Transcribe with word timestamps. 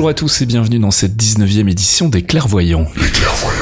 Bonjour 0.00 0.08
à 0.08 0.14
tous 0.14 0.40
et 0.40 0.46
bienvenue 0.46 0.78
dans 0.78 0.90
cette 0.90 1.14
19e 1.14 1.70
édition 1.70 2.08
des 2.08 2.22
Clairvoyants. 2.22 2.86
Clairvoyants. 3.12 3.59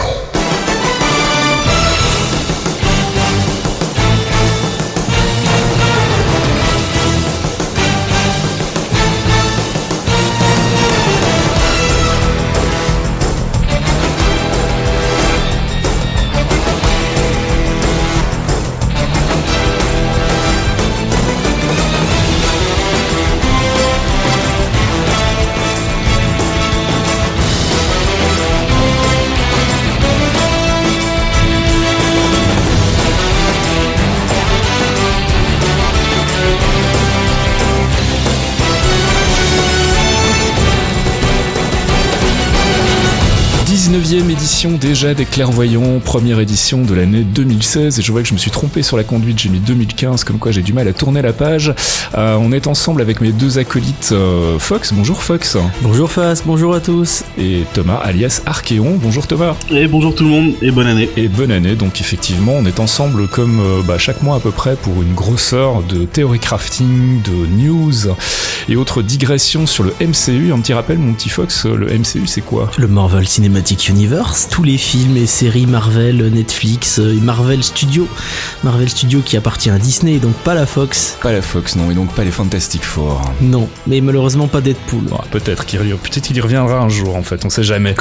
19e 44.59 44.75
édition 44.75 44.78
déjà 44.79 45.13
des 45.13 45.25
Clairvoyants, 45.25 45.99
première 45.99 46.39
édition 46.39 46.83
de 46.83 46.95
l'année 46.95 47.25
2016 47.25 47.99
et 47.99 48.03
je 48.03 48.13
vois 48.13 48.23
que 48.23 48.29
je 48.29 48.33
me 48.33 48.39
suis 48.39 48.51
trompé 48.51 48.83
sur 48.83 48.97
la 48.97 49.03
conduite, 49.03 49.39
j'ai 49.39 49.49
mis 49.49 49.59
2015 49.59 50.23
comme 50.25 50.39
quoi 50.39 50.53
j'ai 50.53 50.63
du 50.63 50.73
mal 50.73 50.87
à 50.87 50.93
tourner 50.93 51.21
la 51.21 51.33
page. 51.33 51.75
Euh, 52.17 52.37
on 52.41 52.53
est 52.53 52.67
ensemble 52.67 53.03
avec 53.03 53.21
mes 53.21 53.33
deux 53.33 53.59
acolytes 53.59 54.11
euh, 54.13 54.59
Fox, 54.59 54.93
bonjour 54.93 55.23
Fox. 55.23 55.57
Bonjour 55.83 56.11
Fas, 56.11 56.43
bonjour 56.47 56.75
à 56.75 56.81
tous. 56.81 57.25
Et 57.37 57.65
Thomas 57.75 57.97
alias 57.97 58.43
Archéon, 58.47 58.99
bonjour 59.03 59.27
Thomas. 59.27 59.57
Et 59.71 59.89
bonjour 59.89 60.15
tout 60.15 60.25
le 60.25 60.31
monde 60.31 60.53
et 60.63 60.71
bonne 60.71 60.87
année. 60.87 61.11
Et 61.17 61.27
bonne 61.27 61.51
année, 61.51 61.75
donc 61.75 62.01
effectivement 62.01 62.53
on 62.53 62.65
est 62.65 62.79
ensemble 62.79 63.27
comme 63.27 63.61
euh, 63.61 63.83
bah, 63.83 63.99
chaque 63.99 64.23
mois 64.23 64.37
à 64.37 64.41
peu 64.41 64.53
près 64.53 64.77
pour 64.77 65.03
une 65.03 65.15
grosseur 65.15 65.83
de 65.83 66.05
théorie 66.05 66.41
crafting, 66.41 67.21
de 67.23 67.47
news 67.47 68.15
et 68.69 68.77
autres 68.77 69.03
digressions 69.03 69.67
sur 69.67 69.83
le 69.83 69.93
MCU. 70.01 70.53
Un 70.53 70.61
petit 70.61 70.73
rappel 70.73 70.99
mon 70.99 71.15
petit 71.15 71.31
Fox, 71.31 71.67
le 71.67 71.87
MCU 71.87 72.27
c'est 72.27 72.43
quoi? 72.43 72.71
Le 72.79 72.87
Marvel 72.87 73.27
Cinematic 73.27 73.89
Universe, 73.89 74.49
tous 74.51 74.63
les 74.63 74.68
films 74.77 75.17
et 75.17 75.27
séries 75.27 75.67
Marvel, 75.67 76.31
Netflix 76.31 76.99
et 76.99 77.21
Marvel 77.21 77.63
Studios. 77.65 78.09
Marvel 78.65 78.89
Studios 78.89 79.21
qui 79.25 79.37
appartient 79.37 79.71
à 79.71 79.79
Disney, 79.79 80.19
donc 80.19 80.35
pas 80.35 80.55
la 80.55 80.67
Fox. 80.67 81.17
Pas 81.23 81.33
la 81.33 81.41
Fox 81.41 81.77
non, 81.77 81.91
et 81.91 81.95
donc 81.95 82.13
pas 82.13 82.25
les 82.25 82.31
Fantastic 82.31 82.85
Four. 82.85 83.23
Non, 83.41 83.69
mais 83.87 84.01
malheureusement 84.01 84.49
pas 84.49 84.61
Deadpool. 84.61 85.05
Ah, 85.13 85.25
peut-être 85.31 85.65
qu'il 85.65 85.79
peut-être 85.79 86.25
qu'il 86.25 86.37
y 86.37 86.41
reviendra 86.41 86.81
un 86.81 86.89
jour 86.89 87.17
en 87.17 87.23
fait, 87.23 87.45
on 87.45 87.51
sait 87.51 87.63
jamais. 87.63 87.95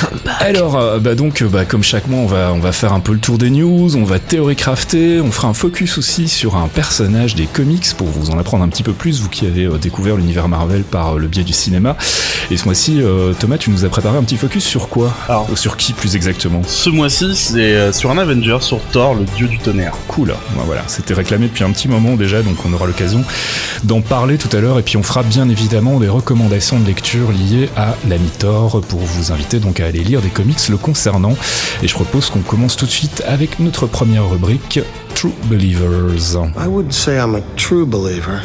Comeback. 0.00 0.40
Alors, 0.40 0.78
euh, 0.78 0.98
bah 0.98 1.14
donc, 1.14 1.42
euh, 1.42 1.48
bah, 1.48 1.64
comme 1.66 1.82
chaque 1.82 2.08
mois, 2.08 2.20
on 2.20 2.26
va, 2.26 2.52
on 2.54 2.58
va 2.58 2.72
faire 2.72 2.92
un 2.92 3.00
peu 3.00 3.12
le 3.12 3.18
tour 3.18 3.36
des 3.36 3.50
news, 3.50 3.96
on 3.96 4.04
va 4.04 4.18
théorie 4.18 4.56
crafter, 4.56 5.20
on 5.20 5.30
fera 5.30 5.48
un 5.48 5.54
focus 5.54 5.98
aussi 5.98 6.28
sur 6.28 6.56
un 6.56 6.68
personnage 6.68 7.34
des 7.34 7.44
comics 7.44 7.86
pour 7.96 8.06
vous 8.06 8.30
en 8.30 8.38
apprendre 8.38 8.64
un 8.64 8.68
petit 8.68 8.82
peu 8.82 8.92
plus, 8.92 9.20
vous 9.20 9.28
qui 9.28 9.46
avez 9.46 9.66
euh, 9.66 9.76
découvert 9.76 10.16
l'univers 10.16 10.48
Marvel 10.48 10.82
par 10.84 11.14
euh, 11.16 11.18
le 11.18 11.28
biais 11.28 11.44
du 11.44 11.52
cinéma. 11.52 11.96
Et 12.50 12.56
ce 12.56 12.64
mois-ci, 12.64 13.00
euh, 13.02 13.34
Thomas, 13.38 13.58
tu 13.58 13.70
nous 13.70 13.84
as 13.84 13.88
préparé 13.88 14.16
un 14.16 14.22
petit 14.22 14.36
focus 14.36 14.64
sur 14.64 14.88
quoi? 14.88 15.12
Alors. 15.28 15.48
Sur 15.54 15.76
qui 15.76 15.92
plus 15.92 16.16
exactement? 16.16 16.62
Ce 16.66 16.88
mois-ci, 16.88 17.36
c'est 17.36 17.74
euh, 17.74 17.92
sur 17.92 18.10
un 18.10 18.18
Avenger, 18.18 18.58
sur 18.60 18.80
Thor, 18.92 19.14
le 19.14 19.24
dieu 19.36 19.48
du 19.48 19.58
tonnerre. 19.58 19.94
Cool, 20.08 20.28
Bah, 20.56 20.62
voilà, 20.64 20.82
c'était 20.86 21.14
réclamé 21.14 21.46
depuis 21.48 21.64
un 21.64 21.70
petit 21.70 21.88
moment 21.88 22.16
déjà, 22.16 22.42
donc 22.42 22.56
on 22.64 22.72
aura 22.72 22.86
l'occasion 22.86 23.22
d'en 23.84 24.00
parler 24.00 24.38
tout 24.38 24.54
à 24.56 24.60
l'heure, 24.60 24.78
et 24.78 24.82
puis 24.82 24.96
on 24.96 25.02
fera 25.02 25.22
bien 25.22 25.48
évidemment 25.48 26.00
des 26.00 26.08
recommandations 26.08 26.78
de 26.78 26.86
lecture 26.86 27.30
liées 27.30 27.68
à 27.76 27.96
l'ami 28.08 28.30
Thor 28.38 28.80
pour 28.80 29.00
vous 29.00 29.32
inviter 29.32 29.58
donc 29.58 29.80
à 29.80 29.86
aller 29.90 30.04
lire 30.04 30.22
des 30.22 30.30
comics 30.30 30.68
le 30.68 30.76
concernant. 30.76 31.36
Et 31.82 31.88
je 31.88 31.94
propose 31.94 32.30
qu'on 32.30 32.40
commence 32.40 32.76
tout 32.76 32.86
de 32.86 32.90
suite 32.90 33.22
avec 33.26 33.60
notre 33.60 33.86
première 33.86 34.28
rubrique, 34.28 34.80
True 35.14 35.32
Believers. 35.44 36.36
I 36.56 36.66
wouldn't 36.66 36.92
say 36.92 37.18
I'm 37.18 37.34
a 37.34 37.42
true 37.56 37.84
believer. 37.84 38.40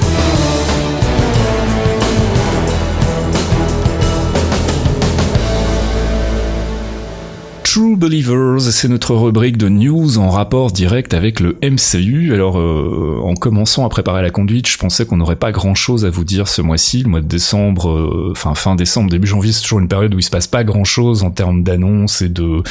True 7.66 7.96
Believers, 7.96 8.62
c'est 8.62 8.88
notre 8.88 9.16
rubrique 9.16 9.58
de 9.58 9.70
news 9.70 10.20
en 10.20 10.30
rapport 10.30 10.72
direct 10.72 11.16
avec 11.16 11.40
le 11.40 11.58
MCU. 11.64 12.32
Alors, 12.32 12.60
euh, 12.60 13.20
en 13.24 13.34
commençant 13.34 13.84
à 13.84 13.90
préparer 13.90 14.22
la 14.22 14.30
conduite, 14.30 14.70
je 14.70 14.78
pensais 14.78 15.04
qu'on 15.06 15.18
n'aurait 15.18 15.36
pas 15.36 15.52
grand-chose 15.52 16.06
à 16.06 16.12
vous 16.12 16.24
dire 16.24 16.48
ce 16.48 16.62
mois-ci. 16.62 17.02
Le 17.02 17.10
mois 17.10 17.22
de 17.22 17.28
décembre, 17.28 17.90
euh, 17.90 18.30
enfin 18.32 18.54
fin 18.54 18.76
décembre, 18.76 19.10
début 19.10 19.28
janvier, 19.28 19.52
c'est 19.52 19.64
toujours 19.64 19.80
une 19.80 19.88
période 19.88 20.14
où 20.14 20.20
il 20.20 20.24
se 20.24 20.30
passe 20.30 20.46
pas 20.46 20.64
grand-chose 20.64 21.24
en 21.24 21.32
termes 21.32 21.64
d'annonces 21.64 22.22
et 22.22 22.30
de 22.30 22.62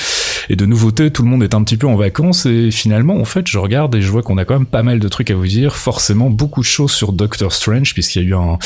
et 0.48 0.56
de 0.56 0.64
nouveautés. 0.64 1.10
Tout 1.10 1.22
le 1.22 1.28
monde 1.28 1.42
est 1.42 1.54
un 1.54 1.64
petit 1.64 1.76
peu 1.76 1.88
en 1.88 1.96
vacances 1.96 2.46
et 2.46 2.70
finalement, 2.70 3.16
en 3.16 3.24
fait, 3.24 3.48
je 3.48 3.58
regarde 3.58 3.94
et 3.96 4.00
je 4.00 4.10
vois 4.10 4.22
qu'on 4.22 4.38
a 4.38 4.44
quand 4.44 4.54
même 4.54 4.66
pas 4.66 4.82
mal 4.82 5.00
de 5.00 5.08
trucs 5.08 5.30
à 5.30 5.34
vous 5.34 5.46
dire. 5.46 5.74
Forcément, 5.74 6.30
beaucoup 6.30 6.60
de 6.60 6.66
choses 6.66 6.92
sur 6.92 7.12
Doctor 7.12 7.52
Strange 7.52 7.94
puisqu'il 7.94 8.22
y 8.22 8.24
a 8.26 8.28
eu 8.28 8.34
un, 8.34 8.58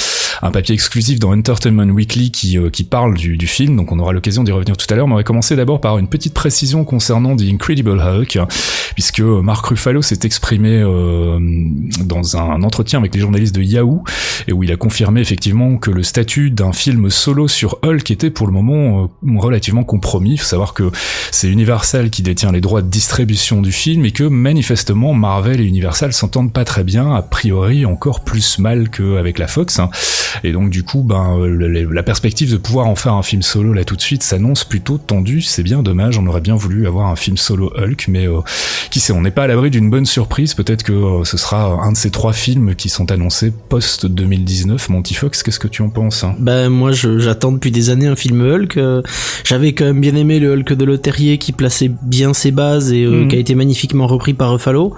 un 0.42 0.50
papier 0.50 0.74
exclusif 0.74 1.18
dans 1.18 1.32
Entertainment 1.32 1.90
Weekly 1.90 2.30
qui, 2.30 2.58
euh, 2.58 2.70
qui 2.70 2.84
parle 2.84 3.14
du, 3.14 3.36
du 3.36 3.46
film, 3.46 3.76
donc 3.76 3.92
on 3.92 3.98
aura 3.98 4.12
l'occasion 4.12 4.44
d'y 4.44 4.52
revenir 4.52 4.76
tout 4.76 4.86
à 4.90 4.96
l'heure. 4.96 5.06
On 5.06 5.14
va 5.14 5.22
commencer 5.22 5.56
d'abord 5.56 5.80
par 5.80 5.98
une 5.98 6.08
petite 6.08 6.17
précision 6.34 6.84
concernant 6.84 7.36
The 7.36 7.42
Incredible 7.42 8.00
Hulk, 8.00 8.38
puisque 8.94 9.20
Mark 9.20 9.64
Ruffalo 9.66 10.02
s'est 10.02 10.20
exprimé 10.24 10.70
euh, 10.82 11.38
dans 12.04 12.36
un 12.36 12.62
entretien 12.62 12.98
avec 12.98 13.14
les 13.14 13.20
journalistes 13.20 13.54
de 13.54 13.62
Yahoo, 13.62 14.02
et 14.46 14.52
où 14.52 14.62
il 14.64 14.72
a 14.72 14.76
confirmé 14.76 15.20
effectivement 15.20 15.76
que 15.76 15.90
le 15.90 16.02
statut 16.02 16.50
d'un 16.50 16.72
film 16.72 17.10
solo 17.10 17.48
sur 17.48 17.78
Hulk 17.82 18.10
était 18.10 18.30
pour 18.30 18.46
le 18.46 18.52
moment 18.52 19.04
euh, 19.04 19.38
relativement 19.38 19.84
compromis. 19.84 20.32
Il 20.32 20.38
faut 20.38 20.46
savoir 20.46 20.74
que 20.74 20.90
c'est 21.30 21.48
Universal 21.48 22.10
qui 22.10 22.22
détient 22.22 22.52
les 22.52 22.60
droits 22.60 22.82
de 22.82 22.88
distribution 22.88 23.62
du 23.62 23.72
film, 23.72 24.04
et 24.04 24.10
que 24.10 24.24
manifestement 24.24 25.12
Marvel 25.14 25.60
et 25.60 25.64
Universal 25.64 26.12
s'entendent 26.12 26.52
pas 26.52 26.64
très 26.64 26.84
bien, 26.84 27.14
a 27.14 27.22
priori 27.22 27.86
encore 27.86 28.20
plus 28.20 28.58
mal 28.58 28.90
qu'avec 28.90 29.38
la 29.38 29.46
Fox. 29.46 29.78
hein. 29.78 29.90
Et 30.44 30.52
donc 30.52 30.70
du 30.70 30.82
coup, 30.82 31.02
ben 31.02 31.38
le- 31.38 31.68
la 31.92 32.02
perspective 32.02 32.50
de 32.52 32.56
pouvoir 32.56 32.86
en 32.86 32.94
faire 32.94 33.14
un 33.14 33.22
film 33.22 33.42
solo 33.42 33.72
là 33.72 33.84
tout 33.84 33.96
de 33.96 34.00
suite 34.00 34.22
s'annonce 34.22 34.64
plutôt 34.64 34.98
tendue. 34.98 35.42
C'est 35.42 35.62
bien 35.62 35.82
dommage. 35.82 36.07
On 36.18 36.26
aurait 36.26 36.40
bien 36.40 36.54
voulu 36.56 36.86
avoir 36.86 37.08
un 37.08 37.16
film 37.16 37.36
solo 37.36 37.72
Hulk, 37.76 38.06
mais 38.08 38.26
euh, 38.26 38.40
qui 38.90 39.00
sait, 39.00 39.12
on 39.12 39.20
n'est 39.22 39.30
pas 39.30 39.44
à 39.44 39.46
l'abri 39.46 39.70
d'une 39.70 39.90
bonne 39.90 40.06
surprise. 40.06 40.54
Peut-être 40.54 40.82
que 40.82 40.92
euh, 40.92 41.24
ce 41.24 41.36
sera 41.36 41.82
un 41.82 41.92
de 41.92 41.96
ces 41.96 42.10
trois 42.10 42.32
films 42.32 42.74
qui 42.74 42.88
sont 42.88 43.10
annoncés 43.10 43.52
post 43.68 44.06
2019. 44.06 44.88
Monty 44.88 45.14
Fox, 45.14 45.42
qu'est-ce 45.42 45.58
que 45.58 45.68
tu 45.68 45.82
en 45.82 45.88
penses 45.90 46.24
hein? 46.24 46.34
Ben 46.38 46.68
moi 46.68 46.92
j'attends 46.92 47.52
depuis 47.52 47.70
des 47.70 47.90
années 47.90 48.06
un 48.06 48.16
film 48.16 48.40
Hulk. 48.40 48.76
euh, 48.76 49.02
J'avais 49.44 49.72
quand 49.72 49.84
même 49.84 50.00
bien 50.00 50.14
aimé 50.16 50.38
le 50.38 50.52
Hulk 50.54 50.72
de 50.72 50.84
Leterrier 50.84 51.38
qui 51.38 51.52
plaçait 51.52 51.90
bien 52.02 52.32
ses 52.34 52.50
bases 52.50 52.92
et 52.92 53.04
euh, 53.04 53.22
Mhm. 53.24 53.28
qui 53.28 53.36
a 53.36 53.38
été 53.38 53.54
magnifiquement 53.54 54.06
repris 54.06 54.34
par 54.34 54.52
Ruffalo. 54.52 54.94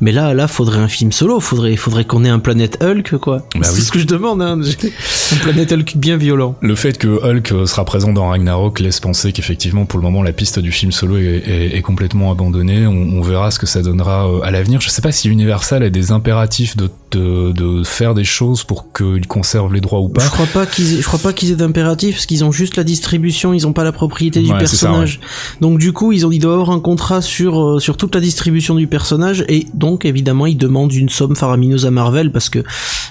Mais 0.00 0.12
là 0.12 0.34
là 0.34 0.48
faudrait 0.48 0.78
un 0.80 0.88
film 0.88 1.12
solo. 1.12 1.40
Faudrait 1.40 1.76
faudrait 1.76 2.04
qu'on 2.04 2.24
ait 2.24 2.28
un 2.28 2.38
planète 2.40 2.82
Hulk 2.82 3.16
quoi. 3.18 3.38
Bah 3.54 3.60
C'est 3.62 3.76
oui. 3.76 3.82
ce 3.82 3.92
que 3.92 3.98
je 3.98 4.06
demande. 4.06 4.42
Hein. 4.42 4.60
un 5.32 5.36
planète 5.36 5.72
Hulk 5.72 5.96
bien 5.96 6.16
violent. 6.16 6.56
Le 6.60 6.74
fait 6.74 6.98
que 6.98 7.08
Hulk 7.08 7.66
sera 7.66 7.84
présent 7.84 8.12
dans 8.12 8.28
Ragnarok 8.28 8.80
laisse 8.80 9.00
penser 9.00 9.32
qu'effectivement, 9.32 9.86
pour 9.86 9.98
le 9.98 10.02
moment, 10.04 10.22
la 10.22 10.32
piste 10.32 10.43
du 10.60 10.72
film 10.72 10.92
solo 10.92 11.16
est, 11.18 11.82
complètement 11.82 12.30
abandonnée. 12.30 12.86
On, 12.86 13.18
on 13.18 13.22
verra 13.22 13.50
ce 13.50 13.58
que 13.58 13.66
ça 13.66 13.82
donnera 13.82 14.28
euh, 14.28 14.40
à 14.42 14.50
l'avenir. 14.50 14.80
Je 14.80 14.88
sais 14.88 15.02
pas 15.02 15.12
si 15.12 15.28
Universal 15.28 15.82
a 15.82 15.90
des 15.90 16.12
impératifs 16.12 16.76
de, 16.76 16.90
de, 17.14 17.52
de 17.52 17.82
faire 17.84 18.14
des 18.14 18.24
choses 18.24 18.64
pour 18.64 18.92
qu'ils 18.92 19.26
conservent 19.26 19.72
les 19.72 19.80
droits 19.80 20.00
ou 20.00 20.08
pas. 20.08 20.22
Je 20.24 20.30
crois 20.30 20.46
pas 20.46 20.66
qu'ils 20.66 21.00
je 21.00 21.06
crois 21.06 21.18
pas 21.18 21.32
qu'ils 21.32 21.50
aient 21.52 21.56
d'impératif 21.56 22.16
parce 22.16 22.26
qu'ils 22.26 22.44
ont 22.44 22.52
juste 22.52 22.76
la 22.76 22.84
distribution, 22.84 23.52
ils 23.54 23.66
ont 23.66 23.72
pas 23.72 23.84
la 23.84 23.92
propriété 23.92 24.40
du 24.42 24.50
Ouais, 24.52 24.58
c'est 24.66 24.76
ça, 24.76 24.86
personnage. 24.88 25.20
Donc 25.60 25.78
du 25.78 25.92
coup, 25.92 26.12
ils 26.12 26.26
ont 26.26 26.32
ils 26.32 26.38
doivent 26.38 26.54
avoir 26.60 26.70
un 26.70 26.80
contrat 26.80 27.22
sur 27.22 27.60
euh, 27.60 27.78
sur 27.80 27.96
toute 27.96 28.14
la 28.14 28.20
distribution 28.20 28.74
du 28.74 28.86
personnage 28.86 29.44
et 29.48 29.66
donc 29.74 30.04
évidemment, 30.04 30.46
ils 30.46 30.56
demandent 30.56 30.92
une 30.92 31.08
somme 31.08 31.36
faramineuse 31.36 31.86
à 31.86 31.90
Marvel 31.90 32.32
parce 32.32 32.48
que 32.48 32.60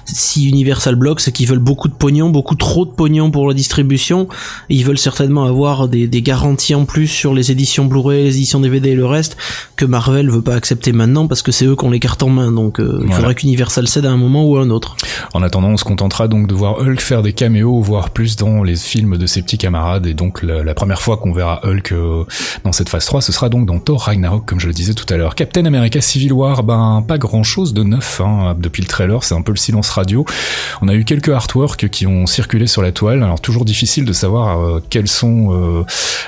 si 0.05 0.49
Universal 0.49 0.95
bloque, 0.95 1.19
c'est 1.21 1.31
qu'ils 1.31 1.47
veulent 1.47 1.59
beaucoup 1.59 1.87
de 1.87 1.93
pognon, 1.93 2.29
beaucoup 2.29 2.55
trop 2.55 2.85
de 2.85 2.91
pognon 2.91 3.31
pour 3.31 3.47
la 3.47 3.53
distribution. 3.53 4.27
Et 4.69 4.75
ils 4.75 4.85
veulent 4.85 4.97
certainement 4.97 5.45
avoir 5.45 5.87
des, 5.87 6.07
des 6.07 6.21
garanties 6.21 6.75
en 6.75 6.85
plus 6.85 7.07
sur 7.07 7.33
les 7.33 7.51
éditions 7.51 7.85
Blu-ray, 7.85 8.23
les 8.25 8.35
éditions 8.37 8.59
DVD 8.59 8.89
et 8.89 8.95
le 8.95 9.05
reste 9.05 9.37
que 9.75 9.85
Marvel 9.85 10.29
veut 10.29 10.41
pas 10.41 10.55
accepter 10.55 10.91
maintenant 10.91 11.27
parce 11.27 11.41
que 11.41 11.51
c'est 11.51 11.65
eux 11.65 11.75
qui 11.75 11.85
ont 11.85 11.89
les 11.91 11.99
cartes 11.99 12.21
en 12.23 12.29
main. 12.29 12.51
Donc 12.51 12.79
euh, 12.79 12.97
il 12.99 13.05
Voilà. 13.05 13.15
faudrait 13.15 13.35
qu'Universal 13.35 13.87
cède 13.93 14.05
à 14.07 14.11
un 14.11 14.17
moment 14.17 14.43
ou 14.43 14.57
à 14.57 14.61
un 14.61 14.69
autre. 14.71 14.95
En 15.33 15.43
attendant, 15.43 15.69
on 15.69 15.77
se 15.77 15.83
contentera 15.83 16.27
donc 16.27 16.47
de 16.47 16.53
voir 16.53 16.79
Hulk 16.79 16.99
faire 16.99 17.21
des 17.21 17.33
caméos, 17.33 17.79
voire 17.81 18.09
plus 18.09 18.35
dans 18.35 18.63
les 18.63 18.75
films 18.75 19.17
de 19.17 19.27
ses 19.27 19.41
petits 19.41 19.57
camarades. 19.57 20.07
Et 20.07 20.13
donc 20.13 20.41
la, 20.41 20.73
première 20.73 21.01
fois 21.01 21.17
qu'on 21.17 21.31
verra 21.31 21.61
Hulk 21.63 21.91
euh, 21.91 22.23
dans 22.63 22.71
cette 22.71 22.89
phase 22.89 23.05
3, 23.05 23.21
ce 23.21 23.31
sera 23.31 23.49
donc 23.49 23.67
dans 23.67 23.79
Thor 23.79 24.01
Ragnarok, 24.01 24.45
comme 24.45 24.59
je 24.59 24.67
le 24.67 24.73
disais 24.73 24.93
tout 24.93 25.11
à 25.13 25.17
l'heure. 25.17 25.35
Captain 25.35 25.65
America 25.65 26.01
Civil 26.01 26.33
War, 26.33 26.63
ben 26.63 27.03
pas 27.07 27.17
grand 27.17 27.43
chose 27.43 27.73
de 27.73 27.83
neuf 27.83 28.19
hein, 28.19 28.55
depuis 28.59 28.81
le 28.81 28.87
trailer, 28.87 29.23
c'est 29.23 29.35
un 29.35 29.41
peu 29.41 29.51
le 29.51 29.57
silence 29.57 29.89
radio. 29.91 30.25
On 30.81 30.87
a 30.87 30.95
eu 30.95 31.05
quelques 31.05 31.29
artworks 31.29 31.89
qui 31.89 32.07
ont 32.07 32.25
circulé 32.25 32.65
sur 32.65 32.81
la 32.81 32.91
toile. 32.91 33.21
Alors 33.21 33.39
toujours 33.39 33.65
difficile 33.65 34.05
de 34.05 34.13
savoir 34.13 34.59
euh, 34.59 34.83
quels 34.89 35.07
sont 35.07 35.49
euh, 35.51 35.83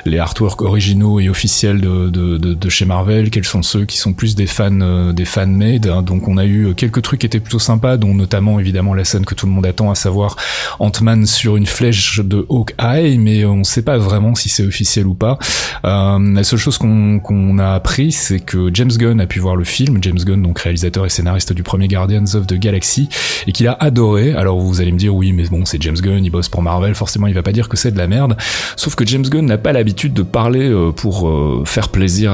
les 0.05 0.19
artworks 0.19 0.61
originaux 0.61 1.19
et 1.19 1.29
officiels 1.29 1.81
de, 1.81 2.69
chez 2.69 2.85
Marvel, 2.85 3.29
quels 3.29 3.45
sont 3.45 3.63
ceux 3.63 3.85
qui 3.85 3.97
sont 3.97 4.13
plus 4.13 4.35
des 4.35 4.47
fans, 4.47 5.13
des 5.13 5.25
fan 5.25 5.55
made. 5.55 5.87
hein. 5.87 6.01
Donc 6.01 6.27
on 6.27 6.37
a 6.37 6.45
eu 6.45 6.73
quelques 6.75 7.01
trucs 7.01 7.21
qui 7.21 7.25
étaient 7.25 7.39
plutôt 7.39 7.54
plutôt 7.55 7.63
sympas, 7.63 7.97
dont 7.97 8.13
notamment 8.13 8.59
évidemment 8.59 8.93
la 8.93 9.05
scène 9.05 9.23
que 9.23 9.35
tout 9.35 9.45
le 9.45 9.51
monde 9.51 9.65
attend, 9.65 9.91
à 9.91 9.95
savoir 9.95 10.35
Ant-Man 10.79 11.25
sur 11.25 11.55
une 11.55 11.67
flèche 11.67 12.19
de 12.19 12.45
Hawkeye, 12.49 13.17
mais 13.17 13.45
on 13.45 13.57
ne 13.57 13.63
sait 13.63 13.83
pas 13.83 13.97
vraiment 13.97 14.35
si 14.35 14.49
c'est 14.49 14.65
officiel 14.65 15.07
ou 15.07 15.13
pas. 15.13 15.37
Euh, 15.85 16.19
la 16.33 16.43
seule 16.43 16.59
chose 16.59 16.77
qu'on 16.77 17.59
a 17.59 17.73
appris, 17.73 18.11
c'est 18.11 18.39
que 18.39 18.69
James 18.73 18.91
Gunn 18.91 19.21
a 19.21 19.27
pu 19.27 19.39
voir 19.39 19.55
le 19.55 19.63
film, 19.63 19.99
James 20.01 20.17
Gunn, 20.17 20.41
donc 20.41 20.59
réalisateur 20.59 21.05
et 21.05 21.09
scénariste 21.09 21.53
du 21.53 21.63
premier 21.63 21.87
Guardians 21.87 22.25
of 22.33 22.47
the 22.47 22.55
Galaxy, 22.55 23.07
et 23.47 23.51
qu'il 23.51 23.67
a 23.67 23.77
adoré. 23.79 24.33
Alors 24.33 24.59
vous 24.59 24.81
allez 24.81 24.91
me 24.91 24.97
dire, 24.97 25.15
oui, 25.15 25.31
mais 25.31 25.43
bon, 25.43 25.63
c'est 25.65 25.81
James 25.81 25.95
Gunn, 25.95 26.25
il 26.25 26.31
bosse 26.31 26.49
pour 26.49 26.61
Marvel, 26.61 26.95
forcément 26.95 27.27
il 27.27 27.35
va 27.35 27.43
pas 27.43 27.53
dire 27.53 27.69
que 27.69 27.77
c'est 27.77 27.91
de 27.91 27.97
la 27.97 28.07
merde. 28.07 28.35
Sauf 28.75 28.95
que 28.95 29.05
James 29.05 29.23
Gunn 29.23 29.45
n'a 29.45 29.57
pas 29.57 29.71
l'habitude 29.71 30.13
de 30.13 30.23
parler 30.23 30.67
euh, 30.67 30.91
pour 30.91 31.29
euh, 31.29 31.63
faire 31.65 31.87
plaisir 31.89 32.33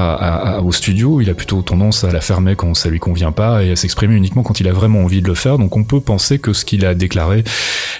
au 0.64 0.72
studio, 0.72 1.20
il 1.20 1.30
a 1.30 1.34
plutôt 1.34 1.62
tendance 1.62 2.02
à 2.02 2.10
la 2.10 2.20
fermer 2.20 2.56
quand 2.56 2.74
ça 2.74 2.88
lui 2.88 2.98
convient 2.98 3.32
pas 3.32 3.62
et 3.62 3.72
à 3.72 3.76
s'exprimer 3.76 4.16
uniquement 4.16 4.42
quand 4.42 4.60
il 4.60 4.68
a 4.68 4.72
vraiment 4.72 5.01
envie 5.02 5.22
de 5.22 5.28
le 5.28 5.34
faire. 5.34 5.58
Donc 5.58 5.76
on 5.76 5.84
peut 5.84 6.00
penser 6.00 6.38
que 6.38 6.52
ce 6.52 6.64
qu'il 6.64 6.84
a 6.84 6.94
déclaré 6.94 7.44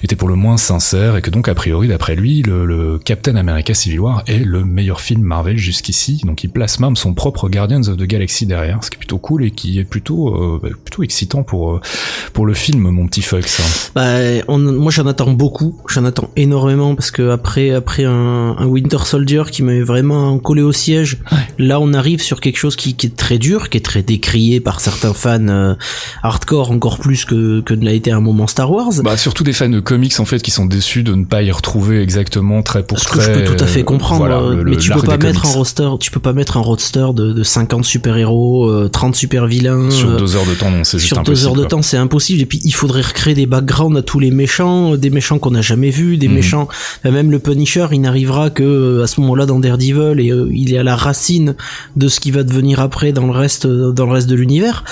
était 0.02 0.16
pour 0.16 0.28
le 0.28 0.34
moins 0.34 0.56
sincère 0.56 1.16
et 1.16 1.22
que 1.22 1.30
donc 1.30 1.48
a 1.48 1.54
priori 1.54 1.88
d'après 1.88 2.16
lui, 2.16 2.42
le, 2.42 2.64
le 2.64 2.98
Captain 2.98 3.36
America 3.36 3.74
Civil 3.74 4.00
War 4.00 4.22
est 4.26 4.44
le 4.44 4.64
meilleur 4.64 5.00
film 5.00 5.22
Marvel 5.22 5.58
jusqu'ici. 5.58 6.22
Donc 6.24 6.44
il 6.44 6.50
place 6.50 6.80
même 6.80 6.96
son 6.96 7.14
propre 7.14 7.48
Guardians 7.48 7.82
of 7.88 7.96
the 7.96 8.04
Galaxy 8.04 8.46
derrière, 8.46 8.82
ce 8.82 8.90
qui 8.90 8.96
est 8.96 8.98
plutôt 8.98 9.18
cool 9.18 9.44
et 9.44 9.50
qui 9.50 9.78
est 9.78 9.84
plutôt 9.84 10.28
euh, 10.28 10.60
bah, 10.62 10.68
plutôt 10.84 11.02
excitant 11.02 11.42
pour 11.42 11.72
euh, 11.72 11.80
pour 12.32 12.46
le 12.46 12.54
film, 12.54 12.90
mon 12.90 13.06
petit 13.06 13.22
Fox. 13.22 13.90
Bah, 13.94 14.02
on, 14.48 14.58
moi 14.58 14.90
j'en 14.90 15.06
attends 15.06 15.32
beaucoup, 15.32 15.80
j'en 15.88 16.04
attends 16.04 16.30
énormément 16.36 16.94
parce 16.94 17.10
que 17.10 17.30
après 17.30 17.70
après 17.70 18.04
un, 18.04 18.56
un 18.58 18.66
Winter 18.66 18.98
Soldier 19.04 19.44
qui 19.50 19.62
m'avait 19.62 19.82
vraiment 19.82 20.38
collé 20.38 20.62
au 20.62 20.72
siège, 20.72 21.18
là 21.58 21.80
on 21.80 21.92
arrive 21.92 22.22
sur 22.22 22.40
quelque 22.40 22.58
chose 22.58 22.76
qui, 22.76 22.94
qui, 22.94 23.06
est 23.06 23.16
très 23.16 23.38
dur, 23.38 23.70
qui 23.70 23.78
est 23.78 23.84
très 23.84 24.02
décrié 24.02 24.60
par 24.60 24.80
certains 24.80 25.14
fans 25.14 25.48
euh, 25.48 25.74
hardcore 26.22 26.70
encore 26.70 26.91
plus 26.98 27.24
que 27.24 27.60
que 27.60 27.74
ne 27.74 27.84
l'a 27.84 27.92
été 27.92 28.10
à 28.10 28.16
un 28.16 28.20
moment 28.20 28.46
Star 28.46 28.70
Wars. 28.70 28.90
Bah 29.02 29.16
surtout 29.16 29.44
des 29.44 29.52
fans 29.52 29.68
de 29.68 29.80
comics 29.80 30.18
en 30.20 30.24
fait 30.24 30.40
qui 30.42 30.50
sont 30.50 30.66
déçus 30.66 31.02
de 31.02 31.14
ne 31.14 31.24
pas 31.24 31.42
y 31.42 31.50
retrouver 31.50 32.00
exactement 32.00 32.62
très 32.62 32.82
pour 32.82 32.98
Ce 32.98 33.04
très. 33.06 33.18
que 33.18 33.24
je 33.24 33.30
peux 33.30 33.56
tout 33.56 33.62
à 33.64 33.66
fait 33.66 33.82
comprendre, 33.84 34.20
voilà, 34.20 34.38
euh, 34.40 34.62
le- 34.62 34.70
mais 34.70 34.76
tu 34.76 34.90
peux 34.90 35.02
pas 35.02 35.16
mettre 35.18 35.46
un 35.46 35.50
roster, 35.52 35.88
tu 36.00 36.10
peux 36.10 36.20
pas 36.20 36.32
mettre 36.32 36.56
un 36.56 36.60
roster 36.60 37.06
de, 37.14 37.32
de 37.32 37.42
50 37.42 37.84
super-héros, 37.84 38.68
euh, 38.70 38.88
30 38.88 39.14
super-vilains. 39.14 39.90
Sur 39.90 40.10
euh, 40.10 40.16
deux 40.16 40.36
heures 40.36 40.46
de 40.46 40.54
temps, 40.54 40.70
non, 40.70 40.84
c'est 40.84 40.98
juste 40.98 41.08
sur 41.08 41.18
impossible. 41.18 41.36
deux 41.38 41.46
heures 41.46 41.54
de 41.64 41.64
temps, 41.68 41.82
c'est 41.82 41.96
impossible. 41.96 42.40
Et 42.42 42.46
puis, 42.46 42.60
il 42.64 42.72
faudrait 42.74 43.02
recréer 43.02 43.34
des 43.34 43.46
backgrounds 43.46 43.96
à 43.98 44.02
tous 44.02 44.18
les 44.20 44.30
méchants, 44.30 44.94
euh, 44.94 44.96
des 44.96 45.10
méchants 45.10 45.38
qu'on 45.38 45.50
n'a 45.52 45.62
jamais 45.62 45.90
vus, 45.90 46.16
des 46.16 46.28
Mhm. 46.28 46.34
méchants. 46.34 46.68
enfin, 47.00 47.10
même 47.10 47.30
le 47.30 47.38
Punisher, 47.38 47.86
il 47.92 48.00
n'arrivera 48.00 48.50
que 48.50 48.62
euh, 48.62 49.02
à 49.02 49.06
ce 49.06 49.20
moment-là 49.20 49.46
dans 49.46 49.58
Daredevil 49.58 50.18
et 50.20 50.30
euh, 50.30 50.48
il 50.52 50.72
est 50.74 50.78
à 50.78 50.82
la 50.82 50.96
racine 50.96 51.54
de 51.96 52.08
ce 52.08 52.20
qui 52.20 52.30
va 52.30 52.42
devenir 52.42 52.80
après 52.80 53.12
dans 53.12 53.26
le 53.26 53.32
reste, 53.32 53.66
euh, 53.66 53.92
dans 53.92 54.06
le 54.06 54.12
reste 54.12 54.28
de 54.28 54.34
l'univers. 54.34 54.84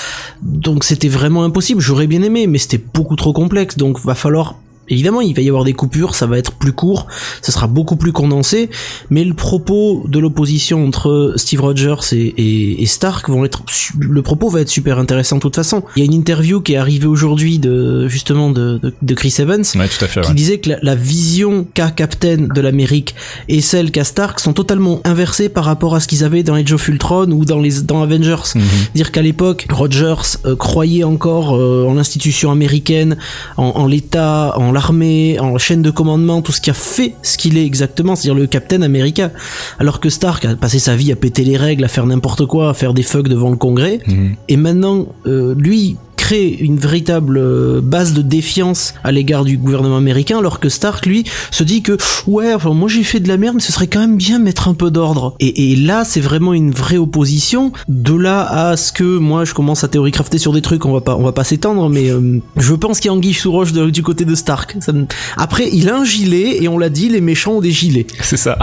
Donc, 0.43 0.85
c'était 0.85 1.09
vraiment 1.09 1.45
impossible. 1.45 1.81
J'aurais 1.91 2.07
bien 2.07 2.23
aimé, 2.23 2.47
mais 2.47 2.59
c'était 2.59 2.79
beaucoup 2.79 3.17
trop 3.17 3.33
complexe. 3.33 3.77
Donc, 3.77 3.99
va 3.99 4.15
falloir 4.15 4.55
Évidemment, 4.91 5.21
il 5.21 5.35
va 5.35 5.43
y 5.43 5.49
avoir 5.49 5.65
des 5.65 5.73
coupures, 5.73 6.15
ça 6.15 6.27
va 6.27 6.37
être 6.39 6.53
plus 6.53 6.73
court, 6.73 7.07
ça 7.43 7.53
sera 7.53 7.67
beaucoup 7.67 7.97
plus 7.97 8.13
condensé, 8.13 8.69
mais 9.09 9.25
le 9.25 9.35
propos 9.35 10.05
de 10.09 10.19
l'opposition 10.19 10.85
entre 10.87 11.33
Steve 11.37 11.61
Rogers 11.61 11.97
et, 12.13 12.35
et- 12.37 12.83
et 12.83 12.87
Stark 12.87 13.29
vont 13.31 13.45
être, 13.45 13.63
le 13.99 14.23
propos 14.23 14.49
va 14.49 14.61
être 14.61 14.69
super 14.69 14.99
intéressant 14.99 15.37
de 15.37 15.41
toute 15.41 15.57
façon. 15.57 15.83
Il 15.97 16.01
y 16.01 16.03
a 16.03 16.07
une 16.07 16.15
interview 16.15 16.61
qui 16.61 16.73
est 16.75 16.77
arrivée 16.77 17.07
aujourd'hui 17.07 17.59
de, 17.59 18.09
justement, 18.09 18.51
de, 18.51 18.79
de, 18.83 18.93
de 19.01 19.15
Chris 19.15 19.35
Evans, 19.39 19.63
Ouais, 19.77 19.89
tout 19.89 20.05
à 20.05 20.09
fait. 20.09 20.21
qui 20.23 20.29
ouais. 20.29 20.35
disait 20.35 20.59
que 20.59 20.71
la, 20.71 20.79
la 20.83 20.95
vision 20.95 21.67
qu'a 21.75 21.91
Captain 21.91 22.37
de 22.55 22.61
l'Amérique 22.61 23.15
et 23.49 23.61
celle 23.61 23.91
qu'a 23.91 24.05
Stark 24.05 24.41
sont 24.41 24.53
totalement 24.53 25.01
inversées 25.05 25.49
par 25.49 25.65
rapport 25.65 25.95
à 25.95 26.01
ce 26.01 26.09
qu'ils 26.09 26.25
avaient 26.25 26.43
dans 26.43 26.55
Age 26.55 26.73
of 26.73 26.89
Ultron 26.89 27.31
ou 27.31 27.45
dans 27.45 27.61
les, 27.61 27.83
dans 27.83 28.03
Avengers. 28.03 28.37
Mhm. 28.55 28.63
Dire 28.95 29.13
qu'à 29.13 29.23
l'époque, 29.23 29.67
Rogers 29.71 30.39
euh, 30.47 30.57
croyait 30.57 31.05
encore 31.05 31.57
euh, 31.57 31.87
en 31.89 31.95
l'institution 31.95 32.51
américaine, 32.51 33.17
en, 33.57 33.65
en 33.67 33.87
l'État, 33.87 34.55
en 34.57 34.73
l'armée, 34.81 35.39
en 35.39 35.59
chaîne 35.59 35.83
de 35.83 35.91
commandement, 35.91 36.41
tout 36.41 36.53
ce 36.53 36.61
qui 36.61 36.71
a 36.71 36.75
fait 36.75 37.15
ce 37.23 37.37
qu'il 37.37 37.59
est 37.59 37.67
exactement, 37.67 38.17
c'est-à-dire 38.17 38.41
le 38.41 38.47
Captain 38.47 38.81
américain. 38.81 39.31
Alors 39.79 40.01
que 40.01 40.09
Stark 40.09 40.45
a 40.47 40.57
passé 40.57 40.79
sa 40.79 40.97
vie 40.97 41.13
à 41.13 41.17
péter 41.17 41.45
les 41.45 41.59
règles, 41.59 41.85
à 41.85 41.89
faire 41.89 42.07
n'importe 42.07 42.47
quoi, 42.47 42.71
à 42.71 42.75
faire 42.75 42.95
des 42.95 43.03
fucks 43.03 43.29
devant 43.29 43.51
le 43.51 43.57
Congrès. 43.57 44.01
Mhm. 44.07 44.37
Et 44.49 44.57
maintenant, 44.57 45.07
euh, 45.27 45.55
lui 45.55 45.97
crée 46.21 46.49
une 46.51 46.77
véritable 46.77 47.39
euh, 47.39 47.81
base 47.83 48.13
de 48.13 48.23
défiance 48.23 48.95
à 49.05 49.11
l'égard 49.13 49.45
du 49.45 49.57
gouvernement 49.57 49.97
américain, 49.97 50.39
alors 50.39 50.61
que 50.61 50.69
Stark, 50.69 51.07
lui, 51.07 51.25
se 51.51 51.65
dit 51.65 51.81
que 51.83 51.97
ouais, 52.27 52.53
enfin, 52.55 52.75
moi 52.75 52.89
j'ai 52.89 53.03
fait 53.03 53.21
de 53.21 53.29
la 53.29 53.37
merde, 53.39 53.55
mais 53.57 53.63
ce 53.63 53.73
serait 53.73 53.87
quand 53.87 54.01
même 54.01 54.17
bien 54.17 54.39
mettre 54.39 54.69
un 54.69 54.75
peu 54.75 54.91
d'ordre. 54.91 55.35
Et, 55.41 55.73
et 55.73 55.77
là, 55.77 56.05
c'est 56.05 56.21
vraiment 56.21 56.53
une 56.53 56.71
vraie 56.73 56.99
opposition. 56.99 57.73
De 57.89 58.15
là 58.15 58.43
à 58.71 58.77
ce 58.77 58.93
que 58.93 59.19
moi, 59.19 59.45
je 59.45 59.55
commence 59.55 59.83
à 59.85 59.89
théorie 59.89 60.13
crafter 60.13 60.39
sur 60.39 60.53
des 60.53 60.61
trucs, 60.63 60.85
on 60.85 60.93
va 60.93 61.01
pas, 61.01 61.17
on 61.17 61.23
va 61.23 61.33
pas 61.33 61.45
s'étendre, 61.45 61.89
mais 61.89 62.11
euh, 62.11 62.39
je 62.57 62.75
pense 62.75 63.01
qu'il 63.01 63.09
y 63.09 63.11
a 63.11 63.15
anguille 63.15 63.35
sous 63.35 63.51
roche 63.51 63.73
de- 63.73 63.91
du 63.91 64.03
côté 64.03 64.25
de 64.25 64.35
Stark. 64.35 64.77
Ça 64.81 64.93
me- 64.93 65.07
Après, 65.37 65.69
il 65.73 65.89
a 65.89 65.97
un 65.97 66.05
gilet 66.05 66.63
et 66.63 66.69
on 66.69 66.79
l'a 66.79 66.91
dit, 66.91 67.09
les 67.09 67.21
méchants 67.21 67.53
ont 67.55 67.61
des 67.61 67.73
gilets. 67.73 68.07
C'est 68.23 68.37
ça. 68.37 68.59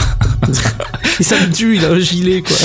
Et 1.19 1.23
ça 1.23 1.35
me 1.39 1.51
tue, 1.51 1.75
il 1.77 1.85
a 1.85 1.89
un 1.91 1.99
gilet 1.99 2.41
quoi. 2.43 2.55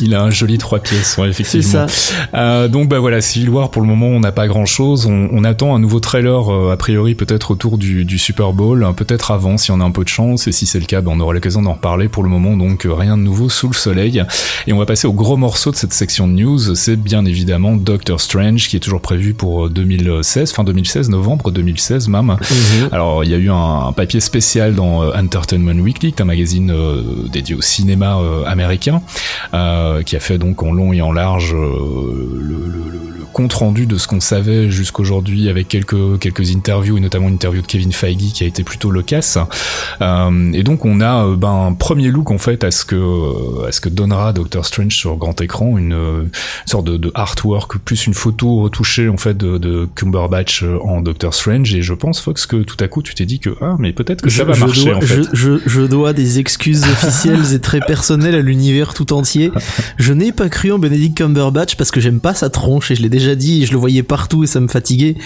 Il 0.00 0.14
a 0.14 0.22
un 0.22 0.30
joli 0.30 0.56
trois 0.58 0.78
pièces, 0.78 1.16
ouais, 1.18 1.24
C'est 1.32 1.42
effectivement. 1.42 1.86
ça. 1.88 2.24
Euh, 2.34 2.68
donc 2.68 2.88
bah 2.88 3.00
voilà, 3.00 3.20
Civil 3.20 3.50
War 3.50 3.70
pour 3.70 3.82
le 3.82 3.88
moment 3.88 4.06
on 4.06 4.22
n'a 4.28 4.32
pas 4.32 4.46
grand 4.46 4.66
chose. 4.66 5.06
On, 5.06 5.28
on 5.32 5.42
attend 5.44 5.74
un 5.74 5.78
nouveau 5.78 6.00
trailer 6.00 6.52
euh, 6.52 6.72
a 6.72 6.76
priori 6.76 7.14
peut-être 7.14 7.50
autour 7.50 7.78
du, 7.78 8.04
du 8.04 8.18
Super 8.18 8.52
Bowl, 8.52 8.84
hein, 8.84 8.92
peut-être 8.92 9.30
avant 9.30 9.56
si 9.56 9.70
on 9.70 9.80
a 9.80 9.84
un 9.84 9.90
peu 9.90 10.04
de 10.04 10.08
chance. 10.08 10.46
Et 10.46 10.52
si 10.52 10.66
c'est 10.66 10.78
le 10.80 10.86
cas, 10.86 11.00
bah, 11.00 11.10
on 11.14 11.20
aura 11.20 11.32
l'occasion 11.34 11.62
d'en 11.62 11.72
reparler. 11.74 12.08
Pour 12.08 12.22
le 12.22 12.28
moment 12.28 12.56
donc 12.56 12.84
euh, 12.86 12.92
rien 12.92 13.16
de 13.16 13.22
nouveau 13.22 13.48
sous 13.48 13.68
le 13.68 13.74
soleil. 13.74 14.22
Et 14.66 14.72
on 14.72 14.78
va 14.78 14.86
passer 14.86 15.06
au 15.08 15.12
gros 15.12 15.36
morceau 15.36 15.70
de 15.70 15.76
cette 15.76 15.92
section 15.92 16.28
de 16.28 16.32
news. 16.34 16.74
C'est 16.74 16.96
bien 16.96 17.24
évidemment 17.24 17.74
Doctor 17.76 18.20
Strange 18.20 18.68
qui 18.68 18.76
est 18.76 18.80
toujours 18.80 19.00
prévu 19.00 19.34
pour 19.34 19.66
euh, 19.66 19.68
2016, 19.70 20.52
fin 20.52 20.64
2016, 20.64 21.08
novembre 21.10 21.50
2016 21.50 22.08
même. 22.08 22.36
Alors, 22.92 23.24
il 23.24 23.30
y 23.30 23.34
a 23.34 23.38
eu 23.38 23.50
un, 23.50 23.86
un 23.86 23.92
papier 23.92 24.20
spécial 24.20 24.74
dans 24.74 25.02
euh, 25.02 25.12
Entertainment 25.16 25.80
Weekly, 25.82 26.14
un 26.20 26.24
magazine 26.24 26.70
euh, 26.70 27.02
dédié 27.32 27.54
au 27.54 27.62
cinéma 27.62 28.18
euh, 28.18 28.44
américain, 28.44 29.00
euh, 29.54 30.02
qui 30.02 30.16
a 30.16 30.20
fait 30.20 30.38
donc 30.38 30.62
en 30.62 30.72
long 30.72 30.92
et 30.92 31.00
en 31.00 31.12
large 31.12 31.54
euh, 31.54 32.38
le, 32.38 32.56
le- 32.66 32.90
le- 32.90 33.18
le 33.18 33.24
compte 33.32 33.52
rendu 33.52 33.86
de 33.86 33.98
ce 33.98 34.08
qu'on 34.08 34.17
savait 34.20 34.70
jusqu'aujourd'hui 34.70 35.48
avec 35.48 35.68
quelques 35.68 36.18
quelques 36.18 36.54
interviews 36.54 36.96
et 36.96 37.00
notamment 37.00 37.28
une 37.28 37.34
interview 37.34 37.62
de 37.62 37.66
Kevin 37.66 37.92
Feige 37.92 38.32
qui 38.32 38.44
a 38.44 38.46
été 38.46 38.64
plutôt 38.64 38.90
loquace. 38.90 39.38
Euh, 40.00 40.52
et 40.52 40.62
donc 40.62 40.84
on 40.84 41.00
a 41.00 41.24
euh, 41.24 41.36
ben 41.36 41.66
un 41.68 41.72
premier 41.72 42.08
look 42.08 42.30
en 42.30 42.38
fait 42.38 42.64
à 42.64 42.70
ce 42.70 42.84
que 42.84 43.66
à 43.66 43.72
ce 43.72 43.80
que 43.80 43.88
donnera 43.88 44.32
Doctor 44.32 44.64
Strange 44.64 44.94
sur 44.94 45.16
grand 45.16 45.40
écran, 45.40 45.78
une, 45.78 45.92
euh, 45.92 46.24
sorte 46.66 46.86
de, 46.86 46.96
de 46.96 47.10
artwork 47.14 47.78
plus 47.78 48.06
une 48.06 48.14
photo 48.14 48.62
retouchée 48.62 49.08
en 49.08 49.16
fait 49.16 49.36
de, 49.36 49.58
de 49.58 49.88
Cumberbatch 49.94 50.64
en 50.82 51.00
Doctor 51.00 51.34
Strange 51.34 51.74
et 51.74 51.82
je 51.82 51.94
pense 51.94 52.20
Fox 52.20 52.46
que 52.46 52.56
tout 52.56 52.76
à 52.80 52.88
coup 52.88 53.02
tu 53.02 53.14
t'es 53.14 53.26
dit 53.26 53.38
que 53.38 53.50
ah 53.60 53.76
mais 53.78 53.92
peut-être 53.92 54.22
que 54.22 54.30
ça 54.30 54.44
va 54.44 54.56
marcher 54.56 54.86
dois, 54.86 54.96
en 54.96 55.00
fait. 55.00 55.22
je, 55.32 55.58
je, 55.58 55.60
je 55.66 55.80
dois 55.82 56.12
des 56.12 56.38
excuses 56.38 56.84
officielles 56.84 57.54
et 57.54 57.60
très 57.60 57.80
personnelles 57.80 58.34
à 58.34 58.40
l'univers 58.40 58.94
tout 58.94 59.12
entier. 59.12 59.50
Je 59.96 60.12
n'ai 60.12 60.32
pas 60.32 60.48
cru 60.48 60.72
en 60.72 60.78
Benedict 60.78 61.16
Cumberbatch 61.16 61.76
parce 61.76 61.90
que 61.90 62.00
j'aime 62.00 62.20
pas 62.20 62.34
sa 62.34 62.50
tronche 62.50 62.90
et 62.90 62.94
je 62.94 63.02
l'ai 63.02 63.08
déjà 63.08 63.34
dit 63.34 63.62
et 63.62 63.66
je 63.66 63.72
le 63.72 63.78
voyais 63.78 63.97
partout 64.02 64.44
et 64.44 64.46
ça 64.46 64.60
me 64.60 64.68
fatiguait. 64.68 65.16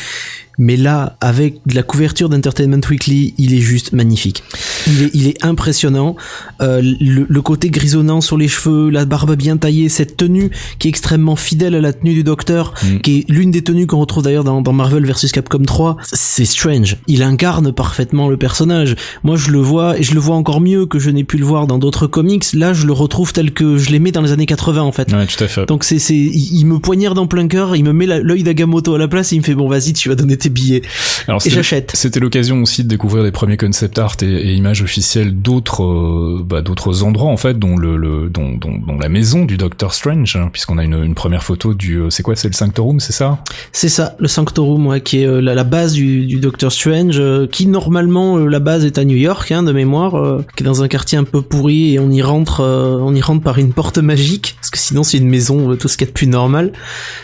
Mais 0.64 0.76
là, 0.76 1.16
avec 1.20 1.56
de 1.66 1.74
la 1.74 1.82
couverture 1.82 2.28
d'Entertainment 2.28 2.80
Weekly, 2.88 3.34
il 3.36 3.52
est 3.52 3.60
juste 3.60 3.92
magnifique. 3.92 4.44
Il 4.86 5.02
est, 5.02 5.10
il 5.12 5.26
est 5.26 5.44
impressionnant. 5.44 6.14
Euh, 6.60 6.80
le, 7.00 7.26
le 7.28 7.42
côté 7.42 7.68
grisonnant 7.68 8.20
sur 8.20 8.38
les 8.38 8.46
cheveux, 8.46 8.88
la 8.88 9.04
barbe 9.04 9.34
bien 9.34 9.56
taillée, 9.56 9.88
cette 9.88 10.16
tenue 10.16 10.50
qui 10.78 10.86
est 10.86 10.90
extrêmement 10.90 11.34
fidèle 11.34 11.74
à 11.74 11.80
la 11.80 11.92
tenue 11.92 12.14
du 12.14 12.22
Docteur, 12.22 12.74
Mm. 12.82 12.98
qui 12.98 13.18
est 13.18 13.24
l'une 13.30 13.50
des 13.50 13.62
tenues 13.62 13.86
qu'on 13.88 13.98
retrouve 13.98 14.22
d'ailleurs 14.22 14.44
dans, 14.44 14.62
dans 14.62 14.72
Marvel 14.72 15.04
vs 15.04 15.32
Capcom 15.32 15.64
3. 15.64 15.96
C'est 16.12 16.44
Strange. 16.44 16.96
Il 17.08 17.22
incarne 17.24 17.72
parfaitement 17.72 18.28
le 18.28 18.36
personnage. 18.36 18.94
Moi, 19.24 19.34
je 19.36 19.50
le 19.50 19.58
vois 19.58 19.98
et 19.98 20.04
je 20.04 20.14
le 20.14 20.20
vois 20.20 20.36
encore 20.36 20.60
mieux 20.60 20.86
que 20.86 21.00
je 21.00 21.10
n'ai 21.10 21.24
pu 21.24 21.38
le 21.38 21.44
voir 21.44 21.66
dans 21.66 21.78
d'autres 21.78 22.06
comics. 22.06 22.44
Là, 22.54 22.72
je 22.72 22.86
le 22.86 22.92
retrouve 22.92 23.32
tel 23.32 23.52
que 23.52 23.78
je 23.78 23.90
l'aimais 23.90 24.12
dans 24.12 24.22
les 24.22 24.30
années 24.32 24.46
80 24.46 24.82
en 24.82 24.92
fait. 24.92 25.12
Ouais, 25.12 25.26
tout 25.26 25.42
à 25.42 25.48
fait. 25.48 25.66
Donc 25.66 25.82
c'est 25.82 25.98
c'est 25.98 26.14
il 26.16 26.64
me 26.66 26.78
poignarde 26.78 27.18
en 27.18 27.26
plein 27.26 27.48
cœur, 27.48 27.74
il 27.74 27.82
me 27.84 27.92
met 27.92 28.06
l'œil 28.06 28.42
d'Agamotto 28.44 28.94
à 28.94 28.98
la 28.98 29.08
place 29.08 29.32
et 29.32 29.36
il 29.36 29.40
me 29.40 29.44
fait 29.44 29.54
bon 29.54 29.68
vas-y 29.68 29.92
tu 29.92 30.08
vas 30.08 30.14
donner 30.14 30.36
tes 30.36 30.50
billets 30.52 30.82
Alors, 31.26 31.40
et 31.44 31.50
j'achète. 31.50 31.92
C'était 31.94 32.20
l'occasion 32.20 32.62
aussi 32.62 32.84
de 32.84 32.88
découvrir 32.88 33.24
les 33.24 33.32
premiers 33.32 33.56
concept 33.56 33.98
art 33.98 34.16
et, 34.22 34.26
et 34.26 34.52
images 34.54 34.82
officielles 34.82 35.34
d'autres 35.40 35.82
euh, 35.82 36.42
bah, 36.44 36.62
d'autres 36.62 37.02
endroits 37.02 37.30
en 37.30 37.36
fait, 37.36 37.58
dont 37.58 37.76
le, 37.76 37.96
le 37.96 38.30
dont, 38.30 38.52
dont, 38.52 38.78
dont 38.78 38.98
la 38.98 39.08
maison 39.08 39.44
du 39.44 39.56
Doctor 39.56 39.94
Strange, 39.94 40.36
hein, 40.36 40.50
puisqu'on 40.52 40.78
a 40.78 40.84
une, 40.84 41.02
une 41.02 41.14
première 41.14 41.42
photo 41.42 41.74
du 41.74 41.96
euh, 41.96 42.10
c'est 42.10 42.22
quoi 42.22 42.36
c'est 42.36 42.48
le 42.48 42.54
Sanctorum, 42.54 43.00
c'est 43.00 43.12
ça? 43.12 43.42
C'est 43.72 43.88
ça, 43.88 44.14
le 44.18 44.28
Sanctorum, 44.28 44.86
ouais, 44.86 45.00
qui 45.00 45.20
est 45.22 45.26
euh, 45.26 45.40
la, 45.40 45.54
la 45.54 45.64
base 45.64 45.92
du, 45.92 46.26
du 46.26 46.38
Doctor 46.40 46.70
Strange, 46.70 47.16
euh, 47.18 47.46
qui 47.46 47.66
normalement 47.66 48.36
la 48.38 48.60
base 48.60 48.84
est 48.84 48.98
à 48.98 49.04
New 49.04 49.16
York, 49.16 49.50
hein, 49.52 49.62
de 49.62 49.72
mémoire, 49.72 50.42
qui 50.56 50.62
est 50.62 50.66
dans 50.66 50.82
un 50.82 50.88
quartier 50.88 51.18
un 51.18 51.24
peu 51.24 51.42
pourri 51.42 51.94
et 51.94 51.98
on 51.98 52.10
y 52.10 52.22
rentre, 52.22 52.60
on 52.62 53.14
y 53.14 53.20
rentre 53.20 53.42
par 53.42 53.58
une 53.58 53.72
porte 53.72 53.98
magique, 53.98 54.56
parce 54.58 54.70
que 54.70 54.78
sinon 54.78 55.02
c'est 55.02 55.18
une 55.18 55.28
maison, 55.28 55.76
tout 55.76 55.88
ce 55.88 55.96
qu'il 55.96 56.06
y 56.06 56.08
a 56.08 56.10
de 56.10 56.14
plus 56.14 56.26
normal. 56.26 56.72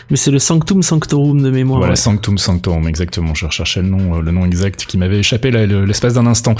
Mais 0.09 0.17
c'est 0.17 0.31
le 0.31 0.39
Sanctum 0.39 0.81
Sanctorum 0.81 1.41
de 1.41 1.49
mémoire. 1.49 1.79
Voilà, 1.79 1.93
ouais. 1.93 1.97
Sanctum 1.97 2.37
Sanctorum, 2.37 2.87
exactement. 2.87 3.08
Je 3.15 3.45
recherchais 3.45 3.81
le 3.81 3.87
nom, 3.87 4.17
euh, 4.17 4.21
le 4.21 4.31
nom 4.31 4.45
exact 4.45 4.85
qui 4.85 4.97
m'avait 4.97 5.19
échappé 5.19 5.51
l'espace 5.51 6.13
d'un 6.13 6.27
instant. 6.27 6.55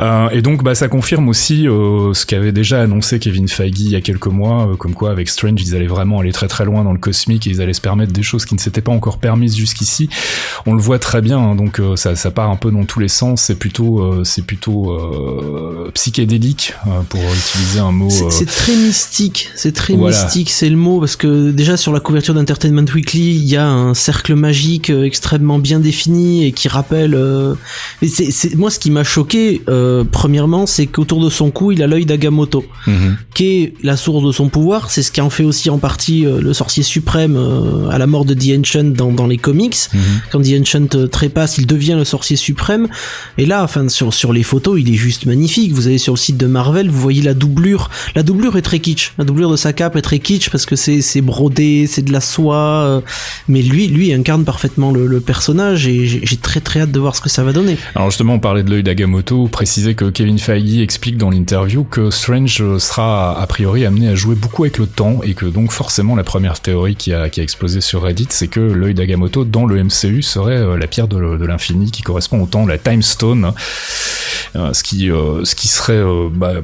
Euh, 0.00 0.28
et 0.30 0.42
donc, 0.42 0.62
bah, 0.62 0.74
ça 0.74 0.88
confirme 0.88 1.28
aussi 1.28 1.66
euh, 1.68 2.14
ce 2.14 2.26
qu'avait 2.26 2.52
déjà 2.52 2.82
annoncé 2.82 3.18
Kevin 3.18 3.48
Feige 3.48 3.80
il 3.80 3.90
y 3.90 3.96
a 3.96 4.00
quelques 4.00 4.26
mois, 4.26 4.68
euh, 4.68 4.76
comme 4.76 4.94
quoi 4.94 5.10
avec 5.10 5.28
Strange 5.28 5.60
ils 5.60 5.74
allaient 5.74 5.86
vraiment 5.86 6.20
aller 6.20 6.32
très 6.32 6.48
très 6.48 6.64
loin 6.64 6.84
dans 6.84 6.92
le 6.92 6.98
cosmique 6.98 7.46
et 7.46 7.50
ils 7.50 7.60
allaient 7.60 7.72
se 7.72 7.80
permettre 7.80 8.12
des 8.12 8.22
choses 8.22 8.44
qui 8.44 8.54
ne 8.54 8.60
s'étaient 8.60 8.80
pas 8.80 8.92
encore 8.92 9.18
permises 9.18 9.56
jusqu'ici. 9.56 10.08
On 10.66 10.74
le 10.74 10.80
voit 10.80 10.98
très 10.98 11.22
bien, 11.22 11.38
hein, 11.38 11.54
donc 11.54 11.80
ça, 11.96 12.16
ça 12.16 12.30
part 12.30 12.50
un 12.50 12.56
peu 12.56 12.70
dans 12.70 12.84
tous 12.84 13.00
les 13.00 13.08
sens. 13.08 13.42
C'est 13.42 13.58
plutôt 13.58 14.24
c'est 14.24 14.44
plutôt 14.44 14.96
psychédélique 15.94 16.74
pour 17.08 17.20
utiliser 17.20 17.80
un 17.80 17.92
mot. 17.92 18.10
C'est 18.10 18.46
très 18.46 18.74
mystique, 18.76 19.50
c'est 19.54 19.72
très 19.72 19.96
mystique, 19.96 20.50
c'est 20.50 20.68
le 20.68 20.76
mot 20.76 21.00
parce 21.00 21.16
que 21.16 21.50
déjà 21.50 21.76
sur 21.76 21.92
la 21.92 22.00
couverture 22.00 22.34
d'Entertainment 22.34 22.86
Weekly 22.94 23.34
il 23.34 23.44
y 23.44 23.56
a 23.56 23.66
un 23.66 23.94
cercle 23.94 24.34
magique 24.34 24.90
extrêmement 24.90 25.58
bien 25.58 25.80
défini 25.80 25.93
et 26.42 26.52
qui 26.52 26.68
rappelle. 26.68 27.18
c'est 28.06 28.54
moi 28.56 28.70
ce 28.70 28.78
qui 28.78 28.90
m'a 28.90 29.04
choqué 29.04 29.62
premièrement 30.10 30.66
c'est 30.66 30.86
qu'autour 30.86 31.24
de 31.24 31.30
son 31.30 31.50
cou 31.50 31.72
il 31.72 31.82
a 31.82 31.86
l'œil 31.86 32.06
d'Agamotto, 32.06 32.64
mhm. 32.86 33.16
qui 33.34 33.46
est 33.46 33.74
la 33.82 33.96
source 33.96 34.24
de 34.24 34.32
son 34.32 34.48
pouvoir. 34.48 34.90
C'est 34.90 35.02
ce 35.02 35.12
qui 35.12 35.20
en 35.20 35.30
fait 35.30 35.44
aussi 35.44 35.70
en 35.70 35.78
partie 35.78 36.26
euh, 36.26 36.40
le 36.40 36.52
sorcier 36.52 36.82
suprême 36.82 37.36
euh, 37.36 37.88
à 37.90 37.98
la 37.98 38.06
mort 38.06 38.24
de 38.24 38.34
The 38.34 38.58
Ancient 38.58 38.84
dans, 38.84 39.12
dans 39.12 39.26
les 39.26 39.38
comics. 39.38 39.76
Mhm. 39.92 40.00
Quand 40.30 40.40
The 40.40 40.60
Ancient 40.60 40.94
euh, 40.94 41.06
trépasse, 41.06 41.58
il 41.58 41.66
devient 41.66 41.94
le 41.96 42.04
sorcier 42.04 42.36
suprême. 42.36 42.88
Et 43.38 43.46
là, 43.46 43.62
enfin 43.62 43.88
sur 43.88 44.12
sur 44.12 44.32
les 44.32 44.42
photos, 44.42 44.80
il 44.80 44.90
est 44.90 44.96
juste 44.96 45.26
magnifique. 45.26 45.72
Vous 45.72 45.86
allez 45.86 45.98
sur 45.98 46.14
le 46.14 46.18
site 46.18 46.36
de 46.36 46.46
Marvel, 46.46 46.90
vous 46.90 47.00
voyez 47.00 47.22
la 47.22 47.34
doublure. 47.34 47.90
La 48.14 48.22
doublure 48.22 48.56
est 48.56 48.62
très 48.62 48.78
kitsch. 48.78 49.12
La 49.18 49.24
doublure 49.24 49.50
de 49.50 49.56
sa 49.56 49.72
cape 49.72 49.96
est 49.96 50.02
très 50.02 50.18
kitsch 50.18 50.50
parce 50.50 50.66
que 50.66 50.76
c'est 50.76 51.00
c'est 51.00 51.20
brodé, 51.20 51.86
c'est 51.86 52.02
de 52.02 52.12
la 52.12 52.20
soie. 52.20 53.02
mais 53.48 53.62
lui 53.62 53.88
lui 53.88 54.12
incarne 54.12 54.44
parfaitement 54.44 54.90
le, 54.90 55.06
le 55.06 55.20
personnage 55.20 55.83
et 55.83 55.83
j'ai 55.84 56.36
très 56.36 56.60
très 56.60 56.80
hâte 56.80 56.92
de 56.92 57.00
voir 57.00 57.14
ce 57.14 57.20
que 57.20 57.28
ça 57.28 57.44
va 57.44 57.52
donner. 57.52 57.76
Alors 57.94 58.10
justement, 58.10 58.34
on 58.34 58.40
parlait 58.40 58.62
de 58.62 58.70
l'œil 58.70 58.82
d'Agamotto, 58.82 59.48
préciser 59.48 59.94
que 59.94 60.06
Kevin 60.06 60.38
Feige 60.38 60.78
explique 60.78 61.16
dans 61.16 61.30
l'interview 61.30 61.84
que 61.84 62.10
Strange 62.10 62.78
sera 62.78 63.40
a 63.40 63.46
priori 63.46 63.84
amené 63.84 64.08
à 64.08 64.14
jouer 64.14 64.34
beaucoup 64.34 64.64
avec 64.64 64.78
le 64.78 64.86
temps 64.86 65.20
et 65.22 65.34
que 65.34 65.46
donc 65.46 65.72
forcément 65.72 66.16
la 66.16 66.24
première 66.24 66.60
théorie 66.60 66.96
qui 66.96 67.12
a, 67.12 67.28
qui 67.28 67.40
a 67.40 67.42
explosé 67.42 67.80
sur 67.80 68.02
Reddit 68.02 68.28
c'est 68.30 68.48
que 68.48 68.60
l'œil 68.60 68.94
d'Agamotto 68.94 69.44
dans 69.44 69.66
le 69.66 69.82
MCU 69.82 70.22
serait 70.22 70.56
euh, 70.56 70.76
la 70.76 70.86
pierre 70.86 71.08
de, 71.08 71.18
l'infini 71.44 71.90
qui 71.90 72.02
correspond 72.02 72.42
au 72.42 72.46
temps, 72.46 72.66
la 72.66 72.78
Time 72.78 73.02
Stone, 73.02 73.52
euh, 74.56 74.72
ce 74.72 74.82
qui 74.82 75.10
euh, 75.10 75.44
ce 75.44 75.54
qui 75.54 75.68
serait 75.68 76.02
bah, 76.32 76.54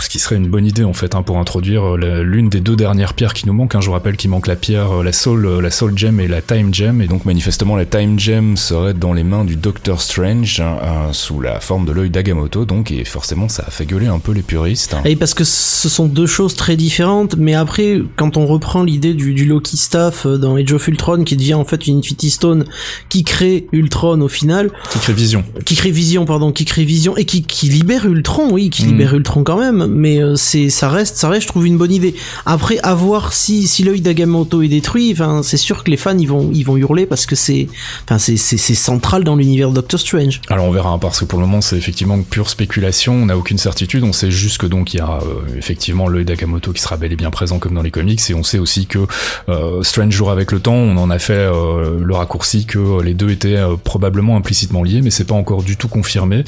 ce 0.00 0.08
qui 0.08 0.18
serait 0.18 0.36
une 0.36 0.48
bonne 0.48 0.66
idée 0.66 0.84
en 0.84 0.92
fait 0.92 1.14
hein, 1.14 1.22
pour 1.22 1.38
introduire 1.38 1.96
l'une 1.96 2.48
des 2.48 2.60
deux 2.60 2.76
dernières 2.76 3.14
pierres 3.14 3.34
qui 3.34 3.46
nous 3.46 3.52
manquent. 3.52 3.74
Hein. 3.74 3.80
Je 3.80 3.86
vous 3.86 3.92
rappelle 3.92 4.16
qu'il 4.16 4.30
manque 4.30 4.46
la 4.46 4.56
pierre, 4.56 5.02
la 5.02 5.12
Soul, 5.12 5.60
la 5.60 5.70
Soul 5.70 5.96
Gem 5.96 6.20
et 6.20 6.28
la 6.28 6.42
Time 6.42 6.72
Gem 6.72 7.02
et 7.02 7.06
donc 7.06 7.24
manifestement 7.24 7.76
la 7.76 7.84
Time 7.84 8.18
Gem 8.18 8.56
serait 8.68 8.94
dans 8.94 9.12
les 9.12 9.24
mains 9.24 9.44
du 9.44 9.56
Doctor 9.56 10.00
Strange 10.00 10.60
hein, 10.60 11.12
sous 11.12 11.40
la 11.40 11.60
forme 11.60 11.86
de 11.86 11.92
l'œil 11.92 12.10
d'Agamotto 12.10 12.64
donc 12.64 12.90
et 12.90 13.04
forcément 13.04 13.48
ça 13.48 13.64
a 13.66 13.70
fait 13.70 13.86
gueuler 13.86 14.06
un 14.06 14.18
peu 14.18 14.32
les 14.32 14.42
puristes. 14.42 14.96
Et 15.04 15.16
parce 15.16 15.34
que 15.34 15.44
ce 15.44 15.88
sont 15.88 16.06
deux 16.06 16.26
choses 16.26 16.54
très 16.54 16.76
différentes, 16.76 17.36
mais 17.36 17.54
après, 17.54 18.00
quand 18.16 18.36
on 18.36 18.46
reprend 18.46 18.82
l'idée 18.82 19.14
du, 19.14 19.34
du 19.34 19.44
Loki 19.44 19.76
Staff 19.76 20.26
euh, 20.26 20.36
dans 20.36 20.56
Age 20.56 20.72
of 20.72 20.86
Ultron, 20.88 21.24
qui 21.24 21.36
devient 21.36 21.54
en 21.54 21.64
fait 21.64 21.86
une 21.86 21.98
Infinity 21.98 22.30
Stone 22.30 22.64
qui 23.08 23.24
crée 23.24 23.66
Ultron 23.72 24.20
au 24.20 24.28
final. 24.28 24.70
Qui 24.90 24.98
crée 24.98 25.12
Vision. 25.12 25.44
Qui 25.64 25.76
crée 25.76 25.90
Vision, 25.90 26.24
pardon, 26.24 26.52
qui 26.52 26.64
crée 26.64 26.84
Vision, 26.84 27.16
et 27.16 27.24
qui, 27.24 27.42
qui 27.42 27.68
libère 27.68 28.06
Ultron, 28.06 28.48
oui, 28.50 28.70
qui 28.70 28.84
mm. 28.84 28.88
libère 28.88 29.14
Ultron 29.14 29.44
quand 29.44 29.58
même, 29.58 29.86
mais 29.86 30.22
euh, 30.22 30.36
c'est, 30.36 30.70
ça 30.70 30.88
reste, 30.88 31.16
ça 31.16 31.28
reste, 31.28 31.42
je 31.42 31.48
trouve, 31.48 31.66
une 31.66 31.78
bonne 31.78 31.92
idée. 31.92 32.14
Après, 32.44 32.78
à 32.82 32.94
voir 32.94 33.32
si, 33.32 33.66
si 33.66 33.82
l'œil 33.82 34.00
d'Agamotto 34.00 34.62
est 34.62 34.68
détruit, 34.68 35.12
enfin, 35.12 35.42
c'est 35.42 35.56
sûr 35.56 35.84
que 35.84 35.90
les 35.90 35.96
fans, 35.96 36.18
ils 36.18 36.28
vont, 36.28 36.50
ils 36.52 36.64
vont 36.64 36.76
hurler 36.76 37.06
parce 37.06 37.26
que 37.26 37.36
c'est, 37.36 37.68
enfin, 38.04 38.18
c'est, 38.18 38.36
c'est, 38.36 38.57
c'est 38.58 38.74
central 38.74 39.24
dans 39.24 39.36
l'univers 39.36 39.70
Doctor 39.70 40.00
Strange. 40.00 40.40
Alors 40.48 40.66
on 40.66 40.70
verra, 40.70 40.98
parce 40.98 41.20
que 41.20 41.24
pour 41.24 41.38
le 41.38 41.46
moment, 41.46 41.60
c'est 41.60 41.76
effectivement 41.76 42.20
pure 42.22 42.50
spéculation, 42.50 43.14
on 43.14 43.26
n'a 43.26 43.36
aucune 43.36 43.58
certitude, 43.58 44.04
on 44.04 44.12
sait 44.12 44.30
juste 44.30 44.58
que 44.58 44.66
donc 44.66 44.94
il 44.94 44.98
y 44.98 45.00
a 45.00 45.18
euh, 45.22 45.56
effectivement 45.56 46.08
l'œil 46.08 46.24
d'Agamoto 46.24 46.72
qui 46.72 46.82
sera 46.82 46.96
bel 46.96 47.12
et 47.12 47.16
bien 47.16 47.30
présent 47.30 47.58
comme 47.58 47.74
dans 47.74 47.82
les 47.82 47.90
comics 47.90 48.20
et 48.28 48.34
on 48.34 48.42
sait 48.42 48.58
aussi 48.58 48.86
que 48.86 49.06
euh, 49.48 49.82
Strange 49.82 50.12
joue 50.12 50.30
avec 50.30 50.52
le 50.52 50.60
temps 50.60 50.74
on 50.74 50.96
en 50.96 51.10
a 51.10 51.18
fait 51.18 51.32
euh, 51.32 51.98
le 52.02 52.14
raccourci 52.14 52.66
que 52.66 53.00
les 53.02 53.14
deux 53.14 53.30
étaient 53.30 53.56
euh, 53.56 53.76
probablement 53.76 54.36
implicitement 54.36 54.82
liés 54.82 55.00
mais 55.02 55.10
c'est 55.10 55.24
pas 55.24 55.34
encore 55.34 55.62
du 55.62 55.76
tout 55.76 55.88
confirmé 55.88 56.44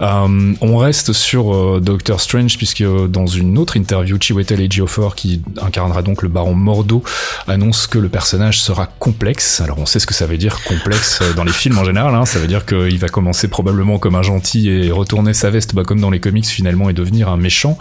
on 0.00 0.76
reste 0.76 1.12
sur 1.12 1.80
Doctor 1.80 2.20
Strange 2.20 2.56
puisque 2.56 2.84
dans 3.08 3.26
une 3.26 3.58
autre 3.58 3.76
interview 3.76 4.16
Chiwetel 4.20 4.60
Ejiofor 4.60 5.14
qui 5.14 5.42
incarnera 5.60 6.02
donc 6.02 6.22
le 6.22 6.28
baron 6.28 6.54
Mordo 6.54 7.02
annonce 7.46 7.86
que 7.86 7.98
le 7.98 8.08
personnage 8.08 8.60
sera 8.60 8.86
complexe 8.86 9.60
alors 9.60 9.78
on 9.78 9.86
sait 9.86 9.98
ce 9.98 10.06
que 10.06 10.14
ça 10.14 10.26
veut 10.26 10.36
dire 10.36 10.62
complexe 10.64 11.22
dans 11.36 11.44
les 11.44 11.52
films 11.54 11.78
en 11.78 11.84
général 11.84 12.14
hein. 12.14 12.24
ça 12.24 12.38
veut 12.38 12.46
dire 12.46 12.66
qu'il 12.66 12.98
va 12.98 13.08
commencer 13.08 13.48
probablement 13.48 13.98
comme 13.98 14.14
un 14.14 14.22
gentil 14.22 14.68
et 14.68 14.90
retourner 14.90 15.34
sa 15.34 15.50
veste 15.50 15.74
bah, 15.74 15.82
comme 15.84 16.00
dans 16.00 16.10
les 16.10 16.20
comics 16.20 16.46
finalement 16.46 16.90
et 16.90 16.92
devenir 16.92 17.28
un 17.28 17.36
méchant 17.36 17.78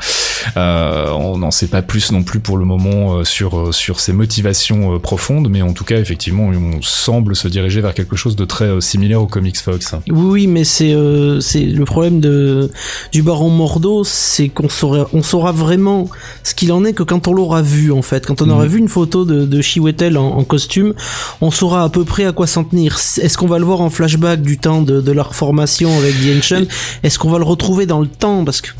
euh, 0.57 1.09
on 1.11 1.37
n'en 1.37 1.51
sait 1.51 1.67
pas 1.67 1.81
plus 1.81 2.11
non 2.11 2.23
plus 2.23 2.39
pour 2.39 2.57
le 2.57 2.65
moment 2.65 3.15
euh, 3.15 3.23
sur 3.23 3.57
euh, 3.57 3.71
sur 3.71 3.99
ses 3.99 4.13
motivations 4.13 4.99
profondes, 4.99 5.49
mais 5.49 5.61
en 5.61 5.73
tout 5.73 5.83
cas 5.83 5.99
effectivement 5.99 6.47
on 6.47 6.81
semble 6.81 7.35
se 7.35 7.47
diriger 7.47 7.81
vers 7.81 7.93
quelque 7.93 8.15
chose 8.15 8.35
de 8.35 8.45
très 8.45 8.81
similaire 8.81 9.21
au 9.21 9.27
comics 9.27 9.57
Fox. 9.57 9.95
Oui, 10.09 10.47
mais 10.47 10.63
c'est 10.63 10.95
c'est 11.39 11.63
le 11.63 11.85
problème 11.85 12.19
de 12.19 12.71
du 13.11 13.23
Baron 13.23 13.49
Mordo, 13.49 14.03
c'est 14.03 14.49
qu'on 14.49 14.69
saura 14.69 15.07
on 15.13 15.23
saura 15.23 15.51
vraiment 15.51 16.09
ce 16.43 16.53
qu'il 16.53 16.71
en 16.71 16.83
est 16.85 16.93
que 16.93 17.03
quand 17.03 17.27
on 17.27 17.33
l'aura 17.33 17.61
vu 17.61 17.91
en 17.91 18.01
fait, 18.01 18.25
quand 18.25 18.41
on 18.41 18.49
aura 18.49 18.63
mhm. 18.63 18.69
vu 18.69 18.79
une 18.79 18.89
photo 18.89 19.25
de, 19.25 19.45
de 19.45 19.61
Chiwetel 19.61 20.17
en, 20.17 20.43
costume, 20.43 20.93
on 21.41 21.51
saura 21.51 21.83
à 21.83 21.89
peu 21.89 22.03
près 22.03 22.25
à 22.25 22.31
quoi 22.31 22.47
s'en 22.47 22.63
tenir. 22.63 22.97
Est-ce 23.21 23.37
qu'on 23.37 23.47
va 23.47 23.59
le 23.63 23.67
voir 23.67 23.79
en 23.79 23.89
flashback 23.89 24.41
du 24.41 24.57
temps 24.57 24.81
de, 24.81 25.11
leur 25.11 25.35
formation 25.35 25.89
avec 25.97 26.13
The 26.15 26.67
Est-ce 27.03 27.17
qu'on 27.17 27.29
va 27.29 27.37
le 27.37 27.45
retrouver 27.45 27.85
dans 27.85 28.01
le 28.01 28.07
temps? 28.07 28.43
Parce 28.43 28.59
que 28.59 28.71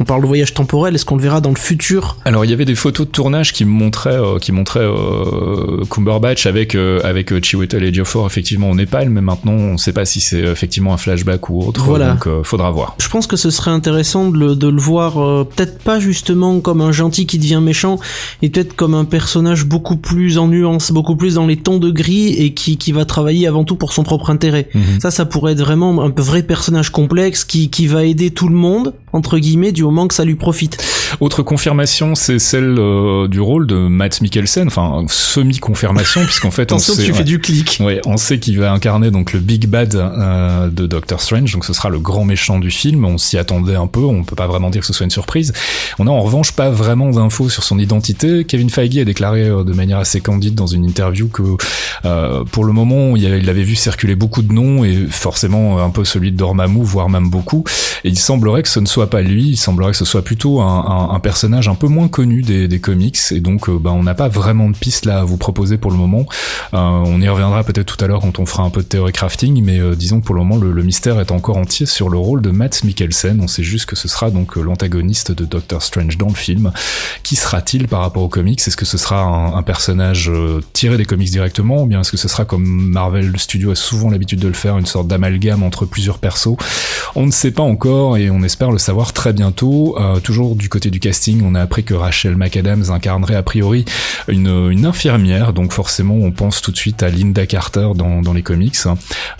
on 0.00 0.04
parle 0.04 0.22
de 0.22 0.26
voyage 0.26 0.54
temporel, 0.54 0.94
est-ce 0.94 1.04
qu'on 1.04 1.16
le 1.16 1.22
verra 1.22 1.40
dans 1.40 1.50
le 1.50 1.56
futur? 1.56 2.16
Alors 2.24 2.44
il 2.44 2.50
y 2.50 2.54
avait 2.54 2.64
des 2.64 2.74
photos 2.74 3.06
de 3.06 3.12
tournage 3.12 3.52
qui 3.52 3.64
montraient, 3.64 4.18
euh, 4.18 4.38
qui 4.38 4.52
montraient 4.52 4.80
euh, 4.80 5.84
Cumberbatch 5.90 6.46
avec 6.46 6.74
euh, 6.74 7.00
avec 7.04 7.32
euh, 7.32 7.40
Chiwetel 7.42 7.84
et 7.84 7.88
Ejiofor 7.88 8.26
effectivement 8.26 8.70
au 8.70 8.74
Népal, 8.74 9.10
mais 9.10 9.20
maintenant 9.20 9.52
on 9.52 9.72
ne 9.72 9.76
sait 9.76 9.92
pas 9.92 10.04
si 10.04 10.20
c'est 10.20 10.40
effectivement 10.40 10.92
un 10.92 10.96
flashback 10.96 11.48
ou 11.48 11.60
autre. 11.60 11.82
Voilà. 11.84 12.14
Donc 12.14 12.28
faudra 12.42 12.70
voir. 12.70 12.96
Je 12.98 13.08
pense 13.08 13.26
que 13.26 13.36
ce 13.36 13.50
serait 13.50 13.70
intéressant 13.70 14.30
de 14.30 14.38
le, 14.38 14.56
de 14.56 14.68
le 14.68 14.80
voir 14.80 15.14
peut-être 15.46 15.78
pas 15.78 16.00
justement 16.00 16.60
comme 16.60 16.80
un 16.80 16.92
gentil 16.92 17.26
qui 17.26 17.38
devient 17.38 17.60
méchant, 17.62 17.98
et 18.42 18.50
peut-être 18.50 18.74
comme 18.74 18.94
un 18.94 19.04
personnage 19.04 19.64
beaucoup 19.64 19.96
plus 19.96 20.38
en 20.38 20.48
nuance, 20.48 20.92
beaucoup 20.92 21.16
plus 21.16 21.34
dans 21.34 21.46
les 21.46 21.56
tons 21.56 21.78
de 21.78 21.90
gris 21.90 22.34
et 22.34 22.54
qui 22.54 22.76
qui 22.76 22.92
va 22.92 23.04
travailler 23.04 23.46
avant 23.46 23.64
tout 23.64 23.76
pour 23.76 23.92
son 23.92 24.02
propre 24.02 24.30
intérêt. 24.30 24.68
Mhm. 24.74 25.00
Ça, 25.00 25.10
ça 25.10 25.24
pourrait 25.24 25.52
être 25.52 25.60
vraiment 25.60 26.02
un 26.02 26.12
vrai 26.16 26.42
personnage 26.42 26.90
complexe 26.90 27.44
qui 27.44 27.70
qui 27.70 27.86
va 27.86 28.04
aider 28.04 28.30
tout 28.30 28.48
le 28.48 28.54
monde 28.54 28.94
entre 29.12 29.38
guillemets 29.38 29.53
du 29.54 29.82
moment 29.84 30.08
que 30.08 30.14
ça 30.14 30.24
lui 30.24 30.34
profite. 30.34 30.82
Autre 31.20 31.42
confirmation, 31.42 32.14
c'est 32.14 32.38
celle 32.38 32.76
euh, 32.78 33.28
du 33.28 33.40
rôle 33.40 33.66
de 33.66 33.76
Matt 33.76 34.20
Mikkelsen, 34.20 34.66
enfin 34.66 35.04
semi-confirmation 35.08 36.22
puisqu'en 36.24 36.50
fait 36.50 36.72
on 36.72 36.78
sait, 36.78 37.04
tu 37.04 37.12
fais 37.12 37.24
du 37.24 37.38
clic. 37.38 37.78
Ouais, 37.80 38.00
on 38.04 38.16
sait 38.16 38.38
qu'il 38.38 38.58
va 38.58 38.72
incarner 38.72 39.10
donc 39.10 39.32
le 39.32 39.40
Big 39.40 39.66
Bad 39.66 39.94
euh, 39.94 40.68
de 40.68 40.86
Doctor 40.86 41.20
Strange, 41.20 41.52
donc 41.52 41.64
ce 41.64 41.72
sera 41.72 41.88
le 41.88 41.98
grand 41.98 42.24
méchant 42.24 42.58
du 42.58 42.70
film. 42.70 43.04
On 43.04 43.18
s'y 43.18 43.38
attendait 43.38 43.76
un 43.76 43.86
peu, 43.86 44.00
on 44.00 44.24
peut 44.24 44.36
pas 44.36 44.46
vraiment 44.46 44.70
dire 44.70 44.80
que 44.80 44.86
ce 44.86 44.92
soit 44.92 45.04
une 45.04 45.10
surprise. 45.10 45.52
On 45.98 46.06
a 46.06 46.10
en 46.10 46.22
revanche 46.22 46.52
pas 46.52 46.70
vraiment 46.70 47.10
d'infos 47.10 47.48
sur 47.48 47.62
son 47.62 47.78
identité. 47.78 48.44
Kevin 48.44 48.70
Feige 48.70 48.98
a 48.98 49.04
déclaré 49.04 49.42
euh, 49.42 49.62
de 49.62 49.72
manière 49.72 49.98
assez 49.98 50.20
candide 50.20 50.54
dans 50.54 50.66
une 50.66 50.84
interview 50.84 51.28
que 51.28 51.42
pour 52.50 52.64
le 52.64 52.72
moment 52.72 53.16
il 53.16 53.48
avait 53.48 53.62
vu 53.62 53.76
circuler 53.76 54.14
beaucoup 54.14 54.42
de 54.42 54.52
noms 54.52 54.84
et 54.84 55.06
forcément 55.08 55.82
un 55.82 55.90
peu 55.90 56.04
celui 56.04 56.32
de 56.32 56.36
Dormammu, 56.36 56.82
voire 56.82 57.08
même 57.08 57.28
beaucoup. 57.30 57.64
Et 58.04 58.08
il 58.08 58.18
semblerait 58.18 58.62
que 58.62 58.68
ce 58.68 58.80
ne 58.80 58.86
soit 58.86 59.08
pas 59.08 59.22
lui, 59.22 59.43
il 59.50 59.56
semblerait 59.56 59.92
que 59.92 59.96
ce 59.96 60.04
soit 60.04 60.22
plutôt 60.22 60.60
un, 60.60 61.20
personnage 61.20 61.68
un 61.68 61.74
peu 61.74 61.88
moins 61.88 62.08
connu 62.08 62.42
des, 62.42 62.80
comics, 62.80 63.18
et 63.30 63.40
donc 63.40 63.68
euh, 63.68 63.78
bah, 63.78 63.92
on 63.92 64.02
n'a 64.02 64.14
pas 64.14 64.28
vraiment 64.28 64.68
de 64.68 64.76
piste 64.76 65.06
là 65.06 65.20
à 65.20 65.24
vous 65.24 65.36
proposer 65.36 65.78
pour 65.78 65.90
le 65.90 65.96
moment. 65.96 66.26
Euh, 66.74 66.78
on 66.78 67.20
y 67.20 67.28
reviendra 67.28 67.62
peut-être 67.64 67.96
tout 67.96 68.04
à 68.04 68.08
l'heure 68.08 68.20
quand 68.20 68.38
on 68.38 68.46
fera 68.46 68.62
un 68.62 68.70
peu 68.70 68.82
de 68.82 68.86
théorie 68.86 69.12
crafting, 69.12 69.62
mais 69.64 69.78
euh, 69.78 69.94
disons 69.94 70.20
que 70.20 70.26
pour 70.26 70.34
le 70.34 70.42
moment 70.42 70.56
le, 70.56 70.82
mystère 70.82 71.18
est 71.20 71.30
encore 71.30 71.56
entier 71.56 71.86
sur 71.86 72.10
le 72.10 72.18
rôle 72.18 72.42
de 72.42 72.50
Matt 72.50 72.84
Mikkelsen. 72.84 73.40
On 73.40 73.48
sait 73.48 73.62
juste 73.62 73.86
que 73.86 73.96
ce 73.96 74.06
sera 74.06 74.30
donc 74.30 74.56
l'antagoniste 74.56 75.32
de 75.32 75.44
Doctor 75.44 75.82
Strange 75.82 76.18
dans 76.18 76.28
le 76.28 76.34
film. 76.34 76.72
Qui 77.22 77.36
sera-t-il 77.36 77.88
par 77.88 78.00
rapport 78.00 78.22
aux 78.22 78.28
comics? 78.28 78.60
Est-ce 78.60 78.76
que 78.76 78.84
ce 78.84 78.98
sera 78.98 79.22
un, 79.22 79.54
un 79.54 79.62
personnage 79.62 80.30
tiré 80.72 80.98
des 80.98 81.06
comics 81.06 81.30
directement, 81.30 81.82
ou 81.82 81.86
bien 81.86 82.00
est-ce 82.00 82.10
que 82.10 82.16
ce 82.16 82.28
sera 82.28 82.44
comme 82.44 82.64
Marvel 82.64 83.38
Studio 83.38 83.70
a 83.70 83.74
souvent 83.74 84.10
l'habitude 84.10 84.40
de 84.40 84.48
le 84.48 84.54
faire, 84.54 84.76
une 84.78 84.86
sorte 84.86 85.08
d'amalgame 85.08 85.62
entre 85.62 85.86
plusieurs 85.86 86.18
persos? 86.18 86.56
On 87.14 87.26
ne 87.26 87.30
sait 87.30 87.50
pas 87.50 87.62
encore 87.62 88.16
et 88.16 88.30
on 88.30 88.42
espère 88.42 88.70
le 88.70 88.78
savoir 88.78 89.12
très 89.12 89.32
bientôt. 89.34 89.96
Euh, 89.98 90.20
toujours 90.20 90.56
du 90.56 90.68
côté 90.68 90.90
du 90.90 91.00
casting, 91.00 91.42
on 91.44 91.54
a 91.54 91.60
appris 91.60 91.84
que 91.84 91.94
Rachel 91.94 92.36
McAdams 92.36 92.90
incarnerait 92.90 93.34
a 93.34 93.42
priori 93.42 93.84
une, 94.28 94.84
infirmière, 94.84 95.52
donc 95.52 95.72
forcément 95.72 96.14
on 96.14 96.30
pense 96.30 96.60
tout 96.60 96.70
de 96.70 96.76
suite 96.76 97.02
à 97.02 97.08
Linda 97.08 97.46
Carter 97.46 97.88
dans, 97.94 98.22
dans 98.22 98.32
les 98.32 98.42
comics. 98.42 98.76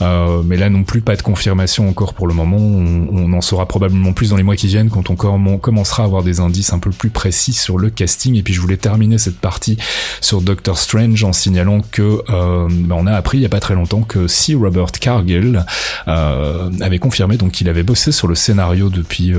Euh, 0.02 0.42
mais 0.44 0.56
là 0.56 0.70
non 0.70 0.84
plus 0.84 1.00
pas 1.00 1.16
de 1.16 1.22
confirmation 1.22 1.88
encore 1.88 2.14
pour 2.14 2.26
le 2.26 2.34
moment. 2.34 2.56
On, 2.56 3.32
en 3.32 3.40
saura 3.40 3.66
probablement 3.66 4.12
plus 4.12 4.30
dans 4.30 4.36
les 4.36 4.42
mois 4.42 4.56
qui 4.56 4.66
viennent 4.66 4.90
quand 4.90 5.10
on 5.10 5.16
commencera 5.58 6.02
à 6.02 6.06
avoir 6.06 6.22
des 6.22 6.40
indices 6.40 6.72
un 6.72 6.78
peu 6.78 6.90
plus 6.90 7.10
précis 7.10 7.52
sur 7.52 7.78
le 7.78 7.90
casting. 7.90 8.36
Et 8.36 8.42
puis 8.42 8.54
je 8.54 8.60
voulais 8.60 8.76
terminer 8.76 9.18
cette 9.18 9.38
partie 9.38 9.76
sur 10.20 10.40
Doctor 10.40 10.78
Strange 10.78 11.24
en 11.24 11.32
signalant 11.32 11.80
que 11.90 12.22
euh, 12.30 12.68
ben, 12.70 12.96
on 12.96 13.06
a 13.06 13.12
appris 13.12 13.38
il 13.38 13.42
y 13.42 13.46
a 13.46 13.48
pas 13.48 13.60
très 13.60 13.74
longtemps 13.74 14.02
que 14.02 14.28
si 14.28 14.54
Robert 14.54 14.92
Cargill 14.92 15.64
avait 16.06 16.98
confirmé 16.98 17.36
donc 17.36 17.52
qu'il 17.52 17.68
avait 17.68 17.82
bossé 17.82 18.12
sur 18.12 18.28
le 18.28 18.34
scénario 18.34 18.88
depuis 18.88 19.04
depuis 19.04 19.32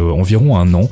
environ 0.54 0.58
un 0.58 0.74
an, 0.74 0.90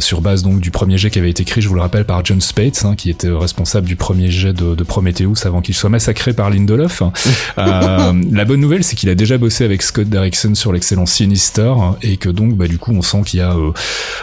sur 0.00 0.20
base 0.20 0.42
donc 0.42 0.60
du 0.60 0.70
premier 0.70 0.98
jet 0.98 1.10
qui 1.10 1.18
avait 1.18 1.30
été 1.30 1.42
écrit, 1.42 1.60
je 1.60 1.68
vous 1.68 1.74
le 1.74 1.80
rappelle, 1.80 2.04
par 2.04 2.24
John 2.24 2.40
Spates, 2.40 2.84
hein, 2.84 2.94
qui 2.96 3.10
était 3.10 3.30
responsable 3.30 3.86
du 3.86 3.96
premier 3.96 4.30
jet 4.30 4.52
de, 4.52 4.74
de 4.74 4.84
Prometheus 4.84 5.46
avant 5.46 5.60
qu'il 5.60 5.74
soit 5.74 5.90
massacré 5.90 6.32
par 6.32 6.50
Lindelof. 6.50 7.02
la 7.56 8.44
bonne 8.44 8.60
nouvelle, 8.60 8.84
c'est 8.84 8.96
qu'il 8.96 9.08
a 9.08 9.14
déjà 9.14 9.38
bossé 9.38 9.64
avec 9.64 9.82
Scott 9.82 10.08
Derrickson 10.08 10.54
sur 10.54 10.72
l'excellent 10.72 11.06
Sinister 11.06 11.72
et 12.02 12.16
que 12.16 12.28
donc 12.28 12.54
bah, 12.56 12.68
du 12.68 12.78
coup 12.78 12.92
on 12.92 13.02
sent 13.02 13.22
qu'il 13.24 13.40
y 13.40 13.42
a 13.42 13.54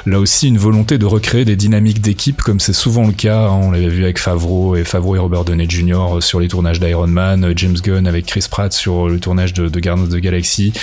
là 0.05 0.19
aussi 0.19 0.48
une 0.48 0.57
volonté 0.57 0.98
de 0.98 1.05
recréer 1.05 1.46
des 1.46 1.55
dynamiques 1.55 2.01
d'équipe 2.01 2.41
comme 2.41 2.60
c'est 2.60 2.74
souvent 2.74 3.05
le 3.07 3.13
cas. 3.13 3.48
Hein. 3.48 3.60
on 3.62 3.72
l'avait 3.72 3.89
vu 3.89 4.03
avec 4.03 4.19
Favreau 4.19 4.75
et 4.75 4.84
Favreau 4.84 5.15
et 5.15 5.19
Robert 5.19 5.46
Downey 5.46 5.69
Jr. 5.69 6.17
sur 6.22 6.39
les 6.39 6.48
tournages 6.48 6.79
d'Iron 6.79 7.07
Man, 7.07 7.53
James 7.55 7.77
Gunn 7.81 8.07
avec 8.07 8.25
Chris 8.25 8.46
Pratt 8.50 8.74
sur 8.74 9.07
le 9.07 9.19
tournage 9.19 9.53
de, 9.53 9.67
de 9.67 9.79
Guardians 9.79 10.05
of 10.05 10.10
the 10.10 10.17
Galaxy. 10.17 10.74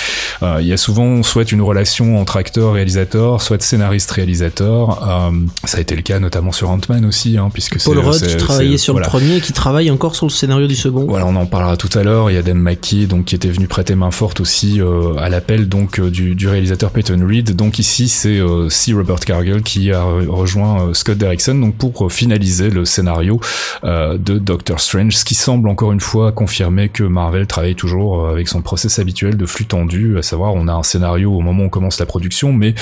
Euh, 0.43 0.59
il 0.61 0.67
y 0.67 0.73
a 0.73 0.77
souvent 0.77 1.23
soit 1.23 1.53
une 1.53 1.63
relation 1.63 2.19
entre 2.19 2.37
acteur-réalisateur, 2.37 3.43
soit 3.43 3.63
scénariste-réalisateur. 3.85 5.09
Euh, 5.09 5.31
ça 5.65 5.79
a 5.79 5.81
été 5.81 5.95
le 5.95 6.03
cas 6.03 6.19
notamment 6.19 6.53
sur 6.53 6.71
Ant-Man 6.71 7.05
aussi, 7.05 7.37
hein, 7.37 7.51
puisque 7.53 7.83
Paul 7.83 7.99
Rudd 7.99 8.27
qui 8.27 8.37
travaillait 8.37 8.79
sur 8.79 8.99
le 8.99 9.03
premier, 9.03 9.41
qui 9.41 9.53
travaille 9.53 9.91
encore 9.91 10.15
sur 10.15 10.27
le 10.27 10.31
scénario 10.31 10.67
du 10.67 10.75
second. 10.77 11.07
Voilà, 11.07 11.27
on 11.27 11.37
en 11.37 11.47
parlera 11.47 11.77
tout 11.77 11.91
à 11.99 12.03
l'heure. 12.03 12.31
Il 12.31 12.35
y 12.35 12.39
a 12.39 12.43
Dan 12.43 12.59
McKee, 12.59 13.07
donc 13.07 13.27
qui 13.27 13.35
était 13.35 13.49
venu 13.49 13.69
prêter 13.69 13.95
main 13.95 14.11
forte 14.11 14.41
aussi 14.41 14.81
euh, 14.81 15.17
à 15.17 15.29
l'appel 15.29 15.69
donc 15.69 16.01
du, 16.01 16.35
du, 16.35 16.49
réalisateur 16.49 16.91
Peyton 16.91 17.21
Reed. 17.27 17.55
Donc 17.55 17.79
ici, 17.79 18.09
c'est 18.09 18.41
C. 18.69 18.93
Robert 18.93 19.21
Cargill 19.21 19.63
qui 19.63 19.93
a 19.93 20.03
rejoint 20.03 20.93
Scott 20.95 21.19
Derrickson 21.19 21.55
donc 21.55 21.77
pour 21.77 22.11
finaliser 22.11 22.71
le 22.71 22.85
scénario 22.85 23.41
de 23.83 24.39
Doctor 24.39 24.81
Strange, 24.81 25.17
ce 25.17 25.25
qui 25.25 25.35
semble 25.35 25.69
encore 25.69 25.93
une 25.93 26.01
fois 26.01 26.33
confirmer 26.33 26.89
que 26.89 27.03
Marvel 27.03 27.47
travaille 27.47 27.75
toujours 27.75 28.29
avec 28.29 28.49
son 28.49 28.63
process 28.63 28.99
habituel 28.99 29.37
de 29.37 29.47
flux 29.47 29.67
tendu, 29.67 30.19
à 30.19 30.23
savoir 30.23 30.55
on 30.55 30.69
a 30.69 30.73
un 30.73 30.83
scénario 30.83 31.33
au 31.33 31.41
moment 31.41 31.65
où 31.65 31.67
on 31.67 31.71
commence 31.71 31.99
la 31.99 32.07
production, 32.07 32.53
mais 32.53 32.75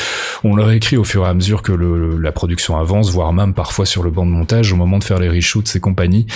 on 0.44 0.54
le 0.54 0.62
réécrit 0.62 0.91
au 0.96 1.04
fur 1.04 1.24
et 1.24 1.28
à 1.28 1.34
mesure 1.34 1.62
que 1.62 1.72
la 1.72 2.32
production 2.32 2.78
avance, 2.78 3.10
voire 3.10 3.32
même 3.32 3.54
parfois 3.54 3.86
sur 3.86 4.02
le 4.02 4.10
banc 4.10 4.26
de 4.26 4.30
montage 4.30 4.72
au 4.72 4.76
moment 4.76 4.98
de 4.98 5.04
faire 5.04 5.18
les 5.18 5.28
reshoots 5.28 5.74
et 5.74 5.80
compagnie. 5.80 6.26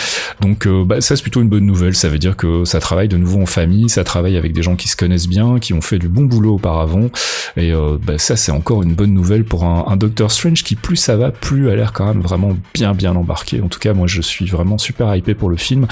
Donc 0.40 0.66
euh, 0.66 0.84
bah, 0.84 1.00
ça 1.00 1.16
c'est 1.16 1.22
plutôt 1.22 1.42
une 1.42 1.48
bonne 1.48 1.66
nouvelle, 1.66 1.94
ça 1.94 2.08
veut 2.08 2.18
dire 2.18 2.36
que 2.36 2.64
ça 2.64 2.80
travaille 2.80 3.08
de 3.08 3.16
nouveau 3.16 3.40
en 3.40 3.46
famille, 3.46 3.88
ça 3.88 4.04
travaille 4.04 4.36
avec 4.36 4.52
des 4.52 4.62
gens 4.62 4.76
qui 4.76 4.88
se 4.88 4.96
connaissent 4.96 5.28
bien, 5.28 5.58
qui 5.58 5.72
ont 5.72 5.80
fait 5.80 5.98
du 5.98 6.08
bon 6.08 6.24
boulot 6.24 6.54
auparavant, 6.54 7.10
et 7.56 7.72
euh, 7.72 7.98
bah, 8.02 8.18
ça 8.18 8.36
c'est 8.36 8.52
encore 8.52 8.82
une 8.82 8.94
bonne 8.94 9.12
nouvelle 9.12 9.44
pour 9.44 9.64
un, 9.64 9.96
Doctor 9.96 10.30
Strange 10.30 10.62
qui 10.62 10.76
plus 10.76 10.96
ça 10.96 11.16
va, 11.16 11.30
plus 11.30 11.70
a 11.70 11.76
l'air 11.76 11.92
quand 11.94 12.06
même 12.06 12.20
vraiment 12.20 12.56
bien 12.74 12.92
bien 12.92 13.16
embarqué. 13.16 13.62
En 13.62 13.68
tout 13.68 13.78
cas 13.78 13.94
moi 13.94 14.06
je 14.06 14.20
suis 14.20 14.46
vraiment 14.46 14.76
super 14.78 15.14
hypé 15.14 15.34
pour 15.34 15.48
le 15.48 15.56
film, 15.56 15.86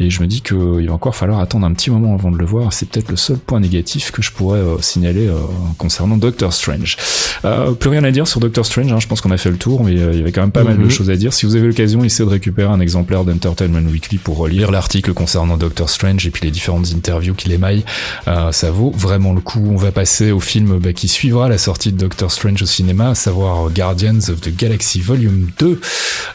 et 0.00 0.10
je 0.10 0.22
me 0.22 0.26
dis 0.26 0.42
qu'il 0.42 0.86
va 0.86 0.94
encore 0.94 1.16
falloir 1.16 1.40
attendre 1.40 1.66
un 1.66 1.72
petit 1.72 1.90
moment 1.90 2.14
avant 2.14 2.30
de 2.30 2.38
le 2.38 2.44
voir, 2.44 2.72
c'est 2.72 2.88
peut-être 2.88 3.10
le 3.10 3.16
seul 3.16 3.38
point 3.38 3.60
négatif 3.60 4.10
que 4.12 4.22
je 4.22 4.32
pourrais 4.32 4.60
euh, 4.60 4.80
signaler 4.80 5.26
euh, 5.26 5.34
concernant 5.76 6.16
Doctor 6.16 6.52
Strange. 6.52 6.96
Euh, 7.44 7.72
plus 7.72 7.90
rien 7.90 8.04
à 8.04 8.07
dire 8.10 8.26
sur 8.26 8.40
Doctor 8.40 8.66
Strange, 8.66 8.92
hein, 8.92 9.00
je 9.00 9.06
pense 9.06 9.20
qu'on 9.20 9.30
a 9.30 9.36
fait 9.36 9.50
le 9.50 9.56
tour, 9.56 9.84
mais 9.84 9.92
il 9.92 9.98
y 9.98 10.20
avait 10.20 10.32
quand 10.32 10.42
même 10.42 10.52
pas 10.52 10.64
mal 10.64 10.76
de 10.76 10.82
mhm. 10.82 10.90
choses 10.90 11.10
à 11.10 11.16
dire. 11.16 11.32
Si 11.32 11.46
vous 11.46 11.56
avez 11.56 11.66
l'occasion, 11.66 12.04
essayez 12.04 12.24
de 12.24 12.30
récupérer 12.30 12.68
un 12.68 12.80
exemplaire 12.80 13.24
d'Entertainment 13.24 13.88
Weekly 13.88 14.18
pour 14.18 14.46
lire 14.46 14.70
l'article 14.70 15.12
concernant 15.12 15.56
Doctor 15.56 15.88
Strange 15.88 16.26
et 16.26 16.30
puis 16.30 16.44
les 16.44 16.50
différentes 16.50 16.92
interviews 16.94 17.34
qu'il 17.34 17.52
émaille. 17.52 17.84
ça 18.26 18.70
vaut 18.70 18.92
vraiment 18.96 19.32
le 19.32 19.40
coup. 19.40 19.66
On 19.70 19.76
va 19.76 19.92
passer 19.92 20.30
au 20.30 20.40
film 20.40 20.78
bah, 20.78 20.92
qui 20.92 21.08
suivra 21.08 21.48
la 21.48 21.58
sortie 21.58 21.92
de 21.92 21.98
Doctor 21.98 22.30
Strange 22.30 22.62
au 22.62 22.66
cinéma, 22.66 23.10
à 23.10 23.14
savoir 23.14 23.70
Guardians 23.70 24.18
of 24.28 24.40
the 24.40 24.54
Galaxy 24.54 25.00
Volume 25.00 25.50
2. 25.58 25.80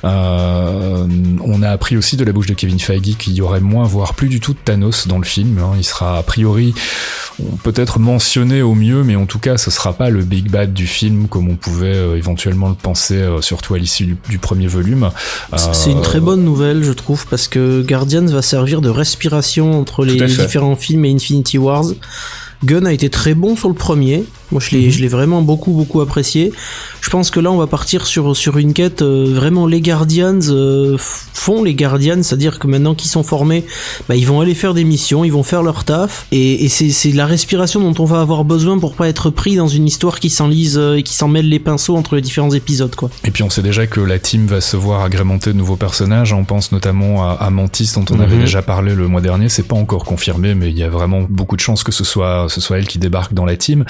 on 0.04 1.64
a 1.64 1.70
appris 1.70 1.98
aussi 1.98 2.18
de 2.18 2.24
la 2.24 2.32
bouche 2.32 2.48
de 2.48 2.54
Kevin 2.54 2.80
Feige 2.80 3.18
qu'il 3.18 3.34
y 3.34 3.42
aurait 3.42 3.60
moins, 3.60 3.84
voire 3.84 4.14
plus 4.14 4.30
du 4.30 4.40
tout 4.40 4.54
de 4.54 4.60
Thanos 4.64 5.08
dans 5.08 5.18
le 5.18 5.26
film. 5.26 5.58
Hein. 5.60 5.74
Il 5.78 5.84
sera 5.84 6.18
a 6.18 6.24
priori 6.24 6.74
peut-être 7.64 8.00
mentionné 8.00 8.62
au 8.62 8.76
mieux, 8.76 9.04
mais 9.04 9.16
en 9.16 9.26
tout 9.26 9.40
cas, 9.40 9.58
ce 9.58 9.72
sera 9.72 9.94
pas 9.94 10.10
le 10.10 10.24
big 10.24 10.50
bad 10.50 10.74
du 10.74 10.88
film 10.88 11.28
comme 11.28 11.50
on 11.50 11.53
pouvait 11.56 11.96
euh, 11.96 12.18
éventuellement 12.18 12.70
le 12.70 12.76
penser, 12.76 13.16
euh, 13.16 13.42
surtout 13.42 13.74
à 13.74 13.80
l'issue 13.80 14.18
du, 14.30 14.38
premier 14.38 14.68
volume. 14.68 15.10
C'est 15.56 15.92
une 15.92 16.02
très 16.02 16.20
bonne 16.20 16.44
nouvelle, 16.44 16.84
je 16.84 16.92
trouve, 16.92 17.26
parce 17.28 17.48
que 17.48 17.82
Guardians 17.82 18.26
va 18.26 18.42
servir 18.42 18.82
de 18.82 18.90
respiration 18.90 19.80
entre 19.80 20.06
les 20.06 20.16
différents 20.16 20.76
films 20.76 21.06
et 21.06 21.14
Infinity 21.14 21.58
Wars. 21.58 21.86
Gunn 22.64 22.88
a 22.88 22.94
été 22.94 23.10
très 23.10 23.34
bon 23.34 23.56
sur 23.56 23.68
le 23.68 23.76
premier. 23.76 24.24
Moi, 24.54 24.62
je 24.62 24.76
l'ai, 24.76 24.86
mhm. 24.86 24.92
je 24.92 25.02
l'ai 25.02 25.08
vraiment 25.08 25.42
beaucoup, 25.42 25.72
beaucoup 25.72 26.00
apprécié. 26.00 26.54
Je 27.02 27.10
pense 27.10 27.32
que 27.32 27.40
là, 27.40 27.52
on 27.52 27.58
va 27.58 27.68
partir 27.68 28.06
sur, 28.06 28.38
sur 28.38 28.58
une 28.58 28.74
quête 28.74 29.02
euh, 29.02 29.34
vraiment 29.34 29.66
les 29.66 29.82
Guardians 29.82 30.40
euh, 30.50 30.96
font 30.98 31.64
les 31.64 31.74
Guardians, 31.74 32.22
c'est-à-dire 32.22 32.60
que 32.60 32.68
maintenant 32.68 32.94
qu'ils 32.94 33.10
sont 33.10 33.24
formés, 33.24 33.66
bah, 34.08 34.16
ils 34.16 34.28
vont 34.28 34.42
aller 34.42 34.54
faire 34.54 34.76
des 34.76 34.84
missions, 34.84 35.26
ils 35.26 35.32
vont 35.32 35.44
faire 35.44 35.64
leur 35.64 35.84
taf, 35.84 36.28
et, 36.32 36.64
et 36.64 36.70
c'est, 36.70 36.92
c'est 36.92 37.12
la 37.12 37.26
respiration 37.26 37.82
dont 37.82 38.02
on 38.02 38.06
va 38.06 38.22
avoir 38.22 38.46
besoin 38.46 38.78
pour 38.78 38.94
pas 38.94 39.10
être 39.10 39.32
pris 39.32 39.56
dans 39.56 39.68
une 39.68 39.88
histoire 39.88 40.20
qui 40.20 40.30
s'enlise 40.30 40.78
euh, 40.78 40.98
et 40.98 41.04
qui 41.04 41.16
s'en 41.16 41.28
mêle 41.28 41.50
les 41.50 41.60
pinceaux 41.60 41.98
entre 41.98 42.16
les 42.16 42.22
différents 42.22 42.52
épisodes, 42.52 42.96
quoi. 42.96 43.10
Et 43.26 43.32
puis 43.32 43.42
on 43.42 43.50
sait 43.50 43.64
déjà 43.64 43.88
que 43.88 44.00
la 44.00 44.20
team 44.20 44.46
va 44.46 44.62
se 44.62 44.78
voir 44.78 45.04
agrémenter 45.04 45.52
de 45.52 45.58
nouveaux 45.58 45.76
personnages. 45.76 46.32
On 46.32 46.46
pense 46.46 46.72
notamment 46.72 47.28
à, 47.28 47.34
à 47.34 47.50
Mantis 47.50 47.92
dont 47.96 48.06
on 48.12 48.20
avait 48.20 48.36
mhm. 48.36 48.42
déjà 48.42 48.62
parlé 48.62 48.94
le 48.94 49.08
mois 49.08 49.22
dernier. 49.22 49.50
C'est 49.50 49.68
pas 49.68 49.76
encore 49.76 50.04
confirmé, 50.04 50.54
mais 50.54 50.70
il 50.70 50.78
y 50.78 50.84
a 50.84 50.90
vraiment 50.90 51.26
beaucoup 51.28 51.56
de 51.56 51.62
chances 51.62 51.84
que 51.84 51.92
ce 51.92 52.04
soit 52.04 52.48
ce 52.50 52.62
soit 52.62 52.78
elle 52.78 52.88
qui 52.88 53.00
débarque 53.00 53.34
dans 53.34 53.46
la 53.46 53.58
team. 53.58 53.86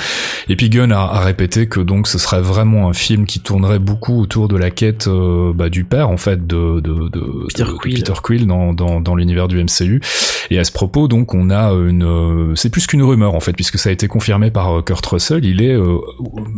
Et 0.48 0.53
puis 0.56 0.70
Gunn 0.70 0.92
a, 0.92 1.20
répété 1.22 1.68
que 1.68 1.80
donc 1.80 2.08
ce 2.08 2.18
serait 2.18 2.42
vraiment 2.42 2.90
un 2.90 2.94
film 2.94 3.26
qui 3.26 3.40
tournerait 3.40 3.80
beaucoup 3.80 4.20
autour 4.20 4.48
de 4.48 4.58
la 4.58 4.72
quête 4.72 5.08
euh, 5.08 5.54
bah, 5.54 5.70
du 5.70 5.86
père 5.86 6.10
en 6.10 6.18
fait 6.18 6.46
de, 6.46 6.80
de, 6.82 7.10
de 7.10 7.48
Peter, 7.48 7.66
Quill. 7.80 7.96
Peter 7.96 8.14
Quill 8.22 8.48
dans, 8.48 8.74
dans, 8.74 9.00
dans 9.00 9.16
l'univers 9.16 9.48
du 9.48 9.64
MCU. 9.64 10.02
Et 10.52 10.60
à 10.60 10.64
ce 10.64 10.72
propos 10.72 11.08
donc 11.08 11.34
on 11.34 11.50
a 11.50 11.72
une 11.72 12.04
euh, 12.04 12.56
c'est 12.56 12.70
plus 12.70 12.88
qu'une 12.88 13.04
rumeur 13.04 13.36
en 13.36 13.40
fait 13.40 13.54
puisque 13.54 13.80
ça 13.80 13.90
a 13.90 13.92
été 13.92 14.08
confirmé 14.08 14.52
par 14.52 14.80
euh, 14.80 14.82
Kurt 14.82 15.06
Russell. 15.06 15.46
Il 15.46 15.62
est 15.62 15.78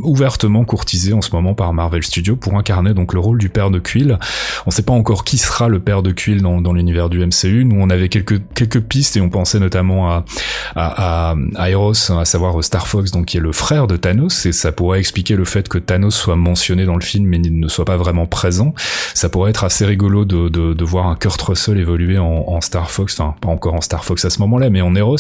ouvertement 0.04 0.66
courtisé 0.66 1.14
en 1.14 1.22
ce 1.22 1.32
moment 1.32 1.54
par 1.54 1.74
Marvel 1.74 2.04
Studios 2.04 2.36
pour 2.36 2.58
incarner 2.58 2.94
donc 2.94 3.14
le 3.14 3.20
rôle 3.20 3.38
du 3.38 3.50
père 3.50 3.70
de 3.70 3.80
Quill. 3.80 4.18
On 4.66 4.72
sait 4.72 4.84
pas 4.84 4.94
encore 4.94 5.24
qui 5.24 5.38
sera 5.38 5.70
le 5.70 5.80
père 5.80 6.02
de 6.02 6.12
Quill 6.12 6.42
dans, 6.42 6.62
dans 6.62 6.74
l'univers 6.74 7.10
du 7.10 7.20
MCU. 7.20 7.66
Nous 7.66 7.80
on 7.80 7.90
avait 7.90 8.10
quelques 8.10 8.42
quelques 8.54 8.82
pistes 8.82 9.16
et 9.18 9.22
on 9.22 9.30
pensait 9.30 9.60
notamment 9.60 10.10
à 10.10 10.26
à, 10.76 11.32
à, 11.32 11.36
à 11.56 11.70
Eros, 11.70 12.12
à 12.12 12.26
savoir 12.26 12.64
Star 12.64 12.88
Fox 12.88 13.12
donc 13.12 13.26
qui 13.26 13.38
est 13.38 13.42
le 13.42 13.52
frère 13.52 13.85
de 13.88 13.98
Thanos 13.98 14.46
et 14.46 14.52
ça 14.52 14.72
pourrait 14.72 15.00
expliquer 15.00 15.36
le 15.36 15.46
fait 15.46 15.68
que 15.68 15.78
Thanos 15.78 16.16
soit 16.16 16.36
mentionné 16.36 16.86
dans 16.86 16.96
le 16.96 17.02
film 17.02 17.26
mais 17.26 17.40
ne 17.40 17.68
soit 17.68 17.86
pas 17.86 17.98
vraiment 17.98 18.26
présent. 18.26 18.74
Ça 19.14 19.30
pourrait 19.30 19.50
être 19.52 19.64
assez 19.64 19.86
rigolo 19.86 20.26
de, 20.26 20.50
de, 20.50 20.86
voir 20.86 21.08
un 21.08 21.16
Kurt 21.16 21.42
Russell 21.42 21.80
évoluer 21.80 22.18
en, 22.18 22.62
Star 22.62 22.92
Fox, 22.92 23.20
enfin 23.20 23.36
pas 23.42 23.50
encore 23.50 23.74
en 23.74 23.82
Star 23.82 24.06
Fox 24.06 24.24
à 24.26 24.30
ce 24.30 24.40
moment-là 24.40 24.70
mais 24.70 24.82
en 24.82 24.96
Eros. 24.96 25.18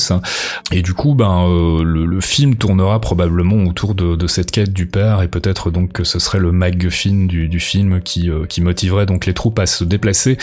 Et 0.71 0.81
du 0.81 0.93
coup 0.93 1.15
ben 1.15 1.47
euh, 1.47 1.83
le, 1.83 2.21
film 2.21 2.55
tournera 2.55 2.99
probablement 3.01 3.63
autour 3.63 3.93
de, 3.93 4.15
de, 4.15 4.27
cette 4.27 4.51
quête 4.51 4.73
du 4.73 4.87
père 4.87 5.21
et 5.21 5.27
peut-être 5.27 5.69
donc 5.69 5.91
que 5.91 6.03
ce 6.03 6.17
serait 6.17 6.39
le 6.39 6.51
MacGuffin 6.51 7.25
du, 7.27 7.47
du 7.47 7.59
film 7.59 8.01
qui, 8.01 8.29
euh, 8.29 8.45
qui 8.45 8.61
motiverait 8.61 9.05
donc 9.05 9.25
les 9.25 9.33
troupes 9.33 9.59
à 9.59 9.65
se 9.65 9.83
déplacer 9.83 10.37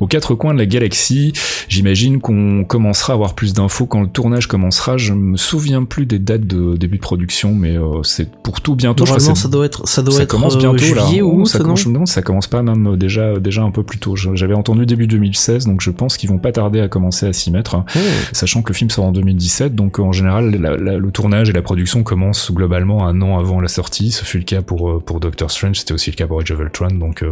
aux 0.00 0.06
quatre 0.06 0.34
coins 0.34 0.54
de 0.54 0.58
la 0.58 0.66
galaxie. 0.66 1.32
J'imagine 1.68 2.20
qu'on 2.20 2.64
commencera 2.64 3.12
à 3.12 3.14
avoir 3.14 3.34
plus 3.34 3.52
d'infos 3.54 3.86
quand 3.86 4.02
le 4.02 4.08
tournage 4.08 4.46
commencera. 4.46 4.96
Je 4.96 5.12
me 5.12 5.36
souviens 5.36 5.84
plus 5.84 6.06
des 6.06 6.18
dates 6.18 6.46
de 6.46 6.76
début 6.76 6.96
de 6.96 7.02
production 7.02 7.51
mais 7.54 7.76
euh, 7.76 8.02
c'est 8.02 8.30
pour 8.30 8.60
tout 8.60 8.74
bientôt. 8.74 9.04
Normalement, 9.04 9.34
ça 9.34 9.48
doit 9.48 9.66
être, 9.66 9.86
ça 9.86 10.02
doit 10.02 10.14
ça 10.14 10.22
être 10.22 10.30
commence 10.30 10.56
bientôt 10.56 10.78
juillet 10.78 11.18
là. 11.18 11.24
ou 11.24 11.46
ça 11.46 11.58
commence, 11.58 11.86
non, 11.86 12.06
ça 12.06 12.22
commence 12.22 12.46
pas 12.46 12.62
même 12.62 12.86
euh, 12.86 12.96
déjà, 12.96 13.38
déjà 13.38 13.62
un 13.62 13.70
peu 13.70 13.82
plus 13.82 13.98
tôt. 13.98 14.16
J'avais 14.16 14.54
entendu 14.54 14.86
début 14.86 15.06
2016, 15.06 15.66
donc 15.66 15.80
je 15.80 15.90
pense 15.90 16.16
qu'ils 16.16 16.30
vont 16.30 16.38
pas 16.38 16.52
tarder 16.52 16.80
à 16.80 16.88
commencer 16.88 17.26
à 17.26 17.32
s'y 17.32 17.50
mettre, 17.50 17.76
oh. 17.76 17.98
sachant 18.32 18.62
que 18.62 18.68
le 18.68 18.74
film 18.74 18.90
sort 18.90 19.04
en 19.04 19.12
2017. 19.12 19.74
Donc 19.74 19.98
en 19.98 20.12
général, 20.12 20.50
la, 20.50 20.76
la, 20.76 20.98
le 20.98 21.10
tournage 21.10 21.50
et 21.50 21.52
la 21.52 21.62
production 21.62 22.02
commencent 22.02 22.50
globalement 22.52 23.06
un 23.06 23.20
an 23.22 23.38
avant 23.38 23.60
la 23.60 23.68
sortie. 23.68 24.12
Ce 24.12 24.24
fut 24.24 24.38
le 24.38 24.44
cas 24.44 24.62
pour 24.62 24.90
euh, 24.90 25.00
pour 25.00 25.20
Doctor 25.20 25.50
Strange, 25.50 25.78
c'était 25.78 25.94
aussi 25.94 26.10
le 26.10 26.16
cas 26.16 26.26
pour 26.26 26.40
Age 26.40 26.50
of 26.50 26.60
Ultron. 26.60 26.88
Donc 26.92 27.24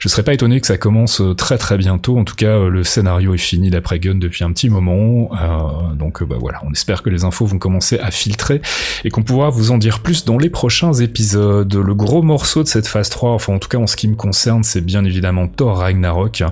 je 0.00 0.08
serais 0.08 0.22
pas 0.22 0.34
étonné 0.34 0.60
que 0.60 0.66
ça 0.66 0.78
commence 0.78 1.22
très 1.36 1.58
très 1.58 1.78
bientôt. 1.78 2.18
En 2.18 2.24
tout 2.24 2.36
cas, 2.36 2.68
le 2.68 2.84
scénario 2.84 3.34
est 3.34 3.38
fini 3.38 3.70
d'après 3.70 3.98
Gunn 3.98 4.18
depuis 4.18 4.44
un 4.44 4.52
petit 4.52 4.70
moment. 4.70 5.30
donc 5.94 6.22
bah 6.24 6.36
voilà, 6.38 6.60
on 6.64 6.72
espère 6.72 7.02
que 7.02 7.10
les 7.10 7.24
infos 7.24 7.46
vont 7.46 7.58
commencer 7.58 7.98
à 7.98 8.10
filtrer 8.10 8.60
et 9.04 9.10
qu'on 9.10 9.22
pourra 9.22 9.50
vous 9.50 9.57
en 9.70 9.78
dire 9.78 10.00
plus 10.00 10.24
dans 10.24 10.38
les 10.38 10.50
prochains 10.50 10.92
épisodes. 10.94 11.74
Le 11.74 11.94
gros 11.94 12.22
morceau 12.22 12.62
de 12.62 12.68
cette 12.68 12.86
phase 12.86 13.08
3, 13.10 13.30
enfin 13.30 13.54
en 13.54 13.58
tout 13.58 13.68
cas 13.68 13.78
en 13.78 13.86
ce 13.86 13.96
qui 13.96 14.08
me 14.08 14.14
concerne, 14.14 14.62
c'est 14.64 14.80
bien 14.80 15.04
évidemment 15.04 15.46
Thor 15.48 15.78
Ragnarok. 15.78 16.42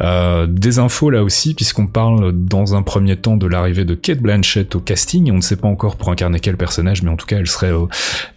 Euh, 0.00 0.46
des 0.46 0.78
infos 0.78 1.10
là 1.10 1.22
aussi, 1.22 1.54
puisqu'on 1.54 1.86
parle 1.86 2.32
dans 2.32 2.74
un 2.74 2.82
premier 2.82 3.16
temps 3.16 3.36
de 3.36 3.46
l'arrivée 3.46 3.84
de 3.84 3.94
Kate 3.94 4.20
Blanchett 4.20 4.74
au 4.74 4.80
casting. 4.80 5.30
On 5.30 5.36
ne 5.36 5.40
sait 5.40 5.56
pas 5.56 5.68
encore 5.68 5.96
pour 5.96 6.10
incarner 6.10 6.40
quel 6.40 6.56
personnage, 6.56 7.02
mais 7.02 7.10
en 7.10 7.16
tout 7.16 7.26
cas 7.26 7.38
elle 7.38 7.48
serait 7.48 7.72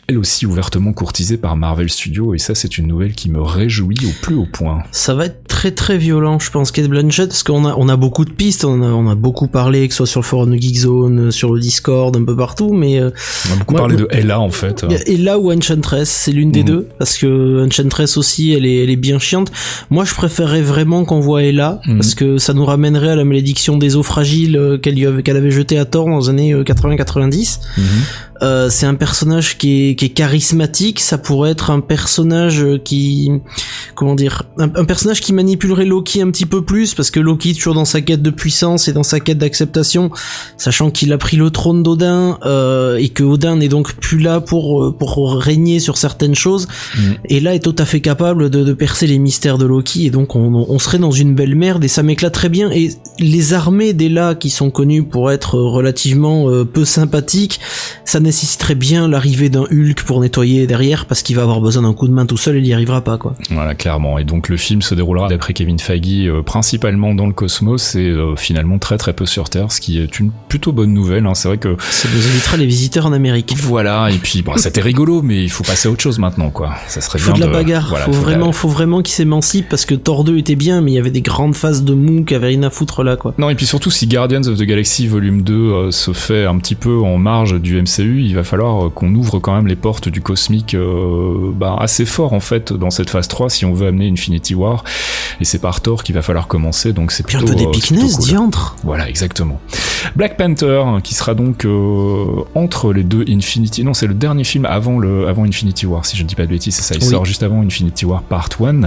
elle 0.07 0.17
aussi 0.17 0.45
ouvertement 0.45 0.91
courtisée 0.91 1.37
par 1.37 1.55
Marvel 1.55 1.89
Studios 1.89 2.33
et 2.33 2.37
ça 2.37 2.55
c'est 2.55 2.77
une 2.77 2.87
nouvelle 2.87 3.13
qui 3.13 3.29
me 3.29 3.41
réjouit 3.41 4.05
au 4.05 4.11
plus 4.21 4.35
haut 4.35 4.47
point. 4.51 4.83
Ça 4.91 5.13
va 5.13 5.27
être 5.27 5.47
très 5.47 5.71
très 5.71 5.97
violent 5.97 6.39
je 6.39 6.51
pense 6.51 6.71
Kate 6.71 6.87
Blanchett 6.87 7.29
parce 7.29 7.43
qu'on 7.43 7.65
a 7.65 7.73
on 7.77 7.87
a 7.87 7.95
beaucoup 7.95 8.25
de 8.25 8.31
pistes, 8.31 8.65
on 8.65 8.81
a, 8.81 8.87
on 8.87 9.09
a 9.09 9.15
beaucoup 9.15 9.47
parlé 9.47 9.87
que 9.87 9.93
ce 9.93 9.99
soit 9.99 10.07
sur 10.07 10.19
le 10.19 10.25
forum 10.25 10.51
de 10.51 10.61
Geekzone, 10.61 11.31
sur 11.31 11.53
le 11.53 11.61
Discord, 11.61 12.15
un 12.17 12.25
peu 12.25 12.35
partout 12.35 12.73
mais 12.73 12.99
euh, 12.99 13.11
on 13.49 13.53
a 13.53 13.55
beaucoup 13.59 13.75
parlé 13.75 13.95
de 13.95 14.07
Ella 14.11 14.41
en 14.41 14.51
fait. 14.51 14.85
Ella 15.07 15.39
ou 15.39 15.53
Enchantress, 15.53 16.09
c'est 16.09 16.33
l'une 16.33 16.51
des 16.51 16.63
mmh. 16.63 16.67
deux 16.67 16.87
parce 16.99 17.17
que 17.17 17.65
Enchantress 17.65 18.17
aussi 18.17 18.51
elle 18.51 18.65
est 18.65 18.83
elle 18.83 18.89
est 18.89 18.97
bien 18.97 19.19
chiante. 19.19 19.53
Moi 19.89 20.03
je 20.03 20.13
préférerais 20.13 20.61
vraiment 20.61 21.05
qu'on 21.05 21.21
voit 21.21 21.43
Ella 21.43 21.79
mmh. 21.85 21.95
parce 21.97 22.13
que 22.13 22.37
ça 22.39 22.53
nous 22.53 22.65
ramènerait 22.65 23.09
à 23.09 23.15
la 23.15 23.23
malédiction 23.23 23.77
des 23.77 23.95
eaux 23.95 24.03
fragiles 24.03 24.57
euh, 24.57 24.77
qu'elle 24.77 25.23
qu'elle 25.23 25.37
avait 25.37 25.51
jeté 25.51 25.77
à 25.77 25.85
tort 25.85 26.07
dans 26.07 26.19
les 26.19 26.29
années 26.29 26.53
80-90. 26.53 27.59
Euh, 27.77 27.81
mmh. 27.81 27.83
euh, 28.41 28.69
c'est 28.69 28.85
un 28.85 28.95
personnage 28.95 29.57
qui 29.57 29.91
est 29.91 29.93
qui 29.95 30.02
est 30.03 30.09
charismatique, 30.09 30.99
ça 30.99 31.17
pourrait 31.17 31.51
être 31.51 31.71
un 31.71 31.79
personnage 31.79 32.65
qui, 32.83 33.31
comment 33.95 34.15
dire, 34.15 34.43
un, 34.57 34.85
personnage 34.85 35.21
qui 35.21 35.33
manipulerait 35.33 35.85
Loki 35.85 36.21
un 36.21 36.31
petit 36.31 36.45
peu 36.45 36.63
plus, 36.63 36.93
parce 36.93 37.11
que 37.11 37.19
Loki 37.19 37.53
toujours 37.53 37.73
dans 37.73 37.85
sa 37.85 38.01
quête 38.01 38.21
de 38.21 38.29
puissance 38.29 38.87
et 38.87 38.93
dans 38.93 39.03
sa 39.03 39.19
quête 39.19 39.37
d'acceptation, 39.37 40.11
sachant 40.57 40.91
qu'il 40.91 41.11
a 41.13 41.17
pris 41.17 41.37
le 41.37 41.49
trône 41.49 41.83
d'Odin 41.83 42.39
euh, 42.45 42.97
et 42.97 43.09
que 43.09 43.23
Odin 43.23 43.57
n'est 43.57 43.69
donc 43.69 43.93
plus 43.93 44.19
là 44.19 44.41
pour 44.41 44.95
pour 44.97 45.35
régner 45.35 45.79
sur 45.79 45.97
certaines 45.97 46.35
choses, 46.35 46.67
mm. 46.95 47.01
et 47.29 47.39
là 47.39 47.55
est 47.55 47.63
tout 47.63 47.75
à 47.77 47.85
fait 47.85 48.01
capable 48.01 48.49
de, 48.49 48.63
de, 48.63 48.73
percer 48.73 49.07
les 49.07 49.19
mystères 49.19 49.57
de 49.57 49.65
Loki, 49.65 50.05
et 50.05 50.09
donc 50.09 50.35
on, 50.35 50.65
on 50.67 50.79
serait 50.79 50.99
dans 50.99 51.11
une 51.11 51.35
belle 51.35 51.55
merde 51.55 51.83
et 51.83 51.87
ça 51.87 52.03
m'éclate 52.03 52.33
très 52.33 52.49
bien. 52.49 52.71
Et 52.71 52.89
les 53.19 53.53
armées 53.53 53.93
d'Ela 53.93 54.35
qui 54.35 54.49
sont 54.49 54.71
connues 54.71 55.03
pour 55.03 55.31
être 55.31 55.59
relativement 55.59 56.49
euh, 56.49 56.65
peu 56.65 56.85
sympathiques, 56.85 57.59
ça 58.05 58.19
nécessiterait 58.19 58.75
bien 58.75 59.07
l'arrivée 59.07 59.49
d'un 59.49 59.63
Hulk 59.71 59.82
pour 60.05 60.19
nettoyer 60.19 60.67
derrière 60.67 61.05
parce 61.05 61.21
qu'il 61.21 61.35
va 61.35 61.43
avoir 61.43 61.61
besoin 61.61 61.83
d'un 61.83 61.93
coup 61.93 62.07
de 62.07 62.13
main 62.13 62.25
tout 62.25 62.37
seul, 62.37 62.57
il 62.57 62.65
y 62.65 62.73
arrivera 62.73 63.01
pas 63.01 63.17
quoi. 63.17 63.33
Voilà, 63.49 63.75
clairement. 63.75 64.17
Et 64.17 64.23
donc 64.23 64.49
le 64.49 64.57
film 64.57 64.81
se 64.81 64.95
déroulera 64.95 65.27
d'après 65.29 65.53
Kevin 65.53 65.79
Feige 65.79 66.27
euh, 66.27 66.41
principalement 66.41 67.13
dans 67.13 67.27
le 67.27 67.33
cosmos 67.33 67.95
et 67.95 68.09
euh, 68.09 68.35
finalement 68.35 68.79
très 68.79 68.97
très 68.97 69.13
peu 69.13 69.25
sur 69.25 69.49
Terre, 69.49 69.71
ce 69.71 69.81
qui 69.81 69.99
est 69.99 70.19
une 70.19 70.31
plutôt 70.49 70.71
bonne 70.71 70.93
nouvelle. 70.93 71.25
Hein. 71.25 71.33
C'est 71.33 71.47
vrai 71.47 71.57
que 71.57 71.75
ça 71.79 72.09
nous 72.13 72.27
évitera 72.27 72.57
les 72.57 72.65
visiteurs 72.65 73.05
en 73.05 73.13
Amérique. 73.13 73.53
Voilà. 73.57 74.09
Et 74.11 74.17
puis 74.17 74.41
bon, 74.41 74.53
c'était 74.57 74.81
rigolo, 74.81 75.21
mais 75.21 75.43
il 75.43 75.49
faut 75.49 75.63
passer 75.63 75.87
à 75.87 75.91
autre 75.91 76.01
chose 76.01 76.19
maintenant 76.19 76.49
quoi. 76.49 76.73
Ça 76.87 77.01
serait 77.01 77.19
faut 77.19 77.33
de 77.33 77.39
la 77.39 77.47
bagarre. 77.47 77.97
faut, 77.99 78.11
vraiment, 78.11 78.51
faut 78.51 78.69
vraiment 78.69 79.01
qu'il 79.01 79.13
s'émancipe 79.13 79.69
parce 79.69 79.85
que 79.85 79.95
Thor 79.95 80.23
2 80.23 80.37
était 80.37 80.55
bien, 80.55 80.81
mais 80.81 80.91
il 80.91 80.95
y 80.95 80.99
avait 80.99 81.11
des 81.11 81.21
grandes 81.21 81.55
phases 81.55 81.83
de 81.83 81.93
mou 81.93 82.23
qui 82.23 82.35
avaient 82.35 82.47
rien 82.47 82.63
à 82.63 82.69
foutre 82.69 83.03
là 83.03 83.15
quoi. 83.15 83.33
Non 83.37 83.49
et 83.49 83.55
puis 83.55 83.65
surtout 83.65 83.91
si 83.91 84.07
Guardians 84.07 84.43
of 84.47 84.57
the 84.57 84.63
Galaxy 84.63 85.07
volume 85.07 85.41
2 85.41 85.53
euh, 85.53 85.91
se 85.91 86.13
fait 86.13 86.45
un 86.45 86.57
petit 86.57 86.75
peu 86.75 86.99
en 86.99 87.17
marge 87.17 87.59
du 87.59 87.81
MCU, 87.81 88.21
il 88.21 88.35
va 88.35 88.43
falloir 88.43 88.91
qu'on 88.93 89.13
ouvre 89.15 89.39
quand 89.39 89.55
même 89.55 89.67
les 89.67 89.72
portes 89.75 90.09
du 90.09 90.21
cosmique 90.21 90.75
bah, 91.55 91.75
assez 91.79 92.05
fort 92.05 92.33
en 92.33 92.39
fait 92.39 92.73
dans 92.73 92.89
cette 92.89 93.09
phase 93.09 93.27
3 93.27 93.49
si 93.49 93.65
on 93.65 93.73
veut 93.73 93.87
amener 93.87 94.09
Infinity 94.09 94.55
War 94.55 94.83
et 95.39 95.45
c'est 95.45 95.59
par 95.59 95.81
Thor 95.81 96.03
qu'il 96.03 96.15
va 96.15 96.21
falloir 96.21 96.47
commencer 96.47 96.93
donc 96.93 97.11
c'est 97.11 97.23
plutôt 97.23 97.45
un 97.45 97.47
peu 97.47 97.55
des 97.55 97.65
cool. 97.65 98.07
diantre. 98.19 98.75
Voilà 98.83 99.09
exactement. 99.09 99.59
Black 100.15 100.37
Panther 100.37 100.83
hein, 100.85 100.99
qui 101.01 101.15
sera 101.15 101.33
donc 101.33 101.65
euh, 101.65 102.25
entre 102.55 102.93
les 102.93 103.03
deux 103.03 103.25
Infinity 103.27 103.83
non 103.83 103.93
c'est 103.93 104.07
le 104.07 104.13
dernier 104.13 104.43
film 104.43 104.65
avant 104.65 104.99
le 104.99 105.27
avant 105.27 105.43
Infinity 105.43 105.85
War 105.85 106.05
si 106.05 106.17
je 106.17 106.23
ne 106.23 106.27
dis 106.27 106.35
pas 106.35 106.43
de 106.43 106.49
bêtises 106.49 106.75
c'est 106.75 106.81
ça 106.83 106.95
il 106.95 107.03
sort 107.03 107.25
juste 107.25 107.43
avant 107.43 107.61
Infinity 107.61 108.05
War 108.05 108.21
Part 108.23 108.49
1 108.59 108.83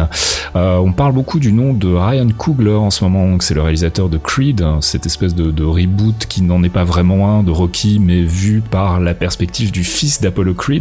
euh, 0.57 0.77
on 0.77 0.93
parle 0.93 1.13
beaucoup 1.13 1.39
du 1.39 1.53
nom 1.53 1.73
de 1.73 1.89
Ryan 1.89 2.29
Coogler 2.37 2.73
en 2.73 2.91
ce 2.91 3.05
moment 3.05 3.29
donc 3.29 3.43
c'est 3.43 3.55
le 3.55 3.63
réalisateur 3.63 4.09
de 4.09 4.19
Creed 4.19 4.63
hein, 4.63 4.79
cette 4.83 5.07
espèce 5.07 5.35
de, 5.35 5.51
de 5.51 5.65
reboot 5.65 6.27
qui 6.29 6.43
n'en 6.43 6.63
est 6.63 6.69
pas 6.69 6.85
vraiment 6.85 7.39
un 7.39 7.43
de 7.43 7.51
Rocky 7.51 7.99
mais 7.99 8.23
vu 8.23 8.61
par 8.61 9.01
la 9.01 9.15
perspective 9.15 9.73
du 9.73 9.85
fils 9.85 10.21
d'Apollo 10.21 10.55
Creed 10.55 10.76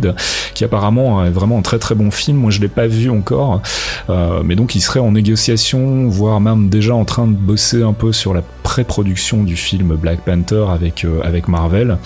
qui 0.54 0.64
apparemment 0.64 1.24
est 1.26 1.30
vraiment 1.30 1.60
un 1.60 1.62
très 1.62 1.80
très 1.80 1.96
bon 1.96 2.12
film. 2.12 2.38
Moi 2.38 2.52
je 2.52 2.62
l'ai 2.62 2.68
pas 2.68 2.88
vu 2.88 3.10
encore. 3.10 3.62
Euh, 4.10 4.42
mais 4.44 4.56
donc 4.56 4.76
il 4.76 4.82
serait 4.82 5.00
en 5.00 5.12
négociation 5.12 6.08
voire 6.08 6.40
même 6.40 6.70
déjà 6.70 6.96
en 6.96 7.06
train 7.06 7.28
de 7.28 7.34
bosser 7.34 7.84
un 7.84 7.94
peu 7.94 8.12
sur 8.12 8.34
la 8.34 8.42
pré-production 8.64 9.44
du 9.44 9.56
film 9.56 9.96
Black 9.96 10.22
Panther 10.22 10.66
avec 10.70 11.06
euh, 11.06 11.22
avec 11.24 11.48
Marvel. 11.48 11.98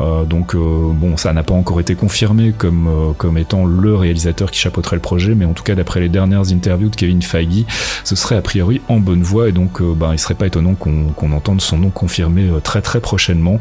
Euh, 0.00 0.24
donc 0.24 0.56
bon, 0.56 1.16
ça 1.16 1.32
n'a 1.32 1.42
pas 1.42 1.54
encore 1.54 1.80
été 1.80 1.94
confirmé 1.94 2.52
comme 2.56 3.14
comme 3.18 3.38
étant 3.38 3.64
le 3.64 3.94
réalisateur 3.94 4.50
qui 4.50 4.58
chapeauterait 4.58 4.96
le 4.96 5.02
projet, 5.02 5.34
mais 5.34 5.44
en 5.44 5.52
tout 5.52 5.62
cas 5.62 5.74
d'après 5.74 6.00
les 6.00 6.08
dernières 6.08 6.52
interviews 6.52 6.88
de 6.88 6.96
Kevin 6.96 7.22
Feige, 7.22 7.64
ce 8.04 8.16
serait 8.16 8.36
a 8.36 8.42
priori 8.42 8.80
en 8.88 8.98
bonne 8.98 9.22
voie. 9.22 9.48
Et 9.48 9.52
donc 9.52 9.82
ben 9.82 10.12
il 10.12 10.18
serait 10.18 10.34
pas 10.34 10.46
étonnant 10.46 10.74
qu'on 10.74 11.32
entende 11.32 11.60
son 11.60 11.78
nom 11.78 11.90
confirmé 11.90 12.48
très 12.62 12.82
très 12.82 13.00
prochainement. 13.00 13.58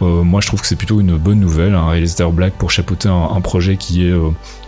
moi 0.00 0.40
je 0.40 0.46
trouve 0.46 0.60
que 0.60 0.66
c'est 0.66 0.76
plutôt 0.76 1.00
une 1.00 1.16
bonne 1.16 1.40
nouvelle, 1.40 1.74
un 1.74 1.88
réalisateur 1.88 2.32
black 2.32 2.54
pour 2.54 2.70
chapeauter 2.70 3.08
un, 3.08 3.21
projet 3.40 3.76
qui 3.76 4.06
est 4.06 4.12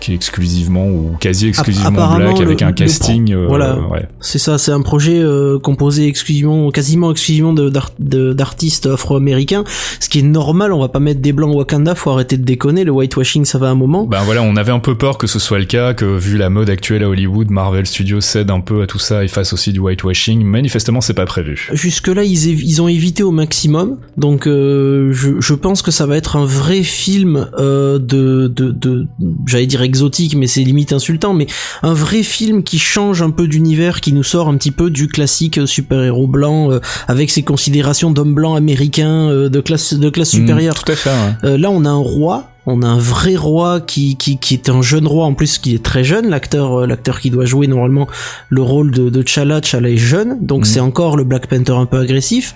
qui 0.00 0.12
est 0.12 0.14
exclusivement 0.14 0.86
ou 0.86 1.16
quasi 1.18 1.48
exclusivement 1.48 2.16
black 2.16 2.40
avec 2.40 2.62
un 2.62 2.72
casting. 2.72 3.34
voilà, 3.34 3.78
c'est 4.20 4.38
ça, 4.38 4.58
c'est 4.58 4.72
un 4.72 4.82
projet 4.82 5.22
composé 5.62 6.06
exclusivement, 6.06 6.70
quasiment 6.70 7.10
exclusivement 7.10 7.54
d'artistes 7.98 8.86
afro-américains, 8.86 9.64
ce 10.00 10.08
qui 10.08 10.18
est 10.18 10.22
normal, 10.22 10.72
on 10.72 10.80
va 10.80 10.88
pas 10.88 11.00
mettre 11.00 11.20
des 11.20 11.32
blancs 11.32 11.54
Wakanda, 11.54 11.94
faut 11.94 12.10
arrêter 12.10 12.36
de 12.36 12.44
déconner, 12.44 12.84
le 12.84 12.92
whitewashing 12.92 13.44
ça 13.44 13.58
va 13.58 13.68
un 13.68 13.74
moment. 13.74 14.04
Ben 14.04 14.22
voilà, 14.24 14.42
on 14.42 14.56
avait 14.56 14.72
un 14.72 14.78
peu 14.78 14.96
peur 14.96 15.18
que 15.18 15.26
ce 15.26 15.38
soit 15.38 15.58
le 15.58 15.64
cas, 15.64 15.94
que 15.94 16.04
vu 16.04 16.36
la 16.36 16.50
mode 16.50 16.70
actuelle 16.70 17.02
à 17.02 17.08
Hollywood, 17.08 17.50
Marvel 17.50 17.86
Studios 17.86 18.20
cède 18.20 18.50
un 18.50 18.60
peu 18.60 18.82
à 18.82 18.86
tout 18.86 18.98
ça 18.98 19.24
et 19.24 19.28
fasse 19.28 19.52
aussi 19.52 19.72
du 19.72 19.80
whitewashing, 19.80 20.42
manifestement 20.44 21.00
c'est 21.00 21.14
pas 21.14 21.26
prévu. 21.26 21.68
Jusque 21.72 22.08
là 22.08 22.24
ils, 22.24 22.46
ils 22.46 22.82
ont 22.82 22.88
évité 22.88 23.22
au 23.22 23.30
maximum, 23.30 23.98
donc 24.16 24.46
euh, 24.46 25.12
je, 25.12 25.40
je, 25.40 25.54
pense 25.54 25.82
que 25.82 25.90
ça 25.90 26.06
va 26.06 26.16
être 26.16 26.36
un 26.36 26.44
vrai 26.44 26.82
film 26.82 27.48
euh, 27.58 27.98
de, 27.98 28.43
de, 28.48 28.70
de 28.70 29.07
j'allais 29.46 29.66
dire 29.66 29.83
exotique, 29.83 30.37
mais 30.37 30.46
c'est 30.46 30.62
limite 30.62 30.92
insultant, 30.92 31.35
mais 31.35 31.46
un 31.83 31.94
vrai 31.94 32.22
film 32.22 32.62
qui 32.62 32.78
change 32.78 33.22
un 33.22 33.30
peu 33.30 33.48
d'univers, 33.48 34.00
qui 34.00 34.12
nous 34.12 34.22
sort 34.22 34.48
un 34.48 34.57
petit 34.57 34.70
peu 34.70 34.90
du 34.90 35.09
classique 35.09 35.61
super-héros 35.66 36.26
blanc 36.26 36.70
euh, 36.70 36.80
avec 37.09 37.30
ses 37.30 37.42
considérations 37.42 38.11
d'homme 38.11 38.35
blanc 38.35 38.54
américain 38.54 39.28
euh, 39.28 39.48
de 39.48 39.61
classe 39.61 39.94
de 39.94 40.11
classe 40.11 40.35
mm, 40.35 40.37
supérieure. 40.37 40.74
tout 40.74 40.92
à 40.92 40.96
fait. 40.96 41.11
Euh, 41.44 41.59
là, 41.59 41.70
on 41.70 41.85
a 41.85 41.90
un 41.90 41.94
roi. 41.94 42.50
On 42.66 42.83
a 42.83 42.87
un 42.87 42.98
vrai 42.98 43.37
roi 43.37 43.83
qui, 43.83 44.16
qui, 44.16 44.38
qui 44.38 44.54
est 44.54 44.70
un 44.70 44.80
jeune 44.80 45.07
roi 45.07 45.26
en 45.26 45.35
plus 45.35 45.59
qui 45.59 45.74
est 45.74 45.85
très 45.85 46.02
jeune 46.02 46.30
l'acteur 46.30 46.80
euh, 46.80 46.87
l'acteur 46.87 47.20
qui 47.20 47.28
doit 47.28 47.44
jouer 47.44 47.66
normalement 47.66 48.09
le 48.48 48.62
rôle 48.62 48.90
de, 48.90 49.11
de 49.11 49.22
T'Challa 49.22 49.61
T'Challa 49.61 49.90
est 49.90 49.98
jeune 49.98 50.38
donc 50.40 50.62
mm. 50.62 50.64
c'est 50.64 50.80
encore 50.80 51.18
le 51.18 51.24
Black 51.24 51.46
Panther 51.46 51.74
un 51.74 51.85
peu 51.85 51.98
agressif 51.98 52.54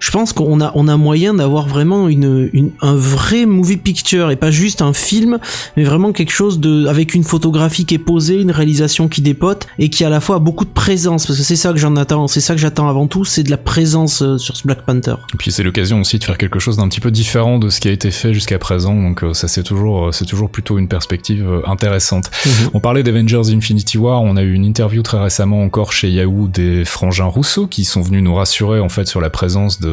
je 0.00 0.10
pense 0.10 0.32
qu'on 0.32 0.60
a 0.60 0.72
on 0.74 0.88
a 0.88 0.96
moyen 0.96 1.34
d'avoir 1.34 1.68
vraiment 1.68 2.08
une, 2.08 2.48
une, 2.52 2.72
un 2.80 2.94
vrai 2.94 3.46
movie 3.46 3.76
picture 3.76 4.30
et 4.30 4.36
pas 4.36 4.50
juste 4.50 4.82
un 4.82 4.94
film 4.94 5.38
mais 5.76 5.84
vraiment 5.84 6.12
quelque 6.12 6.32
chose 6.32 6.58
de 6.58 6.86
avec 6.86 7.14
une 7.14 7.22
photographie 7.22 7.84
qui 7.84 7.94
est 7.94 7.98
posée 7.98 8.40
une 8.40 8.50
réalisation 8.50 9.08
qui 9.08 9.20
dépote 9.20 9.68
et 9.78 9.90
qui 9.90 10.02
a 10.02 10.08
à 10.08 10.10
la 10.10 10.20
fois 10.20 10.38
beaucoup 10.38 10.64
de 10.64 10.70
présence 10.70 11.26
parce 11.26 11.38
que 11.38 11.44
c'est 11.44 11.56
ça 11.56 11.72
que 11.72 11.78
j'en 11.78 11.94
attends 11.96 12.26
c'est 12.26 12.40
ça 12.40 12.54
que 12.54 12.60
j'attends 12.60 12.88
avant 12.88 13.06
tout 13.06 13.24
c'est 13.24 13.42
de 13.42 13.50
la 13.50 13.58
présence 13.58 14.22
euh, 14.22 14.38
sur 14.38 14.56
ce 14.56 14.66
Black 14.66 14.82
Panther 14.82 15.14
et 15.34 15.36
puis 15.36 15.52
c'est 15.52 15.62
l'occasion 15.62 16.00
aussi 16.00 16.18
de 16.18 16.24
faire 16.24 16.38
quelque 16.38 16.58
chose 16.58 16.78
d'un 16.78 16.88
petit 16.88 17.00
peu 17.00 17.10
différent 17.10 17.58
de 17.58 17.68
ce 17.68 17.78
qui 17.78 17.88
a 17.88 17.92
été 17.92 18.10
fait 18.10 18.32
jusqu'à 18.32 18.58
présent 18.58 18.94
donc 18.94 19.22
euh, 19.22 19.34
ça 19.34 19.48
c'est 19.48 19.62
toujours 19.62 20.06
euh, 20.06 20.12
c'est 20.12 20.24
toujours 20.24 20.48
plutôt 20.48 20.78
une 20.78 20.88
perspective 20.88 21.46
intéressante 21.66 22.30
mhm. 22.46 22.70
on 22.72 22.80
parlait 22.80 23.02
d'Avengers 23.02 23.52
Infinity 23.52 23.98
War 23.98 24.22
on 24.22 24.36
a 24.36 24.42
eu 24.42 24.54
une 24.54 24.64
interview 24.64 25.02
très 25.02 25.20
récemment 25.20 25.62
encore 25.62 25.92
chez 25.92 26.10
Yahoo 26.10 26.48
des 26.48 26.86
frangins 26.86 27.26
Rousseau 27.26 27.66
qui 27.66 27.84
sont 27.84 28.00
venus 28.00 28.22
nous 28.22 28.34
rassurer 28.34 28.80
en 28.80 28.88
fait 28.88 29.06
sur 29.06 29.20
la 29.20 29.28
présence 29.28 29.78
de 29.80 29.89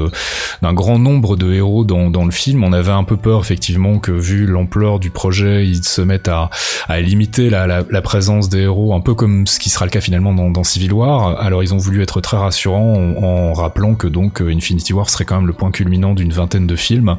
d'un 0.62 0.74
grand 0.74 1.00
nombre 1.00 1.36
de 1.36 1.54
héros 1.54 1.84
dans, 1.84 2.10
dans 2.10 2.26
le 2.26 2.32
film. 2.32 2.64
On 2.64 2.74
avait 2.74 2.92
un 2.92 3.04
peu 3.04 3.18
peur 3.18 3.40
effectivement 3.40 4.00
que 4.00 4.12
vu 4.12 4.46
l'ampleur 4.46 5.00
du 5.00 5.10
projet, 5.10 5.66
ils 5.66 5.84
se 5.84 6.02
mettent 6.02 6.28
à, 6.28 6.50
à 6.88 7.00
limiter 7.00 7.50
la, 7.50 7.68
la, 7.68 7.84
la, 7.90 8.02
présence 8.02 8.50
des 8.50 8.62
héros, 8.62 8.94
un 8.94 9.02
peu 9.02 9.14
comme 9.14 9.48
ce 9.48 9.60
qui 9.60 9.70
sera 9.70 9.86
le 9.86 9.92
cas 9.92 10.02
finalement 10.02 10.34
dans, 10.34 10.50
dans 10.50 10.64
Civil 10.64 10.94
War. 10.94 11.40
Alors 11.40 11.64
ils 11.64 11.74
ont 11.74 11.78
voulu 11.78 12.02
être 12.02 12.22
très 12.22 12.38
rassurants 12.38 12.94
en, 12.94 13.24
en, 13.24 13.54
rappelant 13.54 13.96
que 13.96 14.08
donc 14.08 14.42
Infinity 14.42 14.94
War 14.94 15.10
serait 15.10 15.26
quand 15.26 15.38
même 15.38 15.48
le 15.48 15.54
point 15.54 15.72
culminant 15.72 16.14
d'une 16.14 16.32
vingtaine 16.32 16.68
de 16.68 16.76
films 16.76 17.18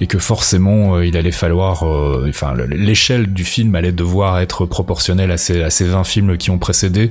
et 0.00 0.06
que 0.06 0.18
forcément 0.18 0.96
euh, 0.96 1.06
il 1.06 1.16
allait 1.16 1.32
falloir, 1.32 1.86
euh, 1.86 2.26
enfin 2.28 2.54
l'échelle 2.68 3.32
du 3.32 3.44
film 3.44 3.74
allait 3.74 3.92
devoir 3.92 4.38
être 4.40 4.66
proportionnelle 4.66 5.30
à 5.30 5.36
ces, 5.36 5.62
à 5.62 5.70
ces 5.70 5.84
20 5.84 6.04
films 6.04 6.36
qui 6.36 6.50
ont 6.50 6.58
précédé. 6.58 7.10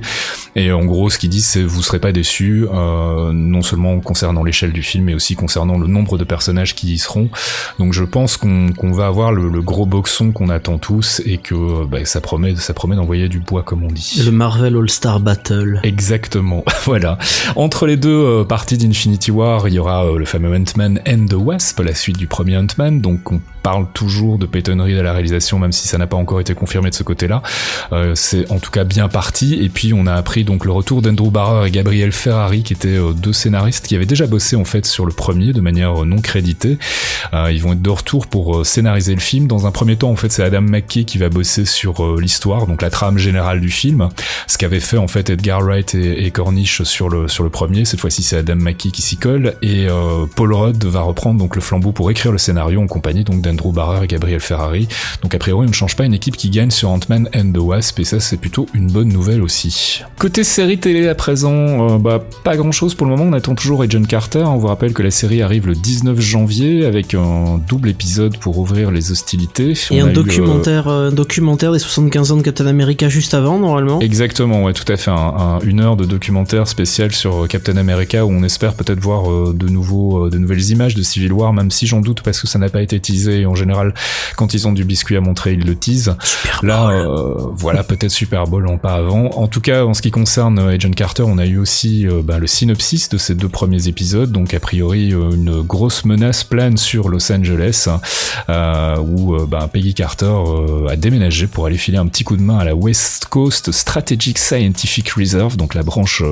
Et 0.56 0.72
en 0.72 0.84
gros, 0.84 1.10
ce 1.10 1.18
qu'ils 1.18 1.30
disent, 1.30 1.46
c'est 1.46 1.62
vous 1.62 1.82
serez 1.82 1.98
pas 1.98 2.12
déçus, 2.12 2.66
euh, 2.72 3.32
non 3.32 3.62
seulement 3.62 4.00
concernant 4.00 4.44
l'échelle 4.44 4.72
du 4.72 4.82
film, 4.82 5.08
mais 5.10 5.14
aussi 5.16 5.34
concernant 5.34 5.76
le 5.76 5.88
nombre 5.88 6.18
de 6.18 6.24
personnages 6.24 6.76
qui 6.76 6.92
y 6.92 6.98
seront. 6.98 7.28
Donc 7.80 7.92
je 7.92 8.04
pense 8.04 8.36
qu'on 8.36 8.92
va 8.92 9.06
avoir 9.06 9.32
le, 9.32 9.60
gros 9.60 9.84
boxon 9.84 10.32
qu'on 10.32 10.48
attend 10.48 10.78
tous 10.78 11.20
et 11.26 11.38
que 11.38 11.84
bah, 11.84 12.04
ça 12.04 12.20
promet, 12.20 12.54
ça 12.56 12.72
promet 12.72 12.96
d'envoyer 12.96 13.28
du 13.28 13.40
bois 13.40 13.62
comme 13.62 13.82
on 13.82 13.90
dit. 13.90 14.22
Le 14.24 14.30
Marvel 14.30 14.76
All 14.76 14.88
Star 14.88 15.20
Battle. 15.20 15.80
Exactement. 15.82 16.64
voilà. 16.84 17.18
Entre 17.56 17.86
les 17.86 17.96
deux 17.96 18.10
euh, 18.10 18.44
parties 18.44 18.78
d'Infinity 18.78 19.32
War, 19.32 19.66
il 19.68 19.74
y 19.74 19.78
aura 19.78 20.06
euh, 20.06 20.18
le 20.18 20.24
fameux 20.24 20.54
Ant-Man 20.54 21.00
and 21.06 21.26
the 21.26 21.34
Wasp, 21.34 21.80
la 21.80 21.94
suite 21.94 22.16
du 22.16 22.28
premier 22.28 22.56
Ant-Man. 22.56 23.00
Donc 23.00 23.32
on 23.32 23.40
parle 23.62 23.86
toujours 23.92 24.38
de 24.38 24.46
Peyton 24.46 24.82
Reed 24.82 24.96
à 24.96 25.02
la 25.02 25.12
réalisation, 25.12 25.58
même 25.58 25.72
si 25.72 25.88
ça 25.88 25.98
n'a 25.98 26.06
pas 26.06 26.16
encore 26.16 26.40
été 26.40 26.54
confirmé 26.54 26.90
de 26.90 26.94
ce 26.94 27.02
côté-là. 27.02 27.42
Euh, 27.92 28.14
c'est 28.14 28.50
en 28.50 28.58
tout 28.58 28.70
cas 28.70 28.84
bien 28.84 29.08
parti. 29.08 29.54
Et 29.60 29.68
puis 29.68 29.92
on 29.92 30.06
a 30.06 30.14
appris 30.14 30.44
donc 30.44 30.64
le 30.64 30.72
retour 30.72 31.02
d'Andrew 31.02 31.30
Barrer 31.30 31.68
et 31.68 31.70
Gabriel 31.70 32.12
Ferrari, 32.12 32.62
qui 32.62 32.72
étaient 32.72 32.98
deux 33.16 33.32
scénaristes 33.32 33.86
qui 33.86 33.96
avaient 33.96 34.06
déjà 34.06 34.26
bossé 34.26 34.54
en 34.54 34.64
fait 34.64 34.86
sur 34.86 34.99
le 35.06 35.12
premier 35.12 35.52
de 35.52 35.60
manière 35.60 36.04
non 36.04 36.20
créditée. 36.20 36.78
Euh, 37.32 37.52
ils 37.52 37.62
vont 37.62 37.72
être 37.72 37.82
de 37.82 37.90
retour 37.90 38.26
pour 38.26 38.64
scénariser 38.64 39.14
le 39.14 39.20
film. 39.20 39.46
Dans 39.46 39.66
un 39.66 39.70
premier 39.70 39.96
temps, 39.96 40.10
en 40.10 40.16
fait, 40.16 40.30
c'est 40.32 40.42
Adam 40.42 40.62
McKay 40.62 41.04
qui 41.04 41.18
va 41.18 41.28
bosser 41.28 41.64
sur 41.64 42.16
l'histoire, 42.16 42.66
donc 42.66 42.82
la 42.82 42.90
trame 42.90 43.18
générale 43.18 43.60
du 43.60 43.70
film, 43.70 44.08
ce 44.46 44.58
qu'avait 44.58 44.80
fait 44.80 44.96
en 44.96 45.08
fait 45.08 45.30
Edgar 45.30 45.60
Wright 45.62 45.94
et, 45.94 46.30
Cornish 46.30 46.82
sur 46.82 47.08
le 47.08 47.28
sur 47.28 47.44
le 47.44 47.50
premier. 47.50 47.84
Cette 47.84 48.00
fois-ci, 48.00 48.22
c'est 48.22 48.36
Adam 48.36 48.56
McKay 48.56 48.90
qui 48.90 49.02
s'y 49.02 49.16
colle 49.16 49.54
et 49.62 49.88
Paul 50.36 50.52
Rudd 50.52 50.84
va 50.84 51.00
reprendre 51.00 51.38
donc 51.38 51.56
le 51.56 51.62
flambeau 51.62 51.92
pour 51.92 52.10
écrire 52.10 52.32
le 52.32 52.38
scénario 52.38 52.80
en 52.80 52.86
compagnie 52.86 53.24
donc 53.24 53.46
Andrew 53.46 53.72
Barrer 53.72 54.04
et 54.04 54.06
Gabriel 54.06 54.40
Ferrari. 54.40 54.88
Donc 55.22 55.34
a 55.34 55.38
priori, 55.38 55.66
on 55.66 55.70
ne 55.70 55.74
change 55.74 55.96
pas 55.96 56.04
une 56.04 56.14
équipe 56.14 56.36
qui 56.36 56.50
gagne 56.50 56.70
sur 56.70 56.90
Ant-Man 56.90 57.28
and 57.34 57.52
the 57.52 57.58
Wasp, 57.58 57.98
et 58.00 58.04
ça 58.04 58.20
c'est 58.20 58.36
plutôt 58.36 58.66
une 58.74 58.88
bonne 58.88 59.08
nouvelle 59.08 59.42
aussi. 59.42 60.02
Côté 60.18 60.44
série 60.44 60.78
télé 60.78 61.08
à 61.08 61.14
présent, 61.14 61.52
euh, 61.94 61.98
bah, 61.98 62.22
pas 62.44 62.56
grand 62.56 62.72
chose 62.72 62.94
pour 62.94 63.06
le 63.06 63.16
moment, 63.16 63.24
on 63.30 63.32
attend 63.32 63.54
toujours 63.54 63.82
Agent 63.82 64.02
Carter. 64.04 64.44
On 64.46 64.56
vous 64.56 64.68
rappelle 64.80 64.94
que 64.94 65.02
la 65.02 65.10
série 65.10 65.42
arrive 65.42 65.66
le 65.66 65.74
19 65.74 66.18
janvier 66.20 66.86
avec 66.86 67.12
un 67.12 67.60
double 67.68 67.90
épisode 67.90 68.38
pour 68.38 68.56
ouvrir 68.58 68.90
les 68.90 69.12
hostilités. 69.12 69.74
Et 69.90 70.00
On 70.02 70.06
un 70.06 70.08
a 70.08 70.10
eu, 70.10 70.14
documentaire, 70.14 70.88
euh, 70.88 71.10
documentaire 71.10 71.72
des 71.72 71.78
75 71.78 72.32
ans 72.32 72.36
de 72.38 72.42
Captain 72.42 72.66
America 72.66 73.10
juste 73.10 73.34
avant, 73.34 73.58
normalement. 73.58 74.00
Exactement, 74.00 74.64
ouais, 74.64 74.72
tout 74.72 74.90
à 74.90 74.96
fait. 74.96 75.10
Un, 75.10 75.14
un- 75.16 75.58
une 75.60 75.80
heure 75.80 75.96
de 75.96 76.06
documentaire 76.06 76.66
spécial 76.66 77.12
sur 77.12 77.44
euh, 77.44 77.46
Captain 77.46 77.76
America 77.76 78.24
où 78.24 78.30
on 78.30 78.42
espère 78.42 78.72
peut-être 78.72 79.00
voir 79.00 79.30
euh, 79.30 79.52
de 79.54 79.68
nouveaux, 79.68 80.24
euh, 80.26 80.30
de 80.30 80.38
nouvelles 80.38 80.70
images 80.70 80.94
de 80.94 81.02
Civil 81.02 81.30
War, 81.34 81.52
même 81.52 81.70
si 81.70 81.86
j'en 81.86 82.00
doute 82.00 82.22
parce 82.22 82.40
que 82.40 82.46
ça 82.46 82.58
n'a 82.58 82.70
pas 82.70 82.80
été 82.80 82.98
teasé. 83.00 83.40
Et 83.42 83.46
en 83.46 83.54
général, 83.54 83.92
quand 84.38 84.54
ils 84.54 84.66
ont 84.66 84.72
du 84.72 84.84
biscuit 84.84 85.16
à 85.18 85.20
montrer, 85.20 85.52
ils 85.52 85.66
le 85.66 85.74
teasent. 85.74 86.16
Super 86.24 86.60
Là, 86.64 86.88
euh, 86.88 87.34
voilà, 87.54 87.82
peut-être 87.84 88.10
Super 88.12 88.44
Bowl 88.46 88.66
en 88.66 88.78
pas 88.78 88.94
avant. 88.94 89.26
En 89.32 89.46
tout 89.46 89.60
cas, 89.60 89.84
en 89.84 89.92
ce 89.92 90.00
qui 90.00 90.10
concerne 90.10 90.58
euh, 90.58 90.74
Agent 90.74 90.92
Carter, 90.92 91.24
on 91.26 91.36
a 91.36 91.44
eu 91.44 91.58
aussi 91.58 92.06
euh, 92.06 92.22
bah, 92.24 92.38
le 92.38 92.46
synopsis 92.46 93.10
de 93.10 93.18
ces 93.18 93.34
deux 93.34 93.50
premiers 93.50 93.86
épisodes. 93.88 94.32
Donc, 94.32 94.54
a 94.54 94.60
priori, 94.70 95.08
une 95.08 95.62
grosse 95.62 96.04
menace 96.04 96.44
plane 96.44 96.76
sur 96.76 97.08
Los 97.08 97.32
Angeles, 97.32 97.88
euh, 98.48 98.98
où 98.98 99.34
euh, 99.34 99.44
bah, 99.44 99.68
Peggy 99.72 99.94
Carter 99.94 100.26
euh, 100.26 100.86
a 100.88 100.94
déménagé 100.94 101.48
pour 101.48 101.66
aller 101.66 101.76
filer 101.76 101.98
un 101.98 102.06
petit 102.06 102.22
coup 102.22 102.36
de 102.36 102.42
main 102.42 102.56
à 102.56 102.62
la 102.62 102.76
West 102.76 103.26
Coast 103.30 103.72
Strategic 103.72 104.38
Scientific 104.38 105.10
Reserve, 105.10 105.56
donc 105.56 105.74
la 105.74 105.82
branche 105.82 106.22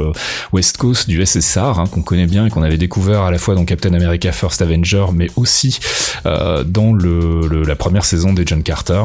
West 0.52 0.76
Coast 0.76 1.08
du 1.08 1.26
SSR, 1.26 1.80
hein, 1.80 1.84
qu'on 1.90 2.02
connaît 2.02 2.28
bien 2.28 2.46
et 2.46 2.50
qu'on 2.50 2.62
avait 2.62 2.78
découvert 2.78 3.22
à 3.22 3.32
la 3.32 3.38
fois 3.38 3.56
dans 3.56 3.64
Captain 3.64 3.92
America 3.92 4.30
First 4.30 4.62
Avenger, 4.62 5.06
mais 5.12 5.28
aussi 5.34 5.80
dans 6.24 6.94
la 6.94 7.74
première 7.74 8.04
saison 8.04 8.34
des 8.34 8.44
John 8.46 8.62
Carter. 8.62 9.02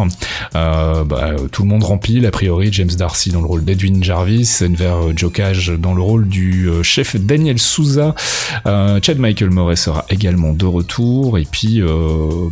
Bah, 0.53 1.31
tout 1.51 1.63
le 1.63 1.69
monde 1.69 1.83
remplit, 1.83 2.23
a 2.23 2.29
priori, 2.29 2.69
James 2.71 2.91
Darcy 2.95 3.31
dans 3.31 3.41
le 3.41 3.47
rôle 3.47 3.65
d'Edwin 3.65 4.03
Jarvis, 4.03 4.59
Enver 4.61 5.15
Jokage 5.15 5.71
dans 5.71 5.95
le 5.95 6.03
rôle 6.03 6.27
du 6.27 6.69
chef 6.83 7.15
Daniel 7.15 7.57
Souza, 7.57 8.13
euh, 8.65 8.99
Chad 9.01 9.17
Michael 9.23 9.51
Murray 9.51 9.77
sera 9.77 10.05
également 10.09 10.51
de 10.51 10.65
retour, 10.65 11.37
et 11.37 11.47
puis 11.49 11.81
euh, 11.81 11.87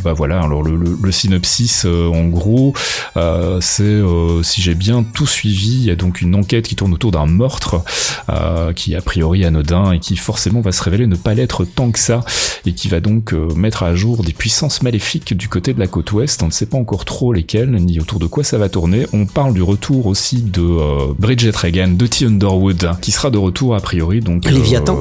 bah 0.04 0.14
voilà, 0.14 0.40
alors 0.42 0.64
le, 0.64 0.78
le- 0.78 0.98
le 1.02 1.12
synopsis 1.12 1.84
euh, 1.86 2.08
en 2.08 2.28
gros, 2.30 2.74
euh, 3.18 3.58
c'est 3.60 4.00
si 4.44 4.62
j'ai 4.62 4.74
bien 4.74 5.04
tout 5.04 5.28
suivi, 5.28 5.74
il 5.76 5.84
y 5.84 5.92
a 5.92 5.96
donc 5.96 6.22
une 6.22 6.34
enquête 6.34 6.66
qui 6.68 6.76
tourne 6.78 6.94
autour 6.94 7.12
d'un 7.12 7.26
meurtre 7.26 7.82
qui 8.76 8.94
est 8.94 8.96
a 8.96 9.02
priori 9.02 9.44
anodin 9.44 9.92
et 9.92 10.00
qui 10.00 10.16
forcément 10.16 10.62
va 10.62 10.72
se 10.72 10.82
révéler 10.82 11.06
ne 11.08 11.16
pas 11.18 11.34
l'être 11.34 11.66
tant 11.66 11.92
que 11.92 12.00
ça 12.00 12.22
et 12.66 12.74
qui 12.74 12.88
va 12.88 13.02
donc 13.02 13.34
mettre 13.56 13.84
à 13.84 13.94
jour 13.96 14.24
des 14.24 14.32
puissances 14.32 14.82
maléfiques 14.84 15.36
du 15.36 15.50
côté 15.50 15.74
de 15.74 15.80
la 15.80 15.88
côte 15.88 16.12
ouest. 16.14 16.42
On 16.42 16.48
ne 16.48 16.52
sait 16.52 16.66
pas 16.68 16.78
encore 16.78 17.04
trop 17.04 17.34
lesquelles 17.34 17.72
ni 17.72 18.00
autour 18.00 18.20
de 18.20 18.28
quoi 18.28 18.44
ça 18.46 18.58
va 18.58 18.70
tourner. 18.70 19.06
On 19.12 19.26
parle 19.26 19.54
du 19.54 19.62
retour 19.62 20.06
aussi 20.08 20.38
de 20.42 20.64
Bridget 21.20 21.52
Regan, 21.56 21.98
de 21.98 22.08
T. 22.08 22.26
Underwood, 22.26 22.86
hein, 22.86 22.98
qui 23.02 23.12
sera 23.12 23.30
de 23.30 23.38
retour 23.38 23.76
a 23.76 23.80
priori. 23.82 24.22
Donc 24.22 24.46
Léviathan. 24.60 24.96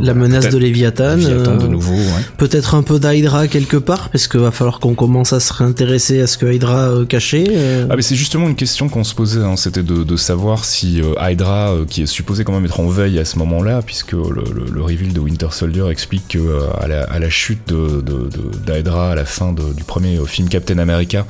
La 0.00 0.14
menace 0.14 0.48
de 0.48 0.58
Léviathan. 0.58 0.77
Léviathan 0.78 1.56
de 1.56 1.64
euh, 1.64 1.68
nouveau. 1.68 1.94
ouais. 1.94 2.24
Peut-être 2.36 2.74
un 2.74 2.82
peu 2.82 2.98
d'Hydra 2.98 3.48
quelque 3.48 3.76
part, 3.76 4.10
parce 4.10 4.28
qu'il 4.28 4.40
va 4.40 4.50
falloir 4.50 4.80
qu'on 4.80 4.94
commence 4.94 5.32
à 5.32 5.40
se 5.40 5.52
réintéresser 5.52 6.20
à 6.20 6.26
ce 6.26 6.38
que 6.38 6.46
Hydra 6.52 6.90
euh, 6.90 7.04
cachait. 7.04 7.46
euh. 7.50 7.86
Ah 7.90 7.96
mais 7.96 8.02
c'est 8.02 8.16
justement 8.16 8.48
une 8.48 8.56
question 8.56 8.88
qu'on 8.88 9.04
se 9.04 9.14
posait, 9.14 9.40
hein, 9.42 9.56
c'était 9.56 9.82
de, 9.82 10.04
de 10.04 10.16
savoir 10.16 10.64
si 10.64 11.00
Hydra, 11.20 11.74
qui 11.88 12.02
est 12.02 12.06
supposé 12.06 12.44
quand 12.44 12.52
même 12.52 12.64
être 12.64 12.80
en 12.80 12.88
veille 12.88 13.18
à 13.18 13.24
ce 13.24 13.38
moment-là, 13.38 13.82
puisque 13.84 14.12
le, 14.12 14.44
le, 14.54 14.66
le 14.72 14.82
reveal 14.82 15.12
de 15.12 15.20
Winter 15.20 15.48
Soldier 15.50 15.86
explique 15.90 16.28
que 16.28 16.38
à, 16.80 16.86
la, 16.88 17.02
à 17.04 17.18
la 17.18 17.30
chute 17.30 17.68
de, 17.68 18.00
de, 18.00 18.28
de- 18.28 18.72
d'Hydra 18.72 19.12
à 19.12 19.14
la 19.14 19.24
fin 19.24 19.52
du 19.52 19.84
premier 19.84 20.18
film 20.26 20.48
Captain 20.48 20.78
America, 20.78 21.26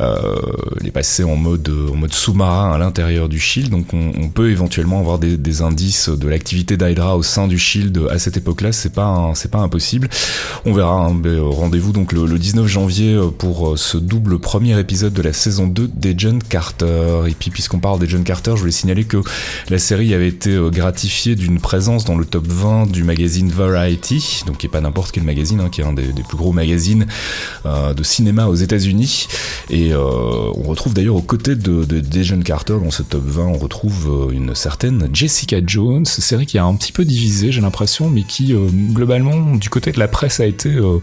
euh, 0.00 0.16
il 0.80 0.86
est 0.86 0.90
passé 0.92 1.24
en 1.24 1.36
mode, 1.36 1.70
en 1.92 1.96
mode 1.96 2.12
sous-marin 2.12 2.72
à 2.72 2.78
l'intérieur 2.78 3.28
du 3.28 3.38
Shield, 3.40 3.70
donc 3.70 3.86
on, 3.92 4.12
on 4.20 4.28
peut 4.28 4.50
éventuellement 4.50 5.00
avoir 5.00 5.18
des, 5.18 5.36
des 5.36 5.62
indices 5.62 6.08
de 6.08 6.28
l'activité 6.28 6.76
d'Hydra 6.76 7.16
au 7.16 7.22
sein 7.22 7.46
du 7.48 7.58
Shield 7.58 8.00
à 8.10 8.18
cette 8.18 8.36
époque-là, 8.36 8.72
c'est 8.88 8.94
pas 8.94 9.32
c'est 9.34 9.50
pas 9.50 9.58
impossible. 9.58 10.08
On 10.64 10.72
verra. 10.72 11.06
hein, 11.06 11.20
euh, 11.26 11.42
Rendez-vous 11.42 11.92
donc 11.92 12.12
le, 12.12 12.24
le 12.24 12.38
19 12.38 12.66
janvier 12.66 13.12
euh, 13.14 13.28
pour 13.28 13.68
euh, 13.68 13.76
ce 13.76 13.98
double 13.98 14.38
premier 14.38 14.78
épisode 14.78 15.12
de 15.12 15.20
la 15.20 15.34
saison 15.34 15.66
2 15.66 15.90
des 15.94 16.14
John 16.16 16.42
Carter. 16.42 17.24
Et 17.28 17.34
puis 17.38 17.50
puisqu'on 17.50 17.80
parle 17.80 17.98
des 17.98 18.08
John 18.08 18.24
Carter, 18.24 18.52
je 18.54 18.60
voulais 18.60 18.72
signaler 18.72 19.04
que 19.04 19.18
la 19.68 19.78
série 19.78 20.14
avait 20.14 20.28
été 20.28 20.58
gratifiée 20.72 21.34
d'une 21.34 21.60
présence 21.60 22.06
dans 22.06 22.16
le 22.16 22.24
top 22.24 22.46
20 22.46 22.90
du 22.90 23.04
magazine 23.04 23.50
Variety, 23.50 24.42
donc 24.46 24.58
qui 24.58 24.66
est 24.66 24.70
pas 24.70 24.80
n'importe 24.80 25.12
quel 25.12 25.24
magazine, 25.24 25.60
hein, 25.60 25.68
qui 25.70 25.82
est 25.82 25.84
un 25.84 25.92
des, 25.92 26.04
plus 26.26 26.38
gros 26.38 26.52
magazines 26.52 27.06
de 27.64 28.02
cinéma 28.02 28.46
aux 28.46 28.54
États-Unis. 28.54 29.28
Et 29.70 29.94
on 29.94 30.62
retrouve 30.62 30.94
d'ailleurs 30.94 31.16
aux 31.16 31.22
côtés 31.22 31.56
de, 31.56 31.84
de, 31.84 32.00
des 32.00 32.24
John 32.24 32.42
Carter 32.42 32.76
dans 32.82 32.90
ce 32.90 33.02
top 33.02 33.24
20, 33.24 33.42
on 33.46 33.58
retrouve 33.58 34.30
une 34.32 34.54
certaine 34.54 35.08
Jessica 35.12 35.58
Jones, 35.64 36.04
série 36.04 36.46
qui 36.46 36.58
a 36.58 36.64
un 36.64 36.74
petit 36.74 36.92
peu 36.92 37.04
divisé, 37.04 37.52
j'ai 37.52 37.60
l'impression, 37.60 38.08
mais 38.08 38.22
qui 38.22 38.54
globalement 38.92 39.54
du 39.56 39.68
côté 39.68 39.92
de 39.92 39.98
la 39.98 40.08
presse 40.08 40.40
a 40.40 40.46
été 40.46 40.68
euh, 40.70 40.98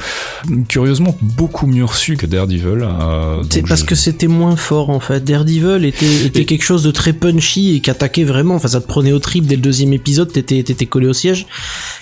curieusement 0.68 1.18
beaucoup 1.22 1.68
mieux 1.68 1.86
reçue 1.86 2.18
que 2.18 2.26
Daredevil. 2.26 2.82
euh, 2.84 3.44
C'est 3.50 3.68
parce 3.68 3.82
je- 3.82 3.86
que 3.86 3.96
c'était 3.96 4.28
moins 4.28 4.56
fort 4.56 4.90
en 4.90 5.00
fait. 5.00 5.24
Daredevil 5.24 5.86
était, 5.86 6.26
était 6.26 6.42
Et- 6.42 6.46
quelque 6.46 6.64
chose 6.64 6.84
de 6.84 6.92
très 6.92 7.14
punchy 7.14 7.76
et 7.76 7.80
qui 7.82 7.90
attaquait 7.90 8.24
vraiment. 8.24 8.56
Enfin, 8.56 8.68
ça 8.70 8.82
te 8.82 8.88
prenait 8.88 9.12
au 9.12 9.20
trip 9.20 9.46
dès 9.46 9.56
le 9.56 9.62
deuxième 9.62 9.94
épisode, 9.94 10.32
t'étais 10.32 10.86
collé 10.86 11.08
au 11.08 11.14
siège. 11.14 11.46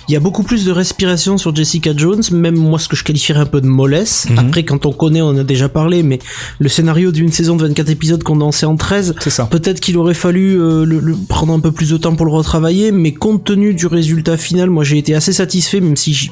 Il 0.10 0.14
y 0.14 0.16
a 0.18 0.20
beaucoup 0.20 0.44
plus 0.44 0.66
de 0.66 0.72
respiration 0.72 1.38
sur 1.38 1.56
Jessica 1.56 1.92
Jones, 1.96 2.22
même 2.32 2.56
moi 2.56 2.80
ce 2.80 2.88
que 2.88 2.96
je 2.96 3.04
qualifierais 3.04 3.40
un 3.42 3.46
peu 3.46 3.62
de 3.62 3.68
mollesse. 3.68 4.28
Mhm. 4.30 4.40
Après, 4.40 4.64
quand 4.64 4.86
on 4.86 4.92
connaît, 4.92 5.22
on 5.22 5.28
en 5.30 5.38
a 5.38 5.44
déjà 5.44 5.70
parlé, 5.70 6.04
mais 6.04 6.20
le 6.60 6.70
scénario 6.70 7.12
d'une 7.12 7.32
saison 7.32 7.56
de 7.56 7.66
24 7.68 7.90
épisodes 7.90 8.24
condensé 8.24 8.66
en 8.66 8.76
13, 8.76 9.16
C'est 9.22 9.30
ça. 9.30 9.46
Peut-être 9.46 9.80
qu'il 9.80 9.98
aurait 9.98 10.14
fallu 10.14 10.60
euh, 10.60 10.86
le, 10.86 11.00
le- 11.00 11.16
prendre 11.30 11.54
un 11.54 11.60
peu 11.60 11.72
plus 11.72 11.90
de 11.90 11.98
temps 11.98 12.16
pour 12.16 12.26
le 12.26 12.32
retravailler, 12.32 12.92
mais 12.92 13.14
compte 13.14 13.44
tenu 13.44 13.74
du 13.74 13.88
résultat 13.88 14.38
final, 14.38 14.70
moi 14.70 14.84
j'ai 14.84 14.98
été 14.98 15.16
assez 15.16 15.34
satisfait, 15.34 15.80
même 15.80 15.96
si 15.96 16.30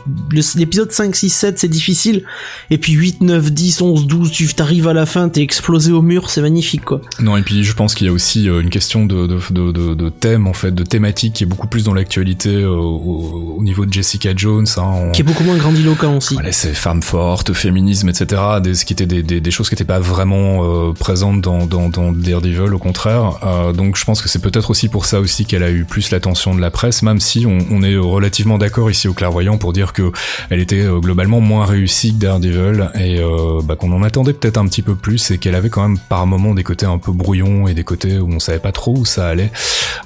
l'épisode 0.56 0.92
5, 0.92 1.16
6, 1.16 1.30
7 1.30 1.60
c'est 1.60 1.68
difficile, 1.68 2.24
et 2.70 2.78
puis 2.78 2.94
8, 2.94 3.22
9, 3.22 3.52
10, 3.52 3.82
11, 3.82 4.08
12, 4.08 4.32
tu 4.32 4.54
t'arrives 4.54 4.88
à 4.88 4.94
la 4.94 5.06
fin, 5.06 5.30
t'es 5.30 5.42
explosé 5.42 5.92
au 5.92 6.02
mur, 6.02 6.30
c'est 6.30 6.42
magnifique 6.42 6.84
quoi. 6.86 7.02
Non, 7.20 7.38
et 7.38 7.42
puis 7.42 7.64
je 7.64 7.74
pense 7.74 7.96
qu'il 7.96 8.08
y 8.08 8.10
a 8.10 8.14
aussi 8.14 8.50
euh, 8.50 8.62
une 8.62 8.70
question 8.70 9.06
de, 9.06 9.28
de, 9.28 9.40
de, 9.52 9.72
de, 9.72 9.94
de 9.94 10.10
thème, 10.10 10.48
en 10.48 10.54
fait, 10.54 10.74
de 10.74 10.84
thématique 10.84 11.34
qui 11.34 11.44
est 11.44 11.48
beaucoup 11.48 11.68
plus 11.68 11.84
dans 11.84 11.94
l'actualité 11.94 12.50
euh, 12.50 12.70
au, 12.78 13.61
au 13.62 13.64
niveau 13.64 13.86
de 13.86 13.94
Jessica 13.94 14.32
Jones. 14.36 14.66
Hein, 14.78 14.82
on- 14.84 15.12
Qui 15.12 15.22
est 15.22 15.24
beaucoup 15.24 15.44
moins 15.44 15.56
grandiloquent 15.58 16.18
aussi. 16.18 16.34
Voilà, 16.34 16.52
c'est 16.52 16.74
femmes 16.74 17.04
fortes, 17.04 17.54
féminisme, 17.54 18.10
etc. 18.10 18.42
Des, 18.62 18.74
ce 18.74 18.86
qui 18.86 18.94
étaient 18.94 19.06
des, 19.06 19.22
des, 19.22 19.40
des 19.40 19.52
choses 19.52 19.70
qui 19.70 19.76
n'étaient 19.76 19.84
pas 19.86 20.00
vraiment 20.00 20.64
euh, 20.90 20.94
présentes 20.94 21.42
dans, 21.42 21.66
dans, 21.68 21.90
dans 21.90 22.12
Daredevil, 22.12 22.74
au 22.74 22.80
contraire. 22.80 23.38
Euh, 23.44 23.72
donc 23.72 23.98
je 23.98 24.04
pense 24.06 24.22
que 24.22 24.30
c'est 24.30 24.42
peut-être 24.42 24.72
aussi 24.72 24.90
pour 24.90 25.06
ça 25.06 25.20
aussi 25.20 25.46
qu'elle 25.46 25.62
a 25.64 25.70
eu 25.70 25.86
plus 25.86 26.10
l'attention 26.12 26.56
de 26.56 26.60
la 26.62 26.72
presse, 26.72 27.04
même 27.04 27.20
si 27.20 27.46
on, 27.46 27.60
on 27.70 27.84
est 27.84 27.96
relativement 27.98 28.58
d'accord 28.58 28.90
ici 28.90 29.08
au 29.08 29.14
clairvoyant 29.14 29.58
pour 29.60 29.74
dire 29.74 29.94
que 29.94 30.12
elle 30.50 30.60
était 30.60 30.82
euh, 30.82 31.00
globalement 31.00 31.40
moins 31.40 31.66
réussie 31.66 32.14
que 32.16 32.20
Daredevil 32.20 32.90
et 32.96 33.20
euh, 33.20 33.62
bah, 33.64 33.76
qu'on 33.76 33.92
en 33.92 34.02
attendait 34.02 34.34
peut-être 34.34 34.58
un 34.58 34.66
petit 34.68 34.82
peu 34.82 34.96
plus 34.96 35.30
et 35.32 35.38
qu'elle 35.38 35.56
avait 35.56 35.70
quand 35.70 35.88
même 35.88 36.00
par 36.00 36.26
moments 36.26 36.56
des 36.56 36.64
côtés 36.64 36.88
un 36.88 36.98
peu 36.98 37.12
brouillons 37.12 37.68
et 37.68 37.76
des 37.76 37.84
côtés 37.84 38.18
où 38.18 38.30
on 38.32 38.40
savait 38.40 38.58
pas 38.60 38.72
trop 38.72 38.98
où 38.98 39.06
ça 39.06 39.28
allait. 39.28 39.52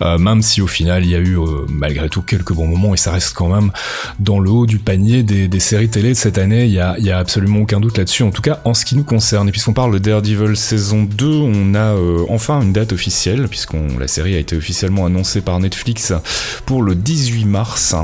Même 0.01 0.41
si 0.41 0.61
au 0.61 0.67
final 0.67 1.05
il 1.05 1.11
y 1.11 1.15
a 1.15 1.19
eu 1.19 1.37
malgré 1.69 2.09
tout 2.09 2.21
quelques 2.21 2.51
bons 2.53 2.67
moments 2.67 2.93
et 2.93 2.97
ça 2.97 3.11
reste 3.11 3.33
quand 3.33 3.44
même 3.47 3.71
dans 4.19 4.39
le 4.39 4.49
haut 4.49 4.65
du 4.65 4.79
panier 4.79 5.23
des, 5.23 5.59
séries 5.59 5.89
télé 5.89 6.09
de 6.09 6.13
cette 6.13 6.37
année, 6.37 6.65
il 6.65 6.71
y 6.71 6.79
a, 6.79 7.17
absolument 7.17 7.59
aucun 7.59 7.79
doute 7.79 7.97
là-dessus, 7.97 8.23
en 8.23 8.31
tout 8.31 8.41
cas 8.41 8.59
en 8.65 8.73
ce 8.73 8.85
qui 8.85 8.95
nous 8.95 9.03
concerne. 9.03 9.47
Et 9.49 9.51
puisqu'on 9.51 9.73
parle 9.73 9.93
de 9.93 9.99
Daredevil 9.99 10.55
saison 10.55 11.03
2, 11.03 11.25
on 11.25 11.73
a 11.73 11.95
euh, 11.95 12.25
enfin 12.29 12.61
une 12.61 12.73
date 12.73 12.93
officielle, 12.93 13.47
puisqu'on 13.47 13.97
la 13.99 14.07
série 14.07 14.35
a 14.35 14.39
été 14.39 14.55
officiellement 14.55 15.05
annoncée 15.05 15.41
par 15.41 15.59
Netflix 15.59 16.13
pour 16.65 16.83
le 16.83 16.95
18 16.95 17.45
mars. 17.45 17.95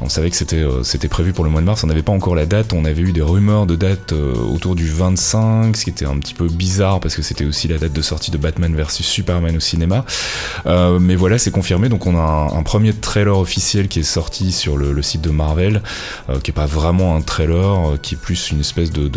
On 0.00 0.08
savait 0.08 0.30
que 0.30 0.36
c'était 0.36 0.56
euh, 0.56 0.82
c'était 0.82 1.08
prévu 1.08 1.32
pour 1.32 1.44
le 1.44 1.50
mois 1.50 1.60
de 1.60 1.66
mars, 1.66 1.84
on 1.84 1.86
n'avait 1.86 2.02
pas 2.02 2.12
encore 2.12 2.34
la 2.34 2.46
date, 2.46 2.72
on 2.72 2.84
avait 2.84 3.02
eu 3.02 3.12
des 3.12 3.22
rumeurs 3.22 3.66
de 3.66 3.76
date 3.76 4.12
euh, 4.12 4.34
autour 4.34 4.74
du 4.74 4.88
25, 4.88 5.76
ce 5.76 5.84
qui 5.84 5.90
était 5.90 6.06
un 6.06 6.18
petit 6.18 6.34
peu 6.34 6.48
bizarre 6.48 7.00
parce 7.00 7.16
que 7.16 7.22
c'était 7.22 7.44
aussi 7.44 7.68
la 7.68 7.78
date 7.78 7.92
de 7.92 8.02
sortie 8.02 8.30
de 8.30 8.38
Batman 8.38 8.74
vs 8.74 9.02
Superman 9.02 9.56
au 9.56 9.60
cinéma. 9.60 10.04
Mais 10.66 11.16
voilà, 11.16 11.38
c'est 11.38 11.50
confirmé. 11.50 11.88
Donc 11.88 12.06
on 12.06 12.16
a 12.16 12.20
un, 12.20 12.58
un 12.58 12.62
premier 12.62 12.92
trailer 12.92 13.38
officiel 13.38 13.88
qui 13.88 14.00
est 14.00 14.04
sorti 14.04 14.52
sur 14.52 14.76
le, 14.80 15.02
site 15.02 15.22
de 15.22 15.30
Marvel, 15.30 15.82
euh, 16.28 16.40
qui 16.40 16.50
est 16.50 16.54
pas 16.54 16.66
vraiment 16.66 17.16
un 17.16 17.20
trailer, 17.20 17.92
euh, 17.92 17.96
qui 18.00 18.14
est 18.14 18.18
plus 18.18 18.50
une 18.50 18.60
espèce 18.60 18.90
de, 18.90 19.10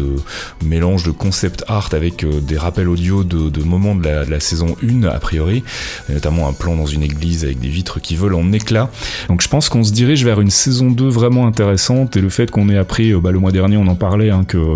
mélange 0.63 1.04
de 1.04 1.12
concept 1.12 1.63
art 1.67 1.89
avec 1.93 2.23
euh, 2.23 2.39
des 2.39 2.58
rappels 2.58 2.89
audio 2.89 3.23
de, 3.23 3.63
moments 3.63 3.95
de 3.95 4.08
la, 4.08 4.39
saison 4.39 4.76
1 4.84 5.04
a 5.04 5.19
priori, 5.19 5.63
notamment 6.10 6.47
un 6.47 6.54
plan 6.54 6.76
dans 6.76 6.86
une 6.86 7.04
église 7.04 7.43
avec 7.43 7.60
des 7.60 7.69
vitres 7.69 8.02
qui 8.02 8.15
volent 8.15 8.39
en 8.39 8.52
éclats. 8.52 8.89
Donc 9.30 9.41
je 9.41 9.47
pense 9.47 9.69
qu'on 9.69 9.84
se 9.84 9.91
dirige 9.91 10.26
vers 10.26 10.41
une 10.41 10.49
saison 10.49 10.91
2 10.91 11.08
vraiment 11.08 11.47
intéressante 11.47 12.17
et 12.17 12.21
le 12.21 12.30
fait 12.30 12.52
qu'on 12.52 12.69
ait 12.69 12.78
appris, 12.78 13.13
bah, 13.13 13.32
le 13.32 13.39
mois 13.39 13.52
dernier 13.52 13.78
on 13.78 13.88
en 13.88 13.95
parlait, 13.95 14.32
hein, 14.32 14.43
que, 14.45 14.73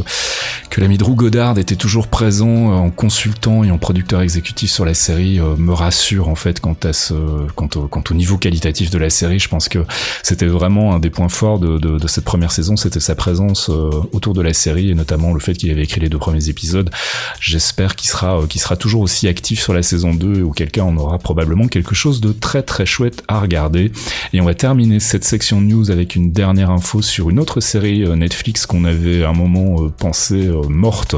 que 0.70 0.80
l'ami 0.80 0.98
Drew 0.98 1.16
Goddard 1.16 1.58
était 1.58 1.76
toujours 1.76 2.08
présent 2.08 2.72
en 2.72 2.90
consultant 2.90 3.64
et 3.64 3.72
en 3.72 3.78
producteur 3.78 4.22
exécutif 4.22 4.72
sur 4.72 4.86
la 4.86 4.94
série 4.94 5.40
me 5.58 5.74
rassure 5.74 6.30
en 6.30 6.36
fait 6.36 6.60
quant 6.60 6.78
à 6.84 6.94
ce, 6.94 7.14
quant 7.56 7.70
au 8.10 8.14
niveau 8.14 8.38
qualitatif 8.38 8.90
de 8.90 8.98
la 8.98 9.10
série. 9.10 9.40
Je 9.40 9.50
pense 9.50 9.70
que 9.70 9.80
c'était 10.24 10.46
vraiment 10.46 10.77
un 10.94 11.00
des 11.00 11.10
points 11.10 11.30
forts 11.30 11.60
de, 11.60 12.08
cette 12.08 12.24
première 12.24 12.52
saison, 12.52 12.76
c'était 12.78 13.00
sa 13.00 13.16
présence 13.16 13.70
autour 13.70 14.34
de 14.34 14.42
la 14.42 14.54
série 14.54 14.92
et 14.92 14.96
notamment 14.96 15.34
le 15.34 15.40
fait 15.40 15.54
qu'il 15.54 15.70
avait 15.72 15.84
écrit 15.84 16.02
les 16.02 16.10
deux 16.10 16.18
premiers 16.18 16.50
épisodes. 16.50 16.90
J'espère 17.40 17.96
qu'il 17.96 18.10
sera, 18.10 18.42
qu'il 18.48 18.62
sera 18.62 18.78
toujours 18.78 19.02
aussi 19.02 19.28
actif 19.28 19.62
sur 19.62 19.74
la 19.74 19.84
saison 19.84 20.14
2 20.14 20.42
ou 20.42 20.52
quelqu'un 20.52 20.84
on 20.84 20.98
aura 20.98 21.18
probablement 21.18 21.68
quelque 21.68 21.96
chose 21.96 22.22
de 22.22 22.32
très 22.32 22.64
très 22.64 22.86
chouette 22.86 23.24
à 23.28 23.40
regarder. 23.40 23.92
Et 24.34 24.42
on 24.42 24.46
va 24.46 24.54
terminer 24.54 25.00
cette 25.00 25.24
section 25.24 25.62
news 25.62 25.92
avec 25.92 26.16
une 26.16 26.32
dernière 26.32 26.72
info 26.72 27.02
sur 27.02 27.30
une 27.30 27.40
autre 27.40 27.60
série 27.60 28.04
euh, 28.04 28.16
Netflix 28.16 28.66
qu'on 28.66 28.86
avait 28.86 29.24
à 29.24 29.30
un 29.30 29.34
moment 29.34 29.84
euh, 29.84 29.90
pensé 29.90 30.48
euh, 30.48 30.64
morte, 30.68 31.16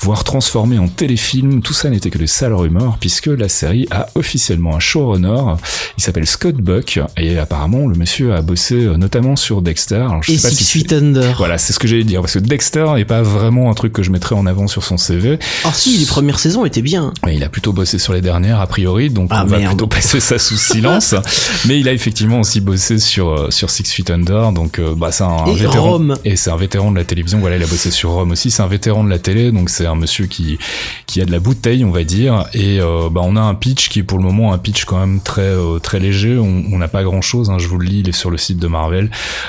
voire 0.00 0.24
transformée 0.24 0.78
en 0.78 0.88
téléfilm. 0.88 1.62
Tout 1.62 1.72
ça 1.72 1.90
n'était 1.90 2.10
que 2.10 2.18
des 2.18 2.26
sales 2.26 2.54
rumeurs 2.54 2.98
puisque 2.98 3.26
la 3.26 3.48
série 3.48 3.86
a 3.90 4.08
officiellement 4.14 4.76
un 4.76 4.80
showrunner. 4.80 5.56
Il 5.96 6.02
s'appelle 6.02 6.26
Scott 6.26 6.56
Buck 6.56 7.00
et 7.16 7.38
apparemment 7.38 7.86
le 7.86 7.96
monsieur 7.96 8.34
a 8.34 8.42
bossé 8.42 8.86
notamment 8.98 9.36
sur 9.36 9.62
Dexter. 9.62 9.96
Alors, 9.96 10.22
je 10.22 10.32
et 10.32 10.38
sais 10.38 10.48
pas 10.48 10.54
si 10.54 10.86
Under. 10.92 11.36
Voilà, 11.36 11.58
c'est 11.58 11.72
ce 11.72 11.78
que 11.78 11.88
j'allais 11.88 12.04
dire 12.04 12.20
parce 12.20 12.34
que 12.34 12.38
Dexter 12.38 12.86
n'est 12.94 13.04
pas 13.04 13.22
vraiment 13.22 13.70
un 13.70 13.74
truc 13.74 13.92
que 13.92 14.02
je 14.02 14.10
mettrais 14.10 14.34
en 14.34 14.46
avant 14.46 14.66
sur 14.66 14.84
son 14.84 14.96
CV. 14.96 15.38
Ah 15.64 15.72
si, 15.72 15.96
les 15.98 16.06
premières 16.06 16.38
saisons 16.38 16.64
étaient 16.64 16.82
bien. 16.82 17.12
Ouais, 17.24 17.36
il 17.36 17.44
a 17.44 17.48
plutôt 17.48 17.72
bossé 17.72 17.98
sur 17.98 18.12
les 18.12 18.20
dernières 18.20 18.60
a 18.60 18.66
priori, 18.66 19.10
donc 19.10 19.28
ah, 19.30 19.44
on 19.44 19.46
va 19.46 19.58
plutôt 19.60 19.86
passer 19.86 20.20
ça 20.20 20.38
sous 20.38 20.56
silence. 20.56 21.14
Mais 21.66 21.78
il 21.78 21.88
a 21.88 21.92
effectivement 21.92 22.40
aussi 22.40 22.60
bossé 22.60 22.98
sur 22.98 23.28
euh, 23.28 23.50
sur 23.50 23.70
Six 23.70 23.90
Feet 23.90 24.10
Under, 24.10 24.52
donc 24.52 24.78
euh, 24.78 24.94
bah 24.94 25.12
c'est 25.12 25.24
un, 25.24 25.44
vétéran 25.44 25.92
Rome. 25.92 26.16
et 26.24 26.36
c'est 26.36 26.50
un 26.50 26.56
vétéran 26.56 26.90
de 26.90 26.96
la 26.96 27.04
télévision. 27.04 27.38
Voilà, 27.38 27.56
il 27.56 27.62
a 27.62 27.66
bossé 27.66 27.90
sur 27.90 28.10
Rome 28.10 28.32
aussi. 28.32 28.50
C'est 28.50 28.62
un 28.62 28.66
vétéran 28.66 29.04
de 29.04 29.10
la 29.10 29.18
télé, 29.18 29.52
donc 29.52 29.70
c'est 29.70 29.86
un 29.86 29.94
monsieur 29.94 30.26
qui 30.26 30.58
qui 31.06 31.20
a 31.20 31.24
de 31.24 31.32
la 31.32 31.40
bouteille, 31.40 31.84
on 31.84 31.90
va 31.90 32.04
dire. 32.04 32.46
Et 32.52 32.80
euh, 32.80 33.08
bah 33.10 33.20
on 33.24 33.36
a 33.36 33.40
un 33.40 33.54
pitch 33.54 33.88
qui 33.88 34.00
est 34.00 34.02
pour 34.04 34.18
le 34.18 34.24
moment 34.24 34.52
un 34.52 34.58
pitch 34.58 34.84
quand 34.84 34.98
même 34.98 35.20
très 35.20 35.54
très 35.82 36.00
léger. 36.00 36.38
On 36.38 36.78
n'a 36.78 36.88
pas 36.88 37.02
grand 37.02 37.22
chose. 37.22 37.50
Hein, 37.50 37.58
je 37.58 37.68
vous 37.68 37.78
le 37.78 37.86
lis, 37.86 38.00
il 38.00 38.08
est 38.08 38.12
sur 38.12 38.30
le 38.30 38.38
site 38.38 38.58
de 38.58 38.66
Marvel. 38.66 38.87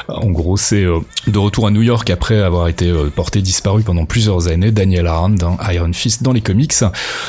En 0.08 0.30
gros, 0.30 0.58
c'est 0.58 0.86
de 1.28 1.38
retour 1.38 1.68
à 1.68 1.72
New 1.72 1.82
York 1.82 2.10
après 2.10 2.42
avoir 2.42 2.68
été 2.68 2.92
porté 3.16 3.42
disparu 3.42 3.84
pendant 3.84 4.06
plusieurs 4.06 4.48
années. 4.48 4.72
Daniel 4.72 5.08
hein, 5.08 5.36
Iron 5.72 5.94
Fist 5.94 6.24
dans 6.24 6.34
les 6.34 6.42
comics, 6.42 6.74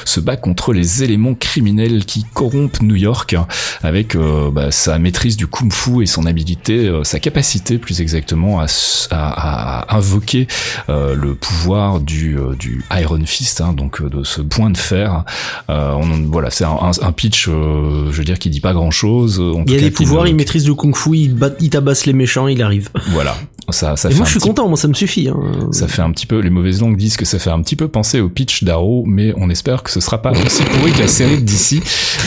se 0.04 0.20
bat 0.20 0.36
contre 0.36 0.72
les 0.72 1.02
éléments 1.02 1.34
criminels 1.34 2.04
qui 2.04 2.24
corrompent 2.34 2.80
New 2.82 2.96
York 2.96 3.36
avec 3.82 4.14
euh, 4.14 4.50
bah, 4.50 4.70
sa 4.70 4.98
maîtrise 4.98 5.36
du 5.36 5.46
kung-fu 5.46 6.02
et 6.02 6.06
son 6.06 6.26
habilité, 6.26 6.86
euh, 6.86 7.04
sa 7.04 7.18
capacité 7.18 7.78
plus 7.78 8.00
exactement 8.00 8.60
à, 8.60 8.66
à, 9.10 9.96
invoquer 9.96 10.46
euh, 10.88 11.14
le 11.14 11.34
pouvoir 11.34 12.00
du, 12.00 12.36
du 12.58 12.84
Iron 12.92 13.24
Fist, 13.24 13.60
hein, 13.60 13.72
donc 13.72 14.02
de 14.02 14.22
ce 14.24 14.40
point 14.40 14.70
de 14.70 14.76
fer. 14.78 15.24
On, 15.68 16.06
voilà, 16.30 16.50
c'est 16.50 16.64
un, 16.64 16.90
un, 17.00 17.12
pitch, 17.12 17.46
je 17.46 17.50
veux 17.50 18.24
dire, 18.24 18.38
qui 18.38 18.50
dit 18.50 18.60
pas 18.60 18.72
grand-chose. 18.72 19.42
Il 19.66 19.72
y 19.72 19.76
a 19.76 19.80
des 19.80 19.90
pouvoirs, 19.90 20.26
il 20.26 20.34
maîtrise 20.34 20.66
le 20.66 20.74
kung-fu, 20.74 21.16
il, 21.16 21.36
il 21.60 21.70
tabasse 21.70 21.99
les 22.06 22.12
méchants, 22.12 22.48
il 22.48 22.62
arrive. 22.62 22.88
Voilà, 23.08 23.36
ça, 23.72 23.96
ça 23.96 24.10
et 24.10 24.14
moi 24.14 24.24
je 24.24 24.30
suis 24.30 24.40
content, 24.40 24.68
moi 24.68 24.76
ça 24.76 24.88
me 24.88 24.94
suffit. 24.94 25.28
Hein. 25.28 25.38
Ça 25.72 25.88
fait 25.88 26.02
un 26.02 26.10
petit 26.10 26.26
peu, 26.26 26.38
les 26.38 26.50
mauvaises 26.50 26.80
langues 26.80 26.96
disent 26.96 27.16
que 27.16 27.24
ça 27.24 27.38
fait 27.38 27.50
un 27.50 27.60
petit 27.62 27.76
peu 27.76 27.88
penser 27.88 28.20
au 28.20 28.28
pitch 28.28 28.64
d'Arrow, 28.64 29.04
mais 29.06 29.32
on 29.36 29.50
espère 29.50 29.82
que 29.82 29.90
ce 29.90 30.00
sera 30.00 30.22
pas 30.22 30.32
aussi 30.32 30.62
pourri 30.64 30.92
que 30.92 31.00
la 31.00 31.08
série 31.08 31.42
d'ici. 31.42 31.80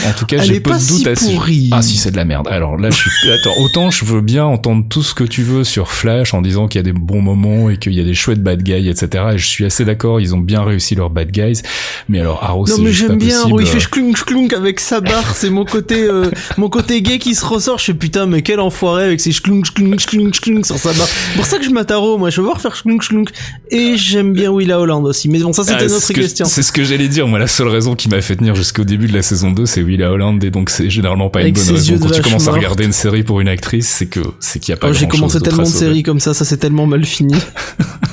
En 0.07 0.13
tout 0.13 0.25
cas, 0.25 0.41
j'ai 0.41 0.59
peu 0.59 0.71
de 0.71 0.87
doute 0.87 1.07
à 1.07 1.15
ce. 1.15 1.25
Ah 1.71 1.81
si, 1.81 1.97
c'est 1.97 2.11
de 2.11 2.17
la 2.17 2.25
merde. 2.25 2.47
Alors 2.49 2.77
là, 2.77 2.89
je 2.89 2.95
suis. 2.95 3.31
Attends, 3.31 3.61
autant 3.61 3.91
je 3.91 4.05
veux 4.05 4.21
bien 4.21 4.45
entendre 4.45 4.85
tout 4.87 5.03
ce 5.03 5.13
que 5.13 5.23
tu 5.23 5.43
veux 5.43 5.63
sur 5.63 5.91
Flash 5.91 6.33
en 6.33 6.41
disant 6.41 6.67
qu'il 6.67 6.79
y 6.79 6.83
a 6.83 6.83
des 6.83 6.93
bons 6.93 7.21
moments 7.21 7.69
et 7.69 7.77
qu'il 7.77 7.93
y 7.93 7.99
a 7.99 8.03
des 8.03 8.13
chouettes 8.13 8.41
bad 8.41 8.63
guys, 8.63 8.89
etc. 8.89 9.25
Et 9.33 9.37
je 9.37 9.47
suis 9.47 9.65
assez 9.65 9.85
d'accord, 9.85 10.19
ils 10.19 10.35
ont 10.35 10.39
bien 10.39 10.63
réussi 10.63 10.95
leurs 10.95 11.09
bad 11.09 11.31
guys. 11.31 11.61
Mais 12.09 12.19
alors 12.19 12.43
Arrow, 12.43 12.65
c'est 12.65 12.77
Non 12.77 12.83
mais 12.83 12.91
j'aime 12.91 13.17
bien 13.17 13.41
Arrow, 13.41 13.59
il 13.59 13.67
fait 13.67 13.89
clunk 13.89 14.23
clunk 14.25 14.53
avec 14.53 14.79
sa 14.79 15.01
barre. 15.01 15.35
c'est 15.35 15.49
mon 15.49 15.65
côté, 15.65 16.03
euh, 16.03 16.29
mon 16.57 16.69
côté 16.69 17.01
gay 17.01 17.19
qui 17.19 17.35
se 17.35 17.45
ressort. 17.45 17.77
Je 17.77 17.83
suis 17.83 17.93
putain, 17.93 18.25
mais 18.25 18.41
quel 18.41 18.59
enfoiré 18.59 19.05
avec 19.05 19.21
ses 19.21 19.31
clunk 19.31 19.73
clunk 19.73 20.05
clunk 20.05 20.39
clunk 20.41 20.65
sur 20.65 20.77
sa 20.77 20.93
barre. 20.93 21.09
C'est 21.33 21.37
pour 21.37 21.47
ça 21.47 21.57
que 21.57 21.65
je 21.65 21.71
m'attaro, 21.71 22.19
moi. 22.19 22.29
Je 22.29 22.41
veux 22.41 22.45
voir 22.45 22.61
faire 22.61 22.79
clunk 22.79 23.07
clunk. 23.07 23.29
Et 23.71 23.97
j'aime 23.97 24.33
bien 24.33 24.51
Willa 24.51 24.79
Holland 24.79 25.03
aussi. 25.03 25.29
Mais 25.29 25.39
bon, 25.39 25.51
ça 25.51 25.63
c'était 25.63 25.85
ah, 25.85 25.87
notre 25.87 26.13
question. 26.13 26.45
C'est 26.45 26.61
ce 26.61 26.71
que 26.71 26.83
j'allais 26.83 27.07
dire. 27.07 27.27
Moi, 27.27 27.39
la 27.39 27.47
seule 27.47 27.69
raison 27.69 27.95
qui 27.95 28.07
m'a 28.07 28.21
fait 28.21 28.35
tenir 28.35 28.53
jusqu'au 28.53 28.83
début 28.83 29.07
de 29.07 29.13
la 29.13 29.23
saison 29.23 29.49
2, 29.49 29.65
c'est 29.65 29.81
Willa 29.81 30.11
Holland 30.11 30.43
et 30.43 30.51
donc 30.51 30.69
c'est 30.69 30.91
généralement 30.91 31.31
pas 31.31 31.41
une 31.41 31.55
bonne 31.55 31.69
raison. 31.71 31.97
Quand 31.99 32.11
tu 32.11 32.21
commences 32.21 32.47
à 32.47 32.51
regarder 32.51 32.85
une 32.85 32.91
série 32.91 33.23
pour 33.23 33.41
une 33.41 33.47
actrice, 33.47 33.87
c'est 33.87 34.05
que 34.05 34.19
c'est 34.39 34.59
qu'il 34.59 34.73
y 34.73 34.73
a 34.73 34.77
pas. 34.77 34.89
Oh, 34.89 34.93
J'ai 34.93 35.07
commencé 35.07 35.39
tellement 35.41 35.63
de 35.63 35.67
séries 35.67 36.03
comme 36.03 36.19
ça, 36.19 36.35
ça 36.35 36.45
s'est 36.45 36.57
tellement 36.57 36.85
mal 36.85 37.03
fini. 37.03 37.33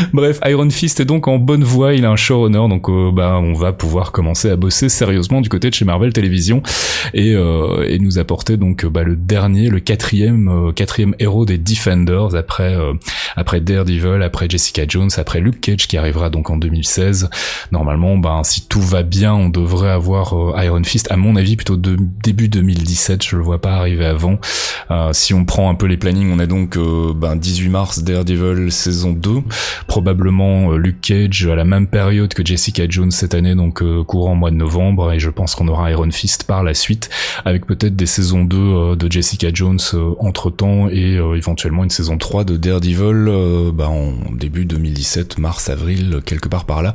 Bref, 0.12 0.40
Iron 0.46 0.70
Fist 0.70 1.00
est 1.00 1.04
donc 1.04 1.28
en 1.28 1.38
bonne 1.38 1.64
voie, 1.64 1.94
il 1.94 2.04
a 2.04 2.10
un 2.10 2.16
showrunner, 2.16 2.68
donc 2.68 2.88
euh, 2.88 3.10
bah 3.12 3.38
on 3.40 3.54
va 3.54 3.72
pouvoir 3.72 4.12
commencer 4.12 4.50
à 4.50 4.56
bosser 4.56 4.88
sérieusement 4.88 5.40
du 5.40 5.48
côté 5.48 5.70
de 5.70 5.74
chez 5.74 5.84
Marvel 5.84 6.12
Television 6.12 6.62
et, 7.14 7.34
euh, 7.34 7.86
et 7.88 7.98
nous 7.98 8.18
apporter 8.18 8.56
donc 8.56 8.86
bah, 8.86 9.02
le 9.02 9.16
dernier, 9.16 9.68
le 9.68 9.80
quatrième, 9.80 10.48
euh, 10.48 11.12
héros 11.18 11.44
des 11.44 11.58
Defenders 11.58 12.34
après 12.34 12.76
après 13.36 13.60
Daredevil, 13.60 14.22
après 14.22 14.48
Jessica 14.48 14.84
Jones, 14.86 15.10
après 15.16 15.40
Luke 15.40 15.60
Cage 15.60 15.86
qui 15.86 15.96
arrivera 15.96 16.30
donc 16.30 16.50
en 16.50 16.56
2016. 16.56 17.30
Normalement, 17.72 18.16
bah 18.16 18.40
si 18.44 18.66
tout 18.66 18.80
va 18.80 19.02
bien, 19.02 19.34
on 19.34 19.48
devrait 19.48 19.90
avoir 19.90 20.34
Iron 20.62 20.82
Fist, 20.84 21.10
à 21.10 21.16
mon 21.16 21.36
avis 21.36 21.56
plutôt 21.56 21.76
de 21.76 21.96
début 22.22 22.48
2017, 22.48 23.24
je 23.24 23.36
le 23.36 23.42
vois 23.42 23.60
pas 23.60 23.74
arriver 23.74 24.06
avant. 24.06 24.38
si 25.12 25.34
on 25.34 25.44
prend 25.44 25.70
un 25.70 25.74
peu 25.74 25.86
les 25.86 25.96
plannings, 25.96 26.30
on 26.32 26.38
a 26.38 26.46
donc 26.46 26.78
18 26.78 27.64
ben, 27.64 27.70
mars 27.70 28.02
Daredevil 28.02 28.72
saison 28.72 29.12
2 29.12 29.30
probablement 29.90 30.70
euh, 30.70 30.76
Luke 30.76 31.00
Cage 31.00 31.48
à 31.48 31.56
la 31.56 31.64
même 31.64 31.88
période 31.88 32.32
que 32.32 32.46
Jessica 32.46 32.84
Jones 32.88 33.10
cette 33.10 33.34
année, 33.34 33.56
donc 33.56 33.82
euh, 33.82 34.04
courant 34.04 34.36
mois 34.36 34.52
de 34.52 34.54
novembre, 34.54 35.10
et 35.10 35.18
je 35.18 35.30
pense 35.30 35.56
qu'on 35.56 35.66
aura 35.66 35.90
Iron 35.90 36.12
Fist 36.12 36.44
par 36.44 36.62
la 36.62 36.74
suite, 36.74 37.10
avec 37.44 37.66
peut-être 37.66 37.96
des 37.96 38.06
saisons 38.06 38.44
2 38.44 38.56
euh, 38.56 38.94
de 38.94 39.10
Jessica 39.10 39.48
Jones 39.52 39.80
entre 40.20 40.50
temps 40.50 40.88
et 40.88 41.14
éventuellement 41.34 41.82
une 41.82 41.90
saison 41.90 42.18
3 42.18 42.44
de 42.44 42.56
Daredevil 42.56 43.72
bah, 43.74 43.88
en 43.88 44.12
début 44.32 44.64
2017, 44.64 45.38
mars, 45.38 45.68
avril, 45.68 46.20
quelque 46.24 46.48
part 46.48 46.66
par 46.66 46.82
là. 46.82 46.94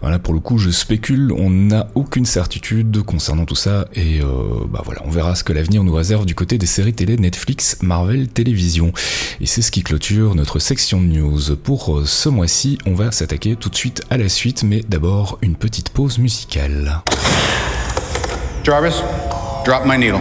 Voilà, 0.00 0.20
pour 0.20 0.32
le 0.32 0.38
coup, 0.38 0.58
je 0.58 0.70
spécule, 0.70 1.32
on 1.32 1.50
n'a 1.50 1.88
aucune 1.96 2.26
certitude 2.26 3.02
concernant 3.02 3.44
tout 3.44 3.56
ça, 3.56 3.88
et 3.96 4.20
bah 4.70 4.82
voilà, 4.84 5.02
on 5.04 5.10
verra 5.10 5.34
ce 5.34 5.42
que 5.42 5.52
l'avenir 5.52 5.82
nous 5.82 5.94
réserve 5.94 6.26
du 6.26 6.36
côté 6.36 6.58
des 6.58 6.66
séries 6.66 6.94
télé 6.94 7.16
Netflix, 7.16 7.78
Marvel 7.82 8.28
Télévision. 8.28 8.92
Et 9.40 9.46
c'est 9.46 9.62
ce 9.62 9.72
qui 9.72 9.82
clôture 9.82 10.36
notre 10.36 10.60
section 10.60 11.00
de 11.00 11.06
news 11.06 11.56
pour 11.56 12.06
ce 12.06 12.25
mois-ci, 12.30 12.78
on 12.86 12.94
va 12.94 13.12
s'attaquer 13.12 13.56
tout 13.56 13.68
de 13.68 13.76
suite 13.76 14.02
à 14.10 14.16
la 14.16 14.28
suite, 14.28 14.62
mais 14.62 14.80
d'abord 14.88 15.38
une 15.42 15.56
petite 15.56 15.90
pause 15.90 16.18
musicale. 16.18 17.02
Jarvis, 18.64 19.02
drop 19.64 19.84
my 19.84 19.98
needle. 19.98 20.20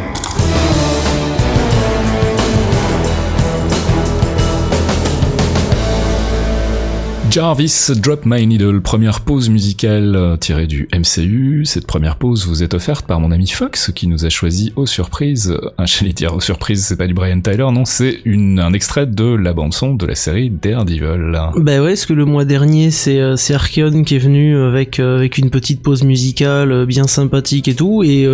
Jarvis 7.35 7.91
Drop 7.97 8.21
My 8.25 8.47
Needle, 8.47 8.79
première 8.79 9.19
pause 9.19 9.49
musicale 9.49 10.15
euh, 10.15 10.37
tirée 10.37 10.67
du 10.67 10.87
MCU. 10.93 11.65
Cette 11.65 11.85
première 11.85 12.15
pause 12.15 12.47
vous 12.47 12.63
est 12.63 12.73
offerte 12.73 13.05
par 13.05 13.19
mon 13.19 13.29
ami 13.29 13.47
Fox 13.47 13.91
qui 13.93 14.07
nous 14.07 14.23
a 14.23 14.29
choisi 14.29 14.71
aux 14.77 14.85
surprises, 14.85 15.51
euh, 15.51 15.69
j'allais 15.85 16.13
dire 16.13 16.33
aux 16.33 16.39
surprises, 16.39 16.85
c'est 16.85 16.95
pas 16.95 17.07
du 17.07 17.13
Brian 17.13 17.41
Tyler, 17.41 17.67
non, 17.73 17.83
c'est 17.83 18.21
une, 18.23 18.61
un 18.61 18.71
extrait 18.71 19.05
de 19.05 19.25
la 19.25 19.51
bande 19.51 19.73
son 19.73 19.95
de 19.95 20.05
la 20.05 20.15
série 20.15 20.49
Daredevil. 20.49 21.37
Bah 21.57 21.81
ouais, 21.81 21.89
parce 21.89 22.05
que 22.05 22.13
le 22.13 22.23
mois 22.23 22.45
dernier 22.45 22.89
c'est 22.89 23.19
euh, 23.19 23.35
c'est 23.35 23.53
Archeon 23.53 24.03
qui 24.03 24.15
est 24.15 24.19
venu 24.19 24.57
avec 24.57 24.99
avec 24.99 25.37
une 25.37 25.49
petite 25.49 25.81
pause 25.81 26.03
musicale 26.03 26.85
bien 26.85 27.05
sympathique 27.05 27.67
et 27.67 27.75
tout, 27.75 28.01
et 28.01 28.29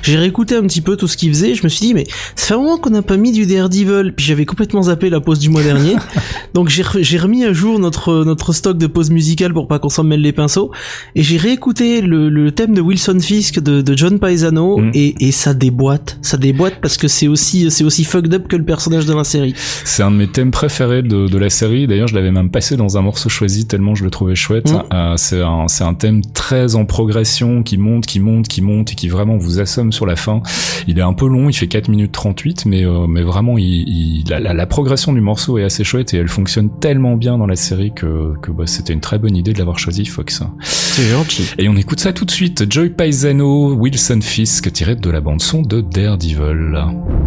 j'ai 0.00 0.16
réécouté 0.16 0.56
un 0.56 0.62
petit 0.62 0.80
peu 0.80 0.96
tout 0.96 1.08
ce 1.08 1.18
qu'il 1.18 1.28
faisait. 1.28 1.54
Je 1.54 1.62
me 1.62 1.68
suis 1.68 1.88
dit 1.88 1.92
mais 1.92 2.06
ça 2.36 2.46
fait 2.46 2.54
un 2.54 2.56
moment 2.56 2.78
qu'on 2.78 2.88
n'a 2.88 3.02
pas 3.02 3.18
mis 3.18 3.32
du 3.32 3.44
Daredevil, 3.44 4.14
puis 4.16 4.24
j'avais 4.24 4.46
complètement 4.46 4.84
zappé 4.84 5.10
la 5.10 5.20
pause 5.20 5.40
du 5.40 5.50
mois 5.50 5.62
dernier, 5.62 5.96
donc 6.54 6.70
j'ai 6.70 6.84
j'ai 7.00 7.18
remis 7.18 7.44
à 7.44 7.52
jour 7.52 7.78
notre 7.78 8.24
notre 8.24 8.45
stock 8.52 8.78
de 8.78 8.86
pause 8.86 9.10
musicale 9.10 9.52
pour 9.52 9.68
pas 9.68 9.78
qu'on 9.78 9.88
s'en 9.88 10.04
mêle 10.04 10.20
les 10.20 10.32
pinceaux. 10.32 10.70
Et 11.14 11.22
j'ai 11.22 11.36
réécouté 11.36 12.00
le, 12.00 12.28
le, 12.28 12.52
thème 12.52 12.74
de 12.74 12.80
Wilson 12.80 13.18
Fisk 13.20 13.60
de, 13.60 13.80
de 13.80 13.96
John 13.96 14.18
Paisano 14.18 14.78
mm. 14.78 14.90
et, 14.94 15.26
et 15.26 15.32
ça 15.32 15.54
déboîte. 15.54 16.18
Ça 16.22 16.36
déboîte 16.36 16.80
parce 16.80 16.96
que 16.96 17.08
c'est 17.08 17.28
aussi, 17.28 17.70
c'est 17.70 17.84
aussi 17.84 18.04
fucked 18.04 18.32
up 18.34 18.48
que 18.48 18.56
le 18.56 18.64
personnage 18.64 19.06
de 19.06 19.14
la 19.14 19.24
série. 19.24 19.54
C'est 19.56 20.02
un 20.02 20.10
de 20.10 20.16
mes 20.16 20.28
thèmes 20.28 20.50
préférés 20.50 21.02
de, 21.02 21.28
de 21.28 21.38
la 21.38 21.50
série. 21.50 21.86
D'ailleurs, 21.86 22.08
je 22.08 22.14
l'avais 22.14 22.32
même 22.32 22.50
passé 22.50 22.76
dans 22.76 22.96
un 22.96 23.02
morceau 23.02 23.28
choisi 23.28 23.66
tellement 23.66 23.94
je 23.94 24.04
le 24.04 24.10
trouvais 24.10 24.34
chouette. 24.34 24.70
Mm. 24.72 24.82
Euh, 24.92 25.14
c'est 25.16 25.42
un, 25.42 25.68
c'est 25.68 25.84
un 25.84 25.94
thème 25.94 26.22
très 26.22 26.76
en 26.76 26.84
progression 26.84 27.62
qui 27.62 27.78
monte, 27.78 28.06
qui 28.06 28.20
monte, 28.20 28.48
qui 28.48 28.62
monte 28.62 28.92
et 28.92 28.94
qui 28.94 29.08
vraiment 29.08 29.36
vous 29.36 29.60
assomme 29.60 29.92
sur 29.92 30.06
la 30.06 30.16
fin. 30.16 30.42
Il 30.86 30.98
est 30.98 31.02
un 31.02 31.12
peu 31.12 31.28
long, 31.28 31.48
il 31.48 31.54
fait 31.54 31.68
4 31.68 31.88
minutes 31.88 32.12
38, 32.12 32.66
mais, 32.66 32.84
euh, 32.84 33.06
mais 33.06 33.22
vraiment, 33.22 33.58
il, 33.58 33.64
il 33.64 34.24
la, 34.28 34.40
la, 34.40 34.54
la, 34.54 34.66
progression 34.66 35.12
du 35.12 35.20
morceau 35.20 35.58
est 35.58 35.64
assez 35.64 35.84
chouette 35.84 36.14
et 36.14 36.18
elle 36.18 36.28
fonctionne 36.28 36.70
tellement 36.80 37.16
bien 37.16 37.38
dans 37.38 37.46
la 37.46 37.56
série 37.56 37.92
que, 37.94 38.25
que 38.40 38.50
bah, 38.50 38.66
c'était 38.66 38.92
une 38.92 39.00
très 39.00 39.18
bonne 39.18 39.36
idée 39.36 39.52
de 39.52 39.58
l'avoir 39.58 39.78
choisi, 39.78 40.04
Fox. 40.04 40.42
C'est 40.62 41.08
gentil. 41.08 41.50
Et 41.58 41.68
on 41.68 41.76
écoute 41.76 42.00
ça 42.00 42.12
tout 42.12 42.24
de 42.24 42.30
suite. 42.30 42.70
Joy 42.70 42.90
Paisano, 42.90 43.74
Wilson 43.74 44.20
Fisk, 44.22 44.72
tiré 44.72 44.96
de 44.96 45.10
la 45.10 45.20
bande 45.20 45.42
son 45.42 45.62
de 45.62 45.80
Daredevil. 45.80 47.25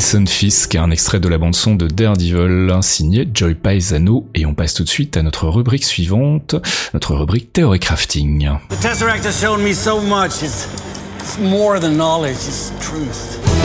Wilson 0.00 0.24
Fisk, 0.26 0.76
un 0.76 0.90
extrait 0.90 1.20
de 1.20 1.28
la 1.28 1.36
bande-son 1.36 1.74
de 1.74 1.86
Daredevil, 1.86 2.74
signé 2.80 3.28
Joy 3.34 3.54
Paisano, 3.54 4.26
et 4.34 4.46
on 4.46 4.54
passe 4.54 4.72
tout 4.72 4.82
de 4.82 4.88
suite 4.88 5.18
à 5.18 5.22
notre 5.22 5.46
rubrique 5.46 5.84
suivante, 5.84 6.54
notre 6.94 7.14
rubrique 7.14 7.52
Theory 7.52 7.80
Crafting. 7.80 8.48
The 8.70 8.80
Tesseract 8.80 9.26
has 9.26 9.38
shown 9.38 9.62
me 9.62 9.74
so 9.74 10.00
much. 10.00 10.42
It's, 10.42 10.66
it's 11.18 11.38
more 11.38 11.78
than 11.78 11.98
knowledge, 11.98 12.38
it's 12.48 12.72
truth. 12.80 13.59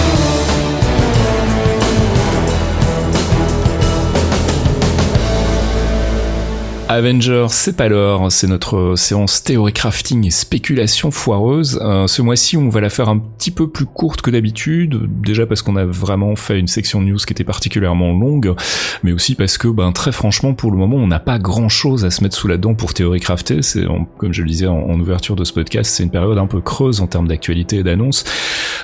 Avengers, 6.88 7.48
c'est 7.50 7.76
pas 7.76 7.88
l'heure, 7.88 8.32
c'est 8.32 8.46
notre 8.46 8.94
séance 8.96 9.44
théorie 9.44 9.74
crafting 9.74 10.24
et 10.28 10.30
spéculation 10.30 11.10
foireuse. 11.10 11.80
Euh, 11.82 12.06
ce 12.06 12.22
mois-ci, 12.22 12.58
on 12.58 12.70
va 12.70 12.80
la 12.80 12.92
faire 12.92 13.10
un 13.10 13.18
petit 13.18 13.50
peu 13.50 13.68
plus 13.68 13.86
courte 13.86 14.22
que 14.22 14.30
d'habitude, 14.30 15.10
déjà 15.24 15.48
parce 15.48 15.64
qu'on 15.64 15.78
a 15.78 15.86
vraiment 15.86 16.36
fait 16.36 16.60
une 16.60 16.68
section 16.68 17.02
news 17.02 17.18
qui 17.18 17.34
était 17.34 17.44
particulièrement 17.44 18.14
longue, 18.14 18.54
mais 19.02 19.14
aussi 19.14 19.34
parce 19.34 19.58
que, 19.58 19.68
ben, 19.68 19.92
très 19.94 20.12
franchement, 20.12 20.54
pour 20.54 20.70
le 20.70 20.78
moment, 20.78 20.98
on 20.98 21.08
n'a 21.08 21.20
pas 21.20 21.40
grand-chose 21.40 22.06
à 22.06 22.12
se 22.12 22.22
mettre 22.22 22.36
sous 22.36 22.48
la 22.48 22.58
dent 22.58 22.76
pour 22.76 22.94
théorie 22.94 23.20
crafter. 23.20 23.64
C'est, 23.64 23.86
comme 24.20 24.34
je 24.34 24.44
le 24.44 24.48
disais 24.48 24.68
en, 24.68 24.78
en 24.78 25.00
ouverture 25.00 25.36
de 25.36 25.44
ce 25.44 25.54
podcast, 25.54 25.92
c'est 25.92 26.04
une 26.04 26.12
période 26.12 26.38
un 26.38 26.48
peu 26.48 26.62
creuse 26.62 27.02
en 27.02 27.08
termes 27.08 27.28
d'actualité 27.28 27.78
et 27.78 27.84
d'annonces. 27.84 28.26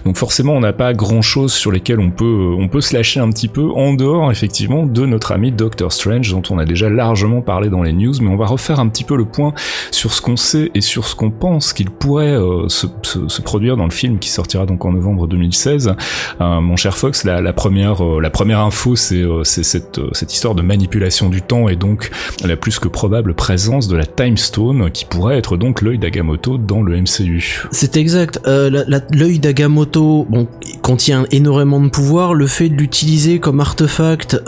Donc 0.05 0.17
forcément, 0.17 0.53
on 0.53 0.61
n'a 0.61 0.73
pas 0.73 0.93
grand-chose 0.93 1.53
sur 1.53 1.71
lesquels 1.71 1.99
on 1.99 2.09
peut, 2.09 2.55
on 2.57 2.67
peut 2.67 2.81
se 2.81 2.95
lâcher 2.95 3.19
un 3.19 3.29
petit 3.29 3.47
peu 3.47 3.69
en 3.69 3.93
dehors, 3.93 4.31
effectivement, 4.31 4.87
de 4.87 5.05
notre 5.05 5.33
ami 5.33 5.51
Doctor 5.51 5.91
Strange, 5.91 6.31
dont 6.31 6.41
on 6.49 6.57
a 6.57 6.65
déjà 6.65 6.89
largement 6.89 7.41
parlé 7.41 7.69
dans 7.69 7.83
les 7.83 7.90
news, 7.91 8.13
mais 8.21 8.29
on 8.29 8.37
va 8.37 8.45
refaire 8.45 8.79
un 8.79 8.87
petit 8.87 9.03
peu 9.03 9.15
le 9.15 9.25
point 9.25 9.53
sur 9.91 10.13
ce 10.13 10.21
qu'on 10.21 10.37
sait 10.37 10.71
et 10.73 10.81
sur 10.81 11.07
ce 11.07 11.15
qu'on 11.15 11.31
pense 11.31 11.73
qu'il 11.73 11.89
pourrait 11.89 12.33
euh, 12.33 12.67
se, 12.69 12.87
produire 13.41 13.77
dans 13.77 13.85
le 13.85 13.91
film 13.91 14.19
qui 14.19 14.29
sortira 14.29 14.65
donc 14.65 14.85
en 14.85 14.91
novembre 14.91 15.27
2016. 15.27 15.93
Euh, 16.39 16.61
mon 16.61 16.75
cher 16.75 16.97
Fox, 16.97 17.23
la, 17.23 17.53
première, 17.53 18.03
euh, 18.03 18.21
la 18.21 18.29
première 18.29 18.59
info, 18.59 18.95
c'est 18.95 19.25
cette, 19.43 19.99
histoire 20.31 20.55
de 20.55 20.61
manipulation 20.61 21.29
du 21.29 21.41
temps 21.41 21.67
et 21.67 21.75
donc 21.75 22.11
la 22.43 22.55
plus 22.55 22.79
que 22.79 22.87
probable 22.87 23.33
présence 23.33 23.87
de 23.87 23.97
la 23.97 24.05
Time 24.05 24.37
Stone 24.37 24.91
qui 24.91 25.05
pourrait 25.05 25.37
être 25.37 25.57
donc 25.57 25.81
l'œil 25.81 25.97
d'Agamotto 25.97 26.57
dans 26.57 26.81
le 26.81 26.99
MCU. 27.01 27.63
C'est 27.71 27.97
exact. 27.97 28.39
l'œil 28.45 29.39
d'Agamotto 29.39 30.25
bon, 30.29 30.47
contient 30.81 31.25
énormément 31.31 31.81
de 31.81 31.89
pouvoir. 31.89 32.33
Le 32.33 32.47
fait 32.47 32.69
de 32.69 32.75
l'utiliser 32.75 33.39
comme 33.39 33.59
artefact 33.59 34.41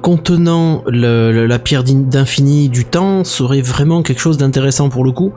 contenant 0.00 0.82
la 0.86 1.58
pierre 1.58 1.84
d'infini 1.84 2.68
du 2.68 2.84
temps 2.86 3.24
serait 3.24 3.60
vraiment 3.60 4.02
quelque 4.02 4.20
chose 4.20 4.38
d'intéressant 4.38 4.88
pour 4.88 5.04
le 5.04 5.12
coup. 5.12 5.32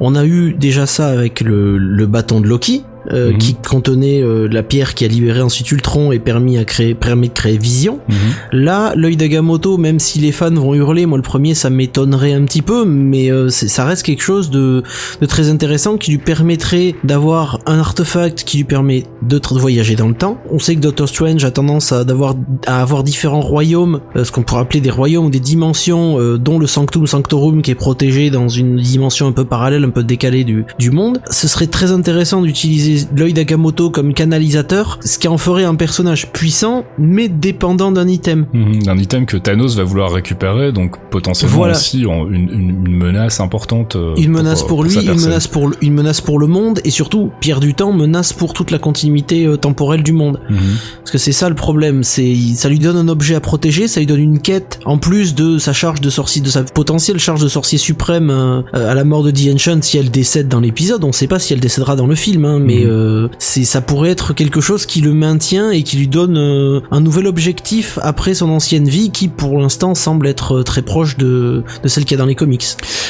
On 0.00 0.14
a 0.14 0.24
eu 0.24 0.54
déjà 0.54 0.86
ça 0.86 1.08
avec 1.08 1.40
le, 1.40 1.78
le 1.78 2.06
bâton 2.06 2.40
de 2.40 2.46
Loki, 2.46 2.84
euh, 3.12 3.32
mmh. 3.32 3.38
qui 3.38 3.54
contenait 3.54 4.22
euh, 4.22 4.48
la 4.50 4.62
pierre 4.62 4.94
qui 4.94 5.04
a 5.04 5.08
libéré 5.08 5.42
ensuite 5.42 5.70
Ultron 5.70 6.12
et 6.12 6.18
permis 6.18 6.56
à 6.58 6.64
créer 6.64 6.94
permis 6.94 7.28
de 7.28 7.34
créer 7.34 7.58
Vision. 7.58 8.00
Mmh. 8.08 8.14
Là, 8.52 8.94
l'œil 8.96 9.16
d'Agamotto, 9.16 9.76
même 9.76 9.98
si 9.98 10.18
les 10.18 10.32
fans 10.32 10.54
vont 10.54 10.74
hurler, 10.74 11.06
moi 11.06 11.18
le 11.18 11.22
premier 11.22 11.54
ça 11.54 11.70
m'étonnerait 11.70 12.32
un 12.32 12.44
petit 12.44 12.62
peu, 12.62 12.84
mais 12.84 13.30
euh, 13.30 13.50
ça 13.50 13.84
reste 13.84 14.04
quelque 14.04 14.22
chose 14.22 14.50
de, 14.50 14.82
de, 15.20 15.26
très 15.26 15.50
intéressant 15.50 15.96
qui 15.98 16.10
lui 16.10 16.18
permettrait 16.18 16.94
d'avoir 17.04 17.60
un 17.66 17.78
artefact 17.78 18.44
qui 18.44 18.58
lui 18.58 18.64
permet 18.64 19.04
de, 19.22 19.38
de, 19.38 19.58
voyager 19.58 19.94
dans 19.94 20.08
le 20.08 20.14
temps. 20.14 20.38
On 20.50 20.58
sait 20.58 20.74
que 20.74 20.80
Doctor 20.80 21.08
Strange 21.08 21.44
a 21.44 21.50
tendance 21.50 21.92
à 21.92 22.04
d'avoir 22.04 22.34
à 22.66 22.80
avoir 22.80 23.02
différents 23.02 23.40
royaumes, 23.40 24.00
ce 24.16 24.30
qu'on 24.30 24.42
pourrait 24.42 24.62
appeler 24.62 24.80
des 24.80 24.90
royaumes 24.90 25.26
ou 25.26 25.30
des 25.30 25.40
dimensions, 25.40 26.18
dont 26.38 26.58
le 26.58 26.66
Sanctum 26.66 27.06
Sanctorum 27.06 27.62
qui 27.62 27.70
est 27.70 27.76
protégé 27.76 28.30
dans 28.30 28.48
une 28.48 28.76
dimension 28.76 29.26
un 29.26 29.32
peu 29.32 29.44
parallèle, 29.44 29.84
un 29.84 29.90
peu 29.90 30.02
décalée 30.02 30.44
du, 30.44 30.64
du 30.78 30.90
monde. 30.90 31.20
Ce 31.30 31.48
serait 31.48 31.66
très 31.66 31.92
intéressant 31.92 32.42
d'utiliser 32.42 33.01
l'œil 33.16 33.32
d'Agamoto 33.32 33.90
comme 33.90 34.14
canalisateur, 34.14 34.98
ce 35.04 35.18
qui 35.18 35.28
en 35.28 35.38
ferait 35.38 35.64
un 35.64 35.74
personnage 35.74 36.32
puissant, 36.32 36.84
mais 36.98 37.28
dépendant 37.28 37.92
d'un 37.92 38.08
item. 38.08 38.46
Mmh, 38.52 38.82
d'un 38.84 38.98
item 38.98 39.26
que 39.26 39.36
Thanos 39.36 39.76
va 39.76 39.84
vouloir 39.84 40.12
récupérer, 40.12 40.72
donc 40.72 40.96
potentiellement 41.10 41.56
voilà. 41.56 41.74
aussi 41.74 42.02
une, 42.02 42.34
une, 42.34 42.86
une, 42.86 42.96
menace 42.96 43.40
importante. 43.40 43.96
Euh, 43.96 44.14
une 44.16 44.30
menace 44.30 44.60
pour, 44.60 44.68
pour 44.68 44.84
lui, 44.84 44.94
une 44.94 45.20
menace 45.20 45.46
pour, 45.46 45.70
une 45.80 45.94
menace 45.94 46.20
pour 46.20 46.38
le 46.38 46.46
monde, 46.46 46.80
et 46.84 46.90
surtout, 46.90 47.30
Pierre 47.40 47.60
du 47.60 47.74
Temps, 47.74 47.92
menace 47.92 48.32
pour 48.32 48.52
toute 48.52 48.70
la 48.70 48.78
continuité 48.78 49.46
euh, 49.46 49.56
temporelle 49.56 50.02
du 50.02 50.12
monde. 50.12 50.40
Mmh. 50.50 50.56
Parce 50.98 51.10
que 51.10 51.18
c'est 51.18 51.32
ça 51.32 51.48
le 51.48 51.54
problème, 51.54 52.02
c'est 52.02 52.34
ça 52.54 52.68
lui 52.68 52.78
donne 52.78 52.96
un 52.96 53.08
objet 53.08 53.34
à 53.34 53.40
protéger, 53.40 53.88
ça 53.88 54.00
lui 54.00 54.06
donne 54.06 54.20
une 54.20 54.40
quête, 54.40 54.80
en 54.84 54.98
plus 54.98 55.34
de 55.34 55.58
sa 55.58 55.72
charge 55.72 56.00
de 56.00 56.10
sorcier, 56.10 56.42
de 56.42 56.48
sa 56.48 56.62
potentielle 56.62 57.18
charge 57.18 57.42
de 57.42 57.48
sorcier 57.48 57.78
suprême 57.78 58.30
euh, 58.30 58.62
à 58.72 58.94
la 58.94 59.04
mort 59.04 59.22
de 59.22 59.30
The 59.30 59.54
Ancient 59.54 59.82
si 59.82 59.98
elle 59.98 60.10
décède 60.10 60.48
dans 60.48 60.60
l'épisode. 60.60 61.04
On 61.04 61.12
sait 61.12 61.26
pas 61.26 61.38
si 61.38 61.52
elle 61.52 61.60
décédera 61.60 61.96
dans 61.96 62.06
le 62.06 62.14
film, 62.14 62.44
hein, 62.44 62.58
mais 62.58 62.81
mmh 62.84 63.12
euh, 63.12 63.28
c'est 63.38 63.64
ça 63.64 63.80
pourrait 63.80 64.10
être 64.10 64.32
quelque 64.32 64.60
chose 64.60 64.86
qui 64.86 65.00
le 65.00 65.12
maintient 65.12 65.70
et 65.70 65.82
qui 65.82 65.96
lui 65.96 66.08
donne 66.08 66.36
euh, 66.36 66.80
un 66.90 67.00
nouvel 67.00 67.26
objectif 67.26 67.98
après 68.02 68.34
son 68.34 68.50
ancienne 68.50 68.88
vie 68.88 69.10
qui 69.10 69.28
pour 69.28 69.58
l'instant 69.58 69.94
semble 69.94 70.26
être 70.26 70.58
euh, 70.58 70.62
très 70.62 70.82
proche 70.82 71.16
de, 71.16 71.64
celle 71.84 72.04
qu'il 72.04 72.12
y 72.12 72.20
a 72.20 72.22
dans 72.22 72.26
les 72.26 72.34
comics. 72.34 72.64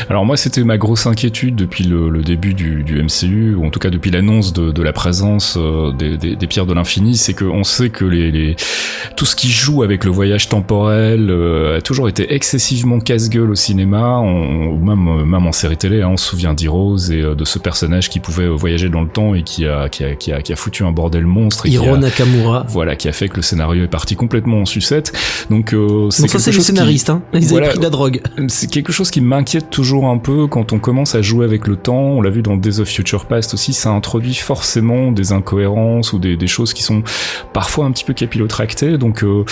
Alors 0.09 0.25
moi 0.25 0.37
c'était 0.37 0.65
ma 0.65 0.79
grosse 0.79 1.07
inquiétude 1.07 1.57
depuis 1.57 1.85
le, 1.85 2.23
début 2.23 2.55
du, 2.55 3.03
MCU 3.03 3.55
ou 3.55 3.67
en 3.67 3.71
tout 3.71 3.81
cas 3.81 3.91
depuis 3.91 4.11
l'annonce 4.11 4.53
de, 4.53 4.83
la 4.83 4.93
présence 4.93 5.59
des, 5.99 6.47
pierres 6.47 6.67
de 6.67 6.75
l'infini, 6.75 7.17
c'est 7.17 7.35
qu'on 7.35 7.65
sait 7.65 7.91
que 7.91 8.05
tout 9.17 9.25
ce 9.25 9.35
qui 9.35 9.49
joue 9.49 9.83
avec 9.83 10.05
le 10.05 10.11
voyage 10.11 10.49
temporel 10.49 11.31
a 11.77 11.81
toujours 11.81 12.09
été 12.09 12.35
excessivement 12.35 13.01
casse-gueule 13.01 13.51
au 13.51 13.55
cinéma, 13.55 14.19
on, 14.19 14.79
même, 14.79 15.25
même 15.25 15.47
en 15.47 15.53
série 15.53 15.77
télé, 15.77 16.03
hein, 16.03 16.11
on 16.13 16.17
se 16.17 16.29
souvient 16.29 16.55
d'Heroes 16.55 17.11
et 17.11 17.23
de 17.35 17.45
ce 17.45 17.59
personnage 17.59 18.09
qui 18.09 18.21
pouvait 18.21 18.49
voyager 18.49 18.89
dans 18.89 19.03
le 19.03 19.09
temps 19.09 19.35
et 19.35 19.43
qui 19.43 19.62
a, 19.67 19.89
qui 19.89 20.05
a, 20.05 20.15
qui 20.15 20.33
a, 20.33 20.43
qui 20.43 20.53
a 20.53 20.57
foutu 20.57 20.85
un 20.85 20.93
bordel 20.93 21.27
monstre. 21.27 21.67
Et 21.67 21.71
Hiro 21.71 21.97
Nakamura. 21.97 22.67
Voilà, 22.69 22.97
qui 22.97 23.09
a 23.09 23.13
fait 23.13 23.29
que 23.29 23.37
le 23.37 23.43
scénario 23.43 23.85
est 23.85 23.89
parti 23.89 24.17
complètement 24.17 24.61
en 24.61 24.67
sucette. 24.67 25.13
Donc, 25.51 25.73
euh, 25.73 26.09
c'est 26.11 26.29
ça, 26.29 26.39
c'est 26.39 26.53
les 26.53 26.61
scénaristes, 26.61 27.07
qui... 27.07 27.13
hein. 27.13 27.23
Ils 27.33 27.47
voilà, 27.47 27.67
avaient 27.67 27.73
pris 27.73 27.79
de 27.79 27.85
la 27.85 27.91
drogue. 27.91 28.23
C'est 28.49 28.71
quelque 28.71 28.93
chose 28.93 29.11
qui 29.11 29.21
m'inquiète 29.21 29.71
toujours 29.71 30.07
un 30.07 30.19
peu 30.19 30.47
quand 30.47 30.73
on 30.73 30.79
commence 30.79 31.15
à 31.15 31.23
jouer 31.23 31.45
avec 31.45 31.67
le 31.67 31.77
temps. 31.77 32.13
On 32.13 32.21
l'a 32.23 32.31
vu 32.31 32.43
dans 32.43 32.57
Days 32.57 32.81
of 32.81 32.89
Future 32.89 33.27
Past 33.27 33.55
aussi, 33.55 33.73
ça 33.73 33.91
introduit 33.91 34.35
forcément 34.35 35.13
des 35.13 35.33
incohérences 35.33 36.13
ou 36.13 36.19
des, 36.19 36.37
des 36.37 36.47
choses 36.47 36.73
qui 36.73 36.83
sont 36.83 37.03
parfois 37.53 37.85
un 37.85 37.93
petit 37.93 38.05
peu 38.05 38.13
capillotractées. 38.13 38.99
Donc, 38.99 39.23
euh, 39.25 39.45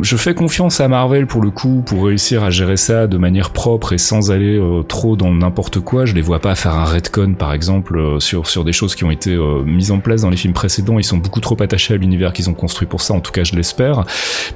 je 0.00 0.16
fais 0.16 0.34
confiance 0.34 0.80
à 0.80 0.88
Marvel 0.88 1.26
pour 1.26 1.42
le 1.42 1.50
coup, 1.50 1.82
pour 1.84 2.06
réussir 2.06 2.42
à 2.44 2.50
gérer 2.50 2.76
ça 2.76 3.06
de 3.06 3.16
manière 3.18 3.50
propre 3.50 3.92
et 3.92 3.98
sans 3.98 4.30
aller 4.30 4.58
euh, 4.58 4.82
trop 4.82 5.16
dans 5.16 5.32
n'importe 5.32 5.80
quoi. 5.80 6.06
Je 6.06 6.14
les 6.14 6.22
vois 6.22 6.40
pas 6.40 6.54
faire 6.54 6.74
un 6.74 6.84
retcon, 6.84 7.34
par 7.34 7.52
exemple, 7.52 7.98
euh, 7.98 8.20
sur, 8.20 8.46
sur 8.46 8.64
des 8.64 8.72
choses 8.72 8.94
qui 8.94 9.04
ont 9.04 9.10
été 9.10 9.31
euh, 9.34 9.62
mises 9.64 9.90
en 9.90 10.00
place 10.00 10.22
dans 10.22 10.30
les 10.30 10.36
films 10.36 10.54
précédents. 10.54 10.98
Ils 10.98 11.04
sont 11.04 11.18
beaucoup 11.18 11.40
trop 11.40 11.60
attachés 11.60 11.94
à 11.94 11.96
l'univers 11.96 12.32
qu'ils 12.32 12.50
ont 12.50 12.54
construit 12.54 12.86
pour 12.86 13.00
ça, 13.00 13.14
en 13.14 13.20
tout 13.20 13.32
cas, 13.32 13.44
je 13.44 13.54
l'espère. 13.54 14.04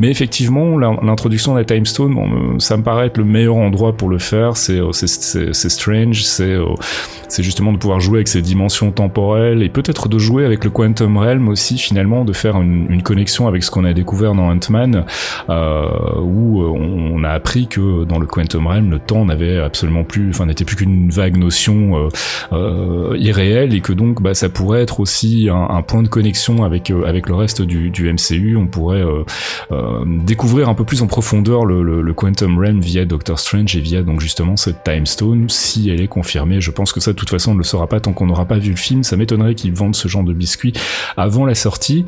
Mais 0.00 0.10
effectivement, 0.10 0.78
l'introduction 0.78 1.54
de 1.54 1.58
la 1.58 1.64
Time 1.64 1.86
Stone, 1.86 2.14
bon, 2.14 2.58
ça 2.58 2.76
me 2.76 2.82
paraît 2.82 3.06
être 3.06 3.18
le 3.18 3.24
meilleur 3.24 3.56
endroit 3.56 3.96
pour 3.96 4.08
le 4.08 4.18
faire. 4.18 4.56
C'est 4.56 4.80
c'est 4.92 5.68
Strange, 5.68 6.22
c'est 6.24 7.42
justement 7.42 7.72
de 7.72 7.78
pouvoir 7.78 8.00
jouer 8.00 8.18
avec 8.18 8.28
ces 8.28 8.42
dimensions 8.42 8.92
temporelles 8.92 9.62
et 9.62 9.68
peut-être 9.68 10.08
de 10.08 10.18
jouer 10.18 10.44
avec 10.44 10.64
le 10.64 10.70
Quantum 10.70 11.16
Realm 11.16 11.48
aussi, 11.48 11.78
finalement, 11.78 12.24
de 12.24 12.32
faire 12.32 12.60
une, 12.60 13.02
connexion 13.02 13.46
avec 13.46 13.62
ce 13.62 13.70
qu'on 13.70 13.84
a 13.84 13.92
découvert 13.92 14.34
dans 14.34 14.50
Ant-Man 14.50 15.04
euh, 15.48 15.86
où 16.20 16.62
on 16.62 17.22
a 17.22 17.30
appris 17.30 17.68
que 17.68 18.04
dans 18.04 18.18
le 18.18 18.26
Quantum 18.26 18.66
Realm, 18.66 18.90
le 18.90 18.98
temps 18.98 19.24
n'avait 19.24 19.58
absolument 19.58 20.04
plus, 20.04 20.30
enfin 20.30 20.46
n'était 20.46 20.64
plus 20.64 20.76
qu'une 20.76 21.10
vague 21.10 21.36
notion 21.36 21.96
euh, 21.96 22.08
euh, 22.52 23.16
irréelle 23.18 23.74
et 23.74 23.80
que 23.80 23.92
donc 23.92 24.22
bah, 24.22 24.34
ça 24.34 24.48
pourrait 24.66 24.82
être 24.82 24.98
aussi 24.98 25.48
un, 25.48 25.80
point 25.82 26.02
de 26.02 26.08
connexion 26.08 26.64
avec 26.64 26.90
euh, 26.90 27.04
avec 27.06 27.28
le 27.28 27.36
reste 27.36 27.62
du, 27.62 27.92
MCU. 28.12 28.56
On 28.56 28.66
pourrait 28.66 29.00
euh, 29.00 29.22
euh, 29.70 30.04
découvrir 30.24 30.68
un 30.68 30.74
peu 30.74 30.82
plus 30.82 31.02
en 31.02 31.06
profondeur 31.06 31.64
le, 31.64 32.12
Quantum 32.14 32.58
Realm 32.58 32.80
via 32.80 33.04
Doctor 33.04 33.38
Strange 33.38 33.76
et 33.76 33.80
via 33.80 34.02
donc 34.02 34.20
justement 34.20 34.56
cette 34.56 34.82
Time 34.82 35.06
Stone 35.06 35.48
si 35.48 35.88
elle 35.88 36.00
est 36.00 36.08
confirmée. 36.08 36.60
Je 36.60 36.72
pense 36.72 36.92
que 36.92 36.98
ça 36.98 37.12
de 37.12 37.16
toute 37.16 37.30
façon 37.30 37.52
on 37.52 37.54
ne 37.54 37.58
le 37.58 37.64
saura 37.64 37.86
pas 37.86 38.00
tant 38.00 38.12
qu'on 38.12 38.26
n'aura 38.26 38.44
pas 38.44 38.58
vu 38.58 38.70
le 38.70 38.76
film. 38.76 39.04
Ça 39.04 39.16
m'étonnerait 39.16 39.54
qu'ils 39.54 39.72
vendent 39.72 39.94
ce 39.94 40.08
genre 40.08 40.24
de 40.24 40.32
biscuits 40.32 40.72
avant 41.16 41.46
la 41.46 41.54
sortie. 41.54 42.04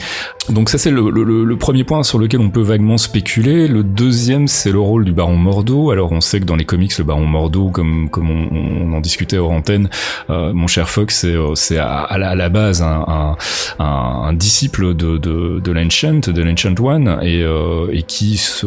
Donc 0.49 0.69
ça 0.69 0.79
c'est 0.79 0.91
le, 0.91 1.57
premier 1.59 1.85
point 1.85 2.03
sur 2.03 2.19
lequel 2.19 2.41
on 2.41 2.51
peut 2.51 2.63
vaguement 2.63 2.99
spéculer. 2.99 3.69
Le 3.69 3.85
deuxième, 3.85 4.49
c'est 4.49 4.73
le 4.73 4.81
rôle 4.81 5.05
du 5.05 5.13
Baron 5.13 5.37
Mordo. 5.37 5.93
Alors 5.93 6.11
on 6.11 6.21
sait 6.21 6.41
que 6.41 6.45
dans 6.45 6.57
les 6.57 6.65
comics, 6.65 6.99
le 6.99 7.05
Baron 7.05 7.27
Mordo, 7.27 7.69
comme 7.71 8.11
comme 8.11 8.31
on, 8.31 8.93
en 8.95 9.01
discutait 9.01 9.39
hors 9.39 9.53
antenne, 9.53 9.89
mon 10.29 10.67
cher 10.67 10.91
Fox, 10.91 11.25
c'est 11.55 11.79
à, 11.79 11.99
à, 12.01 12.35
la, 12.35 12.48
base 12.49 12.83
un, 12.83 13.05
un, 13.09 13.37
un, 13.79 13.85
un 14.29 14.33
disciple 14.33 14.95
de 14.95 15.19
de, 15.19 15.61
de 15.61 15.73
l'Ancient, 15.73 16.21
de 16.29 16.43
l'Ancient 16.43 16.75
One, 16.81 17.19
et 17.23 17.43
euh, 17.43 17.87
et 17.93 18.03
qui 18.03 18.37
se 18.37 18.67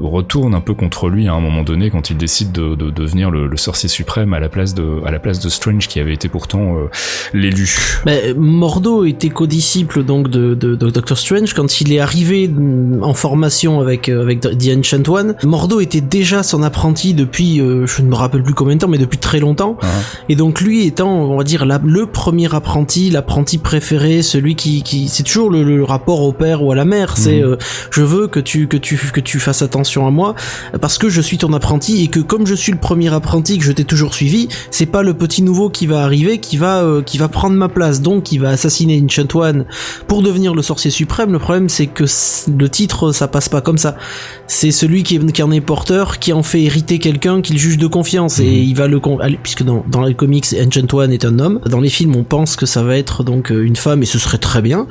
retourne 0.00 0.54
un 0.54 0.60
peu 0.60 0.74
contre 0.74 1.08
lui 1.08 1.28
à 1.28 1.34
un 1.34 1.40
moment 1.40 1.62
donné 1.62 1.90
quand 1.90 2.10
il 2.10 2.16
décide 2.16 2.52
de, 2.52 2.74
de 2.74 2.90
devenir 2.90 3.30
le, 3.30 3.46
le, 3.46 3.56
sorcier 3.56 3.88
suprême 3.88 4.34
à 4.34 4.40
la 4.40 4.48
place 4.48 4.74
de 4.74 5.00
à 5.06 5.10
la 5.10 5.18
place 5.18 5.40
de 5.40 5.48
Strange 5.48 5.88
qui 5.88 6.00
avait 6.00 6.14
été 6.14 6.28
pourtant 6.28 6.76
euh, 6.76 6.88
l'élu. 7.32 7.68
Mais 8.06 8.34
Mordo 8.36 9.04
était 9.04 9.30
co-disciple 9.30 10.04
donc 10.04 10.28
de, 10.28 10.54
de, 10.54 10.74
Doctor 10.74 11.18
Strange 11.18 11.54
quand 11.54 11.80
il 11.80 11.92
est 11.92 12.00
arrivé 12.00 12.50
en 13.02 13.14
formation 13.14 13.80
avec 13.80 14.08
euh, 14.08 14.22
avec 14.22 14.40
The 14.40 14.78
Ancient 14.78 15.08
One. 15.08 15.34
Mordo 15.44 15.80
était 15.80 16.00
déjà 16.00 16.42
son 16.42 16.62
apprenti 16.62 17.14
depuis, 17.14 17.60
euh, 17.60 17.86
je 17.86 18.02
ne 18.02 18.08
me 18.08 18.14
rappelle 18.14 18.42
plus 18.42 18.54
combien 18.54 18.74
de 18.76 18.80
temps, 18.80 18.88
mais 18.88 18.98
depuis 18.98 19.18
très 19.18 19.40
longtemps. 19.40 19.76
Uh 19.82 19.86
-huh. 19.86 20.24
Et 20.28 20.36
donc 20.36 20.60
lui 20.60 20.86
étant, 20.86 21.10
on 21.10 21.36
va 21.36 21.44
dire, 21.44 21.66
la, 21.66 21.80
le 21.84 22.06
premier 22.06 22.54
apprenti, 22.54 23.10
l'apprenti 23.14 23.58
préféré, 23.58 24.22
celui 24.22 24.54
qui, 24.56 24.82
qui 24.82 25.08
c'est 25.08 25.22
toujours 25.22 25.50
le, 25.50 25.62
le 25.62 25.82
rapport 25.84 26.22
au 26.22 26.32
père 26.32 26.62
ou 26.62 26.72
à 26.72 26.74
la 26.74 26.84
mère. 26.84 27.16
C'est 27.16 27.38
Mhm. 27.40 27.52
euh, 27.52 27.56
je 27.90 28.02
veux 28.02 28.26
que 28.28 28.40
tu 28.40 28.68
que 28.68 28.76
tu 28.76 28.96
que 28.96 29.20
tu 29.20 29.38
fasses 29.40 29.62
attention 29.62 30.06
à 30.06 30.10
moi 30.10 30.34
parce 30.80 30.98
que 30.98 31.08
je 31.08 31.20
suis 31.20 31.38
ton 31.38 31.52
apprenti 31.52 32.02
et 32.04 32.08
que 32.08 32.20
comme 32.20 32.46
je 32.46 32.54
suis 32.54 32.72
le 32.72 32.78
premier 32.78 33.12
apprenti 33.12 33.58
que 33.58 33.64
je 33.64 33.72
t'ai 33.72 33.84
toujours 33.84 34.14
suivi, 34.14 34.48
c'est 34.70 34.86
pas 34.86 35.02
le 35.02 35.14
petit 35.14 35.42
nouveau 35.42 35.70
qui 35.70 35.86
va 35.86 36.02
arriver 36.02 36.38
qui 36.38 36.56
va 36.56 36.82
euh, 36.82 37.02
qui 37.02 37.18
va 37.18 37.28
prendre 37.28 37.56
ma 37.56 37.68
place 37.68 38.02
donc 38.02 38.24
qui 38.24 38.38
va 38.38 38.50
assassiner 38.50 39.04
One 39.34 39.64
pour 40.06 40.22
devenir 40.22 40.54
le 40.54 40.62
sorcier 40.62 40.90
suprême. 40.90 41.32
Le 41.32 41.38
problème 41.38 41.68
c'est 41.68 41.86
que 41.86 42.04
le 42.50 42.68
titre 42.68 43.12
ça 43.12 43.28
passe 43.28 43.48
pas 43.48 43.60
comme 43.60 43.78
ça. 43.78 43.96
C'est 44.46 44.70
celui 44.72 45.02
qui, 45.04 45.16
est- 45.16 45.32
qui 45.32 45.42
en 45.42 45.50
est 45.50 45.60
porteur 45.62 46.18
qui 46.18 46.32
en 46.32 46.42
fait 46.42 46.62
hériter 46.62 46.98
quelqu'un 46.98 47.40
qu'il 47.40 47.58
juge 47.58 47.78
de 47.78 47.86
confiance 47.86 48.40
et 48.40 48.46
il 48.46 48.74
va 48.76 48.86
le 48.88 49.00
puisque 49.42 49.62
dans 49.62 49.84
dans 49.90 50.02
les 50.02 50.14
comics 50.14 50.44
Ancient 50.60 50.86
One 50.92 51.12
est 51.12 51.24
un 51.24 51.38
homme. 51.38 51.60
Dans 51.66 51.80
les 51.80 51.88
films 51.88 52.14
on 52.16 52.24
pense 52.24 52.56
que 52.56 52.66
ça 52.66 52.82
va 52.82 52.96
être 52.96 53.24
donc 53.24 53.50
euh, 53.50 53.62
une 53.64 53.76
femme 53.76 54.02
et 54.02 54.06
ce 54.06 54.18
serait 54.18 54.38
très 54.38 54.60
bien. 54.62 54.86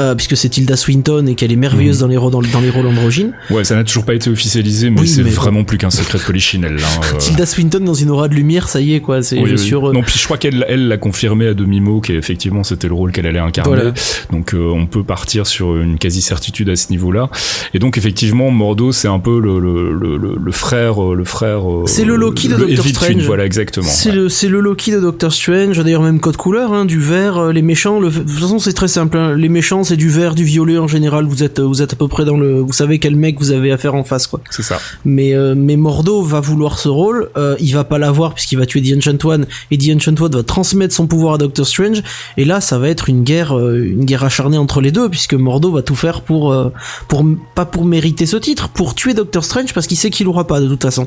Euh, 0.00 0.14
puisque 0.14 0.36
c'est 0.36 0.48
Tilda 0.48 0.76
Swinton 0.76 1.26
et 1.28 1.34
qu'elle 1.34 1.52
est 1.52 1.56
merveilleuse 1.56 1.98
dans 2.00 2.08
les 2.08 2.16
rôles 2.16 2.32
dans, 2.32 2.40
dans 2.42 2.60
les 2.60 2.70
rôles 2.70 2.86
androgynes. 2.86 3.32
Ouais, 3.50 3.64
ça 3.64 3.74
n'a 3.76 3.84
toujours 3.84 4.04
pas 4.04 4.14
été 4.14 4.30
officialisé, 4.30 4.90
mais 4.90 5.00
Oui, 5.00 5.08
c'est 5.08 5.22
vraiment 5.22 5.62
plus 5.64 5.78
qu'un 5.78 5.90
secret 5.90 6.18
de 6.18 6.24
polichinelle. 6.24 6.76
Hein, 6.78 7.00
euh. 7.14 7.18
Tilda 7.18 7.46
Swinton 7.46 7.80
dans 7.80 7.94
une 7.94 8.10
aura 8.10 8.28
de 8.28 8.34
lumière, 8.34 8.68
ça 8.68 8.80
y 8.80 8.94
est 8.94 9.00
quoi, 9.00 9.22
c'est 9.22 9.38
Oui. 9.38 9.54
Non, 9.92 10.02
puis 10.02 10.18
je 10.18 10.24
crois 10.24 10.38
qu'elle 10.38 10.64
elle 10.68 10.88
l'a 10.88 10.96
confirmé 10.96 11.46
à 11.46 11.54
demi-mot 11.54 12.00
qu'effectivement 12.00 12.64
c'était 12.64 12.88
le 12.88 12.94
rôle 12.94 13.12
qu'elle 13.12 13.26
allait 13.26 13.38
incarner. 13.38 13.74
Voilà. 13.74 13.92
Donc 14.32 14.54
euh, 14.54 14.70
on 14.72 14.86
peut 14.86 15.02
partir 15.04 15.46
sur 15.46 15.76
une 15.76 15.98
quasi-certitude 15.98 16.68
à 16.70 16.76
ce 16.76 16.90
niveau-là. 16.90 17.28
Et 17.74 17.78
donc 17.78 17.98
effectivement, 17.98 18.50
Mordo 18.50 18.92
c'est 18.92 19.08
un 19.08 19.18
peu 19.18 19.38
le, 19.40 19.58
le, 19.60 19.92
le, 19.92 20.16
le- 20.16 20.36
le 20.42 20.52
frère, 20.52 21.00
le 21.14 21.24
frère. 21.24 21.62
C'est 21.86 22.04
le 22.04 22.16
Loki 22.16 22.48
de 22.48 22.56
Doctor 22.56 22.76
Twin, 22.84 22.94
Strange. 22.94 23.22
voilà 23.26 23.44
exactement. 23.44 23.86
C'est 23.86 24.10
ouais. 24.10 24.48
le 24.50 24.60
Loki 24.60 24.92
de 24.92 25.00
Doctor 25.00 25.32
Strange, 25.32 25.78
d'ailleurs 25.78 26.02
même 26.02 26.20
code 26.20 26.36
couleur, 26.36 26.72
hein, 26.72 26.84
du 26.84 27.00
vert, 27.00 27.52
les 27.52 27.62
méchants. 27.62 28.00
De 28.00 28.08
toute 28.10 28.30
façon 28.30 28.58
c'est 28.58 28.72
très 28.72 28.88
simple, 28.88 29.16
hein, 29.18 29.34
les 29.36 29.48
méchants 29.48 29.84
c'est 29.90 29.96
du 29.96 30.08
vert, 30.08 30.34
du 30.34 30.44
violet 30.44 30.78
en 30.78 30.88
général. 30.88 31.24
Vous 31.26 31.42
êtes 31.42 31.60
vous 31.60 31.82
êtes 31.82 31.92
à 31.92 31.96
peu 31.96 32.08
près 32.08 32.24
dans 32.24 32.36
le, 32.36 32.60
vous 32.60 32.72
savez 32.72 32.98
quel 32.98 33.14
mec 33.16 33.38
vous 33.38 33.50
avez 33.52 33.70
affaire 33.72 33.94
en 33.94 34.04
face 34.04 34.26
quoi. 34.26 34.40
C'est 34.50 34.62
ça. 34.62 34.78
Mais 35.04 35.34
euh, 35.34 35.54
mais 35.56 35.76
Mordo 35.76 36.22
va 36.22 36.40
vouloir 36.40 36.78
ce 36.78 36.88
rôle, 36.88 37.28
euh, 37.36 37.56
il 37.60 37.72
va 37.74 37.84
pas 37.84 37.98
l'avoir 37.98 38.34
puisqu'il 38.34 38.58
va 38.58 38.66
tuer 38.66 38.82
The 38.82 38.96
Ancient 38.96 39.24
One 39.28 39.46
et 39.70 39.78
The 39.78 39.96
Ancient 39.96 40.20
One 40.20 40.32
va 40.32 40.42
transmettre 40.42 40.94
son 40.94 41.06
pouvoir 41.06 41.34
à 41.34 41.38
Doctor 41.38 41.66
Strange 41.66 42.02
et 42.36 42.44
là 42.44 42.60
ça 42.60 42.78
va 42.78 42.88
être 42.88 43.08
une 43.08 43.24
guerre 43.24 43.56
euh, 43.56 43.84
une 43.84 44.04
guerre 44.04 44.24
acharnée 44.24 44.58
entre 44.58 44.80
les 44.80 44.92
deux 44.92 45.08
puisque 45.08 45.34
Mordo 45.34 45.70
va 45.72 45.82
tout 45.82 45.96
faire 45.96 46.22
pour 46.22 46.52
euh, 46.52 46.72
pour 47.08 47.24
pas 47.54 47.64
pour 47.66 47.84
mériter 47.84 48.26
ce 48.26 48.36
titre, 48.36 48.68
pour 48.68 48.94
tuer 48.94 49.14
Doctor 49.14 49.44
Strange 49.44 49.74
parce 49.74 49.86
qu'il 49.86 49.96
sait 49.96 50.10
qu'il 50.10 50.26
l'aura 50.26 50.46
pas 50.46 50.60
de 50.60 50.68
toute 50.68 50.82
façon. 50.82 51.06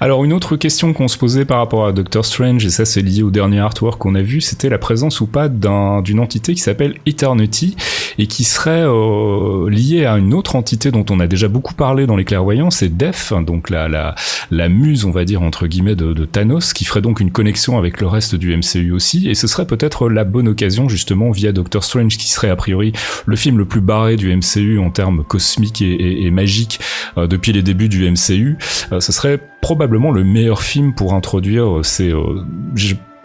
Alors 0.00 0.24
une 0.24 0.32
autre 0.32 0.56
question 0.56 0.92
qu'on 0.92 1.08
se 1.08 1.16
posait 1.18 1.44
par 1.44 1.58
rapport 1.58 1.86
à 1.86 1.92
Doctor 1.92 2.24
Strange, 2.24 2.64
et 2.64 2.70
ça 2.70 2.84
c'est 2.84 3.02
lié 3.02 3.22
au 3.22 3.30
dernier 3.30 3.60
artwork 3.60 3.98
qu'on 3.98 4.14
a 4.14 4.22
vu, 4.22 4.40
c'était 4.40 4.68
la 4.68 4.78
présence 4.78 5.20
ou 5.20 5.26
pas 5.26 5.48
d'un- 5.48 6.02
d'une 6.02 6.20
entité 6.20 6.54
qui 6.54 6.60
s'appelle 6.60 6.94
Eternity 7.06 7.74
et 8.18 8.26
qui 8.26 8.44
serait 8.44 8.84
euh, 8.84 9.70
liée 9.70 10.04
à 10.04 10.18
une 10.18 10.34
autre 10.34 10.56
entité 10.56 10.90
dont 10.90 11.04
on 11.10 11.20
a 11.20 11.26
déjà 11.26 11.48
beaucoup 11.48 11.74
parlé 11.74 12.06
dans 12.06 12.16
les 12.16 12.24
clairvoyants, 12.24 12.70
c'est 12.70 12.96
Def, 12.96 13.32
donc 13.32 13.70
la, 13.70 13.88
la, 13.88 14.14
la 14.50 14.68
muse 14.68 15.04
on 15.04 15.10
va 15.10 15.24
dire 15.24 15.42
entre 15.42 15.66
guillemets 15.66 15.94
de, 15.96 16.12
de 16.12 16.24
Thanos, 16.24 16.72
qui 16.72 16.84
ferait 16.84 17.00
donc 17.00 17.20
une 17.20 17.30
connexion 17.30 17.78
avec 17.78 18.00
le 18.00 18.06
reste 18.06 18.34
du 18.34 18.56
MCU 18.56 18.92
aussi, 18.92 19.28
et 19.28 19.34
ce 19.34 19.46
serait 19.46 19.66
peut-être 19.66 20.08
la 20.08 20.24
bonne 20.24 20.48
occasion 20.48 20.88
justement 20.88 21.30
via 21.30 21.52
Doctor 21.52 21.84
Strange 21.84 22.16
qui 22.16 22.28
serait 22.28 22.50
a 22.50 22.56
priori 22.56 22.92
le 23.26 23.36
film 23.36 23.58
le 23.58 23.64
plus 23.64 23.80
barré 23.80 24.16
du 24.16 24.34
MCU 24.34 24.78
en 24.78 24.90
termes 24.90 25.24
cosmiques 25.24 25.82
et, 25.82 25.92
et, 25.92 26.26
et 26.26 26.30
magiques 26.30 26.80
euh, 27.16 27.26
depuis 27.26 27.52
les 27.52 27.62
débuts 27.62 27.88
du 27.88 28.08
MCU, 28.10 28.56
euh, 28.92 29.00
ce 29.00 29.12
serait 29.12 29.40
probablement 29.60 30.10
le 30.10 30.24
meilleur 30.24 30.62
film 30.62 30.94
pour 30.94 31.14
introduire 31.14 31.78
euh, 31.78 31.82
ces... 31.82 32.12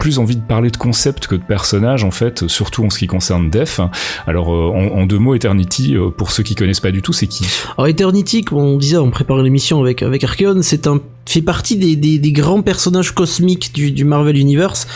plus 0.04 0.18
envie 0.18 0.36
de 0.36 0.42
parler 0.42 0.70
de 0.70 0.76
concept 0.76 1.26
que 1.28 1.34
de 1.34 1.42
personnage 1.42 2.04
en 2.04 2.10
fait, 2.10 2.46
surtout 2.46 2.84
en 2.84 2.90
ce 2.90 2.98
qui 2.98 3.06
concerne 3.06 3.48
Def. 3.48 3.80
Alors 4.26 4.52
euh, 4.52 4.68
en, 4.68 5.00
en 5.00 5.06
deux 5.06 5.18
mots, 5.18 5.34
Eternity, 5.34 5.96
euh, 5.96 6.10
pour 6.10 6.30
ceux 6.30 6.42
qui 6.42 6.54
connaissent 6.54 6.80
pas 6.80 6.90
du 6.90 7.00
tout, 7.00 7.14
c'est 7.14 7.26
qui? 7.26 7.46
Alors 7.78 7.88
Eternity, 7.88 8.42
comme 8.42 8.58
on 8.58 8.76
disait, 8.76 8.98
on 8.98 9.10
préparait 9.10 9.42
l'émission 9.42 9.80
avec 9.80 10.02
avec 10.02 10.22
Archeon, 10.22 10.60
c'est 10.60 10.86
un 10.86 11.00
fait 11.26 11.42
partie 11.42 11.76
des, 11.76 11.96
des, 11.96 12.18
des 12.18 12.32
grands 12.32 12.62
personnages 12.62 13.12
cosmiques 13.12 13.72
du, 13.74 13.90
du 13.92 14.04
Marvel 14.04 14.36
Universe. 14.36 14.86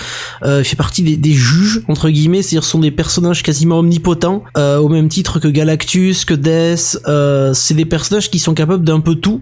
Euh, 0.42 0.62
fait 0.62 0.76
partie 0.76 1.02
des, 1.02 1.16
des 1.16 1.32
juges 1.32 1.82
entre 1.88 2.10
guillemets, 2.10 2.42
c'est-à-dire 2.42 2.64
ce 2.64 2.70
sont 2.70 2.78
des 2.80 2.90
personnages 2.90 3.42
quasiment 3.42 3.78
omnipotents, 3.78 4.44
euh, 4.56 4.78
au 4.78 4.88
même 4.88 5.08
titre 5.08 5.38
que 5.40 5.48
Galactus, 5.48 6.24
que 6.24 6.34
Death. 6.34 6.98
Euh, 7.06 7.54
c'est 7.54 7.74
des 7.74 7.84
personnages 7.86 8.30
qui 8.30 8.38
sont 8.38 8.54
capables 8.54 8.84
d'un 8.84 9.00
peu 9.00 9.14
tout, 9.14 9.40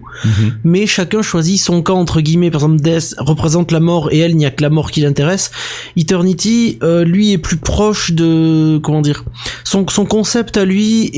mais 0.63 0.87
chacun 0.87 1.21
choisit 1.21 1.59
son 1.59 1.81
camp 1.81 1.99
entre 1.99 2.21
guillemets. 2.21 2.51
Par 2.51 2.61
exemple, 2.61 2.81
Death 2.81 3.15
représente 3.17 3.71
la 3.71 3.79
mort 3.79 4.09
et 4.11 4.19
elle, 4.19 4.31
il 4.31 4.37
n'y 4.37 4.45
a 4.45 4.51
que 4.51 4.61
la 4.63 4.69
mort 4.69 4.91
qui 4.91 5.01
l'intéresse. 5.01 5.51
Eternity, 5.97 6.77
euh, 6.83 7.03
lui, 7.03 7.31
est 7.31 7.37
plus 7.37 7.57
proche 7.57 8.11
de 8.13 8.79
comment 8.81 9.01
dire. 9.01 9.25
Son, 9.63 9.85
son 9.89 10.05
concept 10.05 10.57
à 10.57 10.65
lui 10.65 11.05
est, 11.05 11.17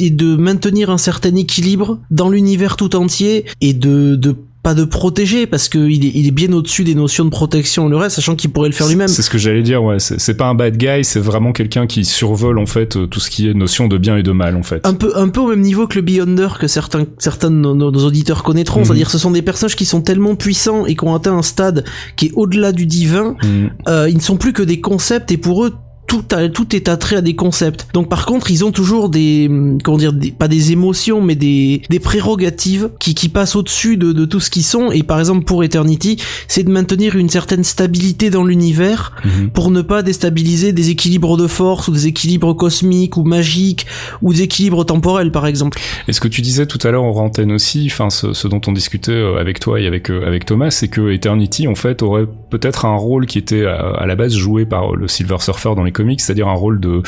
est- 0.00 0.02
est 0.06 0.10
de 0.10 0.36
maintenir 0.36 0.90
un 0.90 0.98
certain 0.98 1.34
équilibre 1.36 1.98
dans 2.10 2.28
l'univers 2.30 2.76
tout 2.76 2.96
entier 2.96 3.44
et 3.60 3.72
de, 3.74 4.16
de 4.16 4.34
pas 4.62 4.74
de 4.74 4.84
protéger 4.84 5.46
parce 5.46 5.68
que 5.68 5.78
il 5.78 6.04
est, 6.04 6.12
il 6.14 6.26
est 6.26 6.30
bien 6.32 6.52
au-dessus 6.52 6.84
des 6.84 6.94
notions 6.94 7.24
de 7.24 7.30
protection 7.30 7.86
et 7.86 7.90
le 7.90 7.96
reste, 7.96 8.16
sachant 8.16 8.36
qu'il 8.36 8.50
pourrait 8.50 8.68
le 8.68 8.74
faire 8.74 8.88
lui-même. 8.88 9.08
C'est 9.08 9.22
ce 9.22 9.30
que 9.30 9.38
j'allais 9.38 9.62
dire, 9.62 9.82
ouais. 9.82 9.96
C'est 10.00 10.36
pas 10.36 10.46
un 10.46 10.54
bad 10.54 10.76
guy, 10.76 11.02
c'est 11.02 11.18
vraiment 11.20 11.52
quelqu'un 11.52 11.86
qui 11.86 12.04
survole 12.04 12.58
en 12.58 12.66
fait 12.66 12.96
euh, 12.96 13.06
tout 13.06 13.20
ce 13.20 13.30
qui 13.30 13.48
est 13.48 13.54
notion 13.54 13.88
de 13.88 13.96
bien 13.96 14.16
et 14.18 14.22
de 14.22 14.32
mal 14.32 14.56
en 14.56 14.62
fait. 14.62 14.86
un 14.86 14.94
peu 14.94 15.12
un 15.16 15.28
peu 15.28 15.40
au 15.40 15.46
même 15.48 15.62
niveau 15.62 15.86
que 15.86 15.94
le 15.96 16.02
Beyonder 16.02 16.48
que 16.58 16.66
certains 16.66 17.06
certains 17.18 17.50
de 17.50 17.56
nos, 17.56 17.74
nos 17.74 18.04
auditeurs 18.04 18.42
connaîtront 18.42 18.80
Mhm. 18.80 18.84
c'est-à-dire 18.86 19.10
ce 19.10 19.18
sont 19.18 19.30
des 19.30 19.42
personnages 19.42 19.76
qui 19.76 19.84
sont 19.86 20.02
tellement 20.02 20.34
puissants 20.36 20.84
et 20.86 20.94
qui 20.94 21.04
ont 21.04 21.14
atteint 21.14 21.34
un 21.36 21.42
stade 21.42 21.84
qui 22.16 22.26
est 22.26 22.32
au-delà 22.34 22.72
du 22.72 22.86
divin 22.86 23.36
Mm. 23.42 23.66
euh, 23.88 24.08
ils 24.10 24.16
ne 24.16 24.20
sont 24.20 24.36
plus 24.36 24.52
que 24.52 24.62
des 24.62 24.80
concepts 24.80 25.32
et 25.32 25.36
pour 25.38 25.64
eux 25.64 25.72
tout, 26.10 26.24
a- 26.34 26.48
tout 26.48 26.74
est 26.74 26.88
attrait 26.88 27.16
à 27.16 27.20
des 27.20 27.34
concepts. 27.36 27.86
Donc 27.94 28.08
par 28.08 28.26
contre, 28.26 28.50
ils 28.50 28.64
ont 28.64 28.72
toujours 28.72 29.08
des, 29.08 29.48
comment 29.84 29.96
dire, 29.96 30.12
des, 30.12 30.32
pas 30.32 30.48
des 30.48 30.72
émotions, 30.72 31.22
mais 31.22 31.36
des, 31.36 31.82
des 31.88 32.00
prérogatives 32.00 32.90
qui, 32.98 33.14
qui 33.14 33.28
passent 33.28 33.54
au-dessus 33.56 33.96
de, 33.96 34.12
de 34.12 34.24
tout 34.24 34.40
ce 34.40 34.50
qu'ils 34.50 34.64
sont. 34.64 34.90
Et 34.90 35.02
par 35.04 35.18
exemple 35.20 35.44
pour 35.44 35.62
Eternity, 35.64 36.16
c'est 36.48 36.64
de 36.64 36.70
maintenir 36.70 37.16
une 37.16 37.28
certaine 37.28 37.64
stabilité 37.64 38.28
dans 38.30 38.44
l'univers 38.44 39.12
Mhm. 39.24 39.50
pour 39.50 39.70
ne 39.70 39.82
pas 39.82 40.02
déstabiliser 40.02 40.72
des 40.72 40.90
équilibres 40.90 41.36
de 41.36 41.46
force 41.46 41.88
ou 41.88 41.92
des 41.92 42.06
équilibres 42.06 42.54
cosmiques 42.54 43.16
ou 43.16 43.22
magiques 43.24 43.86
ou 44.22 44.32
des 44.32 44.42
équilibres 44.42 44.84
temporels 44.84 45.30
par 45.30 45.46
exemple. 45.46 45.78
Et 46.08 46.12
ce 46.12 46.20
que 46.20 46.28
tu 46.28 46.40
disais 46.40 46.66
tout 46.66 46.78
à 46.84 46.90
l'heure 46.90 47.04
en 47.04 47.14
antenne 47.16 47.52
aussi, 47.52 47.86
enfin 47.90 48.10
ce, 48.10 48.32
ce 48.32 48.48
dont 48.48 48.60
on 48.66 48.72
discutait 48.72 49.12
euh, 49.12 49.38
avec 49.38 49.60
toi 49.60 49.80
et 49.80 49.86
avec 49.86 50.10
euh, 50.10 50.26
avec 50.26 50.44
Thomas, 50.46 50.70
c'est 50.70 50.88
que 50.88 51.10
Eternity 51.12 51.68
en 51.68 51.74
fait 51.74 52.02
aurait 52.02 52.26
peut-être 52.50 52.84
un 52.84 52.96
rôle 52.96 53.26
qui 53.26 53.38
était 53.38 53.64
à, 53.66 53.76
à 53.90 54.06
la 54.06 54.16
base 54.16 54.34
joué 54.34 54.64
par 54.64 54.94
le 54.96 55.06
Silver 55.08 55.36
Surfer 55.40 55.74
dans 55.76 55.84
les 55.84 55.92
comics, 56.00 56.20
c'est-à-dire 56.20 56.48
un 56.48 56.54
rôle 56.54 56.80
de 56.80 57.02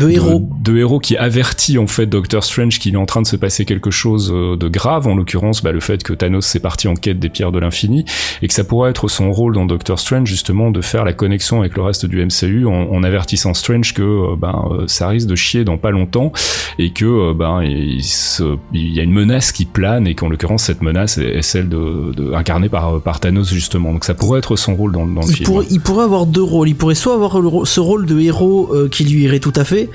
De 0.00 0.10
héros. 0.10 0.42
de, 0.62 0.76
héros 0.76 0.98
qui 0.98 1.16
avertit 1.16 1.78
en 1.78 1.86
fait 1.86 2.06
Doctor 2.06 2.44
Strange 2.44 2.78
qu'il 2.78 2.94
est 2.94 2.98
en 2.98 3.06
train 3.06 3.22
de 3.22 3.26
se 3.26 3.36
passer 3.36 3.64
quelque 3.64 3.90
chose 3.90 4.30
euh, 4.34 4.56
de 4.56 4.68
grave, 4.68 5.06
en 5.08 5.14
l'occurrence 5.16 5.62
bah, 5.62 5.72
le 5.72 5.80
fait 5.80 6.02
que 6.02 6.12
Thanos 6.12 6.44
s'est 6.46 6.60
parti 6.60 6.88
en 6.88 6.94
quête 6.94 7.18
des 7.18 7.28
pierres 7.28 7.52
de 7.52 7.58
l'infini, 7.58 8.04
et 8.42 8.48
que 8.48 8.54
ça 8.54 8.64
pourrait 8.64 8.90
être 8.90 9.08
son 9.08 9.32
rôle 9.32 9.54
dans 9.54 9.66
Doctor 9.66 9.98
Strange 9.98 10.28
justement 10.28 10.70
de 10.70 10.80
faire 10.80 11.04
la 11.04 11.12
connexion 11.12 11.60
avec 11.60 11.76
le 11.76 11.82
reste 11.82 12.06
du 12.06 12.24
MCU 12.24 12.66
en, 12.66 12.72
en 12.90 13.02
avertissant 13.02 13.54
Strange 13.54 13.94
que 13.94 14.02
euh, 14.02 14.36
ben 14.36 14.64
euh, 14.70 14.84
ça 14.86 15.08
risque 15.08 15.26
de 15.28 15.34
chier 15.36 15.64
dans 15.64 15.78
pas 15.78 15.90
longtemps 15.90 16.32
et 16.78 16.90
que 16.90 17.32
ben 17.32 17.62
il, 17.62 18.02
se- 18.02 18.56
il 18.72 18.92
y 18.94 19.00
a 19.00 19.02
une 19.02 19.12
menace 19.12 19.52
qui 19.52 19.64
plane 19.64 20.06
et 20.06 20.14
qu'en 20.14 20.28
l'occurrence 20.28 20.64
cette 20.64 20.82
menace 20.82 21.18
est, 21.18 21.36
est 21.38 21.42
celle 21.42 21.68
de, 21.68 22.12
de 22.14 22.32
incarnée 22.34 22.68
par 22.68 23.00
par 23.00 23.20
Thanos 23.20 23.48
justement. 23.52 23.92
Donc 23.92 24.04
ça 24.04 24.14
pourrait 24.14 24.38
être 24.40 24.56
son 24.56 24.74
rôle 24.74 24.92
dans, 24.92 25.06
dans 25.06 25.20
le 25.22 25.28
il 25.28 25.34
film. 25.36 25.46
pourrait, 25.46 25.66
il 25.70 25.80
pourrait 25.80 26.04
avoir 26.04 26.26
deux 26.26 26.42
rôles. 26.42 26.68
Il 26.68 26.74
pourrait 26.76 26.94
soit 26.94 27.14
avoir 27.14 27.38
ce 27.66 27.80
rôle 27.80 28.06
de 28.06 28.18
héros 28.20 28.33
euh, 28.42 28.88
qui 28.88 29.04
lui 29.04 29.22
irait 29.22 29.40
tout 29.40 29.52
à 29.56 29.64
fait, 29.64 29.90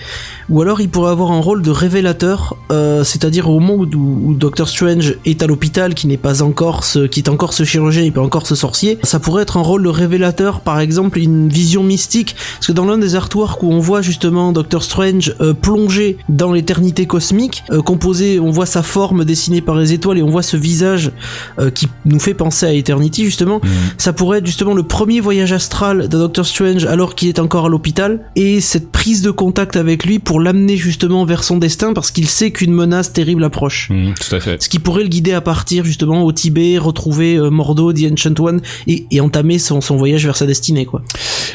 ou 0.50 0.62
alors 0.62 0.82
il 0.82 0.89
pourrait 0.89 1.12
avoir 1.12 1.32
un 1.32 1.39
rôle 1.39 1.62
de 1.62 1.72
révélateur, 1.72 2.56
euh, 2.72 3.04
c'est-à-dire 3.04 3.50
au 3.50 3.60
moment 3.60 3.76
où, 3.76 3.86
où 3.95 4.34
Doctor 4.34 4.68
Strange 4.68 5.16
est 5.26 5.43
à 5.43 5.47
l'hôpital, 5.47 5.93
qui 5.93 6.08
n'est 6.08 6.18
pas 6.18 6.41
encore 6.41 6.84
ce, 6.84 7.00
qui 7.08 7.20
est 7.20 7.30
encore 7.30 7.54
ce 7.54 7.64
chirurgien, 7.64 8.04
il 8.04 8.12
peut 8.12 8.22
encore 8.22 8.47
ce 8.47 8.56
sorcier. 8.56 9.00
Ça 9.04 9.20
pourrait 9.20 9.43
être 9.43 9.58
un 9.58 9.62
rôle 9.62 9.84
de 9.84 9.89
révélateur, 9.89 10.62
par 10.62 10.80
exemple 10.80 11.20
une 11.20 11.50
vision 11.50 11.84
mystique, 11.84 12.36
parce 12.56 12.68
que 12.68 12.72
dans 12.72 12.86
l'un 12.86 12.97
des 12.97 13.16
artworks 13.16 13.62
où 13.64 13.72
on 13.72 13.80
voit 13.80 14.02
justement 14.02 14.52
Doctor 14.52 14.84
Strange 14.84 15.36
euh, 15.41 15.54
plongé 15.54 16.18
dans 16.30 16.54
l'éternité 16.54 17.06
cosmique, 17.06 17.64
euh, 17.72 17.82
composé, 17.82 18.39
on 18.39 18.52
voit 18.52 18.66
sa 18.66 18.84
forme 18.84 19.26
dessinée 19.26 19.62
par 19.62 19.76
les 19.76 19.93
étoiles 19.93 20.18
et 20.18 20.24
on 20.24 20.30
voit 20.30 20.43
ce 20.43 20.58
visage 20.58 21.12
euh, 21.60 21.70
qui 21.70 21.88
nous 22.06 22.20
fait 22.20 22.34
penser 22.34 22.66
à 22.66 22.74
Eternity 22.74 23.26
justement 23.26 23.60
Mhm. 23.64 23.70
ça 23.97 24.14
pourrait 24.14 24.39
être 24.39 24.45
justement 24.45 24.74
le 24.74 24.84
premier 24.84 25.20
voyage 25.20 25.52
astral 25.52 26.08
de 26.10 26.18
Doctor 26.18 26.45
Strange 26.45 26.86
alors 26.86 27.16
qu'il 27.16 27.28
est 27.30 27.39
encore 27.39 27.66
à 27.66 27.70
l'hôpital 27.70 28.22
et 28.36 28.62
cette 28.62 28.91
prise 28.91 29.22
de 29.22 29.32
contact 29.32 29.76
avec 29.76 30.06
lui 30.06 30.20
pour 30.20 30.38
l'amener 30.41 30.77
justement 30.77 31.25
vers 31.25 31.43
son 31.43 31.57
destin 31.57 31.93
parce 31.93 32.11
qu'il 32.11 32.27
sait 32.27 32.51
qu'une 32.51 32.73
menace 32.73 33.13
terrible 33.13 33.43
approche. 33.43 33.89
Mhm, 33.89 34.13
tout 34.15 34.35
à 34.35 34.39
fait. 34.39 34.61
Ce 34.61 34.69
qui 34.69 34.79
pourrait 34.79 35.03
le 35.03 35.09
guider 35.09 35.33
à 35.33 35.41
partir 35.41 35.85
justement 35.85 36.23
au 36.23 36.31
Tibet, 36.31 36.77
retrouver 36.77 37.35
euh, 37.35 37.49
Mordo, 37.49 37.91
The 37.93 38.11
Ancient 38.11 38.39
One 38.39 38.61
et, 38.87 39.05
et 39.11 39.21
entamer 39.21 39.59
son, 39.59 39.81
son 39.81 39.97
voyage 39.97 40.25
vers 40.25 40.35
sa 40.37 40.45
destinée 40.45 40.85
quoi. 40.85 41.01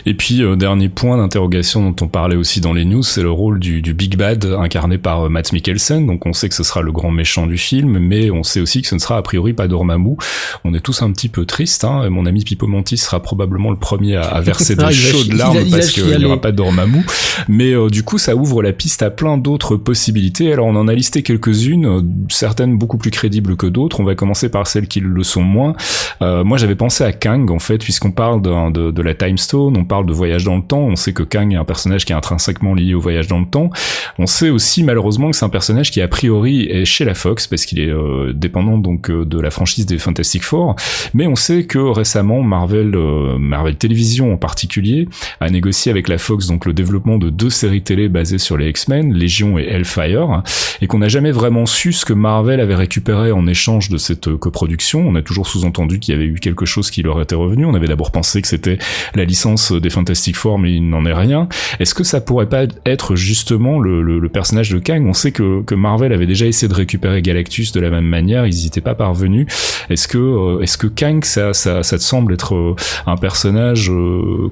Et 0.07 0.15
puis, 0.15 0.43
euh, 0.43 0.57
dernier 0.57 0.89
point 0.89 1.17
d'interrogation 1.17 1.83
dont 1.91 2.05
on 2.05 2.09
parlait 2.09 2.37
aussi 2.37 2.61
dans 2.61 2.73
les 2.75 2.85
news, 2.85 3.03
c'est 3.03 3.23
le 3.23 3.31
rôle 3.31 3.59
du, 3.59 3.81
du 3.83 3.95
Big 3.95 4.17
Bad 4.17 4.45
incarné 4.59 4.99
par 4.99 5.27
euh, 5.27 5.29
Matt 5.29 5.53
Mikkelsen. 5.53 6.07
Donc 6.07 6.27
on 6.27 6.33
sait 6.33 6.49
que 6.49 6.55
ce 6.55 6.63
sera 6.63 6.83
le 6.83 6.93
grand 6.93 7.11
méchant 7.11 7.47
du 7.47 7.57
film, 7.57 7.99
mais 7.99 8.31
on 8.31 8.43
sait 8.43 8.61
aussi 8.61 8.83
que 8.83 8.89
ce 8.89 8.95
ne 8.95 9.01
sera 9.01 9.17
a 9.17 9.23
priori 9.23 9.53
pas 9.55 9.67
Dormammu. 9.69 10.17
On 10.65 10.75
est 10.75 10.81
tous 10.81 11.03
un 11.03 11.11
petit 11.13 11.29
peu 11.29 11.47
tristes. 11.47 11.85
Hein. 11.85 12.09
Mon 12.11 12.27
ami 12.27 12.45
Pipo 12.45 12.67
Monti 12.67 12.97
sera 12.99 13.21
probablement 13.23 13.71
le 13.71 13.77
premier 13.79 14.17
à, 14.17 14.23
à 14.25 14.41
verser 14.41 14.75
Ah, 14.85 14.89
des 14.89 14.95
chi- 14.95 15.11
chaudes 15.13 15.27
il 15.29 15.35
a- 15.35 15.37
larmes 15.37 15.59
il 15.65 15.75
a 15.75 15.79
parce 15.79 15.91
qu'il 15.93 16.05
n'y 16.19 16.25
aura 16.27 16.41
pas 16.41 16.53
Dormammu. 16.53 17.07
Mais 17.49 17.73
euh, 17.73 17.89
du 17.89 18.03
coup, 18.03 18.19
ça 18.19 18.37
ouvre 18.37 18.63
la 18.63 18.73
piste 18.75 19.03
à 19.03 19.11
plein 19.11 19.39
d'autres 19.39 19.77
possibilités. 19.77 20.53
Alors, 20.53 20.67
on 20.67 20.77
en 20.77 20.89
a 20.89 20.95
listé 20.95 21.23
quelques-unes, 21.23 21.87
euh, 21.87 22.03
certaines 22.29 22.77
beaucoup 22.77 22.99
plus 22.99 23.11
crédibles 23.11 23.57
que 23.57 23.67
d'autres. 23.67 24.01
On 24.01 24.05
va 24.05 24.15
commencer 24.15 24.51
par 24.51 24.67
celles 24.67 24.89
qui 24.89 25.01
le 25.01 25.23
sont 25.23 25.43
moins. 25.43 25.75
Euh, 26.21 26.45
moi, 26.45 26.59
j'avais 26.59 26.75
pensé 26.75 27.05
à 27.05 27.13
Kang, 27.13 27.51
en 27.51 27.59
fait, 27.59 27.79
puisqu'on 27.79 28.13
parle 28.13 28.43
de, 28.43 29.03
la 29.03 29.15
Time 29.15 29.39
Stone, 29.39 29.77
on 29.77 29.85
parle 29.85 30.07
de 30.07 30.13
voyage 30.13 30.45
dans 30.45 30.57
le 30.57 30.63
temps. 30.63 30.81
On 30.81 30.97
sait 30.97 31.13
que 31.13 31.23
Kang 31.23 31.53
est 31.53 31.57
un 31.57 31.65
personnage 31.65 32.05
qui 32.05 32.13
est 32.13 32.17
intrinsèquement 32.17 32.75
lié 32.75 32.95
au 32.95 33.01
voyage 33.01 33.29
dans 33.29 33.41
le 33.41 33.47
temps. 33.47 33.71
On 34.19 34.27
sait 34.27 34.51
aussi, 34.51 34.83
malheureusement, 34.83 35.31
que 35.31 35.37
c'est 35.37 35.45
un 35.45 35.51
personnage 35.51 35.91
qui, 35.91 36.01
a 36.01 36.09
priori, 36.09 36.67
est 36.67 36.85
chez 36.85 37.05
la 37.05 37.15
Fox, 37.15 37.47
parce 37.47 37.65
qu'il 37.65 37.81
est 37.81 37.91
euh, 37.91 38.33
dépendant 38.35 38.79
donc 38.79 39.11
de 39.11 39.41
la 39.41 39.51
franchise 39.51 39.87
des 39.87 39.99
Fantastic 39.99 40.43
Four. 40.43 40.77
Mais 41.15 41.27
on 41.27 41.37
sait 41.37 41.65
que 41.65 41.79
récemment, 41.79 42.43
Marvel, 42.43 42.97
Marvel 43.39 43.77
Television 43.77 44.33
en 44.33 44.37
particulier, 44.37 45.09
a 45.41 45.51
négocié 45.51 45.91
avec 45.91 46.09
la 46.09 46.19
Fox 46.19 46.47
donc 46.47 46.67
le 46.67 46.73
développement 46.73 47.19
de 47.19 47.31
deux 47.31 47.51
séries 47.51 47.83
télé 47.83 48.09
basées 48.09 48.39
sur 48.39 48.57
les 48.57 48.64
X-Men, 48.69 49.13
Légion 49.13 49.59
et 49.59 49.65
Hellfire, 49.65 50.43
et 50.81 50.87
qu'on 50.87 50.99
n'a 50.99 51.09
jamais 51.09 51.31
vraiment 51.31 51.67
su 51.67 51.93
ce 51.93 52.05
que 52.05 52.13
Marvel 52.13 52.61
avait 52.61 52.75
récupéré 52.75 53.33
en 53.33 53.47
échange 53.47 53.89
de 53.89 53.97
cette 53.97 54.29
euh, 54.29 54.37
coproduction. 54.37 55.05
On 55.07 55.15
a 55.15 55.23
toujours 55.23 55.47
sous-entendu 55.47 55.99
qu'il 55.99 56.15
y 56.15 56.17
avait 56.17 56.27
eu 56.27 56.35
quelque 56.35 56.67
chose 56.67 56.91
qui 56.91 57.03
leur 57.03 57.21
était 57.21 57.35
revenu. 57.35 57.65
On 57.65 57.75
avait 57.75 57.87
d'abord 57.87 58.11
pensé 58.11 58.43
que 58.43 58.49
c'était 58.49 58.79
la 59.15 59.25
licence 59.25 59.73
des 59.73 59.91
Fantastic 59.91 60.37
Four, 60.37 60.59
mais 60.59 60.73
il 60.73 60.89
n'en 60.89 61.07
est 61.07 61.13
rien. 61.13 61.49
Est-ce 61.81 61.95
que 61.95 62.05
ça 62.05 62.21
pourrait 62.21 62.49
pas 62.49 62.65
être 62.87 63.17
justement 63.17 63.79
le, 63.79 64.29
personnage 64.29 64.71
de 64.71 64.79
Kang? 64.79 65.05
On 65.07 65.15
sait 65.15 65.33
que, 65.33 65.63
Marvel 65.75 66.13
avait 66.13 66.27
déjà 66.27 66.47
essayé 66.47 66.69
de 66.69 66.75
récupérer 66.75 67.21
Galactus 67.21 67.73
de 67.73 67.81
la 67.81 67.91
même 67.91 68.07
manière, 68.07 68.47
ils 68.47 68.55
n'y 68.55 68.67
étaient 68.67 68.81
pas 68.81 68.95
parvenus. 68.95 69.47
Est-ce 69.91 70.09
que, 70.09 70.19
euh, 70.19 70.61
est-ce 70.61 70.79
que 70.79 70.87
Kang, 70.87 71.25
ça, 71.25 71.53
ça, 71.53 71.83
ça 71.83 71.99
te 71.99 72.03
semble 72.03 72.33
être 72.33 72.55
euh, 72.55 72.77
un 73.07 73.17
personnage 73.17 73.91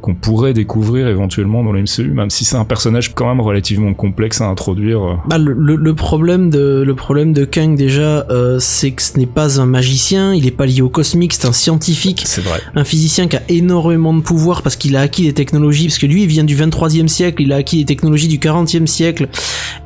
qu'on 0.01 0.15
pourrait 0.15 0.53
découvrir 0.53 1.09
éventuellement 1.09 1.63
dans 1.63 1.73
le 1.73 1.83
MCU, 1.83 2.11
même 2.11 2.31
si 2.31 2.45
c'est 2.45 2.57
un 2.57 2.65
personnage 2.65 3.15
quand 3.15 3.29
même 3.29 3.41
relativement 3.41 3.92
complexe 3.95 4.41
à 4.41 4.47
introduire. 4.47 5.21
Bah, 5.27 5.39
le, 5.39 5.53
le, 5.53 5.95
problème 5.95 6.51
de 6.51 6.83
le 6.85 6.95
problème 6.95 7.33
de 7.33 7.45
Kang 7.45 7.77
déjà, 7.77 8.27
euh, 8.31 8.59
c'est 8.59 8.93
que 8.93 9.03
ce 9.03 9.19
n'est 9.19 9.27
pas 9.27 9.61
un 9.61 9.67
magicien, 9.67 10.35
il 10.35 10.47
est 10.47 10.53
pas 10.53 10.67
lié 10.67 10.83
au 10.83 10.89
cosmique, 10.89 11.33
c'est 11.33 11.47
un 11.47 11.53
scientifique, 11.53 12.23
c'est 12.25 12.43
vrai, 12.43 12.61
un 12.75 12.85
physicien 12.85 13.29
qui 13.29 13.37
a 13.37 13.43
énormément 13.49 14.15
de 14.15 14.21
pouvoir 14.21 14.63
parce 14.63 14.77
qu'il 14.77 14.97
a 14.97 15.01
acquis 15.01 15.23
des 15.23 15.33
technologies, 15.33 15.87
parce 15.87 15.99
que 15.99 16.07
lui 16.07 16.23
il 16.23 16.29
vient 16.29 16.45
du 16.45 16.57
23e 16.57 17.09
siècle, 17.09 17.43
il 17.43 17.53
a 17.53 17.57
acquis 17.57 17.79
des 17.79 17.85
technologies 17.85 18.29
du 18.29 18.39
40e 18.39 18.87
siècle, 18.87 19.29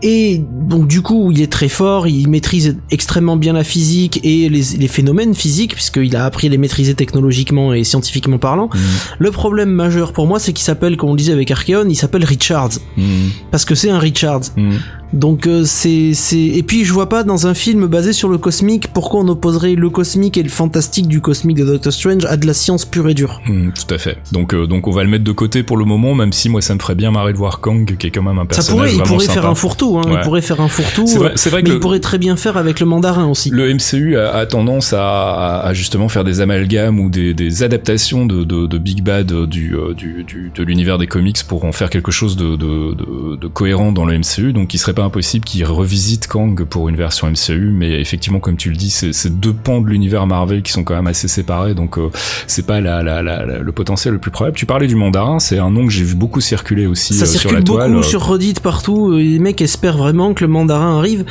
et 0.03 0.41
donc 0.41 0.87
du 0.87 1.03
coup 1.03 1.31
il 1.33 1.41
est 1.41 1.51
très 1.51 1.69
fort, 1.69 2.07
il 2.07 2.29
maîtrise 2.29 2.79
extrêmement 2.91 3.37
bien 3.37 3.53
la 3.53 3.65
physique 3.65 4.21
et 4.25 4.49
les, 4.49 4.63
les 4.79 4.89
phénomènes 4.89 5.35
physiques 5.35 5.75
puisqu'il 5.75 6.17
a 6.17 6.25
appris 6.25 6.47
à 6.47 6.51
les 6.51 6.59
maîtriser 6.59 6.95
technologiquement 6.95 7.73
et 7.73 7.85
scientifiquement 7.85 8.39
parlant. 8.39 8.69
Mm. 8.73 8.79
Le 9.19 9.31
problème 9.31 9.71
majeur 9.71 10.13
pour 10.13 10.27
moi 10.27 10.39
c'est 10.39 10.53
qu'il 10.53 10.65
s'appelle, 10.65 10.97
comme 10.97 11.11
on 11.11 11.13
le 11.13 11.19
disait 11.19 11.33
avec 11.33 11.51
Archeon, 11.51 11.87
il 11.89 11.97
s'appelle 11.97 12.25
Richards. 12.25 12.79
Mm. 12.97 13.29
Parce 13.51 13.65
que 13.65 13.75
c'est 13.75 13.91
un 13.91 13.96
Richards. 14.01 14.51
Mm. 14.51 14.83
Donc 15.13 15.47
euh, 15.47 15.63
c'est 15.65 16.13
et 16.33 16.63
puis 16.63 16.85
je 16.85 16.93
vois 16.93 17.09
pas 17.09 17.23
dans 17.23 17.47
un 17.47 17.55
film 17.55 17.87
basé 17.87 18.13
sur 18.13 18.29
le 18.29 18.39
cosmique 18.39 18.89
pourquoi 18.93 19.21
on 19.21 19.29
opposerait 19.29 19.75
le 19.75 19.89
cosmique 19.89 20.37
et 20.37 20.43
le 20.43 20.49
fantastique 20.49 21.07
du 21.07 21.21
cosmique 21.21 21.57
de 21.57 21.65
Doctor 21.65 21.93
Strange 21.93 22.25
à 22.25 22.37
de 22.37 22.47
la 22.47 22.55
science 22.55 22.85
pure 22.85 23.09
et 23.09 23.15
dure. 23.15 23.41
Hmm, 23.47 23.71
tout 23.71 23.95
à 23.95 23.99
fait. 23.99 24.19
Donc 24.33 24.53
euh, 24.53 24.67
donc 24.67 24.89
on 24.89 24.91
va 24.91 25.05
le 25.05 25.09
mettre 25.09 25.25
de 25.25 25.33
côté 25.33 25.63
pour 25.63 25.77
le 25.77 25.85
moment 25.85 26.15
même 26.15 26.33
si 26.33 26.49
moi 26.49 26.61
ça 26.61 26.75
me 26.75 26.81
ferait 26.81 26.97
bien 26.97 27.13
marrer 27.13 27.33
de 27.33 27.39
voir 27.39 27.61
Kang 27.61 27.97
qui 27.97 28.07
est 28.07 28.11
quand 28.11 28.23
même 28.23 28.39
un 28.39 28.47
personnage 28.47 28.67
ça 28.67 28.73
pourrait, 28.73 28.95
il 28.95 29.03
pourrait 29.03 29.33
faire 29.33 29.47
un 29.47 29.55
fourre-tout 29.55 29.99
hein, 29.99 30.09
il 30.11 30.21
pourrait 30.21 30.43
faire 30.43 30.61
un 30.61 30.69
fourre-tout. 30.69 31.07
C'est 31.07 31.19
vrai, 31.19 31.35
vrai 31.35 31.63
mais 31.63 31.71
il 31.71 31.81
pourrait 31.81 32.01
très 32.01 32.19
bien 32.19 32.37
faire 32.37 32.57
avec 32.57 32.81
le 32.81 32.87
mandarin 32.87 33.27
aussi. 33.27 33.51
Le 33.51 33.73
MCU 33.73 34.17
a, 34.17 34.35
a 34.35 34.47
tendance 34.47 34.93
à, 34.93 35.61
à, 35.61 35.73
justement 35.73 36.09
faire 36.09 36.25
des 36.25 36.41
amalgames 36.41 36.99
ou 36.99 37.11
des, 37.11 37.33
des 37.33 37.63
adaptations 37.63 38.27
de, 38.27 38.43
de, 38.43 38.67
de, 38.67 38.79
Big 38.79 39.03
Bad 39.03 39.31
euh, 39.31 39.47
du, 39.47 39.77
du, 39.97 40.25
du 40.25 40.51
de 40.55 40.63
l'univers 40.65 40.99
des 40.99 41.07
comics 41.07 41.45
pour 41.47 41.65
en 41.65 41.73
faire 41.73 41.91
quelque 41.91 42.11
chose 42.11 42.37
de, 42.37 43.47
cohérent 43.49 43.93
dans 43.93 44.05
le 44.05 44.19
MCU 44.19 44.53
donc 44.53 44.75
il 44.75 44.79
serait 44.79 44.96
pas 44.97 45.05
impossible 45.05 45.45
qu'il 45.45 45.65
revisite 45.65 46.27
Kang 46.27 46.65
pour 46.65 46.89
une 46.89 46.97
version 46.97 47.29
MCU, 47.31 47.71
mais 47.73 48.01
effectivement, 48.01 48.41
comme 48.41 48.57
tu 48.57 48.71
le 48.71 48.77
dis, 48.77 48.91
c'est 48.91 49.39
deux 49.39 49.53
pans 49.53 49.81
de 49.81 49.89
l'univers 49.89 50.27
Marvel 50.27 50.63
qui 50.63 50.73
sont 50.73 50.83
quand 50.83 50.95
même 50.97 51.07
assez 51.07 51.29
séparés, 51.29 51.75
donc 51.75 51.99
euh, 51.99 52.11
c'est 52.49 52.67
pas 52.67 52.81
la, 52.81 53.03
la, 53.03 53.23
la, 53.23 53.45
le 53.45 53.73
potentiel 53.73 54.15
le 54.15 54.19
plus 54.19 54.31
probable. 54.33 54.57
Tu 54.57 54.67
parlais 54.67 54.87
du 54.89 54.97
mandarin, 54.97 55.39
c'est 55.39 55.59
un 55.59 55.71
nom 55.71 55.87
que 55.87 55.93
j'ai 55.93 56.03
vu 56.03 56.15
beaucoup 56.15 56.41
circuler 56.41 56.87
aussi 56.87 57.15
Ça 57.15 57.25
euh, 57.25 57.27
circule 57.27 57.51
sur 57.51 57.53
la 57.59 57.61
beaucoup 57.65 57.79
toile. 57.79 58.05
sur 58.05 58.27
Reddit 58.27 58.55
partout. 58.63 59.13
Les 59.13 59.39
mecs 59.39 59.61
espèrent 59.61 59.99
vraiment 59.99 60.35
que 60.35 60.43
le 60.43 60.49
mandarin 60.49 60.99
arrive. 60.99 61.25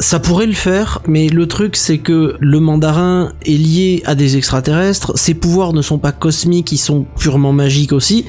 Ça 0.00 0.18
pourrait 0.18 0.46
le 0.46 0.54
faire, 0.54 1.00
mais 1.06 1.28
le 1.28 1.46
truc 1.46 1.76
c'est 1.76 1.98
que 1.98 2.34
le 2.40 2.58
mandarin 2.58 3.32
est 3.44 3.50
lié 3.58 4.02
à 4.06 4.14
des 4.14 4.38
extraterrestres, 4.38 5.12
ses 5.16 5.34
pouvoirs 5.34 5.74
ne 5.74 5.82
sont 5.82 5.98
pas 5.98 6.10
cosmiques, 6.10 6.72
ils 6.72 6.78
sont 6.78 7.04
purement 7.18 7.52
magiques 7.52 7.92
aussi, 7.92 8.24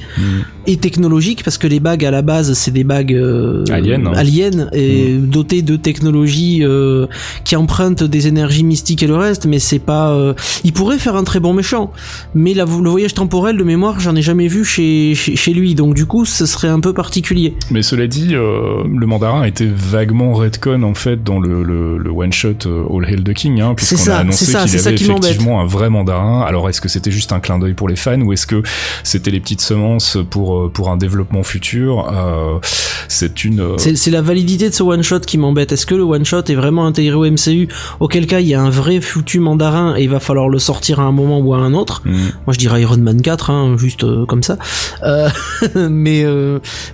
et 0.66 0.76
technologiques, 0.76 1.42
parce 1.42 1.56
que 1.56 1.66
les 1.66 1.80
bagues 1.80 2.04
à 2.04 2.10
la 2.10 2.20
base 2.20 2.52
c'est 2.52 2.72
des 2.72 2.84
bagues 2.84 3.14
euh, 3.14 3.64
Aliens, 3.70 4.04
hein. 4.06 4.12
aliens 4.14 4.68
et 4.74 5.14
dotées 5.16 5.62
de 5.62 5.76
technologies 5.76 6.60
euh, 6.62 7.06
qui 7.44 7.56
empruntent 7.56 8.04
des 8.04 8.26
énergies 8.28 8.64
mystiques 8.64 9.02
et 9.02 9.06
le 9.06 9.16
reste, 9.16 9.46
mais 9.46 9.58
c'est 9.58 9.78
pas... 9.78 10.10
euh, 10.12 10.34
Il 10.64 10.74
pourrait 10.74 10.98
faire 10.98 11.16
un 11.16 11.24
très 11.24 11.40
bon 11.40 11.54
méchant, 11.54 11.90
mais 12.34 12.52
la- 12.52 12.66
le 12.66 12.90
voyage 12.90 13.14
temporel 13.14 13.56
de 13.56 13.64
mémoire 13.64 13.98
j'en 13.98 14.14
ai 14.14 14.22
jamais 14.22 14.46
vu 14.46 14.62
chez, 14.64 15.14
chez, 15.14 15.36
chez 15.36 15.54
lui, 15.54 15.74
donc 15.74 15.94
du 15.94 16.04
coup 16.04 16.26
ce 16.26 16.44
serait 16.44 16.68
un 16.68 16.80
peu 16.80 16.92
particulier. 16.92 17.54
Mais 17.70 17.80
cela 17.82 18.06
dit, 18.06 18.34
euh, 18.34 18.82
le 18.94 19.06
mandarin 19.06 19.44
était 19.44 19.70
vaguement 19.74 20.34
redcon 20.34 20.82
en 20.82 20.94
fait 20.94 21.24
dans 21.24 21.40
le, 21.40 21.61
le, 21.62 21.98
le 21.98 22.10
one 22.10 22.32
shot 22.32 22.66
euh, 22.66 22.84
All 22.90 23.04
Hail 23.08 23.22
the 23.24 23.32
King, 23.34 23.60
hein, 23.60 23.74
C'est 23.78 23.96
puisqu'on 23.96 24.10
ça, 24.10 24.16
a 24.18 24.20
annoncé 24.20 24.44
qu'il 24.46 24.54
y 24.54 24.56
avait 24.56 24.76
effectivement 24.76 25.60
un 25.60 25.66
vrai 25.66 25.90
mandarin. 25.90 26.42
Alors 26.42 26.68
est-ce 26.68 26.80
que 26.80 26.88
c'était 26.88 27.10
juste 27.10 27.32
un 27.32 27.40
clin 27.40 27.58
d'œil 27.58 27.74
pour 27.74 27.88
les 27.88 27.96
fans 27.96 28.20
ou 28.20 28.32
est-ce 28.32 28.46
que 28.46 28.62
c'était 29.04 29.30
les 29.30 29.40
petites 29.40 29.60
semences 29.60 30.18
pour 30.30 30.56
euh, 30.56 30.68
pour 30.72 30.90
un 30.90 30.96
développement 30.96 31.42
futur 31.42 32.08
euh, 32.12 32.58
C'est 33.08 33.44
une 33.44 33.60
euh, 33.60 33.76
C'est 33.78 34.10
la 34.10 34.22
validité 34.22 34.68
de 34.68 34.74
ce 34.74 34.82
one 34.82 35.02
shot 35.02 35.20
qui 35.20 35.38
m'embête. 35.38 35.72
Est-ce 35.72 35.86
que 35.86 35.94
le 35.94 36.02
one 36.02 36.24
shot 36.24 36.42
est 36.48 36.54
vraiment 36.54 36.86
intégré 36.86 37.14
au 37.14 37.24
MCU 37.24 37.68
Auquel 38.00 38.26
cas 38.26 38.40
il 38.40 38.48
y 38.48 38.54
a 38.54 38.60
un 38.62 38.70
vrai 38.70 39.00
foutu 39.00 39.40
mandarin 39.40 39.94
et 39.96 40.04
il 40.04 40.10
va 40.10 40.20
falloir 40.20 40.48
le 40.48 40.58
sortir 40.58 41.00
à 41.00 41.04
un 41.04 41.12
moment 41.12 41.38
ou 41.40 41.54
à 41.54 41.58
un 41.58 41.74
autre. 41.74 42.02
hmm. 42.04 42.30
Moi 42.46 42.52
je 42.54 42.58
dirais 42.58 42.82
Iron 42.82 42.96
Man 42.98 43.20
4, 43.20 43.50
hein, 43.50 43.76
juste 43.78 44.04
euh, 44.04 44.26
comme 44.26 44.42
ça. 44.42 44.56
Mais 45.90 46.24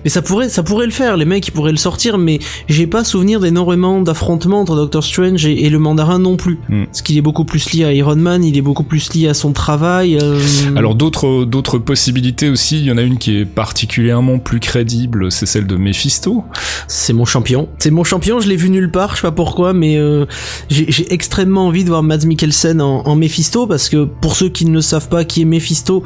mais 0.03 0.09
ça 0.09 0.21
pourrait 0.21 0.49
ça 0.49 0.63
pourrait 0.63 0.85
le 0.85 0.91
faire. 0.91 1.17
Les 1.17 1.25
mecs 1.25 1.47
ils 1.47 1.51
pourraient 1.51 1.71
le 1.71 1.77
sortir, 1.77 2.17
mais 2.17 2.39
j'ai 2.67 2.87
pas 2.87 3.03
souvenir 3.03 3.39
d'énormément 3.39 4.01
d'affrontements 4.01 4.48
entre 4.57 4.75
Doctor 4.75 5.03
Strange 5.03 5.45
et, 5.45 5.65
et 5.65 5.69
le 5.69 5.79
mandarin 5.79 6.19
non 6.19 6.35
plus. 6.37 6.59
Mm. 6.69 6.85
Parce 6.85 7.01
qu'il 7.01 7.17
est 7.17 7.21
beaucoup 7.21 7.45
plus 7.45 7.71
lié 7.73 7.83
à 7.85 7.93
Iron 7.93 8.15
Man, 8.15 8.43
il 8.43 8.57
est 8.57 8.61
beaucoup 8.61 8.83
plus 8.83 9.13
lié 9.13 9.27
à 9.27 9.33
son 9.33 9.51
travail. 9.53 10.17
euh, 10.21 10.39
Alors 10.75 10.95
d'autres 10.95 11.45
d'autres 11.45 11.77
possibilités 11.77 12.49
aussi, 12.49 12.79
il 12.79 12.85
y 12.85 12.91
en 12.91 12.97
a 12.97 13.01
une 13.01 13.17
qui 13.17 13.37
est 13.37 13.45
particulièrement 13.45 14.39
plus 14.39 14.59
crédible, 14.59 15.31
c'est 15.31 15.45
celle 15.45 15.67
de 15.67 15.75
Mephisto. 15.75 16.43
C'est 16.87 17.13
mon 17.13 17.25
champion. 17.25 17.69
C'est 17.79 17.91
mon 17.91 18.03
champion, 18.03 18.39
je 18.39 18.47
l'ai 18.47 18.55
vu 18.55 18.69
nulle 18.69 18.91
part, 18.91 19.11
je 19.11 19.17
sais 19.17 19.21
pas 19.21 19.31
pourquoi, 19.31 19.73
mais 19.73 19.97
euh, 19.97 20.25
j'ai 20.69 21.11
extrêmement 21.13 21.67
envie 21.67 21.83
de 21.83 21.89
voir 21.89 22.03
Mads 22.03 22.25
Mikkelsen 22.25 22.81
en, 22.81 23.05
en 23.07 23.15
Mephisto, 23.15 23.67
parce 23.67 23.89
que 23.89 24.05
pour 24.05 24.35
ceux 24.35 24.49
qui 24.49 24.65
ne 24.65 24.73
le 24.73 24.81
savent 24.81 25.09
pas 25.09 25.23
qui 25.25 25.41
est 25.41 25.45
Mephisto, 25.45 26.03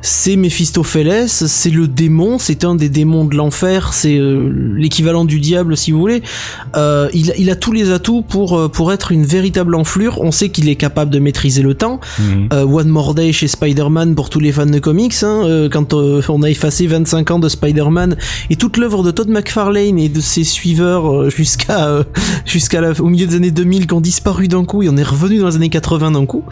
c'est 0.00 0.36
Mephistopheles, 0.36 1.28
c'est 1.28 1.70
le 1.70 1.88
démon, 1.88 2.38
c'est 2.38 2.64
un 2.64 2.74
des 2.74 2.88
démons 2.88 3.24
de 3.24 3.36
l'enfer, 3.36 3.92
c'est 3.92 4.16
euh, 4.16 4.50
l'équivalent 4.76 5.24
du 5.24 5.40
diable 5.40 5.76
si 5.76 5.92
vous 5.92 5.98
voulez. 5.98 6.22
Il, 6.74 7.32
il 7.38 7.50
a 7.50 7.56
tous 7.56 7.72
les 7.72 7.81
atouts 7.90 8.22
pour, 8.22 8.58
euh, 8.58 8.68
pour 8.68 8.92
être 8.92 9.12
une 9.12 9.24
véritable 9.24 9.74
enflure, 9.74 10.20
on 10.20 10.30
sait 10.30 10.48
qu'il 10.50 10.68
est 10.68 10.76
capable 10.76 11.10
de 11.10 11.18
maîtriser 11.18 11.62
le 11.62 11.74
temps, 11.74 12.00
Mhm. 12.18 12.48
euh, 12.52 12.64
One 12.64 12.88
More 12.88 13.14
Day 13.14 13.32
chez 13.32 13.48
Spider-Man 13.48 14.14
pour 14.14 14.30
tous 14.30 14.40
les 14.40 14.52
fans 14.52 14.66
de 14.66 14.78
comics, 14.78 15.14
hein, 15.22 15.42
euh, 15.44 15.68
quand 15.70 15.94
euh, 15.94 16.20
on 16.28 16.42
a 16.42 16.50
effacé 16.50 16.86
25 16.86 17.30
ans 17.30 17.38
de 17.38 17.48
Spider-Man 17.48 18.16
et 18.50 18.56
toute 18.56 18.76
l'œuvre 18.76 19.02
de 19.02 19.10
Todd 19.10 19.28
McFarlane 19.28 19.98
et 19.98 20.08
de 20.08 20.20
ses 20.20 20.44
suiveurs 20.44 21.30
jusqu'à 21.30 22.04
jusqu'à 22.46 22.80
au 23.00 23.08
milieu 23.08 23.26
des 23.26 23.36
années 23.36 23.50
2000 23.50 23.86
qui 23.86 23.94
ont 23.94 24.00
disparu 24.00 24.48
d'un 24.48 24.64
coup 24.64 24.82
et 24.82 24.88
on 24.88 24.96
est 24.96 25.02
revenu 25.02 25.38
dans 25.38 25.48
les 25.48 25.56
années 25.56 25.68
80 25.70 26.12
d'un 26.12 26.26
coup. 26.26 26.44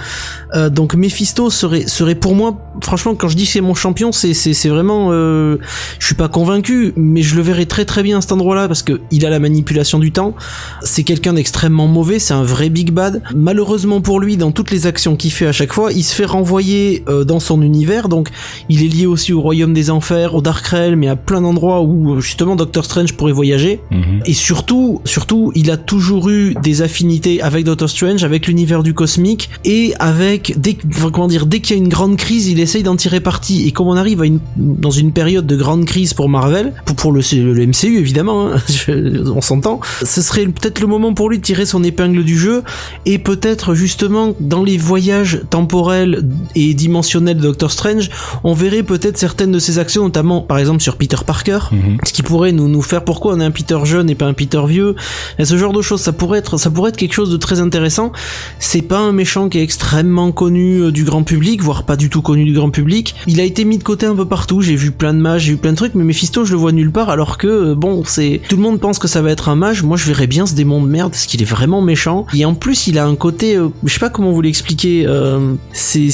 Donc 0.70 0.94
Mephisto 0.94 1.50
serait 1.50 1.86
serait 1.86 2.14
pour 2.14 2.34
moi, 2.34 2.58
franchement, 2.82 3.14
quand 3.14 3.28
je 3.28 3.36
dis 3.36 3.46
c'est 3.46 3.60
mon 3.60 3.74
champion, 3.74 4.12
c'est 4.12 4.34
c'est 4.34 4.68
vraiment, 4.68 5.10
je 5.12 5.58
suis 6.06 6.14
pas 6.14 6.28
convaincu, 6.28 6.92
mais 6.96 7.22
je 7.22 7.36
le 7.36 7.42
verrais 7.42 7.66
très 7.66 7.84
très 7.84 8.02
bien 8.02 8.18
à 8.18 8.20
cet 8.20 8.32
endroit-là 8.32 8.66
parce 8.68 8.82
que 8.82 9.00
il 9.10 9.24
a 9.26 9.30
la 9.30 9.38
manipulation 9.38 9.98
du 9.98 10.12
temps. 10.12 10.34
C'est 10.82 11.02
quelqu'un 11.04 11.19
d'extrêmement 11.28 11.86
mauvais, 11.86 12.18
c'est 12.18 12.34
un 12.34 12.42
vrai 12.42 12.70
big 12.70 12.90
bad. 12.90 13.22
Malheureusement 13.34 14.00
pour 14.00 14.20
lui, 14.20 14.36
dans 14.36 14.52
toutes 14.52 14.70
les 14.70 14.86
actions 14.86 15.16
qu'il 15.16 15.30
fait 15.30 15.46
à 15.46 15.52
chaque 15.52 15.72
fois, 15.72 15.92
il 15.92 16.02
se 16.02 16.14
fait 16.14 16.24
renvoyer 16.24 17.04
euh, 17.08 17.24
dans 17.24 17.40
son 17.40 17.62
univers, 17.62 18.08
donc 18.08 18.30
il 18.68 18.82
est 18.82 18.88
lié 18.88 19.06
aussi 19.06 19.32
au 19.32 19.40
royaume 19.40 19.74
des 19.74 19.90
enfers, 19.90 20.34
au 20.34 20.40
Dark 20.40 20.66
Realm, 20.66 20.98
mais 20.98 21.08
à 21.08 21.16
plein 21.16 21.42
d'endroits 21.42 21.82
où 21.82 22.14
euh, 22.14 22.20
justement 22.20 22.56
Doctor 22.56 22.84
Strange 22.84 23.12
pourrait 23.14 23.32
voyager. 23.32 23.80
Mhm. 23.90 24.22
Et 24.24 24.34
surtout, 24.34 25.00
surtout, 25.04 25.52
il 25.54 25.70
a 25.70 25.76
toujours 25.76 26.30
eu 26.30 26.54
des 26.62 26.82
affinités 26.82 27.42
avec 27.42 27.64
Doctor 27.64 27.88
Strange, 27.88 28.24
avec 28.24 28.46
l'univers 28.46 28.82
du 28.82 28.94
cosmique 28.94 29.50
et 29.64 29.92
avec 29.98 30.54
dès, 30.58 30.76
enfin, 30.90 31.10
comment 31.10 31.28
dire, 31.28 31.46
dès 31.46 31.60
qu'il 31.60 31.76
y 31.76 31.78
a 31.78 31.82
une 31.82 31.88
grande 31.88 32.16
crise, 32.16 32.48
il 32.48 32.60
essaye 32.60 32.82
d'en 32.82 32.96
tirer 32.96 33.20
parti. 33.20 33.66
Et 33.66 33.72
comme 33.72 33.88
on 33.88 33.96
arrive 33.96 34.22
à 34.22 34.26
une, 34.26 34.40
dans 34.56 34.90
une 34.90 35.12
période 35.12 35.46
de 35.46 35.56
grande 35.56 35.84
crise 35.84 36.14
pour 36.14 36.28
Marvel, 36.28 36.72
pour, 36.84 36.96
pour 36.96 37.12
le, 37.12 37.20
le 37.32 37.66
MCU 37.66 37.98
évidemment, 37.98 38.48
hein, 38.48 38.56
on 39.34 39.40
s'entend, 39.40 39.80
ce 40.04 40.22
serait 40.22 40.46
peut-être 40.46 40.80
le 40.80 40.86
moment 40.86 41.09
pour 41.14 41.30
lui 41.30 41.38
de 41.38 41.42
tirer 41.42 41.66
son 41.66 41.82
épingle 41.84 42.24
du 42.24 42.38
jeu 42.38 42.62
et 43.06 43.18
peut-être 43.18 43.74
justement 43.74 44.34
dans 44.40 44.62
les 44.62 44.76
voyages 44.78 45.42
temporels 45.50 46.24
et 46.54 46.74
dimensionnels 46.74 47.36
de 47.36 47.42
Doctor 47.42 47.70
Strange, 47.70 48.10
on 48.44 48.54
verrait 48.54 48.82
peut-être 48.82 49.18
certaines 49.18 49.52
de 49.52 49.58
ses 49.58 49.78
actions, 49.78 50.04
notamment 50.04 50.40
par 50.40 50.58
exemple 50.58 50.80
sur 50.80 50.96
Peter 50.96 51.16
Parker, 51.26 51.58
Mhm. 51.72 51.98
ce 52.06 52.12
qui 52.12 52.22
pourrait 52.22 52.52
nous, 52.52 52.68
nous 52.68 52.82
faire 52.82 53.04
pourquoi 53.04 53.34
on 53.34 53.40
est 53.40 53.44
un 53.44 53.50
Peter 53.50 53.78
jeune 53.84 54.10
et 54.10 54.14
pas 54.14 54.26
un 54.26 54.32
Peter 54.34 54.60
vieux, 54.66 54.94
et 55.38 55.44
ce 55.44 55.56
genre 55.56 55.72
de 55.72 55.82
choses, 55.82 56.00
ça 56.00 56.12
pourrait 56.12 56.38
être, 56.38 56.56
ça 56.58 56.70
pourrait 56.70 56.90
être 56.90 56.96
quelque 56.96 57.14
chose 57.14 57.30
de 57.30 57.36
très 57.36 57.60
intéressant. 57.60 58.12
C'est 58.58 58.82
pas 58.82 58.98
un 58.98 59.12
méchant 59.12 59.48
qui 59.48 59.58
est 59.58 59.62
extrêmement 59.62 60.32
connu 60.32 60.82
euh, 60.82 60.92
du 60.92 61.04
grand 61.04 61.22
public, 61.22 61.62
voire 61.62 61.84
pas 61.84 61.96
du 61.96 62.10
tout 62.10 62.22
connu 62.22 62.44
du 62.44 62.52
grand 62.52 62.70
public. 62.70 63.14
Il 63.26 63.40
a 63.40 63.44
été 63.44 63.64
mis 63.64 63.78
de 63.78 63.82
côté 63.82 64.06
un 64.06 64.14
peu 64.14 64.24
partout. 64.26 64.60
J'ai 64.60 64.76
vu 64.76 64.90
plein 64.90 65.14
de 65.14 65.18
mages, 65.18 65.42
j'ai 65.44 65.52
vu 65.52 65.56
plein 65.58 65.72
de 65.72 65.76
trucs, 65.76 65.94
mais 65.94 66.04
Mephisto, 66.04 66.44
je 66.44 66.52
le 66.52 66.58
vois 66.58 66.72
nulle 66.72 66.90
part. 66.92 67.08
Alors 67.10 67.38
que 67.38 67.46
euh, 67.46 67.74
bon, 67.74 68.02
c'est 68.04 68.40
tout 68.48 68.56
le 68.56 68.62
monde 68.62 68.80
pense 68.80 68.98
que 68.98 69.08
ça 69.08 69.22
va 69.22 69.30
être 69.30 69.48
un 69.48 69.56
mage. 69.56 69.82
Moi, 69.82 69.96
je 69.96 70.04
verrais 70.06 70.26
bien 70.26 70.46
ce 70.46 70.54
démon 70.54 70.82
de 70.82 70.88
merde 70.88 70.99
parce 71.08 71.26
qu'il 71.26 71.40
est 71.42 71.46
vraiment 71.46 71.82
méchant. 71.82 72.26
Et 72.34 72.44
en 72.44 72.54
plus, 72.54 72.86
il 72.86 72.98
a 72.98 73.06
un 73.06 73.16
côté, 73.16 73.56
euh, 73.56 73.68
je 73.84 73.92
sais 73.92 74.00
pas 74.00 74.10
comment 74.10 74.32
vous 74.32 74.42
l'expliquer. 74.42 75.04
Euh, 75.06 75.54
c'est 75.72 76.08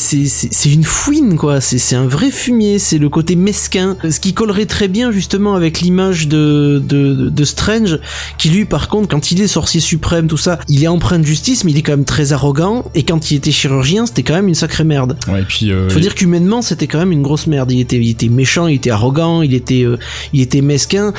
une 0.67 0.85
fouine 0.85 1.37
quoi. 1.37 1.61
C'est 1.61 1.97
un 1.97 2.07
vrai 2.07 2.31
fumier. 2.31 2.79
C'est 2.79 2.99
le 2.99 3.09
côté 3.09 3.37
mesquin, 3.37 3.97
ce 4.09 4.21
qui 4.21 4.35
collerait 4.35 4.67
très 4.67 4.89
bien 4.89 5.11
justement 5.11 5.55
avec 5.55 5.81
l'image 5.81 6.29
de, 6.29 6.83
de 6.87 7.31
de 7.31 7.45
Strange, 7.45 7.99
qui 8.39 8.49
lui, 8.49 8.65
par 8.65 8.89
contre, 8.89 9.09
quand 9.09 9.31
il 9.31 9.41
est 9.41 9.47
sorcier 9.47 9.81
suprême, 9.81 10.27
tout 10.27 10.37
ça, 10.37 10.59
il 10.69 10.83
est 10.83 10.89
empreint 10.89 11.19
de 11.19 11.25
justice, 11.25 11.65
mais 11.65 11.73
il 11.73 11.79
est 11.79 11.83
quand 11.83 11.93
même 11.93 12.05
très 12.05 12.33
arrogant. 12.33 12.85
Et 12.95 13.03
quand 13.03 13.31
il 13.31 13.37
était 13.37 13.51
chirurgien, 13.51 14.07
c'était 14.07 14.23
quand 14.23 14.35
même 14.35 14.49
une 14.49 14.55
sacrée 14.55 14.85
merde. 14.85 15.17
Ouais, 15.29 15.43
et 15.43 15.45
puis 15.45 15.71
euh, 15.71 15.89
Faut 15.89 16.01
dire 16.01 16.15
qu'humainement, 16.15 16.63
c'était 16.63 16.87
quand 16.87 16.99
même 16.99 17.13
une 17.13 17.23
grosse 17.23 17.47
merde. 17.47 17.71
Il 17.73 17.81
était, 17.81 17.97
il 17.97 18.11
était 18.11 18.29
méchant, 18.29 18.67
il 18.67 18.77
était 18.77 18.91
arrogant, 18.91 19.43
il 19.43 19.55
était, 19.55 19.83
euh, 19.83 19.99
il 20.33 20.41
était 20.41 20.61
mesquin. 20.61 21.13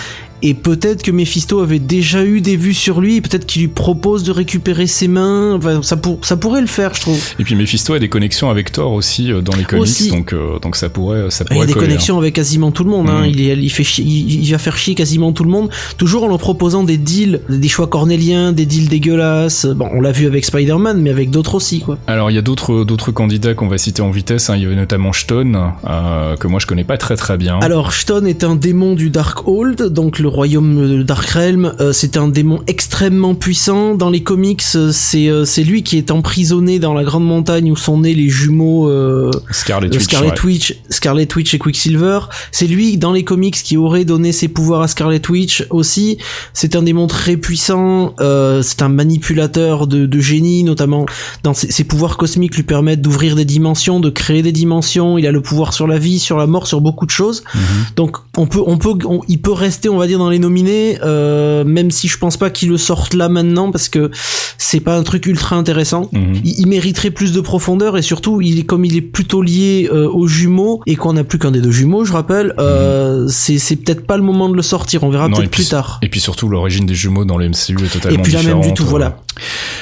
Et 0.44 0.54
peut-être 0.54 1.02
que 1.04 1.12
Mephisto 1.12 1.60
avait 1.62 1.80
déjà 1.80 2.24
eu 2.24 2.42
des 2.42 2.56
vues 2.58 2.74
sur 2.74 3.02
lui, 3.02 3.22
peut-être 3.22 3.46
qu'il 3.46 3.62
lui 3.64 3.68
propose 3.68 4.24
de 4.24 4.32
récupérer 4.32 4.86
ses 4.88 5.08
mains. 5.08 5.56
Enfin, 5.56 5.82
ça, 5.82 5.98
pour, 5.98 6.24
ça 6.26 6.38
pourrait 6.38 6.62
le 6.62 6.68
faire, 6.68 6.94
je 6.94 7.02
trouve. 7.02 7.20
et 7.40 7.44
puis 7.44 7.56
Mephisto 7.56 7.94
a 7.94 8.00
des 8.00 8.10
connexions 8.10 8.50
avec 8.50 8.72
Thor 8.72 8.92
aussi 8.94 9.32
euh, 9.32 9.42
dans 9.42 9.56
les 9.56 9.64
comics, 9.64 9.82
Aussi. 9.84 10.10
donc 10.10 10.34
euh, 10.34 10.60
donc 10.60 10.76
ça 10.76 10.90
pourrait 10.90 11.30
ça 11.32 11.44
Il 11.52 11.58
a 11.62 11.66
des 11.66 11.74
coller, 11.74 11.86
hein. 11.86 11.88
connexions 11.88 12.18
avec 12.20 12.36
quasiment 12.36 12.72
tout 12.72 12.84
le 12.84 12.90
monde. 12.92 13.10
Hein. 13.10 13.22
Mhm. 13.28 13.34
Il, 13.36 13.70
fait 13.72 13.84
chier- 13.84 14.04
il, 14.06 14.44
il 14.44 14.52
va 14.52 14.58
faire 14.58 14.78
chier 14.78 14.94
quasiment 14.96 15.32
tout 15.32 15.44
le 15.44 15.50
monde. 15.50 15.70
Toujours 15.98 16.24
en 16.24 16.28
leur 16.28 16.38
proposant 16.40 16.84
des 16.84 16.98
deals, 16.98 17.42
des 17.50 17.68
choix 17.68 17.88
cornéliens, 17.88 18.52
des 18.52 18.66
deals 18.66 18.90
dégueulasses. 18.90 19.66
Bon, 19.66 19.90
on 19.94 20.02
l'a 20.02 20.12
vu 20.12 20.28
avec 20.28 20.46
Spider-Man, 20.46 21.02
mais 21.02 21.10
avec 21.10 21.30
d'autres 21.32 21.56
aussi, 21.56 21.80
quoi. 21.82 21.98
Alors 22.08 22.30
il 22.32 22.36
y 22.36 22.38
a 22.38 22.42
d'autres 22.44 22.84
d'autres 22.84 23.12
candidats 23.12 23.54
qu'on 23.54 23.68
va 23.68 23.78
citer 23.78 24.02
en 24.02 24.12
vitesse. 24.12 24.50
hein. 24.50 24.56
Il 24.56 24.64
y 24.64 24.66
avait 24.66 24.76
notamment 24.76 25.14
Stone 25.14 25.58
euh, 25.90 26.36
que 26.38 26.48
moi 26.48 26.60
je 26.60 26.68
connais 26.68 26.84
pas 26.84 26.98
très 26.98 27.16
très 27.16 27.38
bien. 27.38 27.60
Alors, 27.62 27.92
Stone 27.94 28.28
est 28.28 28.44
un 28.44 28.56
démon 28.56 28.94
du 28.94 29.10
Darkhold, 29.10 29.82
donc 29.94 30.20
le 30.20 30.27
royaume 30.28 30.98
de 30.98 31.04
Dark 31.04 31.28
Realm. 31.30 31.74
Euh, 31.80 31.92
c'est 31.94 32.18
un 32.18 32.28
démon 32.28 32.62
extrêmement 32.68 33.36
puissant. 33.36 33.96
Dans 33.96 34.10
les 34.10 34.22
comics, 34.24 34.64
euh, 34.76 34.92
c'est 34.94 35.28
euh, 35.30 35.46
c'est 35.46 35.64
lui 35.64 35.84
qui 35.84 35.98
est 35.98 36.12
emprisonné 36.12 36.80
dans 36.80 36.94
la 36.94 37.04
grande 37.04 37.26
montagne 37.26 37.72
où 37.72 37.76
sont 37.76 38.00
nés 38.02 38.14
les 38.14 38.30
jumeaux 38.30 38.90
euh, 38.90 39.32
Scarlet 39.52 39.88
euh, 39.88 39.92
Witch. 39.94 40.04
Scarlet 40.04 40.30
ouais. 40.32 40.46
Witch, 40.46 40.76
Scarlet 40.90 41.28
Witch 41.36 41.54
et 41.54 41.60
Quicksilver. 41.60 42.20
C'est 42.52 42.68
lui 42.68 42.98
dans 42.98 43.12
les 43.12 43.24
comics 43.24 43.56
qui 43.56 43.78
aurait 43.78 44.06
donné 44.06 44.32
ses 44.32 44.48
pouvoirs 44.48 44.82
à 44.82 44.88
Scarlet 44.88 45.22
Witch 45.30 45.66
aussi. 45.70 46.18
C'est 46.54 46.76
un 46.76 46.84
démon 46.84 47.08
très 47.08 47.38
puissant. 47.38 48.14
euh, 48.20 48.62
c'est 48.62 48.82
un 48.82 48.90
manipulateur 48.90 49.88
de, 49.88 50.06
de 50.06 50.20
génie, 50.20 50.64
notamment 50.64 51.06
dans 51.44 51.54
ses, 51.54 51.72
ses 51.72 51.84
pouvoirs 51.84 52.18
cosmiques 52.18 52.56
lui 52.56 52.64
permettent 52.64 53.02
d'ouvrir 53.02 53.36
des 53.36 53.46
dimensions, 53.46 54.00
de 54.00 54.10
créer 54.10 54.42
des 54.42 54.52
dimensions. 54.52 55.18
Il 55.18 55.26
a 55.28 55.32
le 55.32 55.42
pouvoir 55.42 55.74
sur 55.74 55.88
la 55.88 55.98
vie, 55.98 56.20
sur 56.20 56.38
la 56.38 56.48
mort, 56.48 56.68
sur 56.68 56.82
beaucoup 56.82 57.06
de 57.06 57.12
choses. 57.12 57.44
Mhm. 57.56 57.62
Donc 57.96 58.18
on 58.38 58.48
peut, 58.48 58.62
on 58.66 58.78
peut, 58.78 58.94
on- 59.06 59.22
il 59.28 59.42
peut 59.42 59.52
rester, 59.52 59.90
on 59.90 59.98
va 59.98 60.08
dire, 60.08 60.17
dans 60.18 60.30
les 60.30 60.40
nominés, 60.40 60.98
euh, 61.04 61.64
même 61.64 61.92
si 61.92 62.08
je 62.08 62.18
pense 62.18 62.38
pas 62.38 62.50
qu'il 62.50 62.70
le 62.70 62.78
sorte 62.78 63.14
là 63.14 63.30
maintenant 63.30 63.72
parce 63.72 63.90
que 63.90 64.12
c'est 64.58 64.80
pas 64.80 64.98
un 64.98 65.04
truc 65.04 65.26
ultra 65.26 65.56
intéressant. 65.56 66.10
Mhm. 66.12 66.42
Il, 66.44 66.60
il 66.60 66.68
mériterait 66.68 67.12
plus 67.12 67.32
de 67.34 67.42
profondeur 67.42 67.98
et 67.98 68.02
surtout, 68.02 68.42
il 68.42 68.60
est 68.60 68.64
comme 68.64 68.86
il 68.86 68.96
est 68.96 69.02
plutôt 69.02 69.42
lié 69.42 69.90
euh, 69.92 70.10
aux 70.10 70.28
jumeaux 70.28 70.82
et 70.86 70.96
qu'on 70.96 71.14
n'a 71.14 71.24
plus 71.24 71.40
qu'un 71.40 71.52
des 71.52 71.62
deux 71.62 71.72
jumeaux, 71.72 72.06
je 72.06 72.14
rappelle. 72.14 72.54
Euh, 72.60 73.28
c'est 73.30 73.58
c'est 73.58 73.76
peut-être 73.76 74.06
pas 74.06 74.18
le 74.18 74.24
moment 74.24 74.50
de 74.50 74.56
le 74.56 74.62
sortir. 74.62 75.04
On 75.04 75.10
verra 75.10 75.30
peut-être 75.30 75.52
plus 75.52 75.70
tard. 75.70 76.00
Et 76.02 76.10
puis 76.10 76.20
surtout 76.20 76.50
l'origine 76.50 76.86
des 76.86 76.96
jumeaux 76.96 77.26
dans 77.26 77.38
le 77.38 77.50
MCU 77.50 77.76
est 77.84 77.94
totalement 77.94 78.20
Et 78.20 78.22
puis 78.22 78.34
même 78.34 78.44
du 78.44 78.50
différente, 78.50 78.76
tout, 78.76 78.86
voilà. 78.86 79.18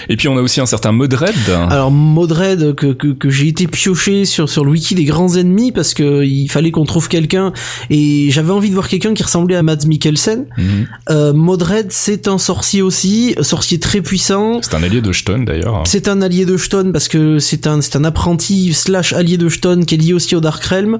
Et 0.09 0.17
puis 0.17 0.27
on 0.27 0.37
a 0.37 0.41
aussi 0.41 0.61
un 0.61 0.65
certain 0.65 0.91
Modred. 0.91 1.35
Alors 1.69 1.91
Modred 1.91 2.75
que, 2.75 2.93
que, 2.93 3.07
que 3.07 3.29
j'ai 3.29 3.47
été 3.47 3.67
pioché 3.67 4.25
sur 4.25 4.49
sur 4.49 4.65
le 4.65 4.71
wiki 4.71 4.95
des 4.95 5.05
grands 5.05 5.35
ennemis 5.35 5.71
parce 5.71 5.93
que 5.93 6.23
il 6.23 6.49
fallait 6.49 6.71
qu'on 6.71 6.85
trouve 6.85 7.07
quelqu'un 7.07 7.53
et 7.89 8.29
j'avais 8.31 8.51
envie 8.51 8.69
de 8.69 8.73
voir 8.73 8.87
quelqu'un 8.87 9.13
qui 9.13 9.23
ressemblait 9.23 9.55
à 9.55 9.63
Mads 9.63 9.85
Mikkelsen. 9.87 10.45
Mhm. 10.57 10.87
Euh, 11.09 11.33
Modred 11.33 11.87
c'est 11.89 12.27
un 12.27 12.37
sorcier 12.37 12.81
aussi, 12.81 13.35
sorcier 13.41 13.79
très 13.79 14.01
puissant. 14.01 14.59
C'est 14.61 14.75
un 14.75 14.83
allié 14.83 15.01
de 15.01 15.11
Stone 15.11 15.45
d'ailleurs. 15.45 15.83
C'est 15.85 16.07
un 16.07 16.21
allié 16.21 16.45
de 16.45 16.57
Stone 16.57 16.91
parce 16.91 17.07
que 17.07 17.39
c'est 17.39 17.67
un 17.67 17.81
c'est 17.81 17.95
un 17.95 18.03
apprenti 18.03 18.73
slash 18.73 19.13
allié 19.13 19.37
de 19.37 19.49
Stone 19.49 19.85
qui 19.85 19.95
est 19.95 19.97
lié 19.97 20.13
aussi 20.13 20.35
au 20.35 20.41
Dark 20.41 20.63
Realm 20.63 20.99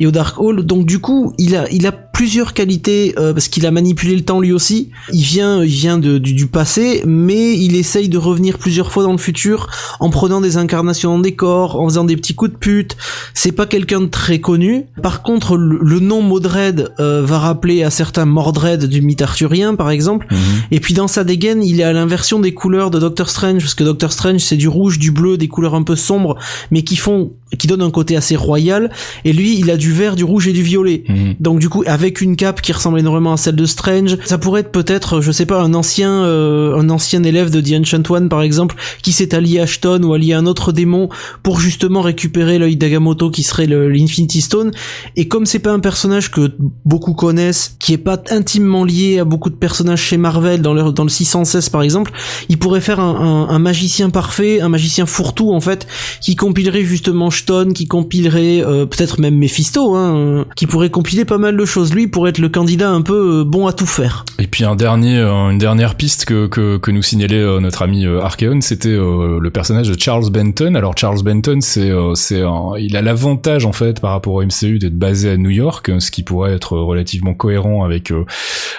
et 0.00 0.06
au 0.06 0.10
Dark 0.10 0.40
Hall. 0.40 0.64
Donc 0.64 0.86
du 0.86 0.98
coup, 0.98 1.32
il 1.38 1.56
a 1.56 1.68
il 1.70 1.86
a 1.86 1.92
plusieurs 1.92 2.54
qualités 2.54 3.14
euh, 3.18 3.34
parce 3.34 3.48
qu'il 3.48 3.66
a 3.66 3.70
manipulé 3.70 4.16
le 4.16 4.22
temps 4.22 4.40
lui 4.40 4.52
aussi. 4.52 4.90
Il 5.12 5.22
vient 5.22 5.62
il 5.62 5.70
vient 5.70 5.98
de, 5.98 6.18
du, 6.18 6.32
du 6.32 6.46
passé, 6.46 7.02
mais 7.06 7.52
il 7.58 7.76
essaye 7.96 8.08
de 8.10 8.18
revenir 8.18 8.58
plusieurs 8.58 8.92
fois 8.92 9.04
dans 9.04 9.12
le 9.12 9.18
futur 9.18 9.68
en 10.00 10.10
prenant 10.10 10.42
des 10.42 10.58
incarnations 10.58 11.18
des 11.18 11.34
corps, 11.34 11.80
en 11.80 11.88
faisant 11.88 12.04
des 12.04 12.16
petits 12.16 12.34
coups 12.34 12.52
de 12.52 12.56
pute. 12.56 12.96
C'est 13.32 13.52
pas 13.52 13.64
quelqu'un 13.64 14.02
de 14.02 14.06
très 14.06 14.38
connu. 14.38 14.84
Par 15.02 15.22
contre, 15.22 15.56
le, 15.56 15.78
le 15.80 16.00
nom 16.00 16.20
Modred 16.20 16.92
euh, 17.00 17.22
va 17.24 17.38
rappeler 17.38 17.82
à 17.84 17.90
certains 17.90 18.26
Mordred 18.26 18.84
du 18.84 19.00
mythe 19.00 19.22
arthurien 19.22 19.74
par 19.74 19.90
exemple. 19.90 20.26
Mhm. 20.30 20.38
Et 20.72 20.80
puis 20.80 20.92
dans 20.92 21.08
sa 21.08 21.24
dégaine, 21.24 21.64
il 21.64 21.80
est 21.80 21.84
à 21.84 21.94
l'inversion 21.94 22.38
des 22.38 22.52
couleurs 22.52 22.90
de 22.90 22.98
Doctor 22.98 23.30
Strange, 23.30 23.62
parce 23.62 23.74
que 23.74 23.84
Doctor 23.84 24.12
Strange 24.12 24.40
c'est 24.40 24.56
du 24.56 24.68
rouge, 24.68 24.98
du 24.98 25.10
bleu, 25.10 25.38
des 25.38 25.48
couleurs 25.48 25.74
un 25.74 25.82
peu 25.82 25.96
sombres, 25.96 26.36
mais 26.70 26.82
qui 26.82 26.96
font, 26.96 27.32
qui 27.58 27.66
donnent 27.66 27.82
un 27.82 27.90
côté 27.90 28.14
assez 28.14 28.36
royal. 28.36 28.90
Et 29.24 29.32
lui, 29.32 29.58
il 29.58 29.70
a 29.70 29.78
du 29.78 29.92
vert, 29.92 30.16
du 30.16 30.24
rouge 30.24 30.48
et 30.48 30.52
du 30.52 30.62
violet. 30.62 31.04
Mhm. 31.08 31.36
Donc 31.40 31.60
du 31.60 31.70
coup, 31.70 31.82
avec 31.86 32.20
une 32.20 32.36
cape 32.36 32.60
qui 32.60 32.72
ressemble 32.72 32.98
énormément 32.98 33.32
à 33.32 33.36
celle 33.38 33.56
de 33.56 33.64
Strange, 33.64 34.18
ça 34.26 34.36
pourrait 34.36 34.60
être 34.60 34.72
peut-être, 34.72 35.22
je 35.22 35.32
sais 35.32 35.46
pas, 35.46 35.62
un 35.62 35.72
ancien, 35.72 36.10
euh, 36.24 36.76
un 36.78 36.90
ancien 36.90 37.22
élève 37.22 37.50
de 37.50 37.62
The 37.62 37.85
Ancient 37.94 38.28
par 38.28 38.42
exemple, 38.42 38.76
qui 39.02 39.12
s'est 39.12 39.34
allié 39.34 39.60
à 39.60 39.66
Stone 39.66 40.04
ou 40.04 40.12
allié 40.14 40.32
à 40.32 40.38
un 40.38 40.46
autre 40.46 40.72
démon 40.72 41.08
pour 41.42 41.60
justement 41.60 42.00
récupérer 42.00 42.58
l'œil 42.58 42.76
d'Agamotto 42.76 43.30
qui 43.30 43.42
serait 43.42 43.66
l'Infinity 43.66 44.40
Stone. 44.40 44.72
Et 45.16 45.28
comme 45.28 45.46
c'est 45.46 45.58
pas 45.58 45.72
un 45.72 45.80
personnage 45.80 46.30
que 46.30 46.52
beaucoup 46.84 47.14
connaissent, 47.14 47.76
qui 47.78 47.92
est 47.92 47.98
pas 47.98 48.22
intimement 48.30 48.84
lié 48.84 49.18
à 49.18 49.24
beaucoup 49.24 49.50
de 49.50 49.54
personnages 49.54 50.02
chez 50.02 50.16
Marvel, 50.16 50.62
dans 50.62 50.74
le, 50.74 50.92
dans 50.92 51.04
le 51.04 51.08
616 51.08 51.68
par 51.68 51.82
exemple, 51.82 52.12
il 52.48 52.58
pourrait 52.58 52.80
faire 52.80 53.00
un, 53.00 53.58
magicien 53.58 54.10
parfait, 54.10 54.60
un 54.60 54.68
magicien 54.68 55.06
fourre-tout 55.06 55.52
en 55.52 55.60
fait, 55.60 55.86
qui 56.20 56.36
compilerait 56.36 56.84
justement 56.84 57.30
Stone, 57.30 57.72
qui 57.72 57.86
compilerait 57.86 58.62
euh, 58.62 58.86
peut-être 58.86 59.20
même 59.20 59.36
Mephisto, 59.36 59.94
hein, 59.94 60.44
qui 60.56 60.66
pourrait 60.66 60.90
compiler 60.90 61.24
pas 61.24 61.38
mal 61.38 61.56
de 61.56 61.64
choses. 61.64 61.94
Lui 61.94 62.06
pourrait 62.08 62.30
être 62.30 62.38
le 62.38 62.48
candidat 62.48 62.90
un 62.90 63.02
peu 63.02 63.40
euh, 63.40 63.44
bon 63.44 63.66
à 63.66 63.72
tout 63.72 63.86
faire. 63.86 64.24
Et 64.38 64.46
puis 64.46 64.64
un 64.64 64.76
dernier, 64.76 65.18
euh, 65.18 65.50
une 65.50 65.58
dernière 65.58 65.94
piste 65.94 66.24
que, 66.24 66.46
que, 66.46 66.76
que 66.76 66.90
nous 66.90 67.02
signalait 67.02 67.36
euh, 67.36 67.60
ami 67.82 68.06
euh, 68.06 68.20
Archeon, 68.22 68.60
c'était 68.60 68.88
euh, 68.88 69.38
le 69.40 69.50
personnage 69.50 69.88
de 69.88 69.98
Charles 70.00 70.30
Benton. 70.30 70.74
Alors 70.74 70.96
Charles 70.96 71.22
Benton, 71.22 71.58
c'est, 71.60 71.90
euh, 71.90 72.14
c'est, 72.14 72.42
il 72.78 72.96
a 72.96 73.02
l'avantage 73.02 73.64
en 73.66 73.72
fait 73.72 74.00
par 74.00 74.10
rapport 74.12 74.34
au 74.34 74.42
MCU 74.42 74.78
d'être 74.78 74.98
basé 74.98 75.30
à 75.30 75.36
New 75.36 75.50
York, 75.50 75.90
ce 75.98 76.10
qui 76.10 76.22
pourrait 76.22 76.52
être 76.54 76.76
relativement 76.76 77.34
cohérent 77.34 77.84
avec 77.84 78.12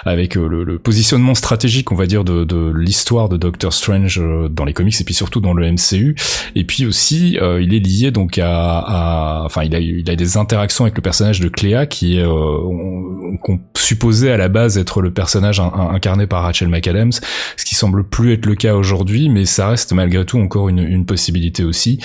avec 0.04 0.34
le, 0.34 0.78
positionnement 0.78 1.34
stratégique, 1.34 1.92
on 1.92 1.94
va 1.96 2.06
dire, 2.06 2.24
de, 2.24 2.72
l'histoire 2.74 3.28
de 3.28 3.36
Doctor 3.36 3.72
Strange 3.72 4.20
dans 4.50 4.64
les 4.64 4.72
comics 4.72 5.00
et 5.00 5.04
puis 5.04 5.14
surtout 5.14 5.40
dans 5.40 5.52
le 5.54 5.70
MCU. 5.70 6.14
Et 6.54 6.64
puis 6.64 6.86
aussi, 6.86 7.38
il 7.60 7.74
est 7.74 7.78
lié 7.78 8.10
donc 8.10 8.38
à, 8.42 9.42
enfin, 9.44 9.62
il 9.64 9.74
a, 9.74 9.80
il 9.80 10.08
a 10.10 10.16
des 10.16 10.36
interactions 10.36 10.84
avec 10.84 10.96
le 10.96 11.02
personnage 11.02 11.40
de 11.40 11.48
Cléa 11.48 11.86
qui 11.86 12.18
est, 12.18 12.24
on- 12.24 13.36
qu'on 13.42 13.60
supposait 13.76 14.30
à 14.32 14.36
la 14.36 14.48
base 14.48 14.78
être 14.78 15.00
le 15.02 15.10
personnage 15.12 15.60
in- 15.60 15.70
in- 15.74 15.94
incarné 15.94 16.26
par 16.26 16.42
Rachel 16.42 16.68
McAdams, 16.68 17.12
ce 17.56 17.64
qui 17.64 17.74
semble 17.74 18.04
plus 18.04 18.32
être 18.32 18.46
le 18.46 18.54
cas 18.54 18.74
aujourd'hui, 18.78 19.28
mais 19.28 19.44
ça 19.44 19.68
reste 19.68 19.92
malgré 19.92 20.24
tout 20.24 20.38
encore 20.38 20.68
une, 20.68 20.78
une 20.78 21.04
possibilité 21.04 21.64
aussi. 21.64 21.98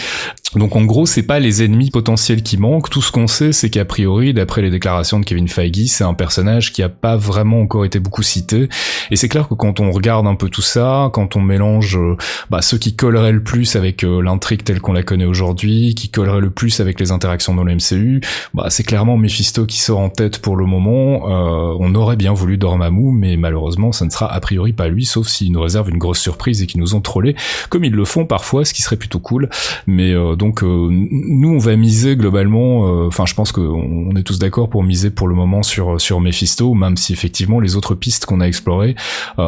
Donc 0.55 0.75
en 0.75 0.83
gros, 0.83 1.05
c'est 1.05 1.23
pas 1.23 1.39
les 1.39 1.63
ennemis 1.63 1.89
potentiels 1.89 2.43
qui 2.43 2.57
manquent. 2.57 2.89
Tout 2.89 3.01
ce 3.01 3.11
qu'on 3.11 3.27
sait, 3.27 3.53
c'est 3.53 3.69
qu'a 3.69 3.85
priori, 3.85 4.33
d'après 4.33 4.61
les 4.61 4.69
déclarations 4.69 5.19
de 5.19 5.25
Kevin 5.25 5.47
Feige, 5.47 5.87
c'est 5.87 6.03
un 6.03 6.13
personnage 6.13 6.71
qui 6.73 6.83
a 6.83 6.89
pas 6.89 7.15
vraiment 7.15 7.61
encore 7.61 7.85
été 7.85 7.99
beaucoup 7.99 8.23
cité. 8.23 8.69
Et 9.09 9.15
c'est 9.15 9.29
clair 9.29 9.47
que 9.47 9.55
quand 9.55 9.79
on 9.79 9.91
regarde 9.91 10.27
un 10.27 10.35
peu 10.35 10.49
tout 10.49 10.61
ça, 10.61 11.09
quand 11.13 11.35
on 11.35 11.41
mélange 11.41 11.97
euh, 11.97 12.15
bah, 12.49 12.61
ceux 12.61 12.77
qui 12.77 12.95
colleraient 12.95 13.31
le 13.31 13.43
plus 13.43 13.75
avec 13.75 14.03
euh, 14.03 14.21
l'intrigue 14.21 14.63
telle 14.63 14.79
qu'on 14.79 14.93
la 14.93 15.03
connaît 15.03 15.25
aujourd'hui, 15.25 15.95
qui 15.95 16.09
colleraient 16.09 16.41
le 16.41 16.51
plus 16.51 16.79
avec 16.79 16.99
les 16.99 17.11
interactions 17.11 17.55
dans 17.55 17.63
le 17.63 17.75
MCU, 17.75 18.21
bah, 18.53 18.67
c'est 18.69 18.83
clairement 18.83 19.17
Mephisto 19.17 19.65
qui 19.65 19.79
sort 19.79 19.99
en 19.99 20.09
tête 20.09 20.39
pour 20.39 20.55
le 20.55 20.65
moment. 20.65 21.29
Euh, 21.29 21.77
on 21.79 21.95
aurait 21.95 22.15
bien 22.15 22.33
voulu 22.33 22.57
Dormammu, 22.57 23.11
mais 23.11 23.37
malheureusement, 23.37 23.91
ça 23.91 24.05
ne 24.05 24.11
sera 24.11 24.31
a 24.31 24.39
priori 24.39 24.73
pas 24.73 24.87
lui, 24.87 25.05
sauf 25.05 25.27
s'ils 25.27 25.51
nous 25.51 25.61
réservent 25.61 25.89
une 25.89 25.97
grosse 25.97 26.19
surprise 26.19 26.61
et 26.63 26.67
qu'ils 26.67 26.81
nous 26.81 26.95
ont 26.95 27.01
trollé, 27.01 27.35
comme 27.69 27.83
ils 27.83 27.93
le 27.93 28.05
font 28.05 28.25
parfois, 28.25 28.65
ce 28.65 28.73
qui 28.73 28.81
serait 28.81 28.97
plutôt 28.97 29.19
cool. 29.19 29.49
Mais 29.87 30.11
euh, 30.11 30.35
donc 30.35 30.61
nous 30.63 31.49
on 31.49 31.57
va 31.57 31.75
miser 31.75 32.15
globalement. 32.15 33.05
Enfin, 33.05 33.25
je 33.25 33.33
pense 33.33 33.51
qu'on 33.51 34.09
on 34.11 34.15
est 34.15 34.23
tous 34.23 34.39
d'accord 34.39 34.69
pour 34.69 34.83
miser 34.83 35.09
pour 35.09 35.27
le 35.27 35.35
moment 35.35 35.63
sur 35.63 35.99
sur 35.99 36.19
Mephisto, 36.19 36.73
même 36.73 36.97
si 36.97 37.13
effectivement 37.13 37.59
les 37.59 37.75
autres 37.75 37.95
pistes 37.95 38.25
qu'on 38.25 38.41
a 38.41 38.47
explorées 38.47 38.95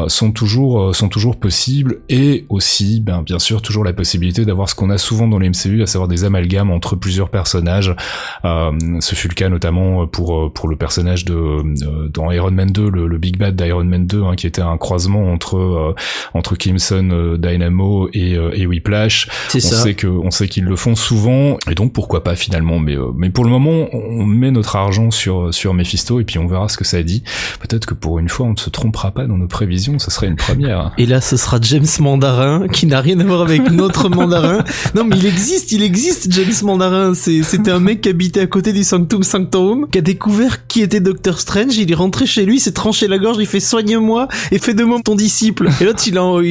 sont 0.08 0.32
toujours 0.32 0.96
sont 0.96 1.10
toujours 1.10 1.38
possibles 1.38 2.00
et 2.10 2.46
aussi, 2.50 3.02
ben 3.02 3.22
bien 3.22 3.40
sûr, 3.40 3.62
toujours 3.62 3.84
la 3.84 3.94
possibilité 3.94 4.46
d'avoir 4.46 4.70
ce 4.70 4.76
qu'on 4.76 4.90
a 4.90 4.98
souvent 4.98 5.28
dans 5.28 5.40
les 5.40 5.50
MCU, 5.50 5.82
à 5.82 5.88
savoir 5.88 6.08
des 6.08 6.24
amalgames 6.24 6.72
entre 6.72 6.96
plusieurs 6.96 7.30
personnages. 7.30 7.96
ce 8.44 9.16
fut 9.16 9.28
le 9.28 9.34
cas 9.34 9.50
notamment 9.50 10.08
pour 10.08 10.52
pour 10.54 10.68
le 10.68 10.76
personnage 10.76 11.26
de 11.26 11.64
dans 12.10 12.32
Iron 12.32 12.52
Man 12.52 12.72
2, 12.72 12.90
le, 12.90 13.08
le 13.08 13.18
Big 13.18 13.38
Bad 13.38 13.56
d'Iron 13.56 13.84
Man 13.84 14.08
2, 14.08 14.24
hein, 14.24 14.36
qui 14.36 14.48
était 14.48 14.62
un 14.62 14.78
croisement 14.78 15.32
entre 15.32 15.96
entre 16.34 16.56
Kimson, 16.56 17.05
Dynamo 17.38 18.10
et, 18.14 18.38
et 18.54 18.66
Whiplash. 18.66 19.28
On 19.54 19.60
ça. 19.60 19.84
sait 19.84 19.94
que 19.94 20.08
on 20.08 20.32
sait 20.32 20.48
qu'ils 20.48 20.66
le 20.66 20.76
font 20.76 20.96
souvent 20.96 21.58
et 21.70 21.76
donc 21.76 21.94
pourquoi 21.94 22.24
pas 22.24 22.36
finalement 22.36 22.80
mais 22.80 22.96
euh, 22.96 23.12
mais 23.16 23.30
pour 23.30 23.44
le 23.44 23.50
moment 23.50 23.88
on 23.94 24.26
met 24.26 24.52
notre 24.52 24.76
argent 24.76 25.12
sur 25.12 25.54
sur 25.54 25.74
Mephisto 25.74 26.20
et 26.20 26.24
puis 26.24 26.40
on 26.40 26.48
verra 26.48 26.68
ce 26.70 26.78
que 26.78 26.84
ça 26.84 27.02
dit 27.04 27.24
peut-être 27.60 27.86
que 27.86 27.94
pour 27.94 28.20
une 28.20 28.30
fois 28.30 28.48
on 28.48 28.54
ne 28.54 28.58
se 28.58 28.70
trompera 28.70 29.12
pas 29.12 29.26
dans 29.26 29.38
nos 29.38 29.48
prévisions 29.48 30.00
ce 30.00 30.12
serait 30.12 30.28
une 30.28 30.36
première 30.36 30.92
Et 30.98 31.06
là, 31.06 31.22
ce 31.22 31.38
sera 31.38 31.60
James 31.62 31.86
Mandarin, 32.00 32.68
qui 32.68 32.86
n'a 32.86 33.02
rien 33.02 33.20
à 33.20 33.24
voir 33.24 33.42
avec 33.42 33.72
notre 33.72 34.10
Mandarin. 34.10 34.64
Non, 34.96 35.04
mais 35.04 35.18
il 35.18 35.26
existe, 35.26 35.72
il 35.72 35.84
existe, 35.84 36.32
James 36.32 36.54
Mandarin. 36.64 37.14
C'est, 37.14 37.44
c'était 37.44 37.72
un 37.72 37.80
mec 37.80 38.02
qui 38.02 38.10
habitait 38.10 38.42
à 38.42 38.48
côté 38.48 38.74
du 38.74 38.84
Sanctum 38.84 39.24
Sanctorum, 39.24 39.88
qui 39.92 39.98
a 39.98 40.02
découvert 40.02 40.68
qui 40.68 40.82
était 40.82 41.00
Doctor 41.00 41.40
Strange. 41.40 41.78
Il 41.78 41.92
est 41.92 41.96
rentré 41.96 42.26
chez 42.26 42.46
lui, 42.46 42.60
s'est 42.60 42.72
tranché 42.72 43.08
la 43.08 43.18
gorge, 43.18 43.38
il 43.40 43.48
fait 43.48 43.60
soigne-moi 43.60 44.28
et 44.52 44.60
fais 44.60 44.74
de 44.74 44.84
moi 44.84 45.00
ton 45.04 45.16
disciple. 45.16 45.70
Et 45.82 45.86
l'autre, 45.86 46.04
il 46.08 46.18
a, 46.18 46.42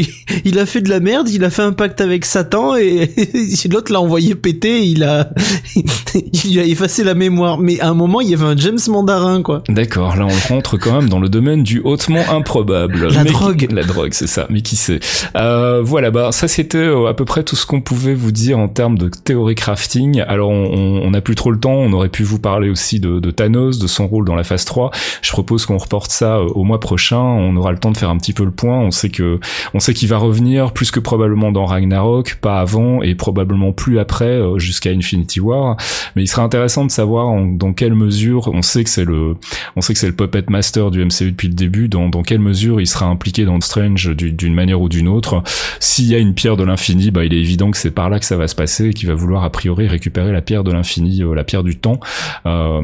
il 0.44 0.44
a 0.59 0.67
fait 0.67 0.81
de 0.81 0.89
la 0.91 1.01
merde, 1.01 1.29
il 1.31 1.43
a 1.45 1.51
fait 1.51 1.63
un 1.63 1.73
pacte 1.73 2.01
avec 2.01 2.25
Satan 2.25 2.77
et 2.77 3.11
l'autre 3.71 3.93
l'a 3.93 4.01
envoyé 4.01 4.35
péter, 4.35 4.85
il 4.85 5.03
a, 5.05 5.31
il 6.45 6.59
a 6.59 6.65
effacé 6.65 7.05
la 7.05 7.15
mémoire. 7.15 7.59
Mais 7.59 7.81
à 7.81 7.89
un 7.89 7.95
moment, 7.95 8.21
il 8.21 8.29
y 8.29 8.35
avait 8.35 8.45
un 8.45 8.57
James 8.57 8.79
Mandarin, 8.89 9.43
quoi. 9.43 9.63
D'accord, 9.69 10.17
là 10.17 10.27
on 10.27 10.53
rentre 10.55 10.77
quand 10.77 10.93
même 11.01 11.09
dans 11.09 11.19
le 11.21 11.29
domaine 11.29 11.63
du 11.63 11.81
hautement 11.81 12.23
improbable. 12.31 13.09
La 13.09 13.25
Mais 13.25 13.31
qui- 13.31 13.33
drogue. 13.33 13.69
La 13.73 13.85
drogue, 13.85 14.11
c'est 14.13 14.27
ça, 14.27 14.47
mais 14.51 14.61
qui 14.63 14.77
sait. 14.77 15.01
Euh, 15.37 15.81
voilà, 15.83 16.11
bah 16.11 16.31
ça 16.33 16.49
c'était 16.49 16.79
euh, 16.79 17.07
à 17.07 17.15
peu 17.15 17.25
près 17.25 17.43
tout 17.43 17.57
ce 17.57 17.67
qu'on 17.67 17.81
pouvait 17.81 18.15
vous 18.15 18.33
dire 18.33 18.59
en 18.59 18.69
termes 18.69 18.99
de 18.99 19.09
théorie 19.09 19.55
crafting. 19.55 20.21
Alors 20.27 20.51
on 20.51 21.11
n'a 21.11 21.21
plus 21.21 21.35
trop 21.35 21.51
le 21.51 21.59
temps, 21.59 21.73
on 21.75 21.93
aurait 21.93 22.09
pu 22.09 22.23
vous 22.23 22.39
parler 22.39 22.69
aussi 22.69 23.01
de, 23.01 23.19
de 23.21 23.31
Thanos, 23.31 23.79
de 23.79 23.87
son 23.87 24.07
rôle 24.07 24.25
dans 24.25 24.35
la 24.35 24.45
phase 24.45 24.65
3. 24.65 24.91
Je 25.23 25.31
propose 25.31 25.67
qu'on 25.67 25.79
reporte 25.79 26.11
ça 26.11 26.37
euh, 26.37 26.47
au 26.55 26.65
mois 26.65 26.81
prochain, 26.81 27.19
on 27.21 27.57
aura 27.57 27.73
le 27.73 27.79
temps 27.79 27.91
de 27.91 27.97
faire 27.97 28.11
un 28.11 28.19
petit 28.19 28.33
peu 28.33 28.45
le 28.45 28.51
point. 28.51 28.79
On 28.79 28.91
sait 28.91 29.09
que 29.09 29.41
on 29.73 29.81
sait 29.81 29.95
qu'il 29.95 30.09
va 30.09 30.19
revenir 30.19 30.34
plus 30.73 30.91
que 30.91 31.01
probablement 31.01 31.53
dans 31.53 31.65
Ragnarok, 31.65 32.39
pas 32.41 32.61
avant 32.61 33.03
et 33.03 33.15
probablement 33.15 33.73
plus 33.73 33.99
après 33.99 34.25
euh, 34.27 34.59
jusqu'à 34.59 34.91
Infinity 34.91 35.41
War. 35.41 35.77
Mais 36.17 36.23
il 36.23 36.27
serait 36.27 36.43
intéressant 36.43 36.85
de 36.85 36.91
savoir 36.91 37.35
dans 37.53 37.73
quelle 37.73 37.95
mesure 37.95 38.49
on 38.53 38.63
sait 38.63 38.85
que 38.85 38.91
c'est 38.91 39.05
le 39.05 39.37
on 39.77 39.81
sait 39.81 39.93
que 39.93 39.99
c'est 39.99 40.07
le 40.09 40.15
puppet 40.15 40.45
master 40.49 40.91
du 40.91 41.05
MCU 41.05 41.31
depuis 41.31 41.49
le 41.49 41.55
début, 41.55 41.89
dans, 41.89 42.09
dans 42.09 42.23
quelle 42.23 42.41
mesure 42.41 42.81
il 42.81 42.87
sera 42.87 43.07
impliqué 43.07 43.45
dans 43.45 43.61
Strange 43.61 44.15
du- 44.15 44.33
d'une 44.33 44.55
manière 44.55 44.81
ou 44.81 44.89
d'une 44.89 45.09
autre. 45.09 45.43
S'il 45.81 46.07
y 46.07 46.15
a 46.15 46.19
une 46.19 46.35
pierre 46.35 46.57
de 46.57 46.65
l'infini, 46.65 47.11
bah, 47.11 47.25
il 47.25 47.33
est 47.35 47.39
évident 47.41 47.71
que 47.71 47.77
c'est 47.77 47.91
par 47.91 48.11
là 48.11 48.19
que 48.19 48.25
ça 48.27 48.37
va 48.37 48.49
se 48.49 48.55
passer 48.55 48.89
et 48.89 48.93
qu'il 48.93 49.09
va 49.09 49.15
vouloir 49.15 49.45
a 49.45 49.51
priori 49.51 49.87
récupérer 49.89 50.33
la 50.33 50.43
pierre 50.43 50.65
de 50.65 50.73
l'infini, 50.73 51.23
euh, 51.23 51.35
la 51.35 51.45
pierre 51.45 51.63
du 51.65 51.77
temps, 51.77 52.01
euh, 52.47 52.83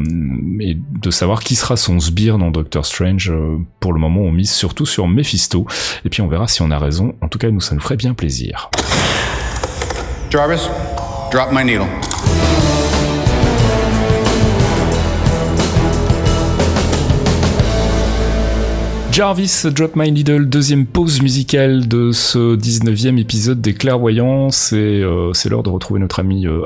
et 0.61 0.77
de 1.03 1.11
savoir 1.11 1.41
qui 1.41 1.55
sera 1.55 1.77
son 1.77 2.01
sbire 2.01 2.39
dans 2.39 2.51
Doctor 2.51 2.85
Strange. 2.87 3.31
euh, 3.31 3.57
pour 3.81 3.93
le 3.93 4.01
moment, 4.01 4.21
on 4.23 4.33
mise 4.33 4.51
surtout 4.51 4.87
sur 4.87 5.09
Mephisto, 5.09 5.67
et 6.05 6.09
puis 6.09 6.23
on 6.23 6.29
verra 6.29 6.47
si 6.49 6.63
on 6.63 6.71
a 6.71 6.79
raison. 6.79 7.15
Nous, 7.49 7.61
ça 7.61 7.75
nous 7.75 7.81
ferait 7.81 7.97
bien 7.97 8.15
plaisir. 8.15 8.71
Jarvis, 10.31 10.69
drop 11.31 11.51
my 11.53 11.65
needle. 11.65 11.87
Jarvis, 19.13 19.67
Drop 19.75 19.97
My 19.97 20.13
Needle, 20.13 20.49
deuxième 20.49 20.87
pause 20.87 21.21
musicale 21.21 21.89
de 21.89 22.13
ce 22.13 22.57
19e 22.57 23.19
épisode 23.19 23.61
des 23.61 23.75
Clairvoyants. 23.75 24.51
C'est 24.51 24.77
euh, 24.77 25.33
c'est 25.33 25.49
l'heure 25.49 25.65
de 25.65 25.69
retrouver 25.69 25.99
notre 25.99 26.21
ami 26.21 26.47
euh, 26.47 26.63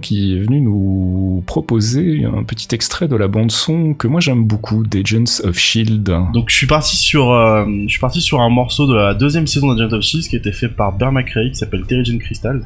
qui 0.00 0.36
est 0.36 0.38
venu 0.38 0.60
nous 0.60 1.42
proposer 1.44 2.24
un 2.24 2.44
petit 2.44 2.72
extrait 2.72 3.08
de 3.08 3.16
la 3.16 3.26
bande 3.26 3.50
son 3.50 3.94
que 3.94 4.06
moi 4.06 4.20
j'aime 4.20 4.44
beaucoup, 4.44 4.84
d'Agents 4.86 5.42
of 5.42 5.58
Shield. 5.58 6.04
Donc 6.32 6.50
je 6.50 6.56
suis 6.56 6.68
parti 6.68 6.96
sur, 6.96 7.32
euh, 7.32 7.64
je 7.66 7.88
suis 7.88 8.00
parti 8.00 8.20
sur 8.20 8.40
un 8.40 8.48
morceau 8.48 8.86
de 8.86 8.94
la 8.94 9.14
deuxième 9.14 9.48
saison 9.48 9.74
d'Agent 9.74 9.92
of 9.96 10.02
Shield 10.02 10.28
qui 10.28 10.36
a 10.36 10.38
été 10.38 10.52
fait 10.52 10.68
par 10.68 10.96
Bear 10.96 11.10
McCreary 11.10 11.50
qui 11.50 11.56
s'appelle 11.56 11.82
Terrigen 11.84 12.20
Crystal. 12.20 12.62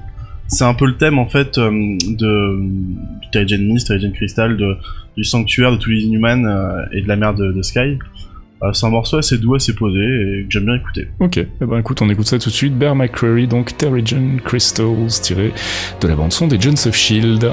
C'est 0.47 0.65
un 0.65 0.75
peu 0.75 0.85
le 0.85 0.99
thème 0.99 1.19
en 1.19 1.27
fait 1.27 1.57
euh, 1.57 1.71
de 1.71 2.61
du 2.61 3.31
Terrigen 3.33 3.65
Mist, 3.65 3.89
Terrigen 3.89 4.13
Crystal, 4.13 4.59
de, 4.59 4.77
du 5.17 5.25
sanctuaire 5.25 5.73
de 5.73 5.79
tous 5.79 5.89
les 5.89 6.03
Inhumans 6.03 6.87
et 6.93 7.01
de 7.01 7.09
la 7.09 7.17
mer 7.17 7.33
de, 7.33 7.51
de 7.51 7.63
Sky. 7.63 7.97
Euh, 8.63 8.73
c'est 8.73 8.87
un 8.87 8.91
morceau 8.91 9.17
assez 9.17 9.39
doux, 9.39 9.55
assez 9.55 9.75
posé 9.75 10.01
et 10.01 10.45
que 10.45 10.51
j'aime 10.51 10.67
bien 10.67 10.77
écouter. 10.77 11.09
Ok, 11.19 11.39
eh 11.39 11.49
ben 11.61 11.79
écoute, 11.79 12.01
on 12.01 12.09
écoute 12.09 12.27
ça 12.27 12.39
tout 12.39 12.51
de 12.51 12.55
suite. 12.55 12.77
Bear 12.77 12.95
McCreary, 12.95 13.47
donc 13.47 13.77
Terrigen 13.77 14.41
Crystals, 14.45 15.09
tiré 15.21 15.53
de 16.01 16.09
la 16.09 16.15
bande 16.15 16.33
son 16.33 16.47
d'Agents 16.47 16.87
of 16.87 16.95
Shield. 16.95 17.53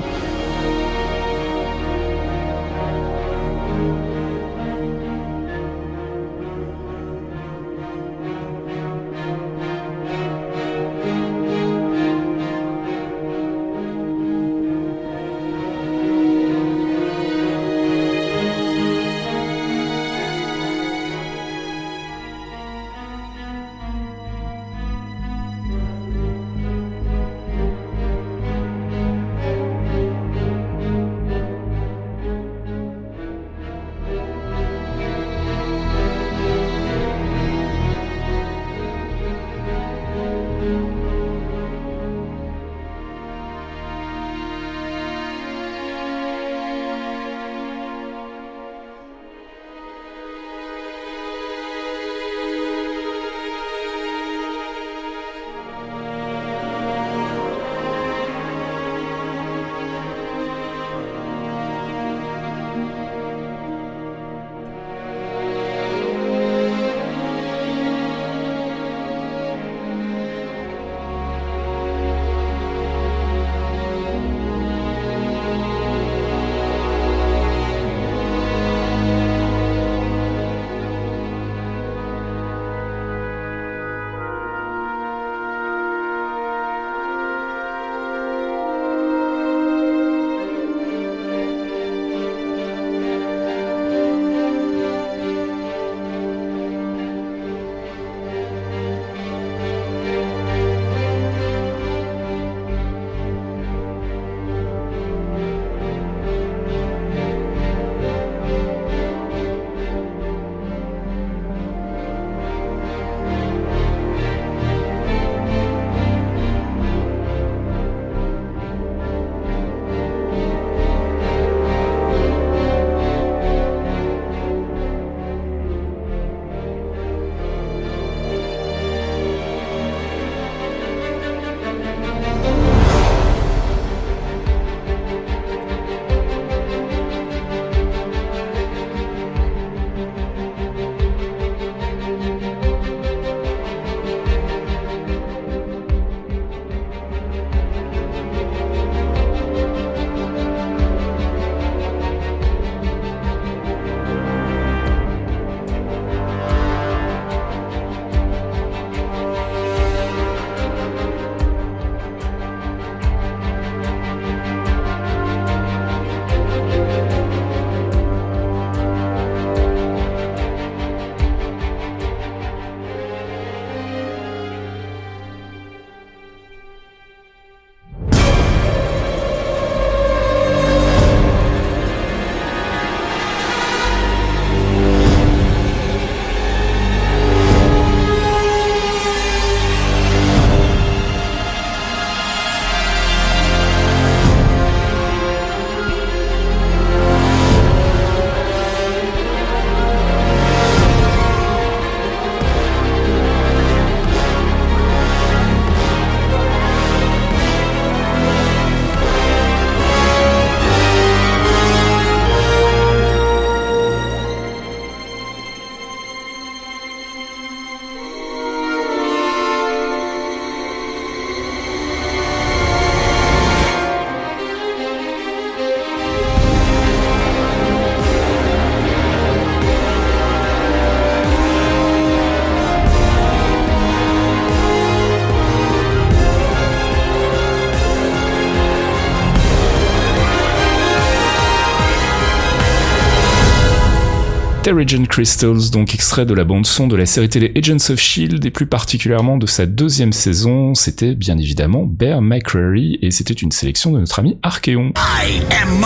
Terrigen 244.69 245.07
Crystals, 245.07 245.71
donc 245.71 245.95
extrait 245.95 246.27
de 246.27 246.33
la 246.35 246.43
bande 246.43 246.67
son 246.67 246.85
de 246.85 246.95
la 246.95 247.07
série 247.07 247.27
télé 247.27 247.51
Agents 247.57 247.91
of 247.91 247.99
Shield 247.99 248.45
et 248.45 248.51
plus 248.51 248.67
particulièrement 248.67 249.37
de 249.37 249.47
sa 249.47 249.65
deuxième 249.65 250.13
saison. 250.13 250.75
C'était 250.75 251.15
bien 251.15 251.39
évidemment 251.39 251.87
Bear 251.87 252.21
McCreary 252.21 252.99
et 253.01 253.09
c'était 253.09 253.33
une 253.33 253.51
sélection 253.51 253.89
de 253.89 253.97
notre 253.97 254.19
ami 254.19 254.37
Archeon. 254.43 254.93
I 254.95 255.41
am. 255.59 255.83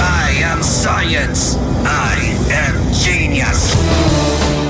I 0.00 0.42
am 0.42 0.60
science. 0.60 1.56
I 1.84 2.34
am 2.50 2.74
genius. 2.92 4.67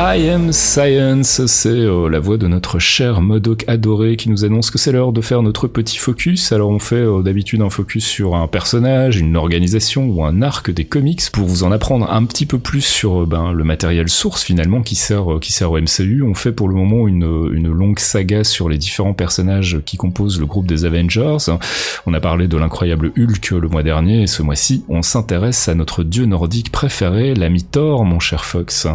I 0.00 0.30
am 0.30 0.52
Science, 0.52 1.44
c'est 1.46 1.70
euh, 1.70 2.08
la 2.08 2.20
voix 2.20 2.36
de 2.36 2.46
notre 2.46 2.78
cher 2.78 3.20
Modoc 3.20 3.64
adoré 3.66 4.14
qui 4.14 4.30
nous 4.30 4.44
annonce 4.44 4.70
que 4.70 4.78
c'est 4.78 4.92
l'heure 4.92 5.10
de 5.10 5.20
faire 5.20 5.42
notre 5.42 5.66
petit 5.66 5.96
focus. 5.96 6.52
Alors 6.52 6.70
on 6.70 6.78
fait 6.78 6.94
euh, 6.94 7.20
d'habitude 7.20 7.62
un 7.62 7.68
focus 7.68 8.06
sur 8.06 8.36
un 8.36 8.46
personnage, 8.46 9.16
une 9.16 9.36
organisation 9.36 10.06
ou 10.06 10.24
un 10.24 10.40
arc 10.40 10.70
des 10.70 10.84
comics 10.84 11.28
pour 11.32 11.48
vous 11.48 11.64
en 11.64 11.72
apprendre 11.72 12.08
un 12.12 12.24
petit 12.26 12.46
peu 12.46 12.60
plus 12.60 12.82
sur 12.82 13.22
euh, 13.22 13.26
ben, 13.26 13.50
le 13.50 13.64
matériel 13.64 14.08
source 14.08 14.44
finalement 14.44 14.82
qui 14.82 14.94
sert, 14.94 15.40
qui 15.40 15.52
sert 15.52 15.72
au 15.72 15.80
MCU. 15.80 16.22
On 16.22 16.34
fait 16.34 16.52
pour 16.52 16.68
le 16.68 16.76
moment 16.76 17.08
une, 17.08 17.50
une 17.52 17.68
longue 17.68 17.98
saga 17.98 18.44
sur 18.44 18.68
les 18.68 18.78
différents 18.78 19.14
personnages 19.14 19.80
qui 19.84 19.96
composent 19.96 20.38
le 20.38 20.46
groupe 20.46 20.68
des 20.68 20.84
Avengers. 20.84 21.38
On 22.06 22.14
a 22.14 22.20
parlé 22.20 22.46
de 22.46 22.56
l'incroyable 22.56 23.10
Hulk 23.18 23.50
le 23.50 23.66
mois 23.66 23.82
dernier 23.82 24.22
et 24.22 24.26
ce 24.28 24.42
mois-ci 24.42 24.84
on 24.88 25.02
s'intéresse 25.02 25.68
à 25.68 25.74
notre 25.74 26.04
dieu 26.04 26.26
nordique 26.26 26.70
préféré, 26.70 27.34
l'ami 27.34 27.64
Thor, 27.64 28.04
mon 28.04 28.20
cher 28.20 28.44
Fox. 28.44 28.86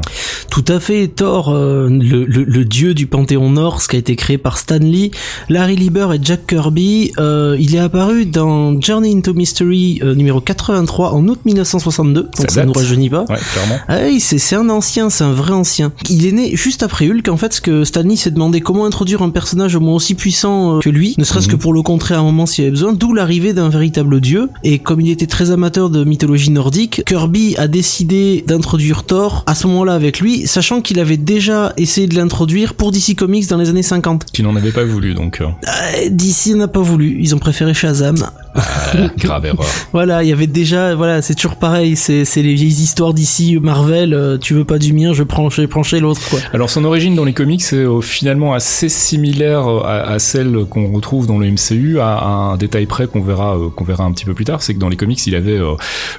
Tout 0.49 0.63
à 0.69 0.79
fait, 0.79 0.92
Thor, 1.15 1.49
euh, 1.49 1.87
le, 1.89 2.25
le- 2.25 2.43
le 2.43 2.65
dieu 2.65 2.93
du 2.93 3.07
Panthéon 3.07 3.49
Norse 3.49 3.87
qui 3.87 3.95
a 3.95 3.99
été 3.99 4.15
créé 4.15 4.37
par 4.37 4.57
Stan 4.57 4.77
Lee, 4.79 5.11
Larry 5.49 5.75
Lieber 5.75 6.07
et 6.13 6.19
Jack 6.21 6.47
Kirby. 6.47 7.11
euh, 7.19 7.55
il 7.59 7.75
est 7.75 7.79
apparu 7.79 8.25
dans 8.25 8.79
Journey 8.81 9.13
into 9.15 9.33
Mystery 9.33 9.99
euh, 10.03 10.15
numéro 10.15 10.39
83 10.41 11.13
en 11.13 11.27
août 11.27 11.39
1962, 11.45 12.23
donc 12.23 12.31
Ça 12.37 12.43
ça, 12.49 12.55
date. 12.61 12.67
nous 12.67 12.73
rajeunit 12.73 13.09
pas. 13.09 13.25
Ouais, 13.29 13.37
clairement. 13.53 13.77
Ah 13.87 13.97
oui, 14.05 14.19
c'est 14.19 14.55
un 14.55 14.69
ancien, 14.69 15.09
c'est 15.09 15.23
un 15.23 15.33
vrai 15.33 15.53
ancien. 15.53 15.91
Il 16.09 16.25
est 16.25 16.31
né 16.31 16.55
juste 16.55 16.83
après 16.83 17.07
Hulk, 17.09 17.27
en 17.29 17.37
fait, 17.37 17.53
ce 17.53 17.61
que 17.61 17.83
Stanley 17.83 18.15
s'est 18.15 18.31
demandé 18.31 18.61
comment 18.61 18.85
introduire 18.85 19.21
un 19.21 19.29
personnage 19.29 19.75
au 19.75 19.79
moins 19.79 19.95
aussi 19.95 20.15
puissant 20.15 20.79
que 20.79 20.89
lui, 20.89 21.15
ne 21.17 21.23
serait-ce 21.23 21.47
que 21.47 21.55
pour 21.55 21.73
le 21.73 21.81
contrer 21.81 22.15
à 22.15 22.19
un 22.19 22.23
moment 22.23 22.45
s'il 22.45 22.63
y 22.63 22.67
avait 22.67 22.71
besoin, 22.71 22.93
d'où 22.93 23.13
l'arrivée 23.13 23.53
d'un 23.53 23.69
véritable 23.69 24.21
dieu. 24.21 24.49
Et 24.63 24.79
comme 24.79 25.01
il 25.01 25.09
était 25.09 25.27
très 25.27 25.51
amateur 25.51 25.89
de 25.89 26.03
mythologie 26.03 26.51
nordique, 26.51 27.03
Kirby 27.05 27.55
a 27.57 27.67
décidé 27.67 28.43
d'introduire 28.47 29.03
Thor 29.03 29.43
à 29.47 29.55
ce 29.55 29.67
moment-là 29.67 29.93
avec 29.93 30.19
lui, 30.19 30.47
sachant 30.47 30.81
qu'il 30.83 30.99
avait 30.99 31.17
déjà 31.17 31.73
essayé 31.77 32.05
de 32.07 32.15
l'introduire 32.15 32.75
pour 32.75 32.91
DC 32.91 33.15
Comics 33.17 33.47
dans 33.47 33.57
les 33.57 33.69
années 33.69 33.81
50. 33.83 34.25
Qui 34.25 34.43
n'en 34.43 34.55
avait 34.55 34.71
pas 34.71 34.83
voulu 34.83 35.13
donc. 35.15 35.41
euh, 35.41 35.45
Euh, 35.67 36.09
DC 36.11 36.55
n'a 36.55 36.67
pas 36.67 36.81
voulu, 36.81 37.17
ils 37.19 37.33
ont 37.33 37.39
préféré 37.39 37.73
Shazam. 37.73 38.17
Euh, 38.55 39.07
grave 39.17 39.45
erreur. 39.45 39.65
Voilà, 39.91 40.23
il 40.23 40.29
y 40.29 40.33
avait 40.33 40.47
déjà, 40.47 40.95
voilà, 40.95 41.21
c'est 41.21 41.35
toujours 41.35 41.55
pareil, 41.55 41.95
c'est 41.95 42.25
c'est 42.25 42.41
les 42.41 42.53
vieilles 42.53 42.69
histoires 42.69 43.13
d'ici, 43.13 43.57
Marvel, 43.61 44.13
euh, 44.13 44.37
tu 44.37 44.53
veux 44.53 44.65
pas 44.65 44.77
du 44.77 44.93
mien, 44.93 45.13
je 45.13 45.23
prends 45.23 45.49
chez, 45.49 45.67
prends 45.67 45.83
chez 45.83 45.99
l'autre, 45.99 46.21
quoi. 46.29 46.39
Alors 46.53 46.69
son 46.69 46.83
origine 46.85 47.15
dans 47.15 47.25
les 47.25 47.33
comics 47.33 47.61
est 47.61 47.73
euh, 47.73 48.01
finalement 48.01 48.53
assez 48.53 48.89
similaire 48.89 49.67
à, 49.67 50.01
à 50.01 50.19
celle 50.19 50.65
qu'on 50.69 50.91
retrouve 50.91 51.27
dans 51.27 51.37
le 51.37 51.49
MCU, 51.49 51.99
à, 51.99 52.15
à 52.17 52.27
un 52.27 52.57
détail 52.57 52.85
près 52.85 53.07
qu'on 53.07 53.21
verra 53.21 53.57
euh, 53.57 53.69
qu'on 53.69 53.83
verra 53.83 54.03
un 54.03 54.11
petit 54.11 54.25
peu 54.25 54.33
plus 54.33 54.45
tard, 54.45 54.61
c'est 54.61 54.73
que 54.73 54.79
dans 54.79 54.89
les 54.89 54.97
comics 54.97 55.25
il 55.25 55.35
avait 55.35 55.59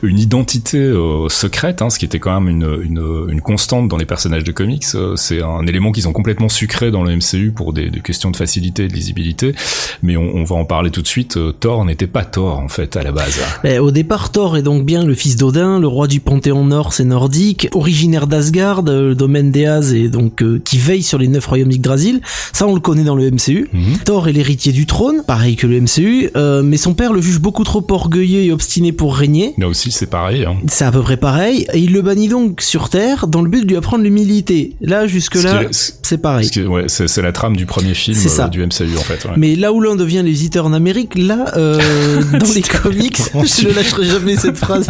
une 0.03 0.19
identité 0.19 0.93
secrète, 1.29 1.83
hein, 1.83 1.91
ce 1.91 1.99
qui 1.99 2.05
était 2.05 2.19
quand 2.19 2.41
même 2.41 2.49
une, 2.49 2.81
une, 2.83 3.27
une 3.29 3.41
constante 3.41 3.89
dans 3.89 3.97
les 3.97 4.07
personnages 4.07 4.45
de 4.45 4.53
comics. 4.53 4.85
C'est 5.17 5.43
un 5.43 5.67
élément 5.67 5.93
qu'ils 5.93 6.09
ont 6.09 6.13
complètement 6.13 6.49
sucré 6.49 6.91
dans 6.91 7.03
le 7.03 7.17
MCU 7.17 7.53
pour 7.55 7.73
des, 7.73 7.91
des 7.91 8.01
questions 8.01 8.31
de 8.31 8.37
facilité 8.37 8.85
et 8.85 8.89
de 8.89 8.95
lisibilité, 8.95 9.55
mais 10.03 10.17
on, 10.17 10.37
on 10.37 10.45
va 10.45 10.57
en 10.57 10.65
parler 10.65 10.91
tout 10.91 11.03
de 11.03 11.07
suite. 11.07 11.39
Thor 11.61 11.85
n'était 11.85 12.07
pas 12.07 12.24
Thor 12.25 12.59
en 12.59 12.69
fait 12.69 12.97
à 12.97 13.03
la 13.03 13.13
base. 13.13 13.39
Ben, 13.63 13.81
au 13.81 13.91
départ, 13.91 14.31
Thor 14.33 14.57
est 14.57 14.63
donc 14.63 14.85
bien 14.85 15.05
le 15.05 15.15
fils 15.15 15.37
d'Odin, 15.37 15.79
le 15.81 15.87
roi 15.87 16.07
du 16.07 16.21
panthéon 16.21 16.65
norse 16.65 17.01
et 17.01 17.05
nordique, 17.05 17.69
originaire 17.73 18.27
d'Asgard, 18.27 18.83
euh, 18.89 19.09
le 19.11 19.15
domaine 19.15 19.51
d'Eaz 19.51 19.93
et 19.93 20.09
donc 20.09 20.43
euh, 20.43 20.61
qui 20.65 20.79
veille 20.79 21.03
sur 21.03 21.19
les 21.19 21.29
neuf 21.29 21.47
royaumes 21.47 21.69
d'Yggdrasil. 21.69 22.21
Ça, 22.53 22.67
on 22.67 22.75
le 22.75 22.81
connaît 22.81 23.05
dans 23.05 23.17
le 23.17 23.31
MCU. 23.31 23.69
Mhm. 23.73 23.99
Thor 24.05 24.29
est 24.29 24.33
l'héritier 24.33 24.73
du 24.73 24.87
trône, 24.87 25.23
pareil 25.27 25.57
que 25.57 25.67
le 25.67 25.81
MCU, 25.81 26.31
euh, 26.37 26.63
mais 26.63 26.77
son 26.77 26.95
père 26.95 27.13
le 27.13 27.21
juge 27.21 27.41
beaucoup 27.41 27.65
trop 27.65 27.85
orgueilleux 27.91 28.41
et 28.43 28.53
obstiné 28.53 28.93
pour 28.93 29.17
régner. 29.17 29.55
Là 29.59 29.69
aussi 29.69 29.91
c'est 29.91 30.07
pareil. 30.07 30.45
Hein. 30.45 30.57
C'est 30.69 30.85
à 30.85 30.93
peu 30.93 31.01
près 31.03 31.17
pareil, 31.17 31.67
et 31.73 31.79
il 31.81 31.93
le 31.93 32.03
bannit 32.03 32.29
donc 32.29 32.61
sur 32.61 32.89
Terre 32.89 33.27
dans 33.27 33.43
le 33.43 33.49
but 33.49 33.63
de 33.63 33.69
lui 33.69 33.77
apprendre 33.77 34.05
l'humilité. 34.05 34.77
Là, 34.81 35.07
qui 35.07 35.17
est- 35.19 35.97
c'est 36.03 36.19
pareil. 36.19 36.49
Ouais, 36.69 36.85
c'est 36.89 37.23
la 37.23 37.33
trame 37.33 37.57
du 37.57 37.67
premier 37.67 37.95
film 37.95 38.17
ça. 38.17 38.45
euh, 38.45 38.49
du 38.49 38.61
MCU 38.65 38.97
en 38.97 39.01
fait. 39.03 39.25
ouais. 39.25 39.33
Mais 39.37 39.57
là 39.57 39.73
où 39.73 39.81
l'un 39.81 39.97
devient 39.97 40.23
les 40.25 40.45
en 40.61 40.73
Amérique, 40.73 41.15
là, 41.17 41.47
euh, 41.57 41.79
dans 42.39 42.53
les 42.55 42.63
comics, 42.63 43.19
je 43.35 43.69
ne 43.69 43.75
lâcherai 43.75 44.05
jamais 44.05 44.37
cette 44.37 44.57
phrase. 44.57 44.87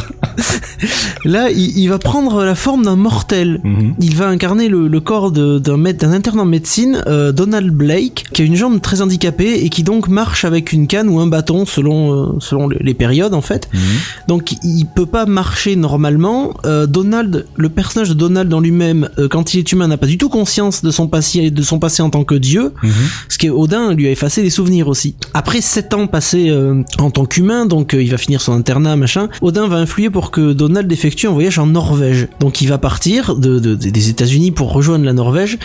là, 1.25 1.51
il, 1.51 1.79
il 1.79 1.89
va 1.89 1.99
prendre 1.99 2.45
la 2.45 2.55
forme 2.55 2.85
d'un 2.85 2.97
mortel. 2.97 3.61
Mhm. 3.65 3.95
Il 4.01 4.17
va 4.17 4.29
incarner 4.29 4.69
le, 4.69 4.89
le 4.89 5.01
corps 5.01 5.31
d'un 5.31 5.59
d'un 5.61 6.13
interne 6.13 6.41
en 6.41 6.45
médecine, 6.45 7.03
euh, 7.07 7.33
Donald 7.33 7.71
Blake, 7.71 8.25
qui 8.33 8.43
a 8.43 8.45
une 8.45 8.57
jambe 8.57 8.81
très 8.81 9.01
handicapée 9.01 9.65
et 9.65 9.69
qui 9.69 9.83
donc 9.83 10.09
marche 10.09 10.45
avec 10.45 10.73
une 10.73 10.87
canne 10.87 11.09
ou 11.09 11.21
un 11.21 11.27
bâton 11.27 11.67
selon 11.67 12.13
euh, 12.13 12.37
selon 12.41 12.69
les, 12.69 12.95
périodes 12.95 13.35
en 13.35 13.41
fait. 13.41 13.69
Mhm. 13.73 13.81
Donc 14.29 14.55
il 14.63 14.87
peut 14.87 15.07
pas 15.07 15.27
marcher 15.27 15.77
normalement. 15.77 16.55
Euh, 16.65 16.87
Donald, 16.87 17.47
le 17.57 17.69
personnage 17.69 18.09
de 18.11 18.15
Donald 18.15 18.53
en 18.53 18.61
lui-même, 18.61 19.09
euh, 19.19 19.29
quand 19.29 19.55
il 19.55 19.59
est 19.61 19.73
humain, 19.73 19.89
n'a 19.89 19.97
pas 19.97 20.07
du 20.07 20.19
tout 20.19 20.29
conscience 20.29 20.83
de 20.83 20.91
son 20.91 21.09
passé 21.09 21.51
de 21.51 21.63
son 21.63 21.79
passé 21.79 22.03
en 22.03 22.11
tant 22.11 22.25
que 22.25 22.35
dieu. 22.35 22.73
Mhm. 22.83 22.93
Ce 23.29 23.39
qui 23.39 23.47
est 23.47 23.51
Odin 23.51 23.93
lui 23.95 24.07
a 24.07 24.11
effacé 24.11 24.43
des 24.43 24.51
souvenirs 24.51 24.89
aussi. 24.89 25.17
Après 25.35 25.61
sept 25.61 25.95
ans 25.95 26.07
passés 26.07 26.51
euh, 26.51 26.83
en 26.99 27.11
tant 27.15 27.25
qu'humain, 27.25 27.65
donc 27.65 27.95
euh, 27.95 28.03
il 28.03 28.11
va 28.11 28.19
finir 28.19 28.41
son 28.43 28.53
internat, 28.53 28.97
machin, 28.97 29.29
Odin 29.41 29.67
va 29.69 29.77
influer 29.79 30.11
pour 30.11 30.31
que 30.31 30.53
Donald 30.53 30.91
effectue 30.93 31.27
un 31.27 31.33
voyage 31.33 31.59
en 31.59 31.67
Norvège. 31.67 32.29
Donc 32.41 32.61
il 32.61 32.69
va 32.69 32.77
partir 32.77 33.35
de, 33.37 33.59
de- 33.59 33.75
des 33.75 34.09
États-Unis 34.11 34.51
pour 34.51 34.73
rejoindre 34.73 35.05
la 35.07 35.13
Norvège. 35.15 35.59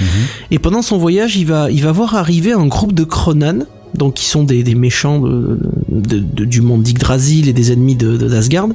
Et 0.51 0.59
pendant 0.59 0.81
son 0.81 0.97
voyage, 0.97 1.35
il 1.35 1.45
va, 1.45 1.69
il 1.69 1.83
va 1.83 1.91
voir 1.91 2.15
arriver 2.15 2.53
un 2.53 2.67
groupe 2.67 2.93
de 2.93 3.03
Cronan. 3.03 3.65
Donc 3.95 4.13
qui 4.15 4.25
sont 4.25 4.43
des, 4.43 4.63
des 4.63 4.75
méchants 4.75 5.19
de, 5.19 5.59
de- 5.89 6.19
de- 6.19 6.45
du 6.45 6.61
monde 6.61 6.83
d'Yggdrasil 6.83 7.47
et 7.49 7.53
des 7.53 7.71
ennemis 7.71 7.95
de, 7.95 8.17
d'Asgard. 8.17 8.67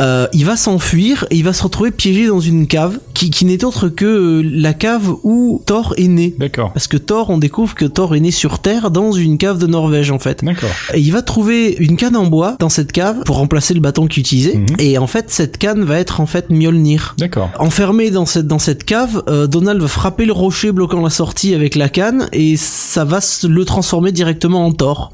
Euh, 0.00 0.26
il 0.32 0.44
va 0.44 0.56
s'enfuir 0.56 1.26
et 1.30 1.36
il 1.36 1.44
va 1.44 1.52
se 1.52 1.62
retrouver 1.62 1.90
piégé 1.90 2.26
dans 2.26 2.40
une 2.40 2.66
cave 2.66 2.98
qui, 3.14 3.30
qui 3.30 3.44
n'est 3.44 3.64
autre 3.64 3.88
que 3.88 4.04
euh, 4.04 4.42
la 4.44 4.72
cave 4.72 5.12
où 5.24 5.62
Thor 5.66 5.94
est 5.98 6.08
né. 6.08 6.34
D'accord. 6.38 6.72
Parce 6.72 6.86
que 6.86 6.96
Thor, 6.96 7.30
on 7.30 7.38
découvre 7.38 7.74
que 7.74 7.84
Thor 7.84 8.14
est 8.16 8.20
né 8.20 8.30
sur 8.30 8.60
Terre 8.60 8.90
dans 8.90 9.12
une 9.12 9.36
cave 9.38 9.58
de 9.58 9.66
Norvège 9.66 10.10
en 10.10 10.18
fait. 10.18 10.44
D'accord. 10.44 10.70
Et 10.94 11.00
il 11.00 11.10
va 11.12 11.22
trouver 11.22 11.76
une 11.78 11.96
canne 11.96 12.16
en 12.16 12.26
bois 12.26 12.56
dans 12.58 12.68
cette 12.68 12.92
cave 12.92 13.22
pour 13.24 13.36
remplacer 13.36 13.74
le 13.74 13.80
bâton 13.80 14.06
qu'il 14.06 14.20
utilisait. 14.20 14.56
Mhm. 14.56 14.66
Et 14.78 14.98
en 14.98 15.06
fait, 15.06 15.26
cette 15.28 15.58
canne 15.58 15.84
va 15.84 15.98
être 15.98 16.20
en 16.20 16.26
fait 16.26 16.50
Mjolnir. 16.50 17.14
D'accord. 17.18 17.50
Enfermé 17.58 18.10
dans 18.10 18.26
cette 18.26 18.46
dans 18.46 18.58
cette 18.58 18.84
cave, 18.84 19.22
euh, 19.28 19.46
Donald 19.46 19.80
va 19.80 19.88
frapper 19.88 20.24
le 20.24 20.32
rocher 20.32 20.72
bloquant 20.72 21.02
la 21.02 21.10
sortie 21.10 21.54
avec 21.54 21.74
la 21.74 21.88
canne 21.88 22.28
et 22.32 22.56
ça 22.56 23.04
va 23.04 23.20
le 23.46 23.64
transformer 23.64 24.12
directement 24.12 24.29
en 24.44 24.72
Thor. 24.72 25.12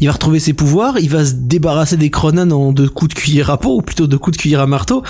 Il 0.00 0.06
va 0.06 0.12
retrouver 0.12 0.38
ses 0.38 0.52
pouvoirs, 0.52 0.98
il 0.98 1.10
va 1.10 1.24
se 1.24 1.32
débarrasser 1.34 1.96
des 1.96 2.10
Cronan 2.10 2.50
en 2.50 2.72
deux 2.72 2.88
coups 2.88 3.14
de 3.14 3.18
cuillère 3.18 3.50
à 3.50 3.58
peau, 3.58 3.78
ou 3.78 3.82
plutôt 3.82 4.06
deux 4.06 4.18
coups 4.18 4.36
de 4.36 4.40
cuillère 4.40 4.60
à 4.60 4.66
marteau, 4.66 5.02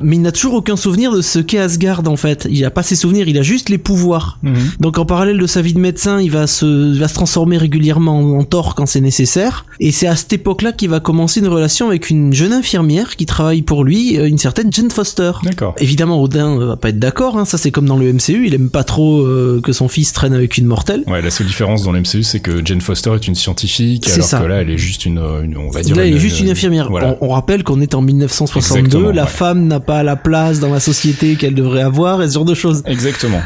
mais 0.00 0.16
il 0.16 0.22
n'a 0.22 0.32
toujours 0.32 0.54
aucun 0.54 0.76
souvenir 0.76 1.12
de 1.12 1.22
ce 1.22 1.38
qu'est 1.38 1.58
Asgard 1.58 2.02
en 2.06 2.16
fait. 2.16 2.46
Il 2.50 2.64
a 2.64 2.70
pas 2.70 2.82
ses 2.82 2.96
souvenirs, 2.96 3.28
il 3.28 3.38
a 3.38 3.42
juste 3.42 3.68
les 3.68 3.78
pouvoirs. 3.78 4.38
Mhm. 4.42 4.54
Donc 4.80 4.98
en 4.98 5.06
parallèle 5.06 5.38
de 5.38 5.46
sa 5.46 5.62
vie 5.62 5.72
de 5.72 5.78
médecin, 5.78 6.20
il 6.20 6.30
va 6.30 6.46
se, 6.46 6.92
il 6.92 7.00
va 7.00 7.08
se 7.08 7.14
transformer 7.14 7.56
régulièrement 7.56 8.18
en, 8.18 8.38
en 8.38 8.44
Thor 8.44 8.74
quand 8.74 8.86
c'est 8.86 9.00
nécessaire. 9.00 9.64
Et 9.80 9.92
c'est 9.92 10.06
à 10.06 10.16
cette 10.16 10.32
époque-là 10.32 10.72
qu'il 10.72 10.90
va 10.90 11.00
commencer 11.00 11.40
une 11.40 11.48
relation 11.48 11.88
avec 11.88 12.10
une 12.10 12.32
jeune 12.32 12.52
infirmière 12.52 13.16
qui 13.16 13.26
travaille 13.26 13.62
pour 13.62 13.84
lui, 13.84 14.18
euh, 14.18 14.28
une 14.28 14.38
certaine 14.38 14.72
Jane 14.72 14.90
Foster. 14.90 15.32
D'accord. 15.42 15.74
Évidemment, 15.78 16.22
Odin 16.22 16.60
euh, 16.60 16.66
va 16.66 16.76
pas 16.76 16.90
être 16.90 16.98
d'accord, 16.98 17.38
hein, 17.38 17.44
ça 17.44 17.58
c'est 17.58 17.70
comme 17.70 17.86
dans 17.86 17.96
le 17.96 18.12
MCU, 18.12 18.46
il 18.46 18.54
aime 18.54 18.70
pas 18.70 18.84
trop 18.84 19.20
euh, 19.20 19.60
que 19.62 19.72
son 19.72 19.88
fils 19.88 20.12
traîne 20.12 20.34
avec 20.34 20.58
une 20.58 20.66
mortelle. 20.66 21.04
Ouais, 21.06 21.22
la 21.22 21.30
seule 21.30 21.46
différence 21.46 21.82
dans 21.82 21.92
l'MCU, 21.92 22.22
c'est 22.22 22.40
que 22.40 22.64
Jane 22.64 22.80
Foster 22.80 23.01
est 23.06 23.26
une 23.28 23.34
scientifique, 23.34 24.04
C'est 24.06 24.14
alors 24.14 24.26
ça. 24.26 24.38
que 24.40 24.44
là, 24.46 24.56
elle 24.62 24.70
est 24.70 24.78
juste 24.78 25.04
une, 25.06 25.18
une 25.42 25.56
on 25.56 25.70
va 25.70 25.82
dire. 25.82 25.96
Là, 25.96 26.06
il 26.06 26.14
est 26.16 26.18
juste 26.18 26.40
une 26.40 26.50
infirmière. 26.50 26.88
Voilà. 26.90 27.16
On, 27.20 27.26
on 27.26 27.30
rappelle 27.30 27.62
qu'on 27.64 27.80
est 27.80 27.94
en 27.94 28.02
1962, 28.02 28.78
Exactement, 28.78 29.12
la 29.12 29.22
ouais. 29.24 29.28
femme 29.28 29.66
n'a 29.66 29.80
pas 29.80 30.02
la 30.02 30.16
place 30.16 30.60
dans 30.60 30.70
la 30.72 30.80
société 30.80 31.36
qu'elle 31.36 31.54
devrait 31.54 31.82
avoir 31.82 32.22
et 32.22 32.28
ce 32.28 32.34
genre 32.34 32.44
de 32.44 32.54
choses. 32.54 32.82
Exactement. 32.86 33.40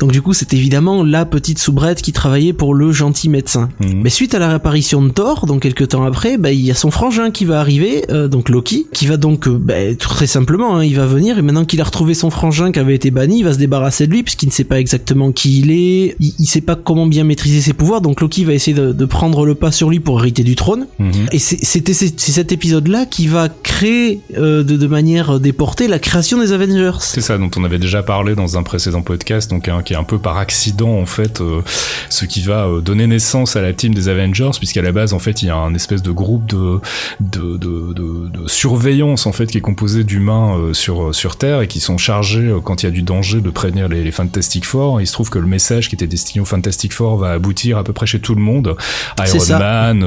Donc 0.00 0.12
du 0.12 0.22
coup, 0.22 0.32
c'est 0.32 0.52
évidemment 0.54 1.04
la 1.04 1.24
petite 1.24 1.58
soubrette 1.58 2.02
qui 2.02 2.12
travaillait 2.12 2.52
pour 2.52 2.74
le 2.74 2.92
gentil 2.92 3.28
médecin. 3.28 3.68
Mhm. 3.80 4.00
Mais 4.02 4.10
suite 4.10 4.34
à 4.34 4.38
la 4.38 4.48
réapparition 4.48 5.02
de 5.02 5.10
Thor, 5.10 5.46
donc 5.46 5.62
quelques 5.62 5.88
temps 5.88 6.04
après, 6.04 6.38
bah, 6.38 6.52
il 6.52 6.60
y 6.60 6.70
a 6.70 6.74
son 6.74 6.90
frangin 6.90 7.30
qui 7.30 7.44
va 7.44 7.60
arriver, 7.60 8.04
euh, 8.10 8.28
donc 8.28 8.48
Loki, 8.48 8.86
qui 8.92 9.06
va 9.06 9.16
donc, 9.16 9.48
euh, 9.48 9.58
bah, 9.60 9.74
très 9.98 10.26
simplement, 10.26 10.76
hein, 10.76 10.84
il 10.84 10.96
va 10.96 11.06
venir 11.06 11.38
et 11.38 11.42
maintenant 11.42 11.64
qu'il 11.64 11.80
a 11.80 11.84
retrouvé 11.84 12.14
son 12.14 12.30
frangin 12.30 12.72
qui 12.72 12.78
avait 12.78 12.94
été 12.94 13.10
banni, 13.10 13.38
il 13.40 13.44
va 13.44 13.52
se 13.52 13.58
débarrasser 13.58 14.06
de 14.06 14.12
lui 14.12 14.22
puisqu'il 14.22 14.46
ne 14.46 14.52
sait 14.52 14.64
pas 14.64 14.78
exactement 14.80 15.32
qui 15.32 15.60
il 15.60 15.70
est, 15.70 16.16
il, 16.20 16.34
il 16.38 16.46
sait 16.46 16.60
pas 16.60 16.76
comment 16.76 17.06
bien 17.06 17.24
maîtriser 17.24 17.60
ses 17.60 17.72
pouvoirs, 17.72 18.00
donc 18.00 18.20
Loki 18.20 18.44
va 18.44 18.52
essayer 18.52 18.76
de, 18.76 18.92
de 18.92 19.04
prendre 19.04 19.44
le 19.46 19.54
pas 19.54 19.72
sur 19.72 19.90
lui 19.90 20.00
pour 20.00 20.20
hériter 20.20 20.42
du 20.44 20.54
trône. 20.56 20.86
Mhm. 20.98 21.12
Et 21.32 21.38
c'est- 21.38 21.58
c'était 21.64 21.94
cet 21.94 22.52
épisode-là 22.52 23.06
qui 23.06 23.26
va 23.26 23.48
créer 23.48 24.20
euh, 24.36 24.62
de, 24.62 24.76
de 24.76 24.86
manière 24.86 25.40
déportée 25.40 25.88
la 25.88 25.98
création 25.98 26.38
des 26.38 26.52
Avengers. 26.52 26.92
C'est 27.00 27.20
ça 27.20 27.38
dont 27.38 27.50
on 27.56 27.64
avait 27.64 27.78
déjà 27.78 28.02
parlé 28.02 28.34
dans 28.34 28.56
un 28.58 28.62
précédent 28.62 29.02
podcast. 29.02 29.50
Donc 29.50 29.65
donc 29.70 29.78
hein, 29.78 29.82
qui 29.82 29.92
est 29.92 29.96
un 29.96 30.04
peu 30.04 30.18
par 30.18 30.38
accident 30.38 30.98
en 30.98 31.06
fait 31.06 31.40
euh, 31.40 31.62
ce 32.08 32.24
qui 32.24 32.42
va 32.42 32.66
euh, 32.66 32.80
donner 32.80 33.06
naissance 33.06 33.56
à 33.56 33.62
la 33.62 33.72
team 33.72 33.94
des 33.94 34.08
Avengers, 34.08 34.50
puisqu'à 34.58 34.82
la 34.82 34.92
base 34.92 35.12
en 35.12 35.18
fait 35.18 35.42
il 35.42 35.46
y 35.46 35.50
a 35.50 35.56
un 35.56 35.74
espèce 35.74 36.02
de 36.02 36.10
groupe 36.10 36.46
de 36.46 36.80
de, 37.20 37.56
de, 37.56 38.46
surveillance 38.46 39.26
en 39.26 39.32
fait 39.32 39.46
qui 39.46 39.58
est 39.58 39.62
composé 39.62 40.04
d'humains 40.04 40.56
euh, 40.56 40.72
sur 40.72 41.14
sur 41.14 41.36
Terre 41.36 41.60
et 41.62 41.68
qui 41.68 41.80
sont 41.80 41.98
chargés 41.98 42.54
quand 42.64 42.82
il 42.82 42.86
y 42.86 42.88
a 42.88 42.92
du 42.92 43.02
danger 43.02 43.40
de 43.40 43.50
prévenir 43.50 43.88
les, 43.88 44.04
les 44.04 44.12
Fantastic 44.12 44.64
Four. 44.64 45.00
Et 45.00 45.04
il 45.04 45.06
se 45.06 45.12
trouve 45.12 45.30
que 45.30 45.38
le 45.38 45.46
message 45.46 45.88
qui 45.88 45.94
était 45.94 46.06
destiné 46.06 46.40
aux 46.40 46.46
Fantastic 46.46 46.92
Four 46.92 47.16
va 47.16 47.32
aboutir 47.32 47.78
à 47.78 47.84
peu 47.84 47.92
près 47.92 48.06
chez 48.06 48.20
tout 48.20 48.34
le 48.34 48.40
monde, 48.40 48.76
Iron 49.18 49.40
ça. 49.40 49.58
Man, 49.58 50.04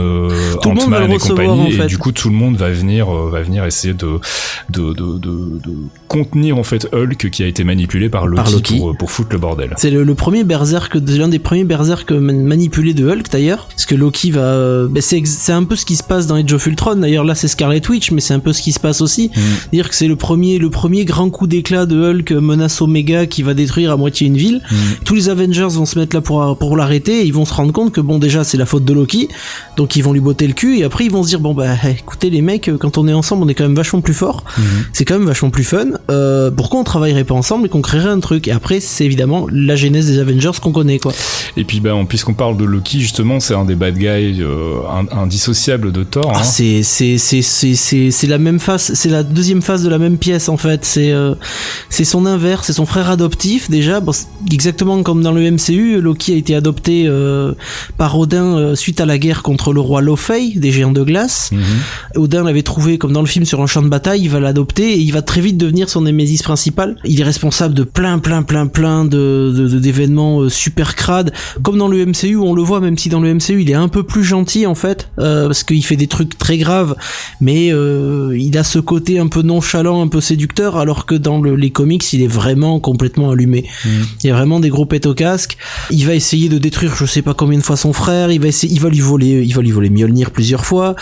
Ant-Man 0.63 1.11
et 1.11 1.17
compagnie, 1.17 1.61
en 1.61 1.69
fait. 1.71 1.83
et 1.83 1.87
du 1.87 1.97
coup 1.97 2.11
tout 2.11 2.29
le 2.29 2.35
monde 2.35 2.55
va 2.55 2.69
venir 2.69 3.11
va 3.11 3.41
venir 3.41 3.65
essayer 3.65 3.93
de 3.93 4.19
de, 4.69 4.93
de, 4.93 5.17
de, 5.17 5.59
de 5.59 5.75
contenir 6.07 6.57
en 6.57 6.63
fait 6.63 6.87
Hulk 6.93 7.29
qui 7.29 7.43
a 7.43 7.47
été 7.47 7.63
manipulé 7.63 8.09
par 8.09 8.27
Loki, 8.27 8.43
Par 8.43 8.51
Loki. 8.51 8.77
Pour, 8.77 8.97
pour 8.97 9.11
foutre 9.11 9.29
le 9.33 9.37
bordel. 9.37 9.48
C'est 9.77 9.89
le, 9.91 10.03
le 10.03 10.15
premier 10.15 10.43
berserk, 10.43 10.95
l'un 10.95 11.27
des 11.27 11.39
premiers 11.39 11.63
berserk 11.63 12.11
man- 12.11 12.43
manipulés 12.45 12.93
de 12.93 13.07
Hulk 13.09 13.29
d'ailleurs, 13.31 13.67
parce 13.69 13.85
que 13.85 13.95
Loki 13.95 14.31
va, 14.31 14.41
euh, 14.41 14.87
ben, 14.89 15.01
c'est 15.01 15.51
un 15.51 15.63
peu 15.63 15.75
ce 15.75 15.85
qui 15.85 15.95
se 15.95 16.03
passe 16.03 16.27
dans 16.27 16.35
Age 16.35 16.53
of 16.53 16.65
Ultron. 16.67 16.95
D'ailleurs 16.97 17.23
là 17.23 17.35
c'est 17.35 17.47
Scarlet 17.47 17.81
Witch, 17.89 18.11
mais 18.11 18.21
c'est 18.21 18.33
un 18.33 18.39
peu 18.39 18.53
ce 18.53 18.61
qui 18.61 18.71
se 18.71 18.79
passe 18.79 19.01
aussi. 19.01 19.31
Dire 19.73 19.89
que 19.89 19.95
c'est 19.95 20.07
le 20.07 20.15
premier, 20.15 20.57
le 20.59 20.69
premier 20.69 21.05
grand 21.05 21.29
coup 21.29 21.47
d'éclat 21.47 21.85
de 21.85 21.97
Hulk 22.11 22.31
euh, 22.31 22.41
menace 22.41 22.81
Omega 22.81 23.25
qui 23.25 23.43
va 23.43 23.53
détruire 23.53 23.91
à 23.91 23.97
moitié 23.97 24.27
une 24.27 24.37
ville. 24.37 24.61
Tous 25.05 25.15
les 25.15 25.29
Avengers 25.29 25.67
vont 25.71 25.85
se 25.85 25.97
mettre 25.99 26.15
là 26.15 26.21
pour 26.21 26.57
pour 26.57 26.75
l'arrêter. 26.77 27.21
et 27.21 27.25
Ils 27.25 27.33
vont 27.33 27.45
se 27.45 27.53
rendre 27.53 27.71
compte 27.73 27.91
que 27.91 28.01
bon 28.01 28.19
déjà 28.19 28.43
c'est 28.43 28.57
la 28.57 28.65
faute 28.65 28.85
de 28.85 28.93
Loki, 28.93 29.27
donc 29.77 29.95
ils 29.95 30.01
vont 30.03 30.13
lui 30.13 30.19
botter 30.21 30.47
le 30.47 30.53
cul 30.53 30.77
et 30.79 30.83
après 30.83 31.05
ils 31.05 31.11
vont 31.11 31.23
se 31.23 31.29
dire 31.29 31.39
bon 31.39 31.53
bah 31.53 31.67
écoutez 31.89 32.29
les 32.29 32.41
mecs, 32.41 32.67
euh, 32.69 32.77
quand 32.77 32.97
on 32.97 33.07
est 33.07 33.13
ensemble 33.13 33.43
on 33.43 33.47
est 33.47 33.53
quand 33.53 33.63
même 33.63 33.75
vachement 33.75 34.01
plus 34.01 34.13
fort. 34.13 34.43
C'est 34.93 35.05
quand 35.05 35.17
même 35.17 35.27
vachement 35.27 35.49
plus 35.49 35.63
fun. 35.63 35.85
Euh, 36.11 36.51
pourquoi 36.51 36.79
on 36.79 36.83
travaillerait 36.83 37.23
pas 37.23 37.33
ensemble 37.35 37.65
et 37.65 37.69
qu'on 37.69 37.81
créerait 37.81 38.09
un 38.09 38.19
truc? 38.19 38.47
Et 38.47 38.51
après 38.51 38.79
c'est 38.79 39.05
évidemment 39.05 39.38
la 39.51 39.75
genèse 39.75 40.07
des 40.07 40.19
Avengers 40.19 40.59
qu'on 40.61 40.71
connaît 40.71 40.99
quoi. 40.99 41.13
Et 41.57 41.63
puis 41.63 41.79
ben 41.79 42.05
puisqu'on 42.05 42.33
parle 42.33 42.57
de 42.57 42.65
Loki 42.65 42.99
justement, 42.99 43.39
c'est 43.39 43.55
un 43.55 43.65
des 43.65 43.75
bad 43.75 43.97
guys 43.97 44.41
euh, 44.41 44.79
indissociables 45.11 45.91
de 45.91 46.03
Thor. 46.03 46.31
Ah, 46.33 46.39
hein. 46.39 46.43
c'est 46.43 46.83
c'est 46.83 47.17
c'est 47.17 47.41
c'est 47.41 48.11
c'est 48.11 48.27
la 48.27 48.37
même 48.37 48.59
face, 48.59 48.93
c'est 48.93 49.09
la 49.09 49.23
deuxième 49.23 49.61
face 49.61 49.83
de 49.83 49.89
la 49.89 49.97
même 49.97 50.17
pièce 50.17 50.49
en 50.49 50.57
fait. 50.57 50.85
C'est 50.85 51.11
euh, 51.11 51.35
c'est 51.89 52.05
son 52.05 52.25
inverse, 52.25 52.67
c'est 52.67 52.73
son 52.73 52.85
frère 52.85 53.09
adoptif 53.09 53.69
déjà. 53.69 53.99
Bon, 53.99 54.11
exactement 54.51 55.01
comme 55.03 55.21
dans 55.21 55.31
le 55.31 55.49
MCU, 55.51 56.01
Loki 56.01 56.33
a 56.33 56.35
été 56.35 56.55
adopté 56.55 57.05
euh, 57.07 57.53
par 57.97 58.17
Odin 58.17 58.57
euh, 58.57 58.75
suite 58.75 59.01
à 59.01 59.05
la 59.05 59.17
guerre 59.17 59.43
contre 59.43 59.73
le 59.73 59.81
roi 59.81 60.01
Lofei 60.01 60.53
des 60.55 60.71
géants 60.71 60.91
de 60.91 61.03
glace. 61.03 61.51
Mhm. 61.51 61.61
Odin 62.15 62.43
l'avait 62.43 62.63
trouvé 62.63 62.97
comme 62.97 63.13
dans 63.13 63.21
le 63.21 63.27
film 63.27 63.45
sur 63.45 63.61
un 63.61 63.67
champ 63.67 63.81
de 63.81 63.89
bataille, 63.89 64.21
il 64.21 64.29
va 64.29 64.39
l'adopter 64.39 64.93
et 64.93 64.97
il 64.97 65.11
va 65.11 65.21
très 65.21 65.41
vite 65.41 65.57
devenir 65.57 65.89
son 65.89 66.01
némésis 66.01 66.43
principal. 66.43 66.97
Il 67.05 67.19
est 67.19 67.23
responsable 67.23 67.73
de 67.73 67.83
plein 67.83 68.19
plein 68.19 68.43
plein 68.43 68.67
plein 68.67 69.05
de 69.05 69.28
de- 69.29 69.67
de- 69.69 69.79
d'événements 69.79 70.41
euh, 70.41 70.49
super 70.49 70.95
crades, 70.95 71.31
comme 71.63 71.77
dans 71.77 71.87
le 71.87 72.05
MCU 72.05 72.35
on 72.37 72.53
le 72.53 72.61
voit 72.61 72.79
même 72.79 72.97
si 72.97 73.09
dans 73.09 73.19
le 73.21 73.33
MCU 73.33 73.61
il 73.61 73.69
est 73.69 73.75
un 73.75 73.87
peu 73.87 74.03
plus 74.03 74.23
gentil 74.23 74.65
en 74.65 74.75
fait 74.75 75.09
euh, 75.19 75.47
parce 75.47 75.63
qu'il 75.63 75.83
fait 75.83 75.95
des 75.95 76.07
trucs 76.07 76.37
très 76.37 76.57
graves, 76.57 76.95
mais 77.41 77.71
euh, 77.71 78.35
il 78.37 78.57
a 78.57 78.63
ce 78.63 78.79
côté 78.79 79.19
un 79.19 79.27
peu 79.27 79.41
nonchalant, 79.41 80.01
un 80.01 80.07
peu 80.07 80.21
séducteur, 80.21 80.77
alors 80.77 81.05
que 81.05 81.15
dans 81.15 81.41
le- 81.41 81.55
les 81.55 81.71
comics 81.71 82.13
il 82.13 82.21
est 82.21 82.27
vraiment 82.27 82.79
complètement 82.79 83.31
allumé. 83.31 83.65
Il 84.23 84.27
y 84.27 84.31
a 84.31 84.33
vraiment 84.35 84.59
des 84.59 84.69
gros 84.69 84.85
pets 84.85 85.05
au 85.05 85.13
casque. 85.13 85.57
Il 85.91 86.05
va 86.05 86.15
essayer 86.15 86.49
de 86.49 86.57
détruire 86.57 86.95
je 86.95 87.05
sais 87.05 87.21
pas 87.21 87.33
combien 87.33 87.57
de 87.59 87.63
fois 87.63 87.75
son 87.77 87.93
frère. 87.93 88.31
Il 88.31 88.39
va 88.41 88.47
essayer, 88.47 88.71
il 88.73 88.79
va 88.79 88.89
lui 88.89 88.99
voler, 88.99 89.43
il 89.45 89.53
va 89.53 89.61
lui 89.61 89.71
voler 89.71 89.89
Mjolnir 89.89 90.31
plusieurs 90.31 90.65
fois. 90.65 90.95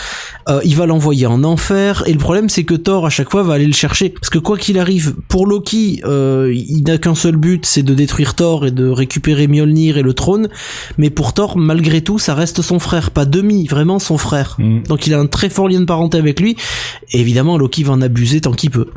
Euh, 0.48 0.60
il 0.64 0.74
va 0.76 0.86
l'envoyer 0.86 1.26
en 1.26 1.44
enfer. 1.44 2.02
Et 2.06 2.12
le 2.12 2.18
problème 2.18 2.48
c'est 2.48 2.64
que 2.64 2.74
Thor 2.74 3.06
à 3.06 3.10
chaque 3.10 3.30
fois 3.30 3.42
va 3.42 3.54
aller 3.54 3.66
le 3.66 3.72
chercher 3.72 4.10
parce 4.10 4.30
que 4.30 4.38
quoi 4.38 4.56
qu'il 4.58 4.78
arrive, 4.78 5.14
pour 5.28 5.46
Loki, 5.46 6.00
euh, 6.04 6.52
il 6.54 6.82
n'a 6.84 6.98
qu'un 6.98 7.14
seul 7.14 7.36
but, 7.36 7.64
c'est 7.64 7.82
de 7.82 7.94
détruire 7.94 8.17
Thor 8.24 8.66
et 8.66 8.70
de 8.70 8.88
récupérer 8.88 9.46
Mjolnir 9.46 9.98
et 9.98 10.02
le 10.02 10.14
trône. 10.14 10.48
Mais 10.96 11.10
pour 11.10 11.32
Thor, 11.32 11.56
malgré 11.56 12.00
tout, 12.00 12.18
ça 12.18 12.34
reste 12.34 12.62
son 12.62 12.78
frère, 12.78 13.10
pas 13.10 13.24
demi, 13.24 13.66
vraiment 13.66 13.98
son 13.98 14.18
frère. 14.18 14.56
Mm. 14.58 14.82
Donc 14.84 15.06
il 15.06 15.14
a 15.14 15.18
un 15.18 15.26
très 15.26 15.48
fort 15.48 15.68
lien 15.68 15.80
de 15.80 15.84
parenté 15.84 16.18
avec 16.18 16.40
lui. 16.40 16.56
Et 17.12 17.20
évidemment, 17.20 17.58
Loki 17.58 17.82
va 17.84 17.92
en 17.92 18.02
abuser 18.02 18.40
tant 18.40 18.52
qu'il 18.52 18.70
peut. 18.70 18.88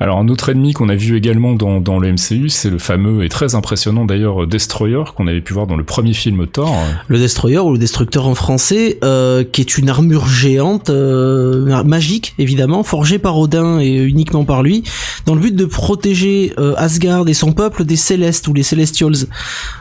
Alors 0.00 0.18
un 0.18 0.28
autre 0.28 0.50
ennemi 0.50 0.72
qu'on 0.72 0.88
a 0.88 0.94
vu 0.94 1.16
également 1.16 1.54
dans, 1.54 1.80
dans 1.80 1.98
le 1.98 2.12
MCU, 2.12 2.48
c'est 2.48 2.70
le 2.70 2.78
fameux 2.78 3.24
et 3.24 3.28
très 3.28 3.54
impressionnant 3.54 4.04
d'ailleurs 4.04 4.46
Destroyer 4.46 5.04
qu'on 5.14 5.26
avait 5.26 5.40
pu 5.40 5.54
voir 5.54 5.66
dans 5.66 5.76
le 5.76 5.84
premier 5.84 6.12
film 6.12 6.46
Thor. 6.46 6.74
le 7.08 7.18
Destroyer 7.18 7.58
ou 7.58 7.72
le 7.72 7.78
Destructeur 7.78 8.26
en 8.26 8.34
français, 8.34 8.98
euh, 9.04 9.44
qui 9.44 9.60
est 9.60 9.78
une 9.78 9.88
armure 9.88 10.28
géante, 10.28 10.90
euh, 10.90 11.82
magique 11.84 12.34
évidemment, 12.38 12.82
forgée 12.82 13.18
par 13.18 13.38
Odin 13.38 13.80
et 13.80 13.94
uniquement 13.94 14.44
par 14.44 14.62
lui, 14.62 14.82
dans 15.24 15.34
le 15.34 15.40
but 15.40 15.54
de 15.54 15.64
protéger 15.64 16.52
euh, 16.58 16.74
Asgard 16.76 17.28
et 17.28 17.34
son 17.34 17.52
peuple 17.52 17.84
des 17.84 17.96
Célestes 17.96 18.35
ou 18.48 18.54
les 18.54 18.62
Celestials. 18.62 19.26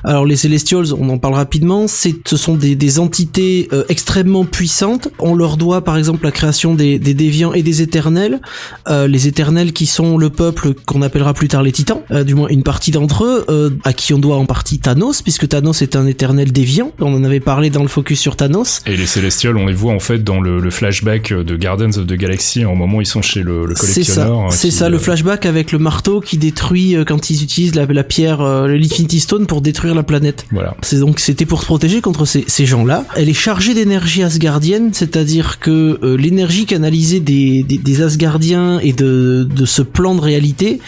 Alors 0.04 0.26
les 0.26 0.36
Celestials, 0.36 0.94
on 0.98 1.10
en 1.10 1.18
parle 1.18 1.36
rapidement, 1.36 1.88
ce 1.88 2.38
sont 2.38 2.56
des, 2.56 2.76
des 2.76 3.00
entités 3.00 3.68
euh, 3.74 3.84
extrêmement 3.90 4.46
puissantes. 4.46 5.10
On 5.20 5.36
leur 5.36 5.58
doit 5.58 5.84
par 5.84 5.98
exemple 5.98 6.24
la 6.24 6.32
création 6.32 6.74
des, 6.76 7.00
des 7.00 7.14
déviants 7.14 7.54
et 7.54 7.64
des 7.64 7.82
éternels. 7.82 8.42
Euh, 8.88 9.08
les 9.08 9.28
éternels 9.28 9.74
qui 9.74 9.86
sont 9.86 10.18
le 10.18 10.30
peuple 10.30 10.74
qu'on 10.86 11.02
appellera 11.02 11.34
plus 11.34 11.48
tard 11.48 11.64
les 11.64 11.72
Titans, 11.72 12.02
euh, 12.12 12.24
du 12.24 12.36
moins 12.36 12.48
une 12.50 12.64
partie 12.64 12.92
d'entre 12.92 13.24
eux, 13.26 13.78
à 13.84 13.94
qui 13.94 14.14
on 14.14 14.20
doit 14.20 14.38
en 14.38 14.46
partie 14.46 14.80
Thanos, 14.80 15.22
puisque 15.22 15.48
Thanos 15.48 15.82
est 15.82 15.96
un 15.96 16.06
éternel 16.08 16.52
déviant. 16.52 16.92
On 17.00 17.14
en 17.14 17.24
avait 17.24 17.40
parlé 17.40 17.70
dans 17.70 17.82
le 17.82 17.88
focus 17.88 18.20
sur 18.20 18.36
Thanos. 18.36 18.82
Et 18.86 18.96
les 18.98 19.06
Célestials, 19.06 19.58
on 19.58 19.66
les 19.66 19.74
voit 19.74 19.94
en 19.94 20.00
fait 20.00 20.24
dans 20.24 20.40
le, 20.42 20.60
le 20.60 20.70
flashback 20.70 21.34
de 21.34 21.56
Guardians 21.56 21.90
of 21.98 22.08
the 22.08 22.14
Galaxy 22.14 22.66
au 22.66 22.76
moment 22.76 22.98
où 22.98 23.02
ils 23.02 23.06
sont 23.08 23.22
chez 23.22 23.42
le, 23.44 23.66
le 23.66 23.76
C'est 23.76 24.04
ça, 24.04 24.26
collectionneur. 24.26 24.54
c'est 24.54 24.72
ça, 24.72 24.90
le 24.90 24.98
flashback 24.98 25.46
avec 25.46 25.72
le 25.72 25.80
marteau 25.80 26.22
qui 26.22 26.38
détruit 26.38 26.96
quand 27.08 27.30
ils 27.30 27.44
utilisent 27.44 27.76
la, 27.76 27.86
la 27.86 28.04
pierre, 28.04 28.42
euh, 28.46 28.68
l'Infinity 28.68 29.20
Stone 29.20 29.48
pour 29.48 29.62
détruire 29.62 29.96
la 29.96 30.04
planète. 30.04 30.46
Voilà. 30.52 30.76
C'est 30.82 31.00
donc 31.00 31.20
c'était 31.20 31.46
pour 31.46 31.62
se 31.62 31.66
protéger 31.66 32.02
contre 32.02 32.26
ces, 32.26 32.44
ces 32.48 32.66
gens-là. 32.66 33.06
Elle 33.16 33.30
est 33.30 33.34
chargée 33.34 33.74
d'énergie 33.74 34.24
asgardienne, 34.24 34.92
c'est-à-dire 34.94 35.60
que 35.60 36.00
euh, 36.04 36.16
l'énergie 36.18 36.66
canalisée 36.66 37.20
des, 37.20 37.64
des, 37.64 37.78
des 37.78 38.02
Asgardiens 38.02 38.80
et 38.80 38.94
de, 38.94 39.48
de 39.50 39.66
ce 39.66 39.82
plan 39.82 40.16
de 40.16 40.22
réalité 40.22 40.80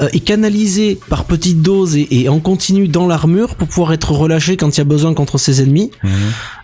euh, 0.00 0.08
est 0.12 0.20
canalisée 0.20 0.98
par 1.08 1.24
petites 1.24 1.62
doses 1.62 1.96
et, 1.96 2.06
et 2.10 2.28
en 2.28 2.40
continu 2.40 2.88
dans 2.88 3.06
l'armure 3.06 3.54
pour 3.54 3.68
pouvoir 3.68 3.92
être 3.92 4.12
relâchée 4.12 4.56
quand 4.56 4.76
il 4.76 4.78
y 4.78 4.80
a 4.80 4.84
besoin 4.84 5.14
contre 5.14 5.38
ses 5.38 5.62
ennemis. 5.62 5.90
Mhm. 6.02 6.10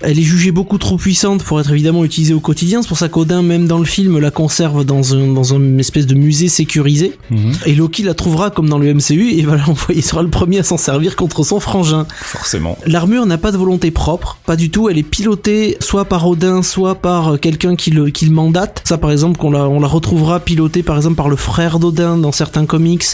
Elle 0.00 0.18
est 0.18 0.22
jugée 0.22 0.50
beaucoup 0.50 0.78
trop 0.78 0.96
puissante 0.96 1.42
pour 1.42 1.60
être 1.60 1.72
évidemment 1.72 2.04
utilisée 2.04 2.34
au 2.34 2.40
quotidien. 2.40 2.82
C'est 2.82 2.88
pour 2.88 2.98
ça 2.98 3.08
qu'Odin, 3.08 3.42
même 3.42 3.66
dans 3.66 3.78
le 3.78 3.84
film, 3.84 4.18
la 4.18 4.30
conserve 4.30 4.84
dans 4.84 5.14
un 5.14 5.32
dans 5.32 5.54
une 5.54 5.80
espèce 5.80 6.06
de 6.06 6.14
musée 6.14 6.48
sécurisé. 6.48 7.12
Mhm. 7.30 7.52
Et 7.66 7.74
Loki 7.74 8.02
la 8.02 8.14
trouvera 8.14 8.50
comme 8.50 8.68
dans 8.68 8.78
le 8.78 8.92
MCU 8.92 9.30
et 9.32 9.42
va 9.42 9.56
l'envoyer. 9.66 10.02
Sera 10.02 10.22
le 10.22 10.30
premier 10.34 10.58
à 10.58 10.62
s'en 10.64 10.76
servir 10.76 11.16
contre 11.16 11.42
son 11.44 11.60
frangin. 11.60 12.06
Forcément. 12.20 12.76
L'armure 12.86 13.24
n'a 13.24 13.38
pas 13.38 13.52
de 13.52 13.56
volonté 13.56 13.90
propre, 13.90 14.36
pas 14.44 14.56
du 14.56 14.68
tout. 14.70 14.88
Elle 14.90 14.98
est 14.98 15.02
pilotée 15.02 15.76
soit 15.80 16.04
par 16.04 16.28
Odin, 16.28 16.62
soit 16.62 16.96
par 16.96 17.34
euh, 17.34 17.36
quelqu'un 17.38 17.76
qui 17.76 17.90
le, 17.90 18.10
qui 18.10 18.26
le 18.26 18.32
mandate. 18.32 18.82
Ça, 18.84 18.98
par 18.98 19.10
exemple, 19.12 19.38
qu'on 19.38 19.50
la, 19.50 19.68
on 19.68 19.80
la 19.80 19.88
retrouvera 19.88 20.40
pilotée, 20.40 20.82
par 20.82 20.96
exemple, 20.96 21.16
par 21.16 21.28
le 21.28 21.36
frère 21.36 21.78
d'Odin 21.78 22.18
dans 22.18 22.32
certains 22.32 22.66
comics, 22.66 23.04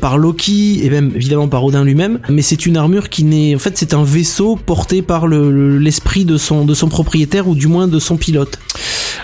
par 0.00 0.18
Loki 0.18 0.84
et 0.84 0.90
même 0.90 1.12
évidemment 1.14 1.48
par 1.48 1.64
Odin 1.64 1.84
lui-même. 1.84 2.18
Mais 2.28 2.42
c'est 2.42 2.66
une 2.66 2.76
armure 2.76 3.08
qui 3.08 3.24
n'est, 3.24 3.54
en 3.54 3.58
fait, 3.58 3.78
c'est 3.78 3.94
un 3.94 4.02
vaisseau 4.04 4.56
porté 4.56 5.00
par 5.02 5.26
le- 5.26 5.50
le- 5.50 5.78
l'esprit 5.78 6.24
de 6.24 6.36
son, 6.36 6.64
de 6.64 6.74
son 6.74 6.88
propriétaire 6.88 7.48
ou 7.48 7.54
du 7.54 7.68
moins 7.68 7.86
de 7.88 7.98
son 7.98 8.16
pilote. 8.16 8.58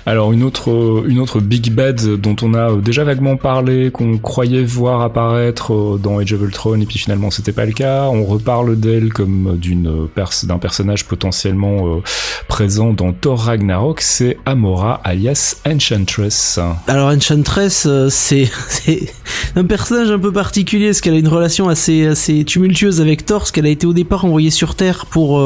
Alors 0.06 0.32
une 0.32 0.42
autre 0.42 1.04
une 1.06 1.18
autre 1.18 1.40
big 1.40 1.72
bad 1.72 2.00
dont 2.16 2.36
on 2.42 2.54
a 2.54 2.76
déjà 2.76 3.04
vaguement 3.04 3.36
parlé, 3.36 3.90
qu'on 3.90 4.18
croyait 4.18 4.62
voir 4.62 5.02
apparaître 5.02 5.72
euh, 5.72 6.00
dans 6.02 6.18
Age 6.18 6.32
of 6.32 6.42
Ultron 6.42 6.80
et 6.80 6.86
puis 6.86 6.98
finalement 6.98 7.30
c'était 7.30 7.52
pas 7.52 7.64
le 7.64 7.72
cas. 7.72 8.04
On 8.04 8.24
reparle 8.24 8.78
d'elle 8.78 9.12
comme 9.12 9.56
d'une 9.58 10.08
d'un 10.44 10.58
personnage 10.58 11.06
potentiellement 11.06 11.86
euh, 11.86 12.02
présent 12.48 12.92
dans 12.92 13.12
Thor 13.12 13.40
Ragnarok, 13.40 14.00
c'est 14.00 14.38
Amora 14.46 15.00
alias 15.04 15.56
Enchantress. 15.66 16.58
Alors 16.86 17.08
Enchantress, 17.10 17.86
euh, 17.86 18.08
c'est 18.10 18.50
un 19.56 19.64
personnage 19.64 20.10
un 20.10 20.18
peu 20.18 20.32
particulier 20.32 20.86
parce 20.86 21.00
qu'elle 21.00 21.14
a 21.14 21.18
une 21.18 21.28
relation 21.28 21.68
assez 21.68 22.06
assez 22.06 22.44
tumultueuse 22.44 23.00
avec 23.00 23.24
Thor, 23.26 23.40
parce 23.40 23.50
qu'elle 23.50 23.66
a 23.66 23.70
été 23.70 23.86
au 23.86 23.92
départ 23.92 24.24
envoyée 24.24 24.50
sur 24.50 24.74
Terre 24.74 25.06
pour 25.06 25.42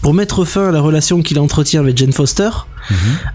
pour 0.00 0.14
mettre 0.14 0.44
fin 0.44 0.68
à 0.68 0.72
la 0.72 0.80
relation 0.80 1.22
qu'il 1.22 1.38
entretient 1.38 1.80
avec 1.80 1.96
Jane 1.96 2.12
Foster. 2.12 2.50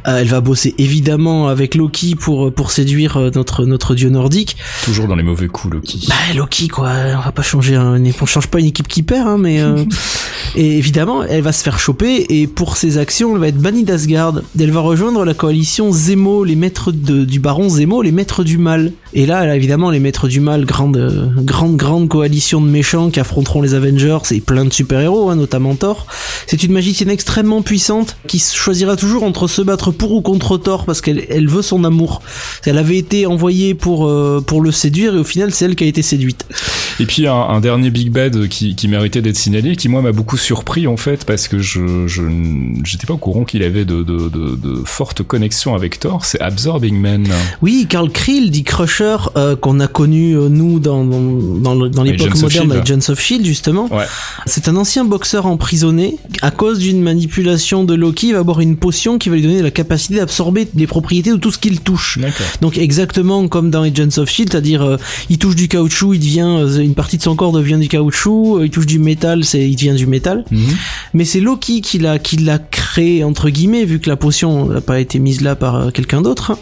Euh, 0.08 0.18
elle 0.20 0.28
va 0.28 0.42
bosser 0.42 0.74
évidemment 0.78 1.48
avec 1.48 1.76
Loki 1.76 2.16
pour 2.16 2.54
pour 2.54 2.72
séduire 2.72 3.18
euh, 3.18 3.30
notre 3.34 3.66
notre 3.66 3.96
dieu 3.96 4.10
nordique. 4.10 4.58
Toujours 4.84 5.08
dans 5.08 5.16
les 5.16 5.24
mauvais 5.24 5.48
coups, 5.48 5.74
Loki. 5.74 6.06
Bah 6.10 6.16
Loki 6.36 6.68
quoi, 6.68 6.92
on 7.18 7.22
va 7.22 7.32
pas 7.32 7.42
changer, 7.42 7.76
un, 7.76 8.02
on 8.22 8.26
change 8.26 8.48
pas 8.48 8.60
une 8.60 8.68
équipe 8.68 8.88
qui 8.88 9.04
perd, 9.04 9.28
hein, 9.28 9.38
mais 9.38 9.62
euh, 9.62 9.84
et 10.56 10.78
évidemment 10.78 11.24
elle 11.24 11.42
va 11.42 11.52
se 11.52 11.64
faire 11.64 11.80
choper 11.80 12.26
et 12.30 12.48
pour 12.48 12.78
ses 12.78 12.98
actions 12.98 13.34
elle 13.34 13.42
va 13.42 13.48
être 13.48 13.58
bannie 13.58 13.84
d'Asgard. 13.84 14.42
Elle 14.60 14.72
va 14.72 14.82
rejoindre 14.82 15.26
la 15.26 15.34
coalition 15.34 15.92
Zemo, 15.92 16.44
les 16.44 16.56
maîtres 16.56 16.92
de, 16.92 17.26
du 17.26 17.40
baron 17.40 17.70
Zemo, 17.70 18.02
les 18.02 18.12
maîtres 18.12 18.44
du 18.44 18.58
mal. 18.58 18.92
Et 19.14 19.26
là 19.26 19.44
elle 19.44 19.50
a 19.50 19.56
évidemment 19.56 19.90
les 19.90 20.00
maîtres 20.00 20.28
du 20.28 20.40
mal, 20.40 20.66
grande 20.66 20.98
euh, 20.98 21.28
grande 21.38 21.76
grande 21.76 22.08
coalition 22.08 22.62
de 22.62 22.68
méchants 22.68 23.10
qui 23.10 23.20
affronteront 23.20 23.62
les 23.62 23.74
Avengers 23.74 24.20
et 24.32 24.42
plein 24.42 24.66
de 24.66 24.74
super 24.74 25.00
héros, 25.00 25.30
hein, 25.30 25.36
notamment 25.36 25.76
Thor. 25.76 26.08
C'est 26.48 26.64
une 26.64 26.72
magicienne 26.72 27.10
extrêmement 27.10 27.62
puissante 27.62 28.18
qui 28.28 28.40
choisira 28.40 28.96
toujours 28.96 29.24
entre 29.24 29.41
se 29.48 29.62
battre 29.62 29.92
pour 29.92 30.12
ou 30.12 30.22
contre 30.22 30.58
Thor 30.58 30.86
parce 30.86 31.02
qu'elle 31.02 31.26
elle 31.30 31.48
veut 31.48 31.62
son 31.62 31.84
amour. 31.84 32.22
Elle 32.66 32.78
avait 32.78 32.98
été 32.98 33.26
envoyée 33.26 33.74
pour 33.74 34.08
euh, 34.08 34.44
pour 34.46 34.62
le 34.62 34.72
séduire 34.72 35.16
et 35.16 35.20
au 35.20 35.24
final 35.24 35.52
c'est 35.52 35.66
elle 35.66 35.76
qui 35.76 35.84
a 35.84 35.88
été 35.88 36.02
séduite. 36.02 36.46
Et 37.00 37.06
puis 37.06 37.28
un, 37.28 37.34
un 37.34 37.62
dernier 37.62 37.90
Big 37.90 38.12
Bad 38.12 38.48
qui, 38.48 38.76
qui 38.76 38.88
méritait 38.88 39.22
d'être 39.22 39.38
signalé, 39.38 39.76
qui 39.76 39.90
moi 39.90 40.02
m'a 40.02 40.12
beaucoup 40.12 40.38
surpris 40.38 40.88
en 40.88 40.98
fait 40.98 41.26
parce 41.26 41.48
que 41.48 41.60
je 41.60 42.08
j'étais 42.84 43.08
pas 43.08 43.14
au 43.14 43.18
courant 43.18 43.44
qu'il 43.44 43.64
avait 43.64 43.86
de, 43.86 44.04
de, 44.04 44.30
de, 44.30 44.56
de 44.56 44.84
fortes 44.86 45.24
connexions 45.24 45.74
avec 45.74 46.00
Thor. 46.00 46.26
C'est 46.26 46.40
Absorbing 46.42 47.00
Man. 47.00 47.28
Oui, 47.62 47.88
Carl 47.90 48.10
Krill, 48.12 48.52
dit 48.52 48.64
Crusher, 48.64 49.18
euh, 49.36 49.56
qu'on 49.56 49.80
a 49.80 49.88
connu 49.88 50.34
euh, 50.34 50.50
nous 50.50 50.80
dans 50.80 51.04
dans, 51.04 52.04
l'époque 52.04 52.36
moderne 52.40 52.72
avec 52.72 52.84
Agents 52.84 53.12
of 53.12 53.20
Shield 53.20 53.46
justement. 53.46 53.88
Ouais. 53.92 54.06
C'est 54.46 54.68
un 54.68 54.76
ancien 54.76 55.06
boxeur 55.06 55.46
emprisonné. 55.46 56.18
À 56.42 56.52
cause 56.52 56.80
d'une 56.80 57.02
manipulation 57.02 57.84
de 57.84 57.94
Loki, 57.94 58.28
il 58.28 58.34
va 58.34 58.44
boire 58.44 58.60
une 58.60 58.78
potion 58.78 59.18
qui 59.18 59.30
va 59.32 59.36
lui 59.38 59.44
donner 59.44 59.62
la 59.62 59.72
capacité 59.72 60.16
d'absorber 60.16 60.68
les 60.76 60.88
propriétés 60.88 61.32
de 61.32 61.38
tout 61.38 61.52
ce 61.52 61.58
qu'il 61.58 61.80
touche. 61.82 62.18
Donc 62.62 62.78
exactement 62.78 63.48
comme 63.48 63.70
dans 63.70 63.82
Agents 63.84 64.18
of 64.22 64.30
Shield, 64.30 64.52
c'est-à-dire 64.52 64.84
euh, 64.84 64.98
il 65.30 65.38
touche 65.38 65.56
du 65.56 65.68
caoutchouc, 65.68 66.14
il 66.14 66.20
devient 66.20 66.42
euh, 66.60 66.80
une 66.80 66.94
partie 66.96 67.18
de 67.18 67.24
son 67.24 67.36
corps 67.36 67.52
devient 67.52 67.78
du 67.80 67.88
caoutchouc, 67.88 68.60
euh, 68.60 68.66
il 68.66 68.70
touche 68.72 68.86
du 68.86 69.00
métal, 69.00 69.44
c'est 69.46 69.68
il 69.70 69.76
devient 69.76 69.96
du 69.96 70.06
métal. 70.08 70.46
Mhm. 70.52 70.62
Mais 71.14 71.26
c'est 71.26 71.40
Loki 71.40 71.82
qui 71.82 71.98
l'a 72.00 72.20
qui 72.20 72.38
l'a 72.38 72.60
créé 72.60 73.24
entre 73.24 73.50
guillemets 73.50 73.86
vu 73.86 74.00
que 74.00 74.10
la 74.10 74.16
potion 74.18 74.66
n'a 74.68 74.82
pas 74.82 75.00
été 75.00 75.20
mise 75.20 75.42
là 75.42 75.56
par 75.56 75.92
quelqu'un 75.94 76.22
d'autre. 76.22 76.52
hein. 76.52 76.58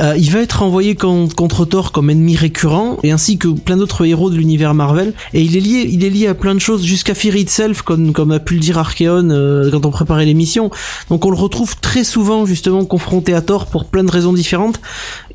Euh, 0.00 0.14
il 0.16 0.30
va 0.30 0.40
être 0.40 0.62
envoyé 0.62 0.94
con- 0.94 1.28
contre 1.36 1.66
Thor 1.66 1.92
comme 1.92 2.08
ennemi 2.08 2.34
récurrent 2.34 2.96
et 3.02 3.10
ainsi 3.12 3.36
que 3.36 3.48
plein 3.48 3.76
d'autres 3.76 4.06
héros 4.06 4.30
de 4.30 4.36
l'univers 4.36 4.72
Marvel 4.72 5.12
et 5.34 5.42
il 5.42 5.54
est 5.54 5.60
lié 5.60 5.86
il 5.90 6.02
est 6.02 6.08
lié 6.08 6.28
à 6.28 6.34
plein 6.34 6.54
de 6.54 6.60
choses 6.60 6.82
jusqu'à 6.82 7.14
Fear 7.14 7.36
Itself 7.36 7.82
comme 7.82 8.14
comme 8.14 8.30
a 8.30 8.38
pu 8.40 8.54
le 8.54 8.60
dire 8.60 8.78
Archeon 8.78 9.28
euh, 9.30 9.70
quand 9.70 9.84
on 9.84 9.90
préparait 9.90 10.24
l'émission. 10.24 10.70
Donc 11.10 11.26
on 11.26 11.30
le 11.30 11.36
retrouve 11.36 11.76
très 11.80 11.91
souvent 12.04 12.46
justement 12.46 12.84
confronté 12.84 13.34
à 13.34 13.42
Thor 13.42 13.66
pour 13.66 13.84
plein 13.84 14.04
de 14.04 14.10
raisons 14.10 14.32
différentes 14.32 14.80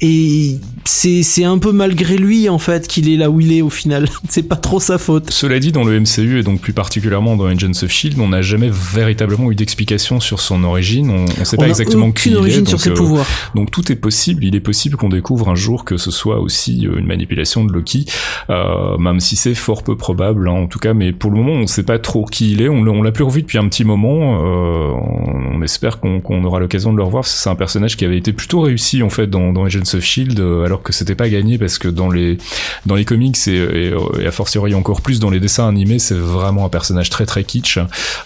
et 0.01 0.57
c'est 0.85 1.43
un 1.43 1.57
peu 1.57 1.71
malgré 1.71 2.17
lui 2.17 2.49
en 2.49 2.59
fait 2.59 2.88
qu'il 2.88 3.09
est 3.09 3.17
là 3.17 3.29
où 3.29 3.39
il 3.39 3.51
est 3.51 3.61
au 3.61 3.69
final. 3.69 4.07
c'est 4.29 4.43
pas 4.43 4.55
trop 4.55 4.79
sa 4.79 4.97
faute. 4.97 5.31
Cela 5.31 5.59
dit, 5.59 5.71
dans 5.71 5.84
le 5.84 5.99
MCU 5.99 6.39
et 6.39 6.43
donc 6.43 6.61
plus 6.61 6.73
particulièrement 6.73 7.35
dans 7.35 7.45
Agents 7.45 7.84
of 7.84 7.91
Shield, 7.91 8.19
on 8.19 8.29
n'a 8.29 8.41
jamais 8.41 8.69
véritablement 8.71 9.51
eu 9.51 9.55
d'explication 9.55 10.19
sur 10.19 10.39
son 10.39 10.63
origine. 10.63 11.09
On, 11.09 11.25
on 11.41 11.45
sait 11.45 11.57
On 11.57 11.61
pas 11.61 11.67
exactement 11.67 12.11
qui 12.11 12.29
il 12.29 12.35
est. 12.35 12.38
origine 12.38 12.65
sur 12.65 12.77
donc, 12.77 12.84
ses 12.84 12.89
euh, 12.91 12.95
pouvoirs. 12.95 13.25
Donc 13.55 13.71
tout 13.71 13.91
est 13.91 13.95
possible. 13.95 14.43
Il 14.43 14.55
est 14.55 14.61
possible 14.61 14.97
qu'on 14.97 15.09
découvre 15.09 15.49
un 15.49 15.55
jour 15.55 15.85
que 15.85 15.97
ce 15.97 16.11
soit 16.11 16.39
aussi 16.39 16.88
euh, 16.88 16.97
une 16.97 17.05
manipulation 17.07 17.65
de 17.65 17.73
Loki, 17.73 18.05
euh, 18.49 18.97
même 18.97 19.19
si 19.19 19.35
c'est 19.35 19.55
fort 19.55 19.84
peu 19.84 19.95
probable 19.97 20.47
hein, 20.47 20.53
en 20.53 20.67
tout 20.67 20.79
cas. 20.79 20.93
Mais 20.93 21.11
pour 21.11 21.31
le 21.31 21.38
moment, 21.38 21.53
on 21.53 21.61
ne 21.61 21.67
sait 21.67 21.84
pas 21.84 21.99
trop 21.99 22.25
qui 22.25 22.51
il 22.53 22.61
est. 22.61 22.69
On, 22.69 22.84
l'a- 23.03 23.11
plus 23.11 23.23
revu 23.23 23.41
depuis 23.41 23.57
un 23.57 23.67
petit 23.67 23.84
moment. 23.84 24.41
Euh, 24.43 24.91
on, 25.53 25.61
espère 25.63 25.99
qu'on 25.99 26.21
qu'on 26.21 26.47
aura 26.48 26.60
l'occasion 26.60 26.91
de 26.91 26.98
le 26.98 27.03
revoir. 27.03 27.26
C'est 27.26 27.49
un 27.49 27.56
personnage 27.56 27.95
qui 27.98 28.06
avait 28.06 28.18
été 28.18 28.34
plutôt 28.34 28.61
réussi 28.61 29.03
en 29.03 29.10
fait 29.10 29.28
dans, 29.28 29.53
dans 29.53 29.65
Agents 29.65 29.94
of 29.94 30.03
Shield, 30.03 30.40
euh, 30.40 30.65
alors 30.65 30.82
que 30.82 30.94
c'était 30.94 31.15
pas 31.15 31.30
gagné 31.30 31.57
parce 31.57 31.78
que 31.78 31.88
dans 31.88 32.10
les 32.10 32.38
dans 32.86 32.95
les 32.95 33.06
comics 33.06 33.38
et, 33.48 33.52
et, 33.56 33.94
et 34.19 34.26
a 34.26 34.32
fortiori 34.32 34.74
encore 34.74 35.02
plus 35.02 35.19
dans 35.19 35.30
les 35.30 35.40
dessins 35.40 35.68
animés, 35.68 35.99
c'est 35.99 36.15
vraiment 36.15 36.65
un 36.65 36.69
personnage 36.69 37.10
très 37.10 37.26
très 37.26 37.44
kitsch. 37.44 37.80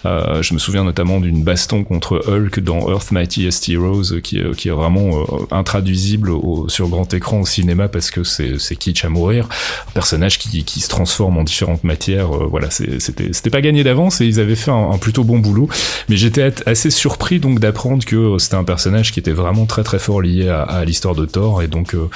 Euh, 0.05 0.41
je 0.41 0.53
me 0.53 0.59
souviens 0.59 0.83
notamment 0.83 1.19
d'une 1.19 1.43
baston 1.43 1.83
contre 1.83 2.23
Hulk 2.27 2.59
dans 2.61 2.89
Earth 2.89 3.11
Mightiest 3.11 3.67
Heroes 3.69 4.21
qui, 4.23 4.39
qui 4.57 4.69
est 4.69 4.71
vraiment 4.71 5.21
euh, 5.21 5.23
intraduisible 5.51 6.31
sur 6.67 6.87
grand 6.87 7.13
écran 7.13 7.41
au 7.41 7.45
cinéma 7.45 7.87
parce 7.87 8.11
que 8.11 8.23
c'est 8.23 8.75
kitsch 8.75 9.03
à 9.05 9.09
mourir. 9.09 9.47
Un 9.89 9.91
personnage 9.91 10.37
qui, 10.39 10.63
qui 10.63 10.79
se 10.79 10.89
transforme 10.89 11.37
en 11.37 11.43
différentes 11.43 11.83
matières. 11.83 12.31
euh, 12.35 12.47
voilà, 12.49 12.69
c'était 12.69 13.33
c'était 13.33 13.49
pas 13.49 13.61
gagné 13.61 13.83
d'avance 13.83 14.21
et 14.21 14.25
ils 14.25 14.39
avaient 14.39 14.55
fait 14.55 14.71
un, 14.71 14.91
un 14.91 14.97
plutôt 14.97 15.23
bon 15.23 15.39
boulot. 15.39 15.67
Mais 16.09 16.17
j'étais 16.17 16.53
assez 16.65 16.89
surpris 16.89 17.39
donc 17.39 17.59
d'apprendre 17.59 18.00
que 18.05 18.15
euh, 18.15 18.37
c'était 18.39 18.55
un 18.55 18.63
personnage 18.63 19.11
qui 19.11 19.19
était 19.19 19.31
vraiment 19.31 19.65
très 19.65 19.83
très 19.83 19.99
fort 19.99 20.21
lié 20.21 20.49
à, 20.49 20.61
à 20.61 20.85
l'histoire 20.85 21.15
de 21.15 21.25
Thor 21.25 21.61
et 21.61 21.67
donc 21.67 21.95
euh, 21.95 22.09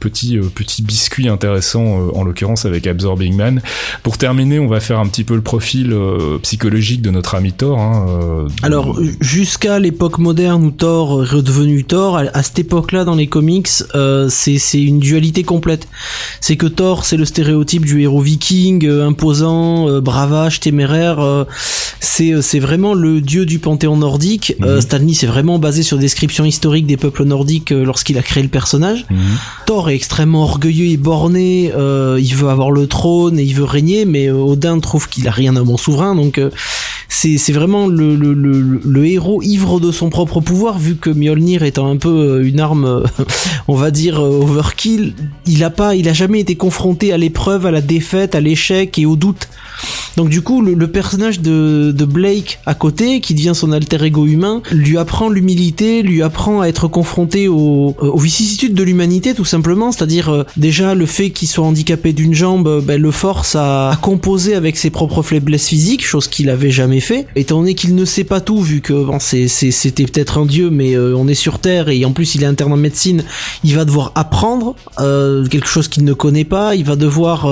petit 0.00 0.36
euh, 0.38 0.42
petit 0.54 0.82
biscuit 0.82 1.28
intéressant 1.28 1.82
en 2.14 2.24
l'occurrence 2.24 2.64
avec 2.64 2.86
Absorbing 2.86 3.34
Man. 3.34 3.62
Pour 4.02 4.18
terminer, 4.18 4.58
on 4.58 4.68
va 4.68 4.80
faire 4.80 4.98
un 4.98 5.06
petit 5.06 5.24
peu 5.24 5.34
le 5.34 5.42
profil 5.42 5.94
psychologique 6.42 7.02
de 7.02 7.10
notre 7.10 7.34
ami 7.34 7.52
Thor. 7.52 7.78
Hein, 7.78 8.46
Alors 8.62 8.98
jusqu'à 9.20 9.78
l'époque 9.78 10.18
moderne 10.18 10.64
où 10.64 10.70
Thor 10.70 11.22
est 11.22 11.28
redevenu 11.28 11.84
Thor, 11.84 12.18
à, 12.18 12.22
à 12.34 12.42
cette 12.42 12.58
époque-là 12.58 13.04
dans 13.04 13.14
les 13.14 13.26
comics, 13.26 13.68
c'est 13.68 14.58
c'est 14.58 14.82
une 14.82 14.98
dualité 14.98 15.42
complète. 15.42 15.88
C'est 16.40 16.56
que 16.56 16.66
Thor 16.66 17.04
c'est 17.04 17.16
le 17.16 17.24
stéréotype 17.24 17.84
du 17.84 18.02
héros 18.02 18.20
viking, 18.20 18.88
imposant, 18.88 20.00
bravage, 20.00 20.60
téméraire. 20.60 21.46
c'est 22.00 22.42
c'est 22.42 22.60
vraiment 22.60 22.94
le 22.94 23.20
dieu 23.20 23.46
du 23.46 23.58
panthéon 23.58 23.96
nordique. 23.96 24.54
Euh, 24.62 24.80
Stanley 24.80 25.14
c'est 25.14 25.26
vraiment 25.32 25.58
basé 25.58 25.82
sur 25.82 25.96
des 25.96 26.02
descriptions 26.02 26.44
historiques 26.44 26.86
des 26.86 26.98
peuples 26.98 27.24
nordiques 27.24 27.72
euh, 27.72 27.84
lorsqu'il 27.84 28.18
a 28.18 28.22
créé 28.22 28.42
le 28.42 28.50
personnage. 28.50 29.06
mhm. 29.10 29.18
Thor 29.66 29.88
est 29.88 29.94
extrêmement 29.94 30.42
orgueilleux 30.42 30.86
et 30.86 30.98
borné, 30.98 31.72
euh, 31.74 32.18
il 32.20 32.34
veut 32.34 32.50
avoir 32.50 32.70
le 32.70 32.86
trône 32.86 33.38
et 33.38 33.42
il 33.42 33.54
veut 33.54 33.64
régner, 33.64 34.04
mais 34.04 34.26
euh, 34.26 34.34
Odin 34.34 34.78
trouve 34.80 35.08
qu'il 35.08 35.26
a 35.28 35.30
rien 35.30 35.54
d'un 35.54 35.64
bon 35.64 35.78
souverain, 35.78 36.14
donc 36.14 36.36
euh, 36.36 36.50
c'est 37.08 37.38
c'est 37.38 37.52
vraiment 37.52 37.86
le, 37.86 38.14
le, 38.14 38.34
le, 38.34 38.80
le 38.84 39.06
héros 39.06 39.42
ivre 39.42 39.80
de 39.80 39.90
son 39.90 40.10
propre 40.10 40.40
pouvoir, 40.40 40.78
vu 40.78 40.96
que 40.96 41.08
Mjolnir 41.10 41.62
étant 41.62 41.88
un 41.90 41.96
peu 41.96 42.44
une 42.44 42.60
arme, 42.60 43.04
on 43.68 43.74
va 43.74 43.90
dire 43.90 44.20
overkill, 44.20 45.14
il 45.46 45.64
a 45.64 45.70
pas, 45.70 45.94
il 45.94 46.08
a 46.08 46.12
jamais 46.12 46.40
été 46.40 46.56
confronté 46.56 47.12
à 47.12 47.16
l'épreuve, 47.16 47.64
à 47.64 47.70
la 47.70 47.80
défaite, 47.80 48.34
à 48.34 48.40
l'échec 48.40 48.98
et 48.98 49.06
au 49.06 49.16
doute. 49.16 49.48
Donc 50.16 50.28
du 50.28 50.42
coup, 50.42 50.62
le, 50.62 50.86
personnage 50.88 51.40
de, 51.40 51.92
Blake 52.04 52.60
à 52.66 52.74
côté, 52.74 53.20
qui 53.20 53.34
devient 53.34 53.52
son 53.54 53.72
alter 53.72 54.04
ego 54.04 54.26
humain, 54.26 54.62
lui 54.70 54.98
apprend 54.98 55.28
l'humilité, 55.28 56.02
lui 56.02 56.22
apprend 56.22 56.60
à 56.60 56.66
être 56.66 56.88
confronté 56.88 57.48
aux, 57.48 57.94
aux 57.98 58.18
vicissitudes 58.18 58.74
de 58.74 58.82
l'humanité, 58.82 59.34
tout 59.34 59.44
simplement. 59.44 59.92
C'est-à-dire 59.92 60.28
euh, 60.28 60.44
déjà 60.56 60.94
le 60.94 61.06
fait 61.06 61.30
qu'il 61.30 61.48
soit 61.48 61.64
handicapé 61.64 62.12
d'une 62.12 62.34
jambe, 62.34 62.68
euh, 62.68 62.80
ben, 62.80 63.00
le 63.00 63.10
force 63.10 63.56
à, 63.56 63.98
composer 64.02 64.54
avec 64.54 64.76
ses 64.76 64.90
propres 64.90 65.22
faiblesses 65.22 65.68
physiques, 65.68 66.04
chose 66.04 66.28
qu'il 66.28 66.50
avait 66.50 66.70
jamais 66.70 67.00
fait. 67.00 67.26
Étant 67.36 67.58
donné 67.58 67.74
qu'il 67.74 67.94
ne 67.94 68.04
sait 68.04 68.24
pas 68.24 68.40
tout, 68.40 68.60
vu 68.60 68.80
que 68.80 68.92
bon, 68.92 69.18
c'était 69.20 70.04
peut-être 70.04 70.38
un 70.38 70.46
dieu, 70.46 70.70
mais 70.70 70.94
euh, 70.94 71.14
on 71.16 71.28
est 71.28 71.34
sur 71.34 71.58
Terre 71.58 71.88
et 71.88 72.04
en 72.04 72.12
plus 72.12 72.34
il 72.34 72.42
est 72.42 72.46
interne 72.46 72.72
en 72.72 72.76
médecine, 72.76 73.24
il 73.64 73.74
va 73.74 73.84
devoir 73.84 74.12
apprendre 74.14 74.74
euh, 74.98 75.46
quelque 75.46 75.68
chose 75.68 75.88
qu'il 75.88 76.04
ne 76.04 76.12
connaît 76.12 76.44
pas. 76.44 76.74
Il 76.74 76.84
va 76.84 76.96
devoir 76.96 77.46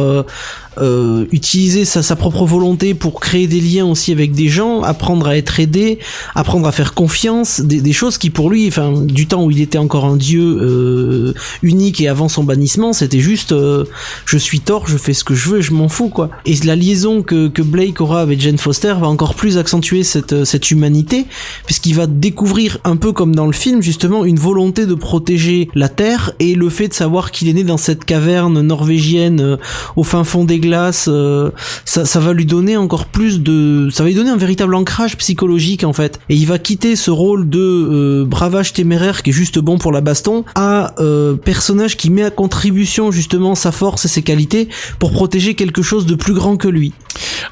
euh, 0.79 1.01
euh, 1.01 1.27
utiliser 1.33 1.85
sa, 1.85 2.03
sa 2.03 2.17
propre 2.17 2.45
volonté 2.45 2.95
pour 2.95 3.21
créer 3.21 3.47
des 3.47 3.61
liens 3.61 3.87
aussi 3.87 4.13
avec 4.13 4.33
des 4.33 4.49
gens, 4.49 4.83
apprendre 4.83 5.27
à 5.27 5.37
être 5.37 5.61
aidé, 5.61 5.99
apprendre 6.35 6.67
à 6.67 6.73
faire 6.73 6.95
confiance, 6.95 7.61
des, 7.61 7.81
des 7.81 7.93
choses 7.93 8.19
qui 8.19 8.31
pour 8.31 8.51
lui, 8.51 8.69
enfin 8.69 8.93
du 8.93 9.27
temps 9.27 9.45
où 9.45 9.51
il 9.51 9.61
était 9.61 9.79
encore 9.79 10.05
un 10.05 10.17
dieu 10.17 10.59
euh, 10.61 11.35
unique 11.63 12.01
et 12.01 12.09
avant 12.09 12.29
son 12.29 12.45
bannissement, 12.45 12.93
c'était 12.93 13.21
juste 13.21 13.53
euh, 13.53 13.85
je 14.27 14.39
suis 14.39 14.61
Thor, 14.61 14.87
je 14.87 14.97
fais 14.97 15.13
ce 15.13 15.25
que 15.25 15.35
je 15.35 15.49
veux, 15.49 15.61
je 15.61 15.73
m'en 15.73 15.89
fous 15.89 16.09
quoi. 16.09 16.31
Et 16.45 16.55
la 16.65 16.77
liaison 16.77 17.23
que, 17.23 17.49
que 17.49 17.63
Blake 17.63 18.01
aura 18.01 18.21
avec 18.21 18.41
Jane 18.41 18.59
Foster 18.59 18.95
va 19.01 19.09
encore 19.09 19.35
plus 19.35 19.59
accentuer 19.59 20.03
cette, 20.03 20.45
cette 20.45 20.71
humanité, 20.71 21.27
puisqu'il 21.67 21.95
va 21.95 22.07
découvrir 22.07 22.79
un 22.85 22.97
peu 22.97 23.13
comme 23.13 23.35
dans 23.35 23.47
le 23.47 23.53
film 23.53 23.83
justement 23.83 24.25
une 24.25 24.39
volonté 24.39 24.87
de 24.87 24.95
protéger 24.95 25.69
la 25.75 25.89
Terre 25.89 26.33
et 26.39 26.55
le 26.55 26.69
fait 26.69 26.89
de 26.89 26.95
savoir 26.95 27.31
qu'il 27.31 27.49
est 27.49 27.55
né 27.55 27.65
dans 27.65 27.77
cette 27.77 28.05
caverne 28.05 28.61
norvégienne 28.61 29.41
euh, 29.41 29.57
au 29.97 30.03
fin 30.03 30.25
fond 30.25 30.45
des 30.45 30.59
glaces, 30.59 30.70
euh, 31.09 31.51
ça, 31.85 32.21
va 32.21 32.33
lui 32.33 32.47
donner 32.47 32.77
encore 32.77 33.07
plus 33.07 33.41
de, 33.41 33.89
ça 33.91 34.03
va 34.03 34.09
lui 34.09 34.15
donner 34.15 34.31
un 34.31 34.37
véritable 34.37 34.75
ancrage 34.75 35.17
psychologique 35.17 35.85
en 35.85 35.93
fait. 35.93 36.21
Et 36.29 36.35
il 36.35 36.47
va 36.47 36.59
quitter 36.59 36.97
ce 36.97 37.11
rôle 37.11 37.49
de 37.49 37.59
euh, 37.59 38.25
bravage 38.25 38.73
téméraire 38.73 39.23
qui 39.23 39.31
est 39.31 39.33
juste 39.33 39.59
bon 39.59 39.79
pour 39.79 39.93
la 39.93 40.01
baston 40.01 40.45
à 40.55 40.95
euh, 41.01 41.35
personnage 41.35 41.97
qui 41.97 42.11
met 42.11 42.25
à 42.25 42.31
contribution 42.31 43.11
justement 43.11 43.55
sa 43.55 43.73
force 43.73 44.05
et 44.05 44.09
ses 44.09 44.23
qualités 44.23 44.69
pour 44.99 45.13
protéger 45.13 45.55
quelque 45.55 45.83
chose 45.83 46.07
de 46.07 46.15
plus 46.15 46.35
grand 46.35 46.57
que 46.57 46.69
lui. 46.69 46.93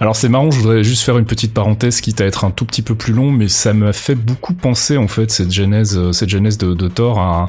Alors 0.01 0.17
c'est 0.17 0.29
marrant, 0.29 0.51
je 0.51 0.61
voudrais 0.61 0.85
juste 0.85 1.03
faire 1.03 1.19
une 1.19 1.25
petite 1.25 1.53
parenthèse, 1.53 2.01
quitte 2.01 2.21
à 2.21 2.25
être 2.25 2.45
un 2.45 2.51
tout 2.51 2.65
petit 2.65 2.83
peu 2.83 2.95
plus 2.95 3.13
long, 3.13 3.33
mais 3.33 3.49
ça 3.49 3.73
m'a 3.73 3.93
fait 3.93 4.15
beaucoup 4.15 4.55
penser 4.55 4.97
en 4.97 5.09
fait 5.09 5.31
cette 5.31 5.53
genèse, 5.53 5.99
cette 6.13 6.29
de, 6.29 6.89
Thor 6.89 7.19
à 7.19 7.49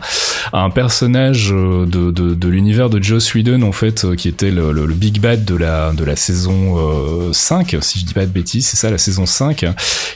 un, 0.53 0.69
personnage 0.69 1.49
de, 1.49 2.47
l'univers 2.47 2.89
de 2.89 3.01
Joss 3.01 3.33
Whedon 3.33 3.61
en 3.61 3.71
fait, 3.71 4.15
qui 4.15 4.27
était 4.27 4.51
le, 4.51 4.71
le 4.71 4.93
big 4.93 5.19
bad 5.19 5.48
de 5.49 5.55
la 5.55 5.91
de 5.91 6.03
la 6.03 6.15
saison 6.15 6.77
euh, 6.77 7.33
5, 7.33 7.77
si 7.81 7.99
je 7.99 8.05
dis 8.05 8.13
pas 8.13 8.25
de 8.25 8.31
bêtises, 8.31 8.67
c'est 8.67 8.77
ça 8.77 8.91
la 8.91 8.97
saison 8.97 9.25
5, 9.25 9.65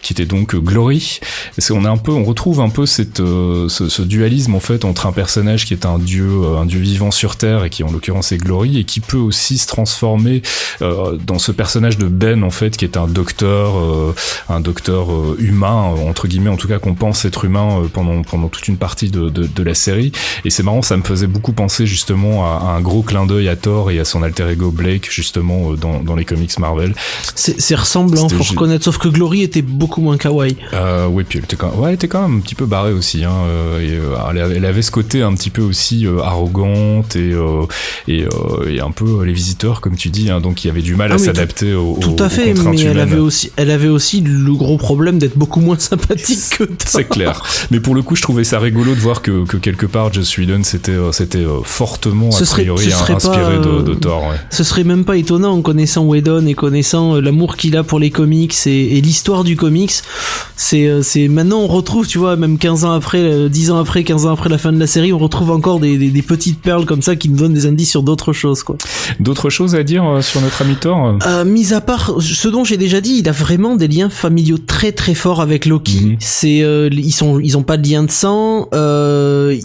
qui 0.01 0.13
était 0.13 0.25
donc 0.25 0.53
euh, 0.53 0.59
Glory. 0.59 1.19
Parce 1.55 1.69
qu'on 1.69 1.85
a 1.85 1.89
un 1.89 1.97
peu, 1.97 2.11
on 2.11 2.23
retrouve 2.23 2.61
un 2.61 2.69
peu 2.69 2.85
cette 2.85 3.19
euh, 3.19 3.67
ce, 3.69 3.89
ce 3.89 4.01
dualisme 4.01 4.53
en 4.55 4.59
fait 4.59 4.85
entre 4.85 5.07
un 5.07 5.11
personnage 5.11 5.65
qui 5.65 5.73
est 5.73 5.85
un 5.85 5.97
dieu, 5.97 6.27
euh, 6.27 6.57
un 6.59 6.65
dieu 6.65 6.79
vivant 6.79 7.11
sur 7.11 7.35
Terre 7.35 7.63
et 7.63 7.69
qui 7.69 7.83
en 7.83 7.91
l'occurrence 7.91 8.31
est 8.31 8.37
Glory 8.37 8.79
et 8.79 8.83
qui 8.83 8.99
peut 8.99 9.17
aussi 9.17 9.57
se 9.57 9.67
transformer 9.67 10.41
euh, 10.81 11.17
dans 11.17 11.39
ce 11.39 11.51
personnage 11.51 11.97
de 11.97 12.07
Ben 12.07 12.43
en 12.43 12.51
fait 12.51 12.77
qui 12.77 12.85
est 12.85 12.97
un 12.97 13.07
docteur, 13.07 13.77
euh, 13.77 14.15
un 14.49 14.59
docteur 14.59 15.11
euh, 15.11 15.35
humain 15.39 15.95
entre 16.07 16.27
guillemets 16.27 16.49
en 16.49 16.57
tout 16.57 16.67
cas 16.67 16.79
qu'on 16.79 16.93
pense 16.95 17.25
être 17.25 17.45
humain 17.45 17.81
euh, 17.81 17.87
pendant 17.87 18.21
pendant 18.21 18.49
toute 18.49 18.67
une 18.67 18.77
partie 18.77 19.09
de, 19.09 19.29
de, 19.29 19.47
de 19.47 19.63
la 19.63 19.73
série. 19.73 20.11
Et 20.45 20.49
c'est 20.49 20.63
marrant, 20.63 20.81
ça 20.81 20.97
me 20.97 21.03
faisait 21.03 21.27
beaucoup 21.27 21.53
penser 21.53 21.85
justement 21.87 22.45
à, 22.45 22.59
à 22.59 22.65
un 22.75 22.81
gros 22.81 23.01
clin 23.01 23.25
d'œil 23.25 23.49
à 23.49 23.55
Thor 23.55 23.91
et 23.91 23.99
à 23.99 24.05
son 24.05 24.23
alter 24.23 24.49
ego 24.49 24.71
Blake 24.71 25.09
justement 25.23 25.71
euh, 25.71 25.75
dans, 25.75 25.99
dans 26.03 26.15
les 26.15 26.25
comics 26.25 26.57
Marvel. 26.59 26.93
C'est 27.35 27.75
ressemblant, 27.75 28.29
faut 28.29 28.43
reconnaître. 28.43 28.83
Sauf 28.85 28.97
que 28.97 29.07
Glory 29.07 29.41
était 29.41 29.61
beaucoup 29.61 30.01
moins 30.01 30.17
kawaii. 30.17 30.55
Euh, 30.73 31.07
oui, 31.07 31.23
puis 31.27 31.39
elle 31.39 31.45
était 31.45 31.55
quand 31.55 31.71
même, 31.71 31.79
ouais, 31.79 31.89
elle 31.89 31.95
était 31.95 32.07
quand 32.07 32.21
même 32.27 32.37
un 32.37 32.41
petit 32.41 32.55
peu 32.55 32.65
barrée 32.65 32.93
aussi. 32.93 33.23
Hein, 33.23 33.31
euh, 33.47 33.79
et, 33.79 33.97
elle, 34.29 34.37
avait, 34.41 34.55
elle 34.57 34.65
avait 34.65 34.81
ce 34.81 34.91
côté 34.91 35.21
un 35.21 35.33
petit 35.33 35.49
peu 35.49 35.61
aussi 35.61 36.05
arrogante 36.23 37.15
et 37.15 37.33
et, 38.07 38.25
et 38.67 38.81
un 38.81 38.91
peu 38.91 39.23
les 39.23 39.33
visiteurs, 39.33 39.81
comme 39.81 39.95
tu 39.95 40.09
dis. 40.09 40.29
Hein, 40.29 40.41
donc 40.41 40.63
il 40.63 40.67
y 40.67 40.69
avait 40.69 40.81
du 40.81 40.95
mal 40.95 41.09
Ah 41.11 41.15
à 41.15 41.17
oui, 41.17 41.25
s'adapter 41.25 41.73
aux, 41.73 41.97
Tout 41.99 42.15
à 42.19 42.29
fait, 42.29 42.53
mais 42.53 42.81
elle 42.81 42.99
avait 42.99 43.17
aussi, 43.17 43.51
elle 43.55 43.71
avait 43.71 43.87
aussi 43.87 44.21
le 44.21 44.53
gros 44.53 44.77
problème 44.77 45.17
d'être 45.19 45.37
beaucoup 45.37 45.61
moins 45.61 45.79
sympathique 45.79 46.57
que 46.57 46.63
Thor. 46.65 46.77
C'est 46.87 47.05
clair. 47.09 47.41
Mais 47.71 47.79
pour 47.79 47.95
le 47.95 48.01
coup, 48.01 48.15
je 48.15 48.21
trouvais 48.21 48.43
ça 48.43 48.59
rigolo 48.59 48.93
de 48.95 48.99
voir 48.99 49.21
que, 49.21 49.45
que 49.45 49.57
quelque 49.57 49.85
part, 49.85 50.11
Joss 50.13 50.37
Whedon 50.37 50.63
s'était 50.63 50.97
c'était 51.11 51.45
fortement 51.63 52.31
Ce 52.31 52.43
a 52.43 52.45
serait- 52.45 52.63
priori 52.63 52.85
ce 52.85 52.91
serait 52.91 53.13
inspiré 53.13 53.57
pas, 53.57 53.65
de, 53.65 53.81
de 53.81 53.93
Thor. 53.93 54.23
Ouais. 54.23 54.35
Ce 54.49 54.63
serait 54.63 54.83
même 54.83 55.05
pas 55.05 55.12
étonnant 55.17 55.53
en 55.53 55.61
connaissant 55.61 56.05
Whedon 56.05 56.45
et 56.47 56.53
connaissant 56.53 57.15
euh, 57.15 57.21
l'amour 57.21 57.57
qu'il 57.57 57.75
a 57.77 57.83
pour 57.83 57.99
les 57.99 58.11
comics 58.11 58.55
et, 58.65 58.97
et 58.97 59.01
l'histoire 59.01 59.43
du 59.43 59.55
comics. 59.55 59.93
C'est, 60.55 60.87
euh, 60.87 61.01
c'est 61.01 61.27
maintenant 61.27 61.59
on 61.59 61.67
retrouve, 61.67 62.07
tu 62.07 62.17
vois, 62.17 62.35
même 62.35 62.57
15 62.57 62.85
ans 62.85 62.91
après, 62.91 63.19
euh, 63.19 63.49
10 63.49 63.71
ans 63.71 63.79
après, 63.79 64.03
15 64.03 64.25
ans 64.25 64.33
après 64.33 64.49
la 64.49 64.57
fin 64.57 64.71
de 64.71 64.79
la 64.79 64.87
série, 64.87 65.13
on 65.13 65.17
retrouve 65.17 65.51
encore 65.51 65.79
des, 65.79 65.97
des, 65.97 66.09
des 66.09 66.21
petites 66.21 66.61
perles 66.61 66.85
comme 66.85 67.01
ça 67.01 67.15
qui 67.15 67.29
nous 67.29 67.37
donnent 67.37 67.53
des 67.53 67.65
indices 67.65 67.89
sur 67.89 68.03
d'autres 68.03 68.33
choses, 68.33 68.63
quoi. 68.63 68.77
D'autres 69.19 69.49
choses 69.49 69.75
à 69.75 69.83
dire 69.83 70.03
euh, 70.05 70.21
sur 70.21 70.41
notre 70.41 70.61
ami 70.61 70.75
Thor 70.75 71.17
Euh, 71.25 71.45
mis 71.45 71.73
à 71.73 71.81
part 71.81 72.15
ce 72.19 72.47
dont 72.47 72.63
j'ai 72.63 72.77
déjà 72.77 73.01
dit, 73.01 73.17
il 73.19 73.29
a 73.29 73.31
vraiment 73.31 73.75
des 73.75 73.87
liens 73.87 74.09
familiaux 74.09 74.57
très 74.57 74.91
très 74.91 75.13
forts 75.13 75.41
avec 75.41 75.65
Loki. 75.65 76.01
Mhm. 76.01 76.15
C'est 76.19 76.61
euh, 76.63 76.89
ils 76.91 77.11
sont 77.11 77.39
ils 77.39 77.57
ont 77.57 77.63
pas 77.63 77.77
de 77.77 77.87
lien 77.87 78.03
de 78.03 78.11
sang. 78.11 78.67
Euh, 78.73 79.57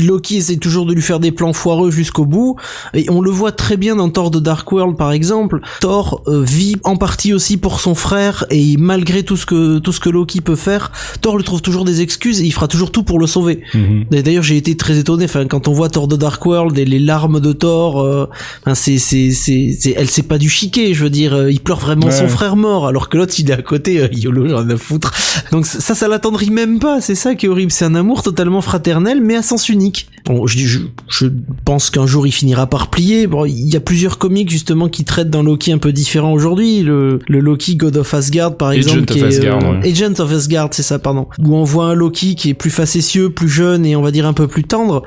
Loki 0.00 0.36
essaie 0.38 0.56
toujours 0.56 0.86
de 0.86 0.94
lui 0.94 1.02
faire 1.02 1.20
des 1.20 1.32
plans 1.32 1.52
foireux 1.52 1.90
jusqu'au 1.90 2.24
bout 2.24 2.56
et 2.94 3.08
on 3.10 3.20
le 3.20 3.30
voit 3.30 3.52
très 3.52 3.76
bien 3.76 3.96
dans 3.96 4.08
Thor 4.10 4.30
de 4.30 4.40
Dark 4.40 4.70
World 4.72 4.81
par 4.90 5.12
exemple. 5.12 5.60
Thor 5.80 6.22
euh, 6.26 6.42
vit 6.42 6.76
en 6.84 6.96
partie 6.96 7.32
aussi 7.32 7.56
pour 7.56 7.80
son 7.80 7.94
frère 7.94 8.44
et 8.50 8.76
malgré 8.78 9.22
tout 9.22 9.36
ce 9.36 9.46
que 9.46 9.78
tout 9.78 9.92
ce 9.92 10.00
que 10.00 10.10
Loki 10.10 10.40
peut 10.40 10.56
faire, 10.56 10.90
Thor 11.20 11.36
lui 11.36 11.44
trouve 11.44 11.62
toujours 11.62 11.84
des 11.84 12.00
excuses 12.00 12.40
et 12.40 12.44
il 12.44 12.52
fera 12.52 12.68
toujours 12.68 12.90
tout 12.90 13.02
pour 13.04 13.18
le 13.18 13.26
sauver. 13.26 13.60
Mhm. 13.74 14.06
D'ailleurs, 14.10 14.42
j'ai 14.42 14.56
été 14.56 14.76
très 14.76 14.98
étonné. 14.98 15.24
Enfin, 15.26 15.46
quand 15.46 15.68
on 15.68 15.72
voit 15.72 15.88
Thor 15.88 16.08
de 16.08 16.16
Dark 16.16 16.44
World 16.44 16.76
et 16.78 16.84
les 16.84 16.98
larmes 16.98 17.40
de 17.40 17.52
Thor, 17.52 18.00
euh, 18.00 18.26
c'est, 18.74 18.98
c'est, 18.98 19.30
c'est, 19.30 19.76
elle 19.96 20.08
c'est 20.08 20.22
pas 20.22 20.38
du 20.38 20.48
chiquet. 20.48 20.94
Je 20.94 21.04
veux 21.04 21.10
dire, 21.10 21.34
euh, 21.34 21.50
il 21.50 21.60
pleure 21.60 21.78
vraiment 21.78 22.06
Ouais. 22.06 22.12
son 22.18 22.26
frère 22.28 22.56
mort, 22.56 22.86
alors 22.88 23.08
que 23.08 23.16
l'autre 23.16 23.34
il 23.38 23.48
est 23.50 23.54
à 23.54 23.62
côté. 23.62 24.00
Euh, 24.00 24.08
YOLO, 24.12 24.48
j'en 24.48 24.68
ai 24.68 24.72
à 24.72 24.76
foutre. 24.76 25.12
Donc 25.52 25.66
ça, 25.66 25.94
ça 25.94 26.08
l'attendrit 26.08 26.50
même 26.50 26.78
pas. 26.78 27.00
C'est 27.00 27.14
ça 27.14 27.34
qui 27.34 27.46
est 27.46 27.48
horrible. 27.48 27.70
C'est 27.70 27.84
un 27.84 27.94
amour 27.94 28.22
totalement 28.22 28.60
fraternel, 28.60 29.20
mais 29.22 29.36
à 29.36 29.42
sens 29.42 29.68
unique. 29.68 30.08
Bon, 30.24 30.46
je, 30.46 30.58
je, 30.58 30.78
je 31.08 31.26
pense 31.64 31.90
qu'un 31.90 32.06
jour 32.06 32.26
il 32.26 32.32
finira 32.32 32.66
par 32.66 32.88
plier. 32.88 33.26
Bon, 33.26 33.44
il 33.44 33.68
y 33.72 33.76
a 33.76 33.80
plusieurs 33.80 34.18
comics 34.18 34.50
justement 34.50 34.71
qui 34.88 35.04
traitent 35.04 35.30
d'un 35.30 35.42
Loki 35.42 35.72
un 35.72 35.78
peu 35.78 35.92
différent 35.92 36.32
aujourd'hui. 36.32 36.82
Le, 36.82 37.18
le 37.28 37.40
Loki 37.40 37.76
God 37.76 37.96
of 37.96 38.12
Asgard, 38.14 38.56
par 38.56 38.68
Agent 38.68 38.78
exemple, 38.80 39.04
qui 39.06 39.18
est 39.20 39.24
Asgard, 39.24 39.58
euh, 39.64 39.80
ouais. 39.80 39.90
Agent 39.90 40.20
of 40.20 40.32
Asgard, 40.32 40.68
c'est 40.72 40.82
ça, 40.82 40.98
pardon. 40.98 41.26
Où 41.42 41.54
on 41.56 41.64
voit 41.64 41.86
un 41.86 41.94
Loki 41.94 42.34
qui 42.34 42.50
est 42.50 42.54
plus 42.54 42.70
facétieux, 42.70 43.30
plus 43.30 43.48
jeune 43.48 43.84
et 43.86 43.96
on 43.96 44.02
va 44.02 44.10
dire 44.10 44.26
un 44.26 44.32
peu 44.32 44.46
plus 44.48 44.64
tendre, 44.64 45.02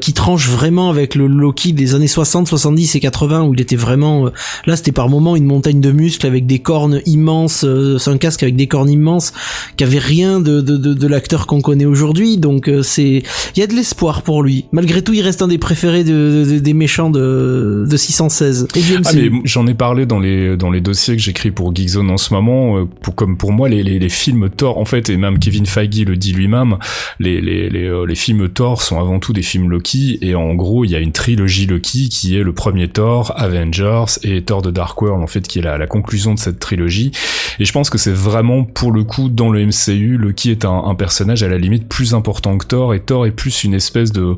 qui 0.00 0.12
tranche 0.12 0.48
vraiment 0.48 0.90
avec 0.90 1.14
le 1.14 1.26
Loki 1.26 1.72
des 1.72 1.94
années 1.94 2.06
60, 2.08 2.48
70 2.48 2.94
et 2.96 3.00
80 3.00 3.42
où 3.44 3.54
il 3.54 3.60
était 3.60 3.76
vraiment, 3.76 4.26
euh, 4.26 4.30
là 4.66 4.76
c'était 4.76 4.92
par 4.92 5.08
moment 5.08 5.36
une 5.36 5.44
montagne 5.46 5.80
de 5.80 5.90
muscles 5.92 6.26
avec 6.26 6.46
des 6.46 6.58
cornes 6.60 7.00
immenses, 7.06 7.64
euh, 7.64 7.98
c'est 7.98 8.10
un 8.10 8.18
casque 8.18 8.42
avec 8.42 8.56
des 8.56 8.66
cornes 8.66 8.90
immenses, 8.90 9.32
qui 9.76 9.84
avait 9.84 9.98
rien 9.98 10.40
de, 10.40 10.60
de, 10.60 10.76
de, 10.76 10.94
de 10.94 11.06
l'acteur 11.06 11.46
qu'on 11.46 11.60
connaît 11.60 11.86
aujourd'hui, 11.86 12.36
donc 12.38 12.68
euh, 12.68 12.82
c'est, 12.82 13.22
il 13.56 13.60
y 13.60 13.62
a 13.62 13.66
de 13.66 13.74
l'espoir 13.74 14.22
pour 14.22 14.42
lui. 14.42 14.66
Malgré 14.72 15.02
tout, 15.02 15.12
il 15.12 15.22
reste 15.22 15.42
un 15.42 15.48
des 15.48 15.58
préférés 15.58 16.04
de, 16.04 16.44
de- 16.48 16.58
des 16.58 16.74
méchants 16.74 17.10
de, 17.10 17.84
de 17.88 17.96
616. 17.96 18.68
Et 18.74 18.80
du 18.80 18.96
Ah 19.10 19.14
mais 19.16 19.30
j'en 19.44 19.66
ai 19.66 19.74
parlé 19.74 20.06
dans 20.06 20.18
les 20.18 20.56
dans 20.56 20.70
les 20.70 20.80
dossiers 20.80 21.16
que 21.16 21.22
j'écris 21.22 21.50
pour 21.50 21.74
Geekzone 21.74 22.10
en 22.10 22.16
ce 22.16 22.32
moment. 22.32 22.78
euh, 22.78 22.84
Pour 23.02 23.14
comme 23.14 23.36
pour 23.36 23.52
moi 23.52 23.68
les, 23.68 23.82
les 23.82 23.98
les 23.98 24.08
films 24.08 24.48
Thor 24.50 24.78
en 24.78 24.84
fait 24.84 25.10
et 25.10 25.16
même 25.16 25.38
Kevin 25.38 25.66
Feige 25.66 26.04
le 26.04 26.16
dit 26.16 26.32
lui-même, 26.32 26.76
les 27.18 27.40
les 27.40 27.68
les 27.70 27.84
euh, 27.86 28.04
les 28.06 28.14
films 28.14 28.48
Thor 28.48 28.82
sont 28.82 29.00
avant 29.00 29.18
tout 29.18 29.32
des 29.32 29.42
films 29.42 29.70
Loki 29.70 30.18
et 30.22 30.34
en 30.34 30.54
gros 30.54 30.84
il 30.84 30.90
y 30.90 30.94
a 30.96 31.00
une 31.00 31.12
trilogie 31.12 31.66
Loki 31.66 32.08
qui 32.08 32.36
est 32.36 32.42
le 32.42 32.52
premier 32.52 32.88
Thor, 32.88 33.32
Avengers 33.36 34.04
et 34.22 34.42
Thor 34.42 34.62
de 34.62 34.70
Dark 34.70 35.00
World 35.00 35.22
en 35.22 35.26
fait 35.26 35.46
qui 35.46 35.58
est 35.58 35.62
la, 35.62 35.78
la 35.78 35.86
conclusion 35.86 36.34
de 36.34 36.38
cette 36.38 36.58
trilogie. 36.58 37.10
Et 37.58 37.64
je 37.64 37.72
pense 37.72 37.90
que 37.90 37.98
c'est 37.98 38.12
vraiment 38.12 38.64
pour 38.64 38.92
le 38.92 39.04
coup 39.04 39.28
dans 39.28 39.50
le 39.50 39.64
MCU 39.66 40.16
Loki 40.18 40.50
est 40.50 40.64
un, 40.64 40.84
un 40.84 40.94
personnage 40.94 41.42
à 41.42 41.48
la 41.48 41.58
limite 41.58 41.88
plus 41.88 42.14
important 42.14 42.56
que 42.58 42.66
Thor 42.66 42.94
et 42.94 43.00
Thor 43.00 43.26
est 43.26 43.30
plus 43.32 43.64
une 43.64 43.74
espèce 43.74 44.12
de 44.12 44.36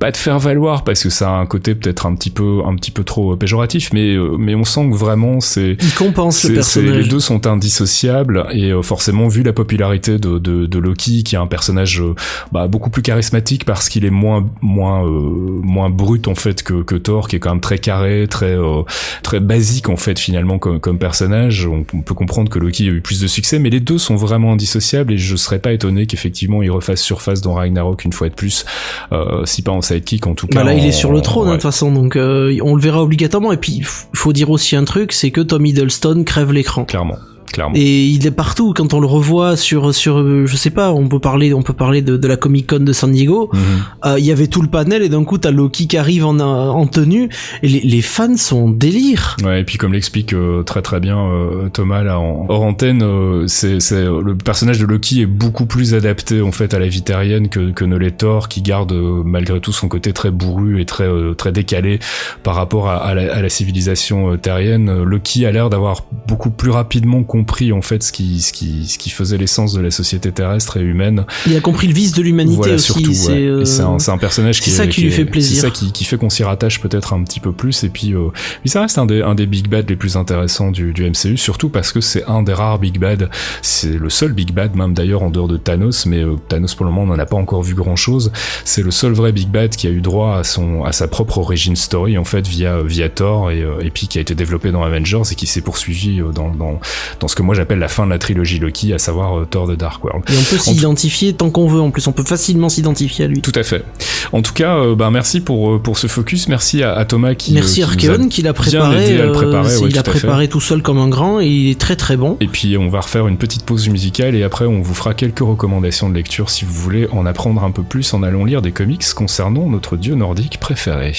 pas 0.00 0.10
de 0.10 0.16
faire 0.16 0.38
valoir 0.38 0.82
parce 0.82 1.02
que 1.02 1.10
ça 1.10 1.28
a 1.28 1.32
un 1.34 1.44
côté 1.44 1.74
peut-être 1.74 2.06
un 2.06 2.14
petit 2.14 2.30
peu 2.30 2.62
un 2.64 2.74
petit 2.74 2.90
peu 2.90 3.04
trop 3.04 3.36
péjoratif 3.36 3.92
mais 3.92 4.14
euh, 4.14 4.34
mais 4.38 4.54
on 4.54 4.64
sent 4.64 4.88
que 4.90 4.96
vraiment 4.96 5.40
c'est 5.40 5.76
il 5.78 5.94
compense 5.94 6.42
le 6.44 6.54
personnage. 6.54 6.96
les 6.96 7.04
deux 7.04 7.20
sont 7.20 7.46
indissociables 7.46 8.46
et 8.50 8.70
euh, 8.70 8.80
forcément 8.80 9.28
vu 9.28 9.42
la 9.42 9.52
popularité 9.52 10.18
de, 10.18 10.38
de, 10.38 10.64
de 10.64 10.78
Loki 10.78 11.22
qui 11.22 11.34
est 11.34 11.38
un 11.38 11.46
personnage 11.46 12.00
euh, 12.00 12.14
bah, 12.50 12.66
beaucoup 12.66 12.88
plus 12.88 13.02
charismatique 13.02 13.66
parce 13.66 13.90
qu'il 13.90 14.06
est 14.06 14.10
moins 14.10 14.48
moins 14.62 15.04
euh, 15.04 15.10
moins 15.10 15.90
brut 15.90 16.28
en 16.28 16.34
fait 16.34 16.62
que, 16.62 16.82
que 16.82 16.94
Thor 16.94 17.28
qui 17.28 17.36
est 17.36 17.38
quand 17.38 17.50
même 17.50 17.60
très 17.60 17.78
carré 17.78 18.26
très 18.26 18.56
euh, 18.56 18.80
très 19.22 19.40
basique 19.40 19.90
en 19.90 19.98
fait 19.98 20.18
finalement 20.18 20.58
comme, 20.58 20.80
comme 20.80 20.98
personnage 20.98 21.66
on, 21.66 21.84
on 21.92 22.00
peut 22.00 22.14
comprendre 22.14 22.48
que 22.48 22.58
Loki 22.58 22.88
a 22.88 22.90
eu 22.90 23.02
plus 23.02 23.20
de 23.20 23.26
succès 23.26 23.58
mais 23.58 23.68
les 23.68 23.80
deux 23.80 23.98
sont 23.98 24.16
vraiment 24.16 24.54
indissociables 24.54 25.12
et 25.12 25.18
je 25.18 25.36
serais 25.36 25.58
pas 25.58 25.72
étonné 25.74 26.06
qu'effectivement 26.06 26.62
il 26.62 26.70
refasse 26.70 27.02
surface 27.02 27.42
dans 27.42 27.52
Ragnarok 27.52 28.06
une 28.06 28.14
fois 28.14 28.30
de 28.30 28.34
plus 28.34 28.64
euh, 29.12 29.44
si 29.44 29.60
pas 29.60 29.72
en 29.72 29.82
sidekick 29.94 30.26
en 30.26 30.34
tout 30.34 30.46
cas 30.46 30.60
Bah 30.60 30.64
là, 30.64 30.74
il 30.74 30.84
est 30.84 30.92
sur 30.92 31.12
le 31.12 31.20
trône, 31.20 31.44
hein, 31.44 31.46
de 31.46 31.50
ouais, 31.52 31.56
toute 31.58 31.62
façon, 31.62 31.92
donc 31.92 32.16
euh, 32.16 32.56
on 32.62 32.74
le 32.74 32.80
verra 32.80 33.02
obligatoirement. 33.02 33.52
Et 33.52 33.56
puis, 33.56 33.82
faut 33.84 34.32
dire 34.32 34.50
aussi 34.50 34.76
un 34.76 34.84
truc, 34.84 35.12
c'est 35.12 35.30
que 35.30 35.40
Tom 35.40 35.64
Hiddleston 35.66 36.24
crève 36.24 36.52
l'écran. 36.52 36.84
clairement 36.84 37.16
clairement 37.52 37.74
Et 37.76 38.06
il 38.06 38.26
est 38.26 38.30
partout. 38.30 38.72
Quand 38.76 38.94
on 38.94 39.00
le 39.00 39.06
revoit 39.06 39.56
sur, 39.56 39.94
sur, 39.94 40.46
je 40.46 40.56
sais 40.56 40.70
pas, 40.70 40.92
on 40.92 41.08
peut 41.08 41.18
parler, 41.18 41.52
on 41.54 41.62
peut 41.62 41.72
parler 41.72 42.02
de, 42.02 42.16
de 42.16 42.28
la 42.28 42.36
Comic 42.36 42.68
Con 42.68 42.80
de 42.80 42.92
San 42.92 43.10
Diego. 43.12 43.50
Mhm. 43.52 43.60
Euh, 44.06 44.18
Il 44.18 44.24
y 44.24 44.32
avait 44.32 44.46
tout 44.46 44.62
le 44.62 44.68
panel 44.68 45.02
et 45.02 45.08
d'un 45.08 45.24
coup 45.24 45.38
t'as 45.38 45.50
Loki 45.50 45.86
qui 45.86 45.96
arrive 45.96 46.24
en, 46.26 46.38
en 46.38 46.86
tenue 46.86 47.28
et 47.62 47.68
les, 47.68 47.80
les 47.80 48.02
fans 48.02 48.36
sont 48.36 48.64
en 48.64 48.68
délire. 48.68 49.36
Ouais, 49.44 49.60
et 49.60 49.64
puis 49.64 49.78
comme 49.78 49.92
l'explique 49.92 50.32
euh, 50.32 50.62
très 50.62 50.82
très 50.82 51.00
bien 51.00 51.18
euh, 51.18 51.68
Thomas 51.68 52.02
là 52.02 52.18
en 52.18 52.46
hors 52.48 52.62
antenne, 52.62 53.02
c'est 53.46 53.80
c'est 53.80 54.04
le 54.04 54.34
personnage 54.36 54.78
de 54.78 54.86
Loki 54.86 55.22
est 55.22 55.26
beaucoup 55.26 55.66
plus 55.66 55.94
adapté 55.94 56.42
en 56.42 56.52
fait 56.52 56.74
à 56.74 56.78
la 56.78 56.88
vie 56.88 57.02
terrienne 57.02 57.48
que 57.48 57.70
que 57.70 57.84
ne 57.84 57.96
l'est 57.96 58.18
Thor, 58.18 58.48
qui 58.48 58.62
garde 58.62 58.92
malgré 59.24 59.60
tout 59.60 59.72
son 59.72 59.88
côté 59.88 60.12
très 60.12 60.30
bourru 60.30 60.80
et 60.80 60.84
très 60.84 61.08
très 61.36 61.52
décalé 61.52 61.98
par 62.42 62.54
rapport 62.54 62.88
à, 62.88 62.96
à 62.96 63.14
la, 63.14 63.34
à 63.34 63.42
la 63.42 63.48
civilisation 63.48 64.36
terrienne. 64.36 65.02
Loki 65.02 65.46
a 65.46 65.52
l'air 65.52 65.70
d'avoir 65.70 66.04
beaucoup 66.28 66.50
plus 66.50 66.70
rapidement 66.70 67.22
compris 67.22 67.39
en 67.72 67.82
fait 67.82 68.02
ce 68.02 68.12
qui 68.12 68.40
ce 68.40 68.52
qui 68.52 68.86
ce 68.88 68.98
qui 68.98 69.10
faisait 69.10 69.36
l'essence 69.38 69.72
de 69.72 69.80
la 69.80 69.90
société 69.90 70.32
terrestre 70.32 70.76
et 70.76 70.80
humaine. 70.80 71.24
Il 71.46 71.56
a 71.56 71.60
compris 71.60 71.86
le 71.86 71.94
vice 71.94 72.12
de 72.12 72.22
l'humanité 72.22 72.56
Voilà 72.56 72.74
aussi. 72.74 72.84
surtout. 72.92 73.12
c'est, 73.14 73.32
ouais. 73.32 73.38
euh, 73.40 73.64
c'est 73.64 73.82
un, 73.82 73.98
c'est 73.98 74.10
un 74.10 74.18
personnage 74.18 74.60
qui 74.60 74.70
c'est 74.70 74.76
ça 74.76 74.86
qui 74.86 75.02
lui 75.02 75.08
est- 75.08 75.12
fait 75.12 75.24
plaisir. 75.24 75.56
C'est 75.56 75.62
ça 75.62 75.70
qui, 75.70 75.92
qui 75.92 76.04
fait 76.04 76.16
qu'on 76.16 76.30
s'y 76.30 76.42
rattache 76.44 76.80
peut-être 76.80 77.12
un 77.12 77.22
petit 77.24 77.40
peu 77.40 77.52
plus. 77.52 77.84
Et 77.84 77.88
puis, 77.88 78.14
euh, 78.14 78.28
puis 78.60 78.70
ça 78.70 78.80
reste 78.82 78.98
un 78.98 79.06
des, 79.06 79.22
un 79.22 79.34
des 79.34 79.46
big 79.46 79.68
bad 79.68 79.88
les 79.88 79.96
plus 79.96 80.16
intéressants 80.16 80.70
du, 80.70 80.92
du 80.92 81.08
MCU, 81.08 81.36
surtout 81.36 81.68
parce 81.68 81.92
que 81.92 82.00
c'est 82.00 82.24
un 82.26 82.42
des 82.42 82.52
rares 82.52 82.78
big 82.78 82.98
bad. 82.98 83.30
C'est 83.62 83.98
le 83.98 84.10
seul 84.10 84.32
big 84.32 84.52
bad, 84.52 84.74
même 84.76 84.94
d'ailleurs 84.94 85.22
en 85.22 85.30
dehors 85.30 85.48
de 85.48 85.56
Thanos, 85.56 86.06
mais 86.06 86.22
euh, 86.22 86.36
Thanos 86.48 86.74
pour 86.74 86.86
le 86.86 86.92
moment 86.92 87.02
on 87.12 87.16
n'en 87.16 87.18
a 87.22 87.26
pas 87.26 87.36
encore 87.36 87.62
vu 87.62 87.74
grand 87.74 87.96
chose. 87.96 88.32
C'est 88.64 88.82
le 88.82 88.90
seul 88.90 89.12
vrai 89.12 89.32
big 89.32 89.48
bad 89.48 89.74
qui 89.76 89.86
a 89.86 89.90
eu 89.90 90.00
droit 90.00 90.36
à 90.36 90.44
son, 90.44 90.84
à 90.84 90.92
sa 90.92 91.08
propre 91.08 91.38
origin 91.38 91.76
story 91.76 92.18
en 92.18 92.24
fait 92.24 92.46
via 92.46 92.82
via 92.82 93.08
Thor 93.08 93.50
et, 93.50 93.62
euh, 93.62 93.80
et 93.80 93.90
puis 93.90 94.08
qui 94.08 94.18
a 94.18 94.20
été 94.20 94.34
développé 94.34 94.70
dans 94.72 94.82
Avengers 94.82 95.22
et 95.30 95.34
qui 95.34 95.46
s'est 95.46 95.60
poursuivi 95.60 96.20
euh, 96.20 96.30
dans, 96.32 96.50
dans 96.50 96.80
dans 97.20 97.28
ce 97.30 97.34
que 97.34 97.42
moi 97.42 97.54
j'appelle 97.54 97.78
la 97.78 97.88
fin 97.88 98.04
de 98.04 98.10
la 98.10 98.18
trilogie 98.18 98.58
Loki, 98.58 98.92
à 98.92 98.98
savoir 98.98 99.38
euh, 99.38 99.44
Thor 99.44 99.68
the 99.68 99.76
Dark 99.76 100.02
World. 100.04 100.24
Et 100.28 100.34
on 100.36 100.42
peut 100.50 100.58
s'identifier 100.58 101.32
tant 101.32 101.50
qu'on 101.50 101.66
veut. 101.66 101.80
En 101.80 101.90
plus, 101.90 102.06
on 102.06 102.12
peut 102.12 102.24
facilement 102.24 102.68
s'identifier 102.68 103.24
à 103.24 103.28
lui. 103.28 103.40
Tout 103.40 103.52
à 103.54 103.62
fait. 103.62 103.84
En 104.32 104.42
tout 104.42 104.52
cas, 104.52 104.76
euh, 104.76 104.94
ben 104.94 105.10
merci 105.10 105.40
pour 105.40 105.72
euh, 105.72 105.78
pour 105.78 105.98
ce 105.98 106.06
focus. 106.06 106.48
Merci 106.48 106.82
à, 106.82 106.94
à 106.94 107.04
Thomas 107.04 107.34
qui 107.34 107.52
Merci 107.52 107.82
euh, 107.82 107.86
qui 107.96 108.06
nous 108.06 108.12
a 108.12 108.14
Archeon 108.14 108.28
qui 108.28 108.42
l'a 108.42 108.52
bien 108.52 108.62
préparé. 108.62 109.04
aidé 109.04 109.20
à 109.20 109.24
le 109.24 109.30
euh, 109.30 109.32
préparer. 109.32 109.76
ouais, 109.76 109.88
il 109.88 109.94
l'a 109.94 110.02
préparé 110.02 110.48
tout 110.48 110.60
seul 110.60 110.82
comme 110.82 110.98
un 110.98 111.08
grand 111.08 111.40
et 111.40 111.46
il 111.46 111.70
est 111.70 111.80
très 111.80 111.96
très 111.96 112.16
bon. 112.16 112.36
Et 112.40 112.46
puis 112.48 112.76
on 112.76 112.88
va 112.88 113.00
refaire 113.00 113.26
une 113.28 113.38
petite 113.38 113.64
pause 113.64 113.88
musicale 113.88 114.34
et 114.34 114.42
après 114.42 114.66
on 114.66 114.80
vous 114.82 114.94
fera 114.94 115.14
quelques 115.14 115.40
recommandations 115.40 116.08
de 116.08 116.14
lecture 116.14 116.50
si 116.50 116.64
vous 116.64 116.72
voulez 116.74 117.08
en 117.12 117.26
apprendre 117.26 117.62
un 117.64 117.70
peu 117.70 117.82
plus 117.82 118.12
en 118.14 118.22
allant 118.22 118.44
lire 118.44 118.62
des 118.62 118.72
comics 118.72 119.04
concernant 119.14 119.68
notre 119.68 119.96
dieu 119.96 120.14
nordique 120.14 120.58
préféré. 120.60 121.12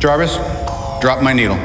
Jarvis, 0.00 0.38
drop 1.00 1.18
my 1.22 1.34
needle. 1.34 1.56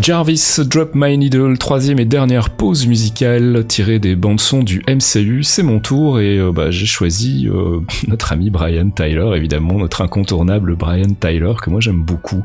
Jarvis 0.00 0.60
Drop 0.64 0.92
My 0.94 1.18
Needle, 1.18 1.58
troisième 1.58 1.98
et 1.98 2.06
dernière 2.06 2.48
pause 2.48 2.86
musicale 2.86 3.66
tirée 3.68 3.98
des 3.98 4.16
bandes 4.16 4.40
son 4.40 4.62
du 4.62 4.82
MCU. 4.88 5.42
C'est 5.42 5.62
mon 5.62 5.78
tour 5.78 6.20
et 6.20 6.38
euh, 6.38 6.52
bah, 6.52 6.70
j'ai 6.70 6.86
choisi 6.86 7.46
euh, 7.46 7.80
notre 8.08 8.32
ami 8.32 8.48
Brian 8.48 8.88
Tyler, 8.88 9.32
évidemment 9.36 9.78
notre 9.78 10.00
incontournable 10.00 10.74
Brian 10.74 11.12
Tyler 11.20 11.52
que 11.60 11.68
moi 11.68 11.80
j'aime 11.80 12.02
beaucoup, 12.02 12.42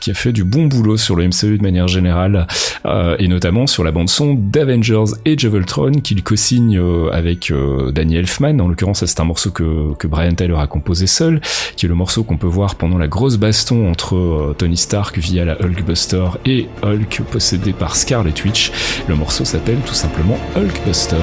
qui 0.00 0.10
a 0.10 0.14
fait 0.14 0.32
du 0.32 0.42
bon 0.42 0.66
boulot 0.66 0.96
sur 0.96 1.14
le 1.14 1.28
MCU 1.28 1.58
de 1.58 1.62
manière 1.62 1.86
générale 1.86 2.48
euh, 2.86 3.14
et 3.20 3.28
notamment 3.28 3.68
sur 3.68 3.84
la 3.84 3.92
bande 3.92 4.08
son 4.08 4.34
d'Avengers 4.34 4.96
of 4.96 5.54
Ultron 5.54 5.92
qu'il 6.02 6.24
co-signe 6.24 6.80
avec 7.12 7.52
Danny 7.92 8.16
Elfman. 8.16 8.58
En 8.58 8.66
l'occurrence, 8.66 9.04
c'est 9.04 9.20
un 9.20 9.24
morceau 9.24 9.52
que, 9.52 9.94
que 9.94 10.08
Brian 10.08 10.34
Tyler 10.34 10.56
a 10.58 10.66
composé 10.66 11.06
seul, 11.06 11.40
qui 11.76 11.86
est 11.86 11.88
le 11.88 11.94
morceau 11.94 12.24
qu'on 12.24 12.36
peut 12.36 12.48
voir 12.48 12.74
pendant 12.74 12.98
la 12.98 13.06
grosse 13.06 13.36
baston 13.36 13.88
entre 13.88 14.56
Tony 14.58 14.76
Stark 14.76 15.18
via 15.18 15.44
la 15.44 15.60
Hulkbuster 15.62 16.24
et 16.44 16.66
Hulk 16.82 16.95
possédé 17.04 17.72
par 17.72 17.96
Scarlet 17.96 18.34
Witch. 18.44 18.72
Le 19.08 19.14
morceau 19.14 19.44
s'appelle 19.44 19.78
tout 19.86 19.94
simplement 19.94 20.38
Hulkbuster. 20.56 21.16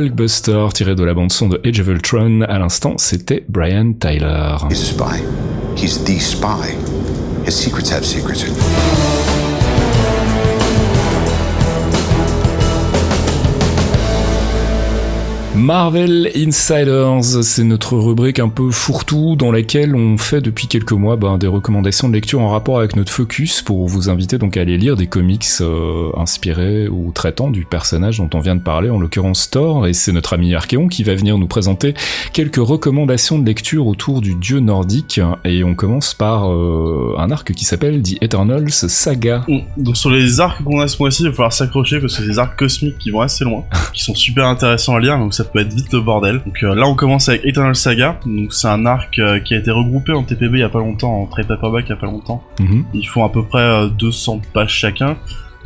Hulkbuster 0.00 0.68
tiré 0.72 0.94
de 0.94 1.04
la 1.04 1.12
bande 1.12 1.30
son 1.30 1.48
de 1.50 1.60
Age 1.62 1.80
of 1.80 1.88
Ultron. 1.88 2.40
À 2.48 2.58
l'instant, 2.58 2.94
c'était 2.96 3.44
Brian 3.50 3.92
Tyler. 3.92 4.56
He's 4.70 4.80
a 4.80 4.86
spy. 4.86 5.22
He's 5.76 6.02
the 6.02 6.18
spy. 6.18 6.74
His 7.44 7.54
secrets 7.54 7.92
have 7.92 8.02
secrets. 8.02 8.46
Marvel 15.60 16.30
Insiders, 16.34 17.22
c'est 17.42 17.64
notre 17.64 17.94
rubrique 17.94 18.38
un 18.38 18.48
peu 18.48 18.70
fourre-tout 18.70 19.36
dans 19.36 19.52
laquelle 19.52 19.94
on 19.94 20.16
fait 20.16 20.40
depuis 20.40 20.68
quelques 20.68 20.92
mois 20.92 21.16
ben, 21.16 21.36
des 21.36 21.46
recommandations 21.46 22.08
de 22.08 22.14
lecture 22.14 22.40
en 22.40 22.48
rapport 22.48 22.78
avec 22.78 22.96
notre 22.96 23.12
focus 23.12 23.60
pour 23.60 23.86
vous 23.86 24.08
inviter 24.08 24.38
donc 24.38 24.56
à 24.56 24.62
aller 24.62 24.78
lire 24.78 24.96
des 24.96 25.06
comics 25.06 25.44
euh, 25.60 26.08
inspirés 26.16 26.88
ou 26.88 27.12
traitant 27.12 27.50
du 27.50 27.66
personnage 27.66 28.18
dont 28.18 28.30
on 28.32 28.40
vient 28.40 28.56
de 28.56 28.62
parler, 28.62 28.88
en 28.88 28.98
l'occurrence 28.98 29.50
Thor, 29.50 29.86
et 29.86 29.92
c'est 29.92 30.12
notre 30.12 30.32
ami 30.32 30.54
Archéon 30.54 30.88
qui 30.88 31.02
va 31.02 31.14
venir 31.14 31.36
nous 31.36 31.46
présenter 31.46 31.92
quelques 32.32 32.56
recommandations 32.56 33.38
de 33.38 33.44
lecture 33.44 33.86
autour 33.86 34.22
du 34.22 34.36
dieu 34.36 34.60
nordique, 34.60 35.20
et 35.44 35.62
on 35.62 35.74
commence 35.74 36.14
par 36.14 36.50
euh, 36.50 37.16
un 37.18 37.30
arc 37.30 37.52
qui 37.52 37.66
s'appelle 37.66 38.02
The 38.02 38.22
Eternals 38.22 38.70
Saga. 38.70 39.44
Donc 39.76 39.98
sur 39.98 40.08
les 40.08 40.40
arcs 40.40 40.64
qu'on 40.64 40.80
a 40.80 40.88
ce 40.88 40.96
mois-ci, 40.98 41.22
il 41.22 41.28
va 41.28 41.34
falloir 41.34 41.52
s'accrocher 41.52 42.00
parce 42.00 42.16
que 42.16 42.22
c'est 42.22 42.28
des 42.28 42.38
arcs 42.38 42.58
cosmiques 42.58 42.96
qui 42.96 43.10
vont 43.10 43.20
assez 43.20 43.44
loin, 43.44 43.64
qui 43.92 44.02
sont 44.02 44.14
super 44.14 44.46
intéressants 44.46 44.96
à 44.96 45.00
lire, 45.00 45.18
donc 45.18 45.34
ça 45.34 45.44
peut 45.52 45.60
être 45.60 45.72
vite 45.72 45.92
le 45.92 46.00
bordel. 46.00 46.40
Donc 46.44 46.62
euh, 46.62 46.74
là 46.74 46.86
on 46.86 46.94
commence 46.94 47.28
avec 47.28 47.44
Eternal 47.44 47.74
Saga, 47.76 48.18
donc 48.26 48.52
c'est 48.52 48.68
un 48.68 48.86
arc 48.86 49.18
euh, 49.18 49.40
qui 49.40 49.54
a 49.54 49.58
été 49.58 49.70
regroupé 49.70 50.12
en 50.12 50.22
TPB 50.22 50.54
il 50.54 50.60
y 50.60 50.62
a 50.62 50.68
pas 50.68 50.78
longtemps, 50.78 51.22
en 51.22 51.26
trade 51.26 51.46
paperback 51.46 51.84
il 51.86 51.90
y 51.90 51.92
a 51.92 51.96
pas 51.96 52.06
longtemps. 52.06 52.42
Mhm. 52.60 52.84
Ils 52.94 53.06
font 53.06 53.24
à 53.24 53.28
peu 53.28 53.44
près 53.44 53.60
euh, 53.62 53.88
200 53.88 54.40
pages 54.52 54.72
chacun. 54.74 55.16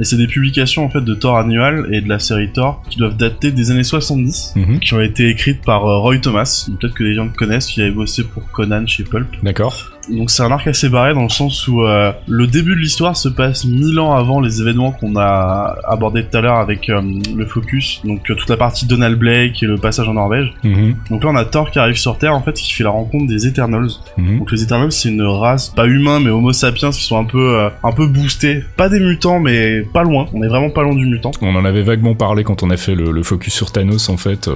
Et 0.00 0.04
c'est 0.04 0.16
des 0.16 0.26
publications 0.26 0.84
en 0.84 0.88
fait 0.88 1.02
de 1.02 1.14
Thor 1.14 1.38
annual 1.38 1.88
et 1.92 2.00
de 2.00 2.08
la 2.08 2.18
série 2.18 2.50
Thor 2.50 2.82
qui 2.90 2.98
doivent 2.98 3.16
dater 3.16 3.52
des 3.52 3.70
années 3.70 3.84
70, 3.84 4.54
Mhm. 4.56 4.80
qui 4.80 4.92
ont 4.94 5.00
été 5.00 5.28
écrites 5.28 5.62
par 5.64 5.86
euh, 5.86 5.98
Roy 6.00 6.18
Thomas. 6.18 6.68
Peut-être 6.80 6.94
que 6.94 7.04
les 7.04 7.14
gens 7.14 7.24
le 7.26 7.30
connaissent, 7.30 7.66
qui 7.68 7.80
avait 7.80 7.92
bossé 7.92 8.24
pour 8.24 8.50
Conan 8.50 8.84
chez 8.88 9.04
Pulp. 9.04 9.28
D'accord 9.44 9.90
Donc 10.10 10.30
c'est 10.30 10.42
un 10.42 10.50
arc 10.50 10.66
assez 10.66 10.88
barré 10.88 11.14
dans 11.14 11.22
le 11.22 11.28
sens 11.28 11.66
où 11.68 11.82
euh, 11.82 12.12
le 12.26 12.46
début 12.46 12.74
de 12.74 12.80
l'histoire 12.80 13.16
se 13.16 13.28
passe 13.28 13.64
mille 13.64 13.98
ans 13.98 14.12
avant 14.14 14.40
les 14.40 14.60
événements 14.60 14.92
qu'on 14.92 15.16
a 15.16 15.76
abordés 15.88 16.24
tout 16.24 16.36
à 16.36 16.40
l'heure 16.40 16.56
avec 16.58 16.88
euh, 16.90 17.00
le 17.36 17.46
focus. 17.46 18.00
Donc 18.04 18.30
euh, 18.30 18.34
toute 18.34 18.48
la 18.48 18.56
partie 18.56 18.86
Donald 18.86 19.18
Blake 19.18 19.62
et 19.62 19.66
le 19.66 19.76
passage 19.78 20.08
en 20.08 20.14
Norvège. 20.14 20.52
Mhm. 20.62 20.96
Donc 21.10 21.24
là 21.24 21.30
on 21.32 21.36
a 21.36 21.44
Thor 21.44 21.70
qui 21.70 21.78
arrive 21.78 21.96
sur 21.96 22.18
Terre 22.18 22.34
en 22.34 22.42
fait 22.42 22.52
qui 22.54 22.72
fait 22.72 22.84
la 22.84 22.90
rencontre 22.90 23.26
des 23.26 23.46
Eternals. 23.46 23.88
Mhm. 24.18 24.38
Donc 24.40 24.52
les 24.52 24.62
Eternals 24.62 24.92
c'est 24.92 25.08
une 25.08 25.22
race 25.22 25.70
pas 25.70 25.86
humain 25.86 26.20
mais 26.20 26.30
Homo 26.30 26.52
sapiens 26.52 26.90
qui 26.90 27.02
sont 27.02 27.18
un 27.18 27.24
peu 27.24 27.68
un 27.82 27.92
peu 27.92 28.06
boostés. 28.06 28.64
Pas 28.76 28.88
des 28.88 29.00
mutants 29.00 29.40
mais 29.40 29.82
pas 29.82 30.02
loin. 30.02 30.26
On 30.34 30.42
est 30.42 30.48
vraiment 30.48 30.70
pas 30.70 30.82
loin 30.82 30.94
du 30.94 31.06
mutant. 31.06 31.30
On 31.40 31.54
en 31.56 31.64
avait 31.64 31.82
vaguement 31.82 32.14
parlé 32.14 32.44
quand 32.44 32.62
on 32.62 32.70
a 32.70 32.76
fait 32.76 32.94
le, 32.94 33.10
le 33.10 33.22
focus 33.22 33.54
sur 33.54 33.72
Thanos 33.72 34.08
en 34.08 34.16
fait. 34.16 34.48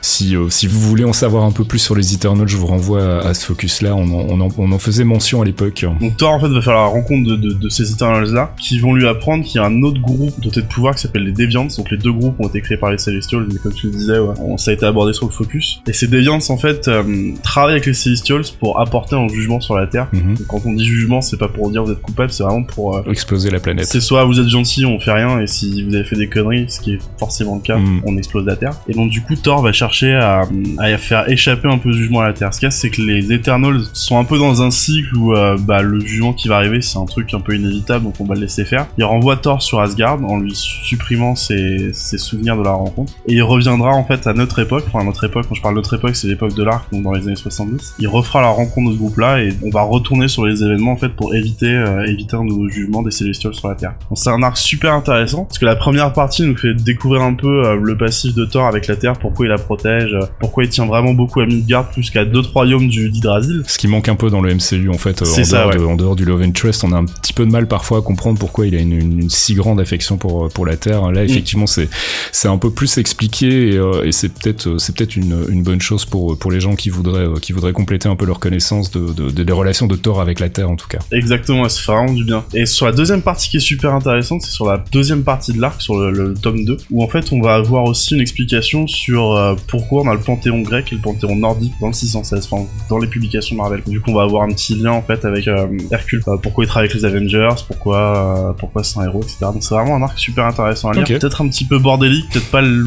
Si, 0.00 0.34
si 0.50 0.66
vous 0.66 0.80
voulez 0.80 1.04
en 1.04 1.12
savoir 1.12 1.44
un 1.44 1.52
peu 1.52 1.64
plus 1.64 1.78
sur 1.78 1.94
les 1.94 2.14
Eternals, 2.14 2.48
je 2.48 2.56
vous 2.56 2.66
renvoie 2.66 3.02
à, 3.02 3.28
à 3.28 3.34
ce 3.34 3.44
focus 3.46 3.82
là. 3.82 3.94
On 3.94 4.04
en, 4.04 4.26
on 4.28 4.40
en- 4.40 4.48
on 4.58 4.72
en 4.72 4.78
faisait 4.78 4.95
mention 5.04 5.42
à 5.42 5.44
l'époque. 5.44 5.84
Donc 6.00 6.16
Thor 6.16 6.32
en 6.32 6.40
fait 6.40 6.48
va 6.48 6.60
faire 6.60 6.74
la 6.74 6.84
rencontre 6.86 7.28
de, 7.30 7.36
de, 7.36 7.52
de 7.54 7.68
ces 7.68 7.90
Eternals 7.92 8.32
là 8.32 8.54
qui 8.60 8.78
vont 8.78 8.94
lui 8.94 9.06
apprendre 9.06 9.44
qu'il 9.44 9.60
y 9.60 9.64
a 9.64 9.66
un 9.66 9.82
autre 9.82 10.00
groupe 10.00 10.38
doté 10.40 10.60
de 10.62 10.66
pouvoir 10.66 10.94
qui 10.94 11.02
s'appelle 11.02 11.24
les 11.24 11.32
Deviants. 11.32 11.66
Donc 11.76 11.90
les 11.90 11.96
deux 11.98 12.12
groupes 12.12 12.36
ont 12.40 12.48
été 12.48 12.60
créés 12.60 12.76
par 12.78 12.90
les 12.90 12.98
Celestials, 12.98 13.46
mais 13.52 13.58
comme 13.58 13.72
tu 13.72 13.86
le 13.88 13.92
disais, 13.92 14.18
ouais, 14.18 14.34
on- 14.40 14.56
ça 14.56 14.70
a 14.70 14.74
été 14.74 14.86
abordé 14.86 15.12
sur 15.12 15.26
le 15.26 15.32
focus. 15.32 15.80
Et 15.86 15.92
ces 15.92 16.06
Deviants 16.08 16.38
en 16.48 16.56
fait 16.56 16.88
euh, 16.88 17.02
travaillent 17.42 17.72
avec 17.74 17.86
les 17.86 17.94
Celestials 17.94 18.42
pour 18.60 18.80
apporter 18.80 19.16
un 19.16 19.28
jugement 19.28 19.60
sur 19.60 19.76
la 19.76 19.86
Terre. 19.86 20.08
Mhm. 20.12 20.34
Donc, 20.36 20.46
quand 20.46 20.62
on 20.66 20.72
dit 20.72 20.84
jugement, 20.84 21.20
c'est 21.20 21.36
pas 21.38 21.48
pour 21.48 21.70
dire 21.70 21.84
vous 21.84 21.92
êtes 21.92 22.02
coupable, 22.02 22.30
c'est 22.30 22.42
vraiment 22.42 22.62
pour 22.64 22.96
euh, 22.96 23.02
Exploser 23.10 23.50
la 23.50 23.60
planète. 23.60 23.86
c'est 23.86 24.00
soit 24.00 24.24
vous 24.24 24.40
êtes 24.40 24.48
gentil, 24.48 24.84
on 24.84 24.98
fait 24.98 25.12
rien, 25.12 25.40
et 25.40 25.46
si 25.46 25.82
vous 25.82 25.94
avez 25.94 26.04
fait 26.04 26.16
des 26.16 26.28
conneries, 26.28 26.66
ce 26.68 26.80
qui 26.80 26.94
est 26.94 26.98
forcément 27.18 27.56
le 27.56 27.60
cas, 27.60 27.76
Mm. 27.78 28.02
on 28.06 28.16
explose 28.16 28.44
la 28.46 28.56
Terre. 28.56 28.72
Et 28.88 28.92
donc 28.94 29.10
du 29.10 29.20
coup, 29.20 29.34
Thor 29.36 29.60
va 29.62 29.72
chercher 29.72 30.12
à, 30.14 30.42
à 30.78 30.96
faire 30.98 31.28
échapper 31.30 31.68
un 31.68 31.78
peu 31.78 31.92
ce 31.92 31.98
jugement 31.98 32.20
à 32.20 32.28
la 32.28 32.32
Terre. 32.32 32.52
Ce 32.54 32.58
qu'il 32.60 32.66
y 32.66 32.68
a, 32.68 32.70
c'est 32.70 32.90
que 32.90 33.02
les 33.02 33.32
Eternals 33.32 33.82
sont 33.92 34.18
un 34.18 34.24
peu 34.24 34.38
dans 34.38 34.62
un 34.62 34.70
où 35.14 35.34
euh, 35.34 35.56
bah, 35.58 35.82
le 35.82 36.00
jugement 36.00 36.32
qui 36.32 36.48
va 36.48 36.56
arriver, 36.56 36.80
c'est 36.80 36.98
un 36.98 37.04
truc 37.04 37.32
un 37.34 37.40
peu 37.40 37.54
inévitable, 37.54 38.04
donc 38.04 38.14
on 38.20 38.24
va 38.24 38.34
le 38.34 38.42
laisser 38.42 38.64
faire. 38.64 38.86
Il 38.98 39.04
renvoie 39.04 39.36
Thor 39.36 39.62
sur 39.62 39.80
Asgard 39.80 40.22
en 40.24 40.38
lui 40.38 40.54
supprimant 40.54 41.34
ses, 41.34 41.92
souvenirs 41.92 42.56
de 42.56 42.62
la 42.62 42.72
rencontre. 42.72 43.12
Et 43.26 43.34
il 43.34 43.42
reviendra 43.42 43.90
en 43.90 44.04
fait 44.04 44.26
à 44.26 44.32
notre 44.32 44.58
époque, 44.58 44.84
enfin 44.88 45.00
à 45.00 45.04
notre 45.04 45.24
époque, 45.24 45.46
quand 45.48 45.54
je 45.54 45.62
parle 45.62 45.74
de 45.74 45.80
notre 45.80 45.94
époque, 45.94 46.16
c'est 46.16 46.28
l'époque 46.28 46.54
de 46.54 46.62
l'arc, 46.62 46.90
donc 46.92 47.02
dans 47.02 47.12
les 47.12 47.26
années 47.26 47.36
70. 47.36 47.96
Il 47.98 48.08
refera 48.08 48.40
la 48.40 48.48
rencontre 48.48 48.90
de 48.90 48.94
ce 48.94 48.98
groupe-là 48.98 49.42
et 49.42 49.50
on 49.64 49.70
va 49.70 49.82
retourner 49.82 50.28
sur 50.28 50.46
les 50.46 50.62
événements 50.62 50.92
en 50.92 50.96
fait 50.96 51.10
pour 51.10 51.34
éviter, 51.34 51.70
euh, 51.70 52.04
éviter 52.06 52.36
un 52.36 52.44
nouveau 52.44 52.68
jugement 52.68 53.02
des 53.02 53.10
Célestials 53.10 53.54
sur 53.54 53.68
la 53.68 53.74
Terre. 53.74 53.94
Donc 54.08 54.18
c'est 54.18 54.30
un 54.30 54.42
arc 54.42 54.56
super 54.56 54.92
intéressant 54.94 55.44
parce 55.44 55.58
que 55.58 55.66
la 55.66 55.76
première 55.76 56.12
partie 56.12 56.42
nous 56.46 56.56
fait 56.56 56.74
découvrir 56.74 57.22
un 57.22 57.34
peu 57.34 57.66
euh, 57.66 57.76
le 57.80 57.96
passif 57.96 58.34
de 58.34 58.44
Thor 58.44 58.66
avec 58.66 58.86
la 58.86 58.96
Terre, 58.96 59.14
pourquoi 59.14 59.46
il 59.46 59.48
la 59.48 59.58
protège, 59.58 60.16
pourquoi 60.40 60.64
il 60.64 60.70
tient 60.70 60.86
vraiment 60.86 61.12
beaucoup 61.12 61.40
à 61.40 61.46
Midgard 61.46 61.88
plus 61.90 62.10
qu'à 62.10 62.24
d'autres 62.24 62.52
royaumes 62.52 62.88
du 62.88 63.10
d'Yggdrasil. 63.10 63.62
Ce 63.66 63.78
qui 63.78 63.88
manque 63.88 64.08
un 64.08 64.16
peu 64.16 64.30
dans 64.30 64.40
le 64.40 64.54
MCU 64.54 64.75
en 64.88 64.98
fait, 64.98 65.22
euh, 65.22 65.24
en, 65.26 65.44
ça, 65.44 65.58
dehors 65.62 65.68
ouais. 65.70 65.76
de- 65.78 65.84
en 65.84 65.96
dehors 65.96 66.16
du 66.16 66.24
Love 66.24 66.42
Interest, 66.42 66.84
on 66.84 66.92
a 66.92 66.96
un 66.96 67.04
petit 67.04 67.32
peu 67.32 67.44
de 67.46 67.50
mal 67.50 67.66
parfois 67.66 67.98
à 67.98 68.02
comprendre 68.02 68.38
pourquoi 68.38 68.66
il 68.66 68.74
a 68.74 68.78
une, 68.78 68.92
une- 68.92 69.20
une 69.22 69.30
si 69.30 69.54
grande 69.54 69.80
affection 69.80 70.16
pour 70.16 70.46
euh, 70.46 70.48
pour 70.48 70.66
la 70.66 70.76
Terre. 70.76 71.02
Mm. 71.04 71.12
Là, 71.12 71.24
effectivement, 71.24 71.66
c'est 71.66 71.88
c'est 72.32 72.48
un 72.48 72.58
peu 72.58 72.70
plus 72.70 72.98
expliqué 72.98 73.72
et, 73.74 73.76
euh, 73.78 74.04
et 74.04 74.12
c'est 74.12 74.28
peut-être 74.32 74.78
c'est 74.78 74.94
peut-être 74.96 75.16
une, 75.16 75.44
une 75.48 75.62
bonne 75.62 75.80
chose 75.80 76.04
pour 76.04 76.38
pour 76.38 76.50
les 76.50 76.60
gens 76.60 76.74
qui 76.76 76.90
voudraient 76.90 77.26
qui 77.40 77.52
voudraient 77.52 77.72
compléter 77.72 78.08
un 78.08 78.16
peu 78.16 78.26
leur 78.26 78.38
connaissance 78.40 78.90
de, 78.90 79.12
de- 79.12 79.30
de- 79.30 79.42
des 79.42 79.52
relations 79.52 79.86
de 79.86 79.96
Thor 79.96 80.20
avec 80.20 80.40
la 80.40 80.48
Terre 80.48 80.70
en 80.70 80.76
tout 80.76 80.88
cas. 80.88 80.98
Exactement, 81.12 81.68
ça 81.68 81.80
fait 81.80 81.92
vraiment 81.92 82.12
du 82.12 82.24
bien. 82.24 82.44
Et 82.54 82.66
sur 82.66 82.86
la 82.86 82.92
deuxième 82.92 83.22
partie 83.22 83.48
qui 83.48 83.56
est 83.58 83.60
super 83.60 83.94
intéressante, 83.94 84.42
c'est 84.42 84.50
sur 84.50 84.66
la 84.66 84.82
deuxième 84.92 85.22
partie 85.22 85.52
de 85.52 85.60
l'arc, 85.60 85.80
sur 85.80 85.96
le, 85.98 86.10
le 86.10 86.34
tome 86.34 86.64
2, 86.64 86.76
où 86.90 87.02
en 87.02 87.08
fait 87.08 87.32
on 87.32 87.40
va 87.40 87.54
avoir 87.54 87.84
aussi 87.84 88.14
une 88.14 88.20
explication 88.20 88.86
sur 88.86 89.32
euh, 89.32 89.54
pourquoi 89.68 90.02
on 90.02 90.08
a 90.10 90.14
le 90.14 90.20
panthéon 90.20 90.60
grec 90.62 90.86
et 90.92 90.96
le 90.96 91.00
panthéon 91.00 91.36
nordique 91.36 91.72
dans 91.80 91.88
le 91.88 91.92
616, 91.92 92.48
enfin 92.50 92.64
dans 92.90 92.98
les 92.98 93.06
publications 93.06 93.56
Marvel. 93.56 93.82
Du 93.86 94.00
coup 94.00 94.10
on 94.10 94.14
va 94.14 94.22
avoir 94.22 94.42
un 94.42 94.48
petit 94.48 94.65
lien 94.74 94.92
en 94.92 95.02
fait 95.02 95.24
avec 95.24 95.48
euh, 95.48 95.66
Hercule, 95.90 96.22
euh, 96.28 96.36
pourquoi 96.36 96.64
il 96.64 96.68
travaille 96.68 96.88
avec 96.88 97.00
les 97.00 97.04
Avengers, 97.04 97.62
pourquoi, 97.66 98.50
euh, 98.50 98.52
pourquoi 98.52 98.82
c'est 98.82 98.98
un 98.98 99.04
héros, 99.04 99.22
etc. 99.22 99.38
Donc 99.42 99.62
c'est 99.62 99.74
vraiment 99.74 99.96
un 99.96 100.02
arc 100.02 100.18
super 100.18 100.44
intéressant 100.44 100.90
à 100.90 100.94
lire. 100.94 101.04
Peut-être 101.04 101.40
un 101.42 101.48
petit 101.48 101.64
peu 101.64 101.78
bordélique, 101.78 102.28
peut-être 102.30 102.50
pas 102.50 102.62
le... 102.62 102.84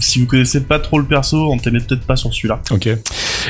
Si 0.00 0.20
vous 0.20 0.26
connaissez 0.26 0.62
pas 0.62 0.78
trop 0.78 0.98
le 0.98 1.06
perso, 1.06 1.50
on 1.50 1.58
t'aimait 1.58 1.80
peut-être 1.80 2.06
pas 2.06 2.16
sur 2.16 2.32
celui-là. 2.32 2.60
Ok. 2.70 2.88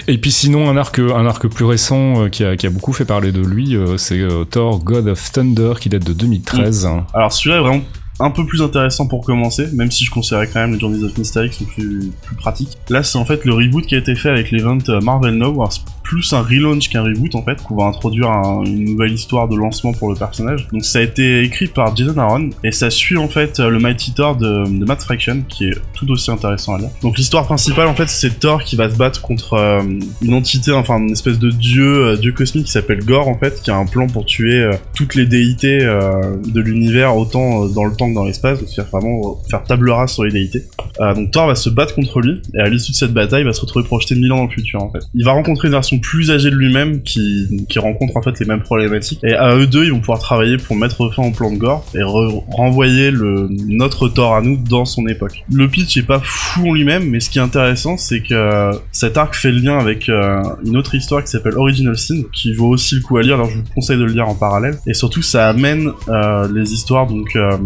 Et 0.09 0.19
puis 0.19 0.33
sinon 0.33 0.69
un 0.69 0.77
arc 0.77 0.99
un 0.99 1.27
arc 1.27 1.47
plus 1.49 1.65
récent 1.65 2.25
euh, 2.25 2.29
qui 2.29 2.45
a 2.45 2.57
qui 2.57 2.67
a 2.67 2.71
beaucoup 2.71 2.93
fait 2.93 3.05
parler 3.05 3.33
de 3.33 3.41
lui, 3.41 3.77
euh, 3.77 3.97
c'est 3.97 4.23
Thor 4.51 4.83
God 4.83 5.09
of 5.09 5.33
Thunder 5.33 5.75
qui 5.81 5.89
date 5.89 6.05
de 6.05 6.13
2013. 6.13 6.89
Alors 7.13 7.33
celui-là 7.33 7.57
est 7.57 7.61
vraiment 7.61 7.83
un 8.21 8.31
peu 8.31 8.47
plus 8.47 8.63
intéressant 8.63 9.09
pour 9.09 9.25
commencer, 9.25 9.69
même 9.73 9.91
si 9.91 10.05
je 10.05 10.11
considérais 10.11 10.47
quand 10.47 10.61
même 10.61 10.73
les 10.73 10.79
Journeys 10.79 11.03
of 11.03 11.17
Mystery 11.19 11.51
qui 11.51 11.65
sont 11.65 11.65
plus, 11.65 12.13
plus 12.23 12.37
pratiques. 12.37 12.79
Là, 12.89 13.03
c'est 13.03 13.19
en 13.19 13.25
fait 13.25 13.45
le 13.45 13.55
reboot 13.55 13.87
qui 13.87 13.97
a 13.97 13.99
été 13.99 14.15
fait 14.15 14.29
avec 14.29 14.53
l'event 14.53 14.79
Marvel 15.03 15.35
Now. 15.35 15.65
Plus 16.05 16.33
un 16.33 16.43
relaunch 16.43 16.89
qu'un 16.91 17.03
reboot 17.03 17.35
en 17.35 17.43
fait, 17.43 17.61
qu'on 17.63 17.77
va 17.77 17.85
introduire 17.87 18.31
un- 18.31 18.63
une 18.65 18.85
nouvelle 18.85 19.13
histoire 19.13 19.49
de 19.49 19.57
lancement 19.57 19.93
pour 19.93 20.11
le 20.11 20.15
personnage. 20.17 20.69
Donc 20.73 20.85
ça 20.85 20.99
a 21.01 21.03
été 21.03 21.43
écrit 21.43 21.67
par 21.67 21.97
Jason 21.97 22.17
Aaron 22.19 22.51
et 22.63 22.71
ça 22.73 22.91
suit 22.91 23.17
en 23.17 23.27
fait 23.29 23.59
le 23.59 23.79
Mighty 23.79 24.13
Thor 24.15 24.37
de, 24.37 24.65
de 24.79 24.85
Matt 24.85 25.03
Fraction 25.03 25.43
qui 25.49 25.65
est 25.69 25.75
tout 25.95 26.09
aussi 26.11 26.31
intéressant 26.31 26.75
à 26.75 26.79
lire. 26.79 26.91
Donc 27.03 27.17
l'histoire 27.19 27.45
principale 27.47 27.89
en 27.89 27.95
fait 27.95 28.09
c'est 28.09 28.39
Thor 28.39 28.63
qui 28.63 28.77
va 28.77 28.89
se 28.91 28.97
battre 28.97 29.23
contre 29.23 29.55
euh, 29.55 29.81
une 30.23 30.35
entité, 30.35 30.73
enfin 30.73 30.99
une 30.99 31.11
espèce 31.13 31.39
de 31.39 31.51
dieu, 31.51 32.07
euh, 32.09 32.17
dieu 32.17 32.33
cosmique 32.33 32.67
qui 32.67 32.73
s'appelle 32.73 33.03
Gore 33.05 33.27
en 33.29 33.39
fait, 33.39 33.61
qui 33.63 33.71
a 33.71 33.77
un 33.77 33.87
plan 33.87 34.07
pour 34.07 34.25
tuer 34.27 34.57
euh, 34.61 34.73
toutes 34.95 35.15
les 35.15 35.27
déités 35.27 35.79
de 35.81 36.61
l'univers 36.61 37.17
autant 37.17 37.67
dans 37.67 37.85
le 37.85 37.95
temps 37.97 38.09
que 38.11 38.15
dans 38.15 38.25
l'espace, 38.25 38.61
donc 38.61 38.69
faire 38.69 38.85
vraiment 38.93 39.39
faire 39.51 39.63
table 39.65 39.91
rase 39.91 40.13
sur 40.13 40.25
les 40.25 40.33
déités. 40.33 40.65
Donc 41.01 41.31
Thor 41.31 41.47
va 41.47 41.55
se 41.55 41.71
battre 41.71 41.95
contre 41.95 42.21
lui 42.21 42.41
et 42.55 42.61
à 42.61 42.69
l'issue 42.69 42.93
de 42.93 42.97
cette 42.97 43.13
bataille 43.13 43.41
il 43.43 43.47
va 43.47 43.53
se 43.53 43.61
retrouver 43.61 43.85
projeté 43.87 44.15
mille 44.15 44.33
ans 44.33 44.37
dans 44.37 44.45
le 44.45 44.51
futur 44.51 44.83
en 44.83 44.91
fait. 44.91 45.01
Il 45.15 45.25
va 45.25 45.33
rencontrer 45.33 45.69
une 45.69 45.73
version 45.73 45.94
plus 45.99 46.31
âgée 46.31 46.51
de 46.51 46.57
lui-même 46.57 47.03
qui, 47.03 47.65
qui 47.69 47.79
rencontre 47.79 48.17
en 48.17 48.23
fait 48.23 48.39
les 48.41 48.47
mêmes 48.47 48.61
problématiques 48.63 49.21
et 49.25 49.35
à 49.35 49.55
eux 49.57 49.67
deux 49.67 49.85
ils 49.85 49.93
vont 49.93 50.01
pouvoir 50.01 50.19
travailler 50.19 50.57
pour 50.57 50.77
mettre 50.77 51.11
fin 51.15 51.23
au 51.25 51.31
plan 51.31 51.51
de 51.53 51.57
Gore 51.57 51.85
et 51.95 51.99
re- 51.99 52.43
renvoyer 52.51 53.11
le 53.11 53.49
notre 53.69 54.09
Thor 54.09 54.35
à 54.37 54.41
nous 54.43 54.57
dans 54.57 54.85
son 54.85 55.07
époque. 55.09 55.45
Le 55.53 55.69
pitch 55.69 55.97
est 55.97 56.03
pas 56.03 56.21
fou 56.23 56.69
en 56.71 56.73
lui-même 56.75 57.09
mais 57.11 57.21
ce 57.21 57.31
qui 57.31 57.39
est 57.39 57.43
intéressant 57.43 57.97
c'est 57.97 58.21
que 58.21 58.35
euh, 58.35 58.73
cet 58.93 59.17
arc 59.17 59.35
fait 59.35 59.51
le 59.53 59.59
lien 59.59 59.79
avec 59.79 60.09
euh, 60.09 60.43
une 60.65 60.77
autre 60.77 60.95
histoire 60.95 61.23
qui 61.25 61.31
s'appelle 61.31 61.57
Original 61.57 61.97
Sin 61.97 62.23
qui 62.33 62.53
vaut 62.55 62.69
aussi 62.69 62.97
le 62.97 63.01
coup 63.03 63.17
à 63.17 63.23
lire 63.23 63.35
alors 63.37 63.51
je 63.51 63.57
vous 63.57 63.65
conseille 63.75 63.99
de 63.99 64.05
le 64.05 64.13
lire 64.13 64.29
en 64.29 64.35
parallèle 64.35 64.79
et 64.87 64.95
surtout 64.95 65.23
ça 65.23 65.49
amène 65.49 65.91
euh, 66.09 66.49
les 66.55 66.73
histoires 66.73 67.07
donc 67.07 67.35
euh, 67.37 67.57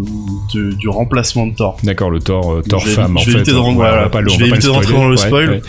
du 0.54 0.88
remplacement 0.88 1.46
de 1.46 1.54
Thor 1.54 1.76
D'accord, 1.82 2.10
le 2.10 2.20
Thor 2.20 2.62
Thor 2.68 2.86
femme 2.86 3.16
je 3.20 3.26
vais 3.26 3.32
fait. 3.32 3.38
éviter 3.38 3.52
de 3.52 4.68
rentrer 4.70 4.92
dans 4.92 5.08
le 5.08 5.16
spoil. 5.16 5.48
ouais. 5.50 5.60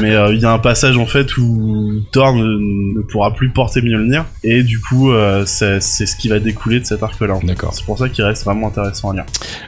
mais 0.00 0.14
il 0.32 0.40
y 0.40 0.44
a 0.44 0.52
un 0.52 0.58
passage 0.58 0.96
en 0.96 1.06
fait 1.06 1.36
où 1.38 1.95
Thor 2.12 2.34
ne, 2.34 2.94
ne 2.96 3.00
pourra 3.02 3.32
plus 3.34 3.50
porter 3.50 3.82
Mjolnir 3.82 4.24
et 4.44 4.62
du 4.62 4.80
coup 4.80 5.10
euh, 5.12 5.44
c'est 5.46 5.80
ce 5.80 6.16
qui 6.16 6.28
va 6.28 6.38
découler 6.38 6.80
de 6.80 6.84
cet 6.84 7.02
arc 7.02 7.20
là 7.20 7.38
D'accord. 7.42 7.72
c'est 7.74 7.84
pour 7.84 7.98
ça 7.98 8.08
qu'il 8.08 8.24
reste 8.24 8.44
vraiment 8.44 8.68
intéressant 8.68 9.10
à 9.10 9.14
lire 9.14 9.24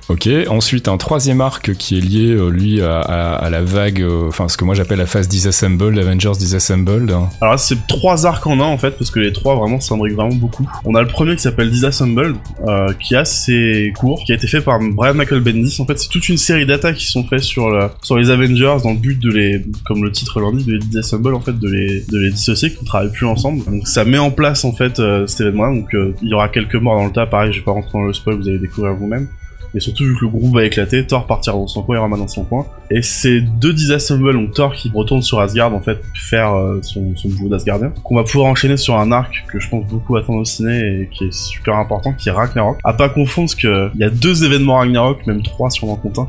Ok, 0.09 0.29
ensuite 0.49 0.89
un 0.89 0.97
troisième 0.97 1.41
arc 1.41 1.75
qui 1.75 1.99
est 1.99 2.01
lié 2.01 2.31
euh, 2.33 2.49
lui 2.51 2.81
à, 2.81 3.01
à- 3.01 3.35
à 3.37 3.51
la 3.51 3.63
vague, 3.63 4.01
euh, 4.03 4.29
enfin 4.29 4.49
ce 4.49 4.57
que 4.57 4.65
moi 4.65 4.75
j'appelle 4.75 4.99
la 4.99 5.07
phase 5.07 5.29
Disassembled, 5.29 5.99
Avengers 5.99 6.33
Disassembled. 6.39 7.11
hein. 7.11 7.29
alors 7.41 7.59
c'est 7.59 7.87
trois 7.87 8.27
arcs 8.27 8.47
en 8.47 8.61
un 8.61 8.65
en 8.65 8.79
fait 8.79 8.93
parce 8.93 9.11
que 9.11 9.21
les 9.21 9.33
trois 9.33 9.55
vraiment 9.57 9.81
s'imbriquent 9.81 10.15
vraiment 10.17 10.35
beaucoup 10.35 10.69
on 10.85 10.95
a 10.95 11.03
le 11.03 11.09
premier 11.09 11.37
qui 11.37 11.43
s'appelle 11.43 11.71
Disassembled 11.71 12.37
euh, 12.67 12.93
qui 13.01 13.15
a 13.15 13.21
assez 13.21 13.93
court 13.99 14.23
qui 14.25 14.33
a 14.33 14.35
été 14.35 14.47
fait 14.47 14.61
par 14.61 14.79
Brian 14.81 15.15
Michael 15.15 15.41
Bendis 15.41 15.77
en 15.81 15.87
fait 15.87 15.99
c'est 15.99 16.09
toute 16.09 16.29
une 16.29 16.37
série 16.39 16.67
d'attaques 16.67 16.97
qui 16.97 17.07
sont 17.07 17.25
faites 17.25 17.43
sur 17.43 17.69
le, 17.71 17.89
sur 18.03 18.17
les 18.17 18.31
Avengers 18.31 18.77
dans 18.83 18.93
le 18.93 18.99
but 18.99 19.19
de 19.19 19.31
les 19.31 19.63
comme 19.87 20.03
le 20.05 20.11
titre 20.13 20.41
l'indique 20.41 20.67
de 20.67 20.73
les 20.73 20.79
disassemble 20.79 21.35
en 21.35 21.41
fait 21.41 21.59
de 21.59 21.69
les 21.69 22.01
de 22.09 22.18
les 22.19 22.31
dissocier 22.31 22.73
qu'on 22.73 22.85
travaille 22.85 23.13
plus 23.13 23.27
ensemble. 23.27 23.65
Donc 23.65 23.89
ça 23.89 24.05
met 24.05 24.19
en 24.19 24.31
place 24.31 24.65
en 24.65 24.73
fait 24.73 24.99
euh, 24.99 25.27
cet 25.27 25.41
événement 25.41 25.73
donc 25.73 25.95
euh, 25.95 26.15
il 26.23 26.29
y 26.29 26.35
aura 26.35 26.49
quelques 26.49 26.77
morts 26.77 26.99
dans 26.99 27.07
le 27.07 27.13
tas. 27.13 27.27
Pareil 27.27 27.53
je 27.53 27.59
vais 27.59 27.65
pas 27.65 27.73
rentrer 27.73 27.93
dans 27.93 28.05
le 28.05 28.13
spoil 28.13 28.37
vous 28.37 28.49
allez 28.49 28.59
découvrir 28.59 28.95
vous-même 28.95 29.29
et 29.75 29.81
surtout 29.81 30.05
vu 30.05 30.15
que 30.15 30.25
le 30.25 30.31
groupe 30.31 30.55
va 30.55 30.65
éclater 30.65 31.07
Thor 31.07 31.27
partira 31.27 31.57
dans 31.57 31.67
son 31.67 31.83
coin 31.83 31.97
et 31.97 31.99
Rama 31.99 32.17
dans 32.17 32.29
son 32.29 32.45
coin 32.45 32.67
Et 32.91 33.03
c'est 33.03 33.41
deux 33.41 33.73
disassembles, 33.73 34.33
donc 34.33 34.53
Thor 34.53 34.73
qui 34.73 34.91
retourne 34.95 35.23
sur 35.23 35.41
Asgard 35.41 35.75
en 35.75 35.81
fait 35.81 36.01
faire 36.15 36.55
euh, 36.55 36.81
son, 36.83 37.15
son 37.17 37.29
boulot 37.29 37.51
d'Asgardien, 37.51 37.93
qu'on 38.03 38.17
va 38.17 38.25
pouvoir 38.25 38.47
enchaîner 38.47 38.77
sur 38.77 38.97
un 38.99 39.13
arc 39.13 39.45
que 39.49 39.61
je 39.61 39.69
pense 39.69 39.87
beaucoup 39.87 40.17
attendre 40.17 40.41
au 40.41 40.45
ciné 40.45 40.79
et 40.79 41.09
qui 41.13 41.25
est 41.25 41.33
super 41.33 41.77
important, 41.77 42.13
qui 42.13 42.29
est 42.29 42.33
Ragnarok. 42.33 42.79
À 42.85 42.93
pas 42.93 43.09
confondre, 43.09 43.49
parce 43.49 43.61
que 43.61 43.91
il 43.95 44.01
y 44.01 44.05
a 44.05 44.11
deux 44.11 44.45
événements 44.45 44.77
Ragnarok, 44.77 45.27
même 45.27 45.43
trois 45.43 45.71
si 45.71 45.83
on 45.85 45.93
en 45.93 45.97
compte 45.97 46.19
un. 46.19 46.27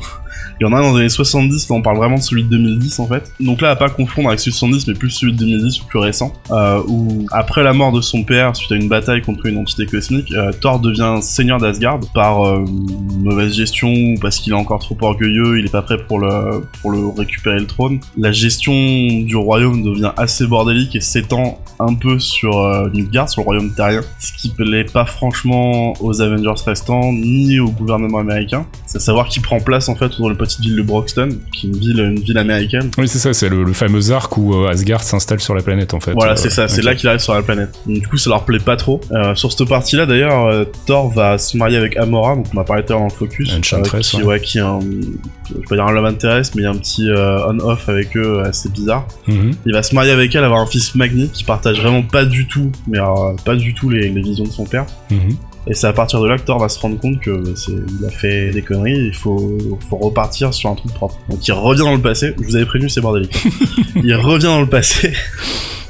Il 0.59 0.67
y 0.67 0.69
en 0.69 0.73
a 0.73 0.79
un 0.79 0.81
dans 0.81 0.91
les 0.93 0.99
années 1.01 1.09
70, 1.09 1.69
là 1.69 1.75
on 1.75 1.81
parle 1.81 1.97
vraiment 1.97 2.17
de 2.17 2.21
celui 2.21 2.43
de 2.43 2.49
2010 2.49 2.99
en 2.99 3.07
fait. 3.07 3.31
Donc 3.39 3.61
là 3.61 3.71
à 3.71 3.75
pas 3.75 3.89
confondre 3.89 4.29
avec 4.29 4.39
celui 4.39 4.51
de 4.51 4.57
70, 4.57 4.87
mais 4.87 4.93
plus 4.93 5.09
celui 5.09 5.33
de 5.33 5.37
2010, 5.37 5.79
le 5.79 5.85
plus 5.85 5.99
récent, 5.99 6.33
euh, 6.51 6.81
où 6.87 7.25
après 7.31 7.63
la 7.63 7.73
mort 7.73 7.91
de 7.91 8.01
son 8.01 8.23
père, 8.23 8.55
suite 8.55 8.71
à 8.71 8.75
une 8.75 8.89
bataille 8.89 9.21
contre 9.21 9.45
une 9.45 9.57
entité 9.57 9.85
cosmique, 9.85 10.31
euh, 10.33 10.51
Thor 10.51 10.79
devient 10.79 11.17
seigneur 11.21 11.59
d'Asgard 11.59 11.99
par 12.13 12.39
une 12.45 13.28
mauvaise 13.29 13.53
gestion 13.53 13.89
ou 13.89 14.15
parce 14.21 14.39
qu'il 14.39 14.53
est 14.53 14.55
encore 14.55 14.79
trop 14.79 14.97
orgueilleux, 15.01 15.59
il 15.59 15.65
est 15.65 15.71
pas 15.71 15.81
prêt 15.81 15.97
pour 15.97 16.19
le 16.19 16.63
pour 16.81 16.91
le 16.91 17.07
récupérer 17.17 17.59
le 17.59 17.67
trône. 17.67 17.99
La 18.17 18.31
gestion 18.31 18.73
du 18.73 19.35
royaume 19.35 19.83
devient 19.83 20.11
assez 20.17 20.47
bordélique 20.47 20.95
et 20.95 21.01
s'étend 21.01 21.59
un 21.79 21.93
peu 21.93 22.19
sur 22.19 22.59
euh, 22.59 22.89
Midgard, 22.93 23.29
sur 23.29 23.41
le 23.41 23.45
royaume 23.45 23.71
terrien, 23.73 24.01
ce 24.19 24.31
qui 24.33 24.49
plaît 24.49 24.83
pas 24.83 25.05
franchement 25.05 25.93
aux 26.01 26.21
Avengers 26.21 26.61
restants 26.65 27.11
ni 27.13 27.59
au 27.59 27.69
gouvernement 27.69 28.19
américain. 28.19 28.65
C'est 28.85 28.97
à 28.97 29.01
savoir 29.01 29.27
qui 29.29 29.39
prend 29.39 29.59
place 29.59 29.87
en 29.89 29.95
fait 29.95 30.11
dans 30.19 30.29
la 30.29 30.35
petite 30.35 30.59
ville 30.61 30.75
de 30.75 30.81
Broxton, 30.81 31.29
qui 31.53 31.67
est 31.67 31.69
une 31.69 31.77
ville 31.77 31.99
une 31.99 32.19
ville 32.19 32.37
américaine. 32.37 32.89
Oui, 32.97 33.07
c'est 33.07 33.19
ça, 33.19 33.33
c'est 33.33 33.49
le, 33.49 33.63
le 33.63 33.73
fameux 33.73 34.11
arc 34.11 34.35
où 34.37 34.53
euh, 34.53 34.67
Asgard 34.69 35.03
s'installe 35.03 35.39
sur 35.39 35.53
la 35.55 35.61
planète 35.61 35.93
en 35.93 35.99
fait. 35.99 36.13
Voilà, 36.13 36.33
Euh, 36.33 36.35
c'est 36.35 36.49
ça, 36.49 36.67
c'est 36.67 36.81
là 36.81 36.95
qu'il 36.95 37.07
arrive 37.07 37.19
sur 37.21 37.33
la 37.33 37.41
planète. 37.41 37.77
Donc, 37.85 37.99
du 37.99 38.07
coup, 38.07 38.17
ça 38.17 38.29
leur 38.29 38.43
plaît 38.45 38.59
pas 38.59 38.75
trop. 38.75 38.99
Euh, 39.11 39.35
sur 39.35 39.51
cette 39.51 39.67
partie-là, 39.67 40.05
d'ailleurs, 40.05 40.65
Thor 40.85 41.09
va 41.11 41.37
se 41.37 41.55
marier 41.57 41.77
avec 41.77 41.97
Amora, 41.97 42.35
donc 42.35 42.45
on 42.53 42.57
a 42.59 42.63
parlé 42.63 42.83
tout 42.83 42.93
à 42.93 42.95
l'heure 42.97 43.05
focus. 43.19 43.53
Enchantress, 43.53 44.11
qui, 44.11 44.23
ouais. 44.23 44.39
qui 44.39 44.57
est 44.57 44.61
un, 44.61 44.79
je 44.81 45.53
vais 45.53 45.63
pas 45.67 45.75
dire 45.75 45.85
un 45.85 45.91
love 45.91 46.05
interest, 46.05 46.55
mais 46.55 46.61
il 46.61 46.65
y 46.65 46.67
a 46.67 46.71
un 46.71 46.77
petit 46.77 47.09
euh, 47.09 47.47
on-off 47.47 47.89
avec 47.89 48.15
eux 48.17 48.41
assez 48.43 48.69
bizarre. 48.69 49.07
Mhm. 49.27 49.51
Il 49.65 49.73
va 49.73 49.83
se 49.83 49.93
marier 49.93 50.11
avec 50.11 50.33
elle, 50.35 50.43
avoir 50.43 50.61
un 50.61 50.65
fils 50.65 50.95
Magni 50.95 51.29
qui 51.29 51.43
partage 51.43 51.81
vraiment 51.81 52.01
pas 52.01 52.25
du 52.25 52.47
tout, 52.47 52.71
mais 52.87 52.97
alors, 52.97 53.35
pas 53.45 53.55
du 53.55 53.73
tout 53.73 53.89
les, 53.89 54.09
les 54.09 54.21
visions 54.21 54.45
de 54.45 54.51
son 54.51 54.65
père. 54.65 54.85
Mhm. 55.11 55.35
Et 55.67 55.73
c'est 55.73 55.87
à 55.87 55.93
partir 55.93 56.19
de 56.21 56.27
là 56.27 56.37
que 56.37 56.43
Thor 56.43 56.59
va 56.59 56.69
se 56.69 56.79
rendre 56.79 56.97
compte 56.99 57.19
que 57.19 57.31
bah, 57.31 57.51
c'est, 57.55 57.71
il 57.71 58.05
a 58.05 58.09
fait 58.09 58.49
des 58.49 58.61
conneries, 58.61 59.07
il 59.07 59.13
faut, 59.13 59.57
faut 59.89 59.97
repartir 59.97 60.53
sur 60.53 60.69
un 60.69 60.75
truc 60.75 60.91
propre. 60.93 61.19
Donc 61.29 61.47
il 61.47 61.51
revient 61.51 61.81
dans 61.81 61.95
le 61.95 62.01
passé, 62.01 62.33
je 62.39 62.45
vous 62.45 62.55
avais 62.55 62.65
prévenu 62.65 62.89
c'est 62.89 63.01
bordélique. 63.01 63.37
il 63.95 64.15
revient 64.15 64.45
dans 64.45 64.61
le 64.61 64.69
passé 64.69 65.13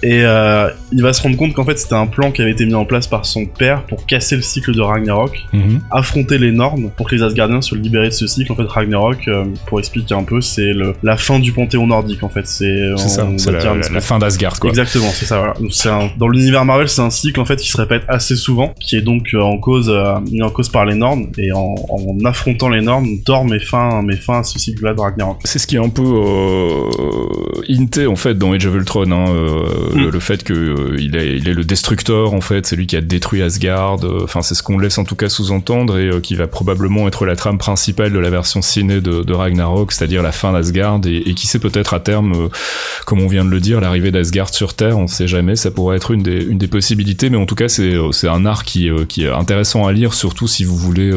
et 0.03 0.21
euh, 0.23 0.69
il 0.91 1.01
va 1.01 1.13
se 1.13 1.21
rendre 1.21 1.35
compte 1.37 1.53
qu'en 1.53 1.65
fait 1.65 1.77
c'était 1.77 1.95
un 1.95 2.07
plan 2.07 2.31
qui 2.31 2.41
avait 2.41 2.51
été 2.51 2.65
mis 2.65 2.73
en 2.73 2.85
place 2.85 3.07
par 3.07 3.25
son 3.25 3.45
père 3.45 3.83
pour 3.83 4.05
casser 4.05 4.35
le 4.35 4.41
cycle 4.41 4.73
de 4.73 4.81
Ragnarok, 4.81 5.45
Mhm. 5.53 5.81
affronter 5.91 6.37
les 6.37 6.51
Nornes 6.51 6.89
pour 6.95 7.07
que 7.09 7.15
les 7.15 7.23
Asgardiens 7.23 7.61
soient 7.61 7.77
libérés 7.77 8.09
de 8.09 8.13
ce 8.13 8.27
cycle. 8.27 8.51
En 8.51 8.55
fait 8.55 8.67
Ragnarok, 8.67 9.27
euh, 9.27 9.45
pour 9.67 9.79
expliquer 9.79 10.15
un 10.15 10.23
peu, 10.23 10.41
c'est 10.41 10.71
la 11.03 11.17
fin 11.17 11.39
du 11.39 11.51
panthéon 11.51 11.87
nordique 11.87 12.23
en 12.23 12.29
fait. 12.29 12.45
C'est, 12.47 12.95
ça, 12.97 13.23
va 13.25 13.75
la, 13.91 14.01
fin 14.01 14.19
d'Asgard 14.19 14.59
quoi. 14.59 14.69
Exactement, 14.69 15.09
c'est 15.11 15.25
ça. 15.25 15.39
Voilà. 15.39 15.53
Un- 16.03 16.09
dans 16.17 16.27
l'univers 16.27 16.65
Marvel, 16.65 16.87
c'est 16.89 17.01
un 17.01 17.09
cycle 17.09 17.39
en 17.39 17.45
fait 17.45 17.57
qui 17.57 17.69
se 17.69 17.77
répète 17.77 18.03
assez 18.07 18.35
souvent, 18.35 18.73
qui 18.79 18.95
est 18.95 19.01
donc 19.01 19.29
euh, 19.33 19.41
en 19.41 19.57
cause, 19.57 19.89
euh, 19.93 20.19
mis 20.31 20.41
en 20.41 20.49
cause 20.49 20.69
par 20.69 20.85
les 20.85 20.95
Nornes, 20.95 21.27
et 21.37 21.51
en, 21.51 21.75
en 21.89 22.25
affrontant 22.25 22.69
les 22.69 22.81
Nornes, 22.81 23.07
Thor 23.25 23.45
met 23.45 23.59
fin, 23.59 24.01
met 24.01 24.15
fin 24.15 24.39
à 24.39 24.43
ce 24.43 24.57
cycle-là 24.59 24.93
de 24.93 24.99
Ragnarok. 25.01 25.37
C'est 25.43 25.59
ce 25.59 25.67
qui 25.67 25.75
est 25.75 25.79
un 25.83 25.89
peu 25.89 26.03
euh, 26.03 27.61
hinté 27.69 28.07
en 28.07 28.15
fait 28.15 28.35
dans 28.37 28.53
Age 28.53 28.65
of 28.65 28.75
Ultron, 28.75 29.11
hein, 29.11 29.25
euh, 29.29 29.88
Mm. 29.93 29.99
le, 30.03 30.09
le 30.09 30.19
fait 30.19 30.43
que 30.43 30.53
euh, 30.53 30.95
il, 30.99 31.15
est, 31.15 31.37
il 31.37 31.47
est 31.47 31.53
le 31.53 31.63
destructeur 31.63 32.33
en 32.33 32.41
fait, 32.41 32.65
c'est 32.65 32.75
lui 32.75 32.87
qui 32.87 32.95
a 32.95 33.01
détruit 33.01 33.41
Asgard. 33.41 34.03
euh, 34.03 34.21
Enfin, 34.23 34.41
c'est 34.41 34.55
ce 34.55 34.63
qu'on 34.63 34.77
laisse 34.77 34.97
en 34.97 35.03
tout 35.03 35.15
cas 35.15 35.29
sous-entendre 35.29 35.97
et 35.97 36.09
euh, 36.09 36.19
qui 36.19 36.35
va 36.35 36.47
probablement 36.47 37.07
être 37.07 37.25
la 37.25 37.35
trame 37.35 37.57
principale 37.57 38.11
de 38.11 38.19
la 38.19 38.29
version 38.29 38.61
ciné 38.61 39.01
de, 39.01 39.23
de 39.23 39.33
Ragnarok, 39.33 39.91
c'est-à-dire 39.91 40.21
la 40.23 40.31
fin 40.31 40.51
d'Asgard 40.53 41.01
et, 41.05 41.17
et 41.29 41.33
qui 41.33 41.47
sait 41.47 41.59
peut-être 41.59 41.93
à 41.93 41.99
terme, 41.99 42.49
comme 43.05 43.21
on 43.21 43.27
vient 43.27 43.45
de 43.45 43.49
le 43.49 43.59
dire, 43.59 43.81
l'arrivée 43.81 44.11
d'Asgard 44.11 44.53
sur 44.53 44.73
Terre. 44.73 44.97
On 44.97 45.07
sait 45.07 45.27
jamais, 45.27 45.55
ça 45.55 45.71
pourrait 45.71 45.97
être 45.97 46.11
une 46.11 46.23
des, 46.23 46.43
une 46.43 46.57
des 46.57 46.67
possibilités, 46.67 47.29
mais 47.29 47.37
en 47.37 47.45
tout 47.45 47.55
cas 47.55 47.67
c'est 47.67 47.93
c'est 48.11 48.27
un 48.27 48.45
art 48.45 48.63
qui 48.63 48.89
qui 49.07 49.23
est 49.25 49.29
intéressant 49.31 49.85
à 49.87 49.91
lire, 49.91 50.13
surtout 50.13 50.47
si 50.47 50.63
vous 50.63 50.75
voulez 50.77 51.11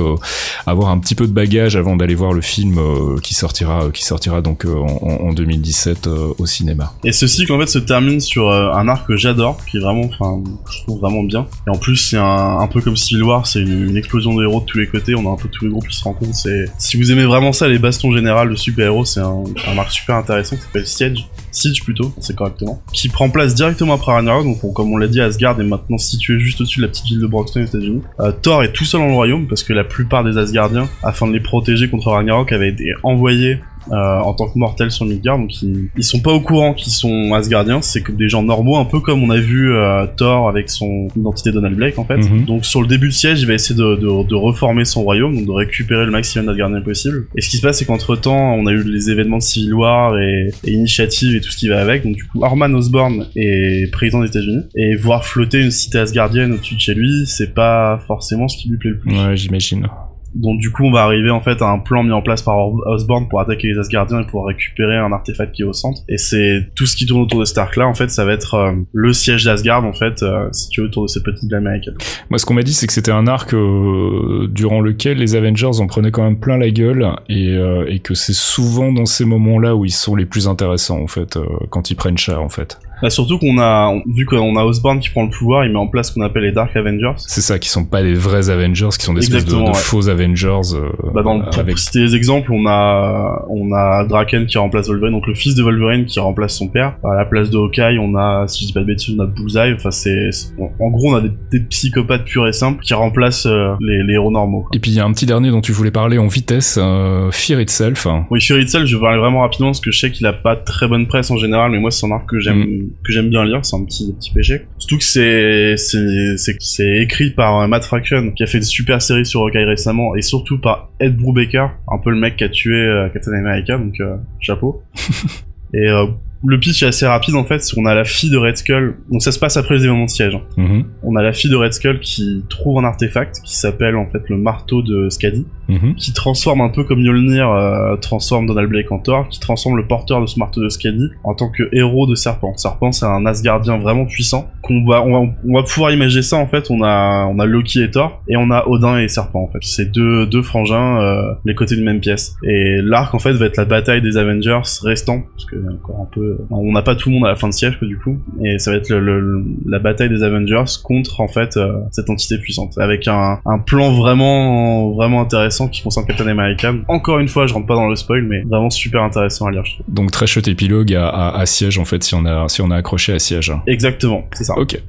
avoir 0.67 0.91
un 0.91 0.99
petit 0.99 1.15
peu 1.15 1.27
de 1.27 1.33
bagage 1.33 1.77
avant 1.77 1.97
d'aller 1.97 2.15
voir 2.15 2.33
le 2.33 2.41
film 2.41 2.79
qui 3.23 3.35
sortira 3.35 3.89
qui 3.93 4.05
sortira 4.05 4.41
donc 4.41 4.65
en, 4.65 4.87
en 5.29 5.33
2017 5.33 6.07
euh, 6.07 6.29
au 6.39 6.47
cinéma. 6.47 6.93
Et 7.05 7.13
ce 7.13 7.27
cycle 7.27 7.53
en 7.53 7.61
fait 7.61 7.67
se 7.67 7.79
termine 7.79 8.21
sur 8.21 8.51
un 8.73 8.89
arc 8.89 9.07
que 9.07 9.17
j'adore, 9.17 9.59
qui 9.65 9.79
est 9.79 9.81
vraiment, 9.81 10.05
enfin, 10.05 10.43
je 10.71 10.83
trouve 10.83 11.01
vraiment 11.01 11.23
bien. 11.23 11.47
Et 11.67 11.71
en 11.71 11.79
plus, 11.79 11.97
c'est 11.97 12.19
un, 12.19 12.69
peu 12.73 12.81
comme 12.81 12.97
Civil 12.97 13.25
War, 13.25 13.47
c'est 13.47 13.61
une, 13.61 13.97
explosion 13.97 14.35
de 14.35 14.43
héros 14.43 14.61
de 14.61 14.67
tous 14.67 14.79
les 14.79 14.87
côtés. 14.87 15.15
On 15.15 15.29
a 15.29 15.33
un 15.33 15.37
peu 15.37 15.49
tous 15.49 15.65
les 15.65 15.71
groupes 15.71 15.87
qui 15.87 15.97
se 15.97 16.05
rencontrent. 16.05 16.35
Si 16.79 16.97
vous 16.97 17.13
aimez 17.13 17.25
vraiment 17.25 17.53
ça, 17.53 17.69
les 17.69 17.79
bastons 17.79 18.13
générales 18.13 18.51
de 18.51 18.57
super-héros, 18.57 19.05
c'est 19.05 19.21
un, 19.21 19.45
arc 19.79 19.91
super 19.91 20.17
intéressant 20.17 20.57
qui 20.57 20.63
s'appelle 20.63 20.87
Siege. 20.87 21.27
Siege 21.51 21.85
plutôt, 21.85 22.15
c'est 22.19 22.35
correctement, 22.35 22.83
qui 22.93 23.09
prend 23.11 23.29
place 23.29 23.55
directement 23.55 23.95
après 23.95 24.13
Ragnarok. 24.13 24.45
Donc, 24.45 24.65
on- 24.65 24.73
comme 24.73 24.91
on 24.93 24.97
l'a 24.97 25.09
dit, 25.09 25.21
Asgard 25.21 25.61
est 25.61 25.65
maintenant 25.65 25.99
situé 25.99 26.39
juste 26.39 26.61
au-dessus 26.61 26.81
de 26.81 26.87
la 26.87 26.89
petite 26.89 27.07
ville 27.07 27.21
de 27.21 27.27
Broxton 27.27 27.61
aux 27.61 27.67
États-Unis. 27.67 28.03
Euh, 28.21 28.33
Thor 28.33 28.63
est 28.63 28.73
tout 28.73 28.85
seul 28.85 29.03
dans 29.03 29.09
le 29.09 29.13
royaume 29.13 29.47
parce 29.47 29.63
que 29.63 29.73
la 29.73 29.85
plupart 29.85 30.25
des 30.25 30.39
Asgardiens, 30.39 30.89
afin 31.03 31.27
de 31.27 31.33
les 31.33 31.41
protéger 31.41 31.91
contre 31.91 32.09
Ragnarok, 32.11 32.53
avaient 32.53 32.71
été 32.71 32.93
envoyés 33.03 33.61
euh, 33.91 34.21
en 34.21 34.35
tant 34.35 34.49
que 34.49 34.59
mortels 34.59 34.91
sur 34.91 35.07
Midgard, 35.07 35.39
donc 35.39 35.63
ils, 35.63 35.89
ils 35.97 36.05
sont 36.05 36.21
pas 36.21 36.33
au 36.33 36.41
courant 36.41 36.75
qu'ils 36.75 36.93
sont 36.93 37.35
Asgardiens, 37.35 37.83
c'est 37.83 38.03
comme 38.03 38.17
des 38.17 38.29
gens 38.29 38.43
normaux, 38.43 38.77
un 38.77 38.85
peu 38.85 39.01
comme 39.01 39.23
on 39.23 39.31
a 39.31 39.39
vu 39.39 39.73
euh, 39.73 40.07
Thor 40.17 40.49
avec 40.49 40.71
son 40.71 41.09
identité 41.17 41.53
Donald 41.53 41.77
Blake 41.77 41.99
en 41.99 42.05
fait. 42.05 42.19
Mhm. 42.19 42.45
Donc 42.45 42.65
sur 42.65 42.83
le 42.83 42.89
début 42.89 43.09
de 43.09 43.13
siège, 43.13 43.41
il 43.41 43.47
va 43.47 43.55
essayer 43.55 43.79
de, 43.79 43.97
de, 43.97 44.29
de 44.29 44.35
reformer 44.35 44.85
son 44.85 45.03
royaume, 45.03 45.35
donc 45.35 45.47
de 45.47 45.53
récupérer 45.53 46.05
le 46.05 46.11
maximum 46.11 46.47
d'Asgardiens 46.47 46.81
possible. 46.81 47.27
Et 47.37 47.41
ce 47.41 47.49
qui 47.49 47.57
se 47.57 47.63
passe, 47.63 47.79
c'est 47.79 47.85
qu'entre 47.85 48.17
temps, 48.17 48.55
on 48.55 48.67
a 48.67 48.73
eu 48.73 48.83
les 48.83 49.11
événements 49.11 49.39
de 49.39 49.43
Civil 49.43 49.75
War 49.75 50.19
et, 50.19 50.49
et 50.65 50.73
Initiative 50.73 51.37
et 51.37 51.41
tout 51.41 51.51
ce 51.51 51.57
qui 51.57 51.69
va 51.69 51.81
avec. 51.81 52.05
Donc 52.05 52.17
du 52.17 52.25
coup, 52.25 52.43
Orman 52.43 52.75
Osborn 52.75 53.27
est 53.37 53.91
président 53.93 54.21
des 54.21 54.29
États-Unis 54.29 54.63
et 54.77 54.97
voir 54.97 55.25
flotter 55.25 55.61
une 55.61 55.71
cité 55.71 55.99
asgardienne 55.99 56.53
au-dessus 56.53 56.75
de 56.75 56.81
chez 56.81 56.95
lui, 56.95 57.27
c'est 57.27 57.55
pas 57.55 58.01
forcément 58.07 58.49
ce 58.49 58.57
qui 58.57 58.69
lui 58.69 58.77
plaît 58.77 58.91
le 58.91 58.99
plus. 58.99 59.17
Ouais, 59.17 59.37
j'imagine. 59.37 59.87
Donc 60.35 60.59
du 60.59 60.71
coup, 60.71 60.85
on 60.85 60.91
va 60.91 61.03
arriver 61.03 61.31
en 61.31 61.41
fait 61.41 61.61
à 61.63 61.67
un 61.67 61.79
plan 61.79 62.03
mis 62.03 62.13
en 62.13 62.23
place 62.23 62.43
par 62.43 62.57
Or- 62.57 62.83
Osborn 62.87 63.29
pour 63.29 63.41
attaquer 63.41 63.69
les 63.69 63.79
Asgardiens 63.79 64.23
et 64.23 64.27
pour 64.27 64.47
récupérer 64.47 64.97
un 64.97 65.13
artefact 65.13 65.53
qui 65.53 65.63
est 65.63 65.65
au 65.67 65.73
centre. 65.73 66.03
Et 66.09 66.19
c'est 66.19 66.69
tout 66.75 66.87
ce 66.87 66.97
qui 66.97 67.07
tourne 67.07 67.23
autour 67.23 67.41
de 67.41 67.45
cet 67.45 67.59
arc-là. 67.59 67.87
En 67.87 67.95
fait, 67.95 68.11
ça 68.11 68.25
va 68.25 68.33
être 68.33 68.55
euh, 68.55 68.73
le 68.93 69.13
siège 69.13 69.45
d'Asgard 69.45 69.85
en 69.85 69.93
fait, 69.93 70.23
euh, 70.23 70.51
situé 70.53 70.83
autour 70.83 71.05
de 71.05 71.09
cette 71.09 71.25
petite 71.25 71.45
ville 71.45 71.55
américaine. 71.55 71.95
Moi, 72.31 72.39
ce 72.39 72.47
qu'on 72.47 72.55
m'a 72.55 72.63
dit, 72.63 72.73
c'est 72.73 72.87
que 72.87 72.93
c'était 72.93 73.13
un 73.13 73.27
arc 73.27 73.53
euh, 73.55 74.49
durant 74.51 74.81
lequel 74.81 75.19
les 75.19 75.37
Avengers 75.37 75.81
en 75.81 75.87
prenaient 75.87 76.11
quand 76.11 76.25
même 76.25 76.39
plein 76.39 76.57
la 76.57 76.71
gueule 76.71 77.11
et, 77.29 77.57
et 77.87 77.99
que 78.01 78.15
c'est 78.15 78.33
souvent 78.33 78.93
dans 78.93 79.07
ces 79.07 79.25
moments-là 79.25 79.75
où 79.77 79.85
ils 79.85 79.91
sont 79.91 80.17
les 80.17 80.27
plus 80.27 80.49
intéressants 80.49 81.01
en 81.01 81.07
fait, 81.07 81.39
quand 81.71 81.91
ils 81.91 81.95
prennent 81.95 82.19
cher 82.19 82.43
en 82.43 82.49
fait. 82.49 82.79
Bah, 83.03 83.11
surtout 83.11 83.39
qu'on 83.39 83.59
a 83.59 83.89
on- 83.89 84.03
vu 84.07 84.25
qu'on 84.27 84.57
a 84.57 84.65
Osborn 84.65 85.01
qui 85.01 85.11
prend 85.11 85.25
le 85.25 85.31
pouvoir, 85.31 85.65
il 85.65 85.73
met 85.73 85.79
en 85.79 85.89
place 85.89 86.09
ce 86.09 86.15
qu'on 86.15 86.23
appelle 86.23 86.45
les 86.45 86.53
Dark 86.53 86.75
Avengers. 86.77 87.13
C'est 87.17 87.41
ça, 87.41 87.59
qui 87.59 87.69
sont 87.69 87.85
pas 87.85 88.03
des 88.03 88.15
vrais 88.15 88.49
Avengers, 88.51 88.89
qui 88.99 89.05
sont 89.05 89.15
des 89.15 89.21
espèces 89.21 89.45
de, 89.45 89.51
Exactement, 89.51 89.71
de 89.71 89.77
ouais. 89.77 89.83
faux 89.83 90.09
Avengers. 90.09 90.75
euh, 90.75 90.89
Bah, 91.15 91.23
dans, 91.23 91.41
pour 91.41 91.59
avec 91.59 91.79
citer 91.79 92.01
des 92.01 92.15
exemples, 92.17 92.53
on 92.53 92.67
a 92.67 93.45
on 93.51 93.73
a 93.73 94.05
Draken 94.05 94.47
qui 94.47 94.59
remplace 94.59 94.89
Wolverine, 94.89 95.15
donc 95.15 95.27
le 95.27 95.35
fils 95.35 95.55
de 95.55 95.63
Wolverine 95.63 96.05
qui 96.07 96.21
remplace 96.21 96.57
son 96.57 96.69
père. 96.69 96.95
À 97.05 97.15
la 97.17 97.25
place 97.25 97.51
de 97.51 97.59
Hawkeye, 97.59 97.99
on 98.01 98.15
a, 98.17 98.47
si 98.49 98.63
je 98.63 98.67
dis 98.69 98.73
pas 98.73 98.81
de 98.81 98.87
bêtises, 98.87 99.15
on 99.19 99.23
a 99.23 99.27
Bullseye. 99.27 99.75
Enfin, 99.75 99.91
c'est 99.91 100.31
en- 100.59 100.91
gros, 100.91 101.13
on 101.13 101.17
a 101.17 101.21
des, 101.21 101.31
des 101.51 101.61
psychopathes 101.61 102.25
purs 102.25 102.47
et 102.47 102.53
simples 102.53 102.83
qui 102.83 102.95
remplacent 102.95 103.47
euh, 103.47 103.75
les, 103.81 104.03
les 104.05 104.15
héros 104.15 104.31
normaux. 104.31 104.61
quoi. 104.63 104.71
Et 104.75 104.79
puis 104.79 104.91
il 104.91 104.95
y 104.97 105.01
a 105.01 105.05
un 105.05 105.13
petit 105.13 105.27
dernier 105.27 105.51
dont 105.51 105.61
tu 105.61 105.73
voulais 105.73 105.91
parler 105.91 106.19
en 106.19 106.29
vitesse, 106.29 106.79
euh, 106.81 107.31
Fear 107.31 107.61
Itself. 107.61 108.07
Oui, 108.31 108.41
Fury 108.41 108.63
Itself, 108.63 108.87
je 108.87 108.97
vais 108.97 109.03
parler 109.03 109.19
vraiment 109.19 109.41
rapidement 109.41 109.69
parce 109.69 109.81
que 109.81 109.91
je 109.91 109.99
sais 109.99 110.11
qu'il 110.11 110.27
a 110.27 110.33
pas 110.33 110.57
très 110.57 110.87
bonne 110.89 111.07
presse 111.07 111.31
en 111.31 111.37
général, 111.37 111.71
mais 111.71 111.79
moi 111.79 111.91
c'est 111.91 112.07
un 112.07 112.11
arc 112.13 112.29
que 112.29 112.39
j'aime 112.41 112.91
que 113.05 113.13
j'aime 113.13 113.31
bien 113.31 113.45
lire, 113.45 113.65
c'est 113.65 113.77
un 113.77 113.85
petit 113.85 114.13
petit 114.19 114.33
péché. 114.33 114.63
Surtout 114.79 114.99
que 114.99 115.05
c'est 115.05 115.77
c'est 115.77 116.37
c'est 116.37 116.57
c'est 116.61 116.99
écrit 116.99 117.31
par 117.31 117.61
euh, 117.61 117.67
Matt 117.67 117.85
Fraction 117.85 118.31
qui 118.33 118.43
a 118.43 118.47
fait 118.47 118.59
une 118.59 118.65
super 118.65 119.01
série 119.03 119.27
sur 119.27 119.41
Hawkeye 119.43 119.65
récemment 119.65 120.15
et 120.17 120.23
surtout 120.23 120.59
par 120.61 120.91
Ed 121.01 121.17
Brubaker, 121.17 121.71
un 121.91 121.99
peu 121.99 122.11
le 122.11 122.17
mec 122.17 122.37
qui 122.37 122.45
a 122.45 122.49
tué 122.49 122.77
euh, 122.77 123.09
Captain 123.09 123.33
America, 123.35 123.79
donc 123.79 124.01
euh, 124.01 124.17
chapeau. 124.41 124.83
et 125.75 125.89
euh, 125.89 126.07
le 126.45 126.59
pitch 126.59 126.83
est 126.83 126.87
assez 126.87 127.07
rapide 127.07 127.37
en 127.37 127.45
fait, 127.45 127.61
c'est 127.63 127.75
qu'on 127.77 127.87
a 127.87 127.95
la 127.95 128.03
fille 128.05 128.29
de 128.31 128.37
Red 128.37 128.57
Skull, 128.57 128.97
donc 129.11 129.23
ça 129.23 129.31
se 129.31 129.39
passe 129.39 129.57
après 129.57 129.77
les 129.77 129.85
événements 129.85 130.07
de 130.07 130.11
siège. 130.11 130.35
hein. 130.35 130.43
Mhm, 130.57 130.85
On 131.05 131.15
a 131.15 131.23
la 131.23 131.33
fille 131.33 131.49
de 131.51 131.55
Red 131.55 131.73
Skull 131.73 132.01
qui 132.01 132.45
trouve 132.49 132.79
un 132.81 132.85
artefact 132.85 133.41
qui 133.45 133.57
s'appelle 133.57 133.95
en 133.95 134.09
fait 134.09 134.29
le 134.29 134.37
marteau 134.39 134.83
de 134.83 135.09
Skadi 135.09 135.47
mhm. 135.69 135.95
qui 135.97 136.13
transforme 136.13 136.61
un 136.61 136.69
peu 136.69 136.85
comme 136.85 137.01
Mjolnir 137.01 137.51
euh, 137.51 137.97
transforme 137.97 138.47
Donald 138.47 138.69
Blake 138.69 138.91
en 138.93 138.99
Thor, 138.99 139.29
qui 139.29 139.41
transforme 139.41 139.77
le 139.77 139.87
porteur 139.87 140.21
de 140.21 140.27
ce 140.27 140.39
de 140.57 140.69
Skadi 140.69 141.09
en 141.25 141.35
tant 141.35 141.51
que 141.51 141.69
héros 141.73 142.07
de 142.07 142.15
Serpent. 142.15 142.57
Serpent, 142.57 142.91
c'est 142.93 143.07
un 143.07 143.25
Asgardien 143.27 143.79
vraiment 143.79 144.07
puissant. 144.07 144.51
Qu'on 144.63 144.85
va, 144.85 145.03
on 145.03 145.13
va, 145.13 145.33
on 145.49 145.55
va 145.55 145.63
pouvoir 145.63 145.93
imaginer 145.93 146.23
ça 146.23 146.37
en 146.37 146.47
fait. 146.47 146.71
On 146.71 146.83
a, 146.83 147.27
on 147.27 147.39
a 147.39 147.47
Loki 147.47 147.83
et 147.83 147.91
Thor, 147.91 148.23
et 148.29 148.37
on 148.37 148.51
a 148.51 148.67
Odin 148.67 148.99
et 148.99 149.09
Serpent 149.09 149.43
en 149.43 149.49
fait. 149.49 149.59
C'est 149.63 149.91
deux, 149.93 150.27
deux 150.27 150.43
frangins, 150.43 151.01
euh, 151.01 151.35
les 151.45 151.55
côtés 151.55 151.77
d'une 151.77 151.85
même 151.85 152.01
pièce. 152.01 152.35
Et 152.45 152.79
l'arc 152.83 153.15
en 153.15 153.19
fait 153.19 153.33
va 153.33 153.47
être 153.47 153.57
la 153.57 153.65
bataille 153.65 154.03
des 154.03 154.17
Avengers 154.17 154.61
restants, 154.83 155.23
parce 155.33 155.45
que 155.45 155.57
encore 155.73 156.01
un 156.01 156.09
peu, 156.13 156.39
on 156.51 156.73
n'a 156.73 156.83
pas 156.83 156.95
tout 156.97 157.09
le 157.09 157.15
monde 157.15 157.27
à 157.27 157.29
la 157.31 157.37
fin 157.37 157.49
de 157.49 157.53
quoi, 157.79 157.87
du 157.87 157.99
coup. 157.99 158.19
Et 158.45 158.59
ça 158.59 158.71
va 158.73 158.79
être 158.79 158.89
le, 158.91 159.21
le- 159.21 159.45
la 159.67 159.79
bataille 159.79 160.09
des 160.09 160.23
Avengers 160.23 160.65
contre 160.83 161.21
en 161.21 161.29
fait 161.29 161.57
euh, 161.57 161.73
cette 161.91 162.11
entité 162.11 162.39
puissante, 162.39 162.77
avec 162.79 163.07
un, 163.09 163.39
un 163.47 163.59
plan 163.59 163.93
vraiment, 163.93 164.91
vraiment 164.93 165.21
intéressant 165.21 165.52
intéressant 165.53 165.69
qui 165.69 165.83
concerne 165.83 166.07
Captain 166.07 166.27
America. 166.27 166.73
Encore 166.89 167.19
une 167.19 167.29
fois, 167.29 167.47
je 167.47 167.55
rentre 167.55 167.67
pas 167.67 167.75
dans 167.75 167.89
le 167.89 167.97
spoil, 167.97 168.23
mais 168.23 168.43
vraiment 168.43 168.71
super 168.71 169.03
intéressant 169.03 169.47
à 169.47 169.51
lire, 169.51 169.65
je 169.65 169.75
trouve. 169.75 169.87
Donc 169.89 170.11
très 170.11 170.27
chouette 170.27 170.49
épilogue 170.49 170.95
à, 170.95 171.09
à, 171.09 171.41
à 171.41 171.47
Siège 171.47 171.79
en 171.79 171.85
fait 171.85 172.03
si 172.03 172.15
on 172.15 172.25
a 172.25 172.49
si 172.49 172.63
on 172.63 172.71
a 172.71 172.77
accroché 172.77 173.13
à 173.13 173.19
Siège. 173.19 173.53
Exactement, 173.67 174.25
c'est 174.33 174.45
ça. 174.45 174.59
Ok. 174.59 174.81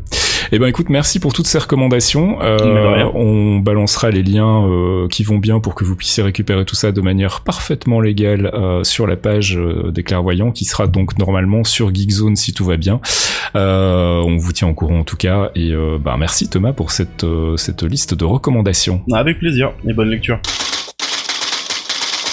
Eh 0.52 0.60
ben 0.60 0.68
écoute, 0.68 0.90
merci 0.90 1.20
pour 1.20 1.34
toutes 1.34 1.48
ces 1.48 1.58
recommandations. 1.58 2.42
Euh, 2.42 3.10
on 3.14 3.60
balancera 3.60 4.10
les 4.12 4.24
liens 4.24 4.68
euh, 4.68 5.08
qui 5.08 5.24
vont 5.24 5.38
bien 5.38 5.60
pour 5.60 5.76
que 5.76 5.84
vous 5.84 5.96
puissiez 5.96 6.24
récupérer 6.24 6.66
tout 6.66 6.76
ça 6.76 6.92
de 6.92 7.02
manière 7.02 7.42
parfaitement 7.42 8.02
légale 8.02 8.52
euh, 8.54 8.84
sur 8.84 9.08
la 9.08 9.16
page 9.16 9.58
euh, 9.58 9.92
des 9.92 10.04
clairvoyants, 10.04 10.52
qui 10.52 10.66
sera 10.66 10.88
donc 10.88 11.18
normalement 11.18 11.64
sur 11.64 11.94
Geekzone 11.94 12.36
si 12.36 12.54
tout 12.54 12.66
va 12.66 12.78
bien. 12.78 13.00
Euh, 13.56 14.20
on 14.20 14.38
vous 14.38 14.52
tient 14.52 14.68
au 14.68 14.74
courant 14.74 15.00
en 15.00 15.04
tout 15.04 15.18
cas. 15.18 15.52
Et 15.56 15.72
euh, 15.72 15.98
bah, 16.00 16.16
merci 16.18 16.50
Thomas 16.50 16.74
pour 16.74 16.92
cette 16.92 17.24
euh, 17.24 17.58
cette 17.58 17.84
liste 17.84 18.14
de 18.14 18.26
recommandations. 18.26 19.02
Avec 19.14 19.40
plaisir 19.40 19.72
et 19.88 19.94
bonne 19.94 20.10
lecture. 20.10 20.40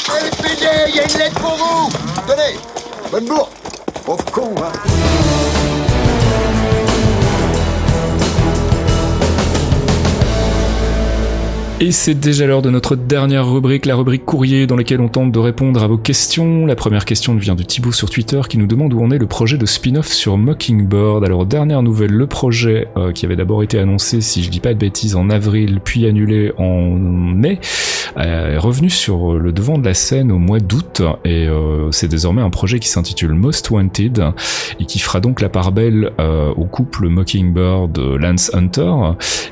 LPD, 0.09 0.67
il 0.89 0.97
y 0.97 0.99
a 0.99 1.05
une 1.05 1.19
lettre 1.19 1.41
pour 1.41 1.55
vous 1.55 1.89
Tenez 2.27 2.59
Bonne 3.13 3.27
bourre 3.27 3.51
Pauvre 4.05 4.25
con, 4.33 4.55
hein 4.59 5.60
Et 11.83 11.93
c'est 11.93 12.13
déjà 12.13 12.47
l'heure 12.47 12.61
de 12.61 12.69
notre 12.69 12.95
dernière 12.95 13.51
rubrique, 13.51 13.87
la 13.87 13.97
rubrique 13.97 14.27
courrier, 14.27 14.67
dans 14.67 14.77
laquelle 14.77 15.01
on 15.01 15.09
tente 15.09 15.33
de 15.33 15.39
répondre 15.39 15.83
à 15.83 15.87
vos 15.87 15.97
questions. 15.97 16.67
La 16.67 16.77
première 16.77 17.07
question 17.07 17.35
vient 17.37 17.55
de 17.55 17.63
Thibaut 17.63 17.91
sur 17.91 18.11
Twitter 18.11 18.39
qui 18.47 18.59
nous 18.59 18.67
demande 18.67 18.93
où 18.93 19.03
en 19.03 19.11
est 19.11 19.17
le 19.17 19.27
projet 19.27 19.57
de 19.57 19.65
spin-off 19.65 20.09
sur 20.09 20.37
Mockingbird. 20.37 21.25
Alors, 21.25 21.47
dernière 21.47 21.83
nouvelle, 21.83 22.11
le 22.11 22.27
projet 22.27 22.89
euh, 22.99 23.13
qui 23.13 23.25
avait 23.25 23.35
d'abord 23.35 23.63
été 23.63 23.79
annoncé, 23.79 24.21
si 24.21 24.43
je 24.43 24.51
dis 24.51 24.61
pas 24.61 24.75
de 24.75 24.79
bêtises, 24.79 25.17
en 25.17 25.31
avril, 25.31 25.81
puis 25.83 26.05
annulé 26.05 26.53
en 26.59 26.91
mai, 26.91 27.61
est 28.17 28.59
revenu 28.59 28.91
sur 28.91 29.35
le 29.35 29.53
devant 29.53 29.79
de 29.79 29.85
la 29.85 29.95
scène 29.95 30.33
au 30.33 30.39
mois 30.39 30.61
d'août. 30.61 31.03
Et 31.25 31.47
euh, 31.47 31.91
c'est 31.91 32.09
désormais 32.09 32.43
un 32.43 32.51
projet 32.51 32.79
qui 32.79 32.89
s'intitule 32.89 33.35
Most 33.35 33.71
Wanted 33.71 34.23
et 34.79 34.85
qui 34.85 34.99
fera 34.99 35.21
donc 35.21 35.41
la 35.41 35.49
part 35.49 35.73
belle 35.73 36.13
euh, 36.19 36.53
au 36.57 36.65
couple 36.65 37.09
Mockingbird 37.09 37.99
euh, 37.99 38.19
Lance 38.19 38.51
Hunter 38.55 38.93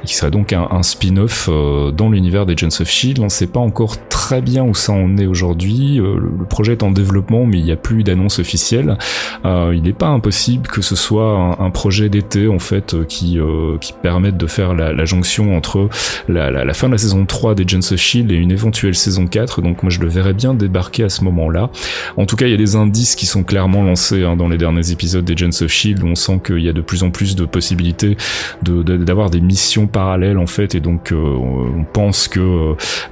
et 0.02 0.06
qui 0.06 0.14
serait 0.14 0.30
donc 0.30 0.52
un, 0.52 0.68
un 0.70 0.82
spin-off 0.82 1.48
euh, 1.50 1.90
dans 1.90 2.10
l'univers 2.10 2.46
des 2.46 2.54
Agents 2.54 2.80
of 2.80 2.88
Shield. 2.88 3.18
On 3.20 3.24
ne 3.24 3.28
sait 3.28 3.46
pas 3.46 3.60
encore 3.60 3.96
très 4.28 4.42
bien 4.42 4.64
où 4.64 4.74
ça 4.74 4.92
en 4.92 5.16
est 5.16 5.26
aujourd'hui. 5.26 6.00
Euh, 6.00 6.18
le, 6.18 6.44
projet 6.44 6.72
est 6.72 6.82
en 6.82 6.90
développement, 6.90 7.46
mais 7.46 7.58
il 7.58 7.64
n'y 7.64 7.72
a 7.72 7.76
plus 7.76 8.02
d'annonce 8.02 8.38
officielle. 8.38 8.98
Euh, 9.44 9.72
il 9.74 9.82
n'est 9.82 9.92
pas 9.92 10.08
impossible 10.08 10.66
que 10.66 10.82
ce 10.82 10.96
soit 10.96 11.32
un, 11.32 11.64
un 11.64 11.70
projet 11.70 12.08
d'été 12.08 12.48
en 12.48 12.58
fait 12.58 12.94
euh, 12.94 13.04
qui 13.04 13.38
euh, 13.38 13.78
qui 13.80 13.92
permette 13.92 14.36
de 14.36 14.46
faire 14.46 14.74
la, 14.74 14.92
la 14.92 15.04
jonction 15.04 15.56
entre 15.56 15.88
la, 16.28 16.50
la, 16.50 16.64
la 16.64 16.74
fin 16.74 16.88
de 16.88 16.92
la 16.92 16.98
saison 16.98 17.24
3 17.26 17.54
des 17.54 17.62
Agents 17.62 17.92
of 17.92 17.96
Shield 17.96 18.30
et 18.32 18.34
une 18.34 18.47
éventuelle 18.50 18.94
saison 18.94 19.26
4. 19.26 19.62
Donc 19.62 19.82
moi 19.82 19.90
je 19.90 20.00
le 20.00 20.08
verrais 20.08 20.34
bien 20.34 20.54
débarquer 20.54 21.04
à 21.04 21.08
ce 21.08 21.24
moment-là. 21.24 21.70
En 22.16 22.26
tout 22.26 22.36
cas, 22.36 22.46
il 22.46 22.50
y 22.50 22.54
a 22.54 22.58
des 22.58 22.76
indices 22.76 23.14
qui 23.14 23.26
sont 23.26 23.42
clairement 23.42 23.82
lancés 23.82 24.24
hein, 24.24 24.36
dans 24.36 24.48
les 24.48 24.58
derniers 24.58 24.90
épisodes 24.90 25.24
des 25.24 25.34
Agents 25.34 25.62
of 25.62 25.70
Shield 25.70 26.02
où 26.02 26.06
on 26.06 26.14
sent 26.14 26.40
qu'il 26.44 26.60
y 26.60 26.68
a 26.68 26.72
de 26.72 26.80
plus 26.80 27.02
en 27.02 27.10
plus 27.10 27.36
de 27.36 27.44
possibilités 27.44 28.16
de- 28.62 28.82
de- 28.82 28.96
d'avoir 28.96 29.30
des 29.30 29.40
missions 29.40 29.86
parallèles 29.86 30.38
en 30.38 30.46
fait 30.46 30.74
et 30.74 30.80
donc 30.80 31.12
euh, 31.12 31.16
on 31.16 31.84
pense 31.84 32.28
que 32.28 32.40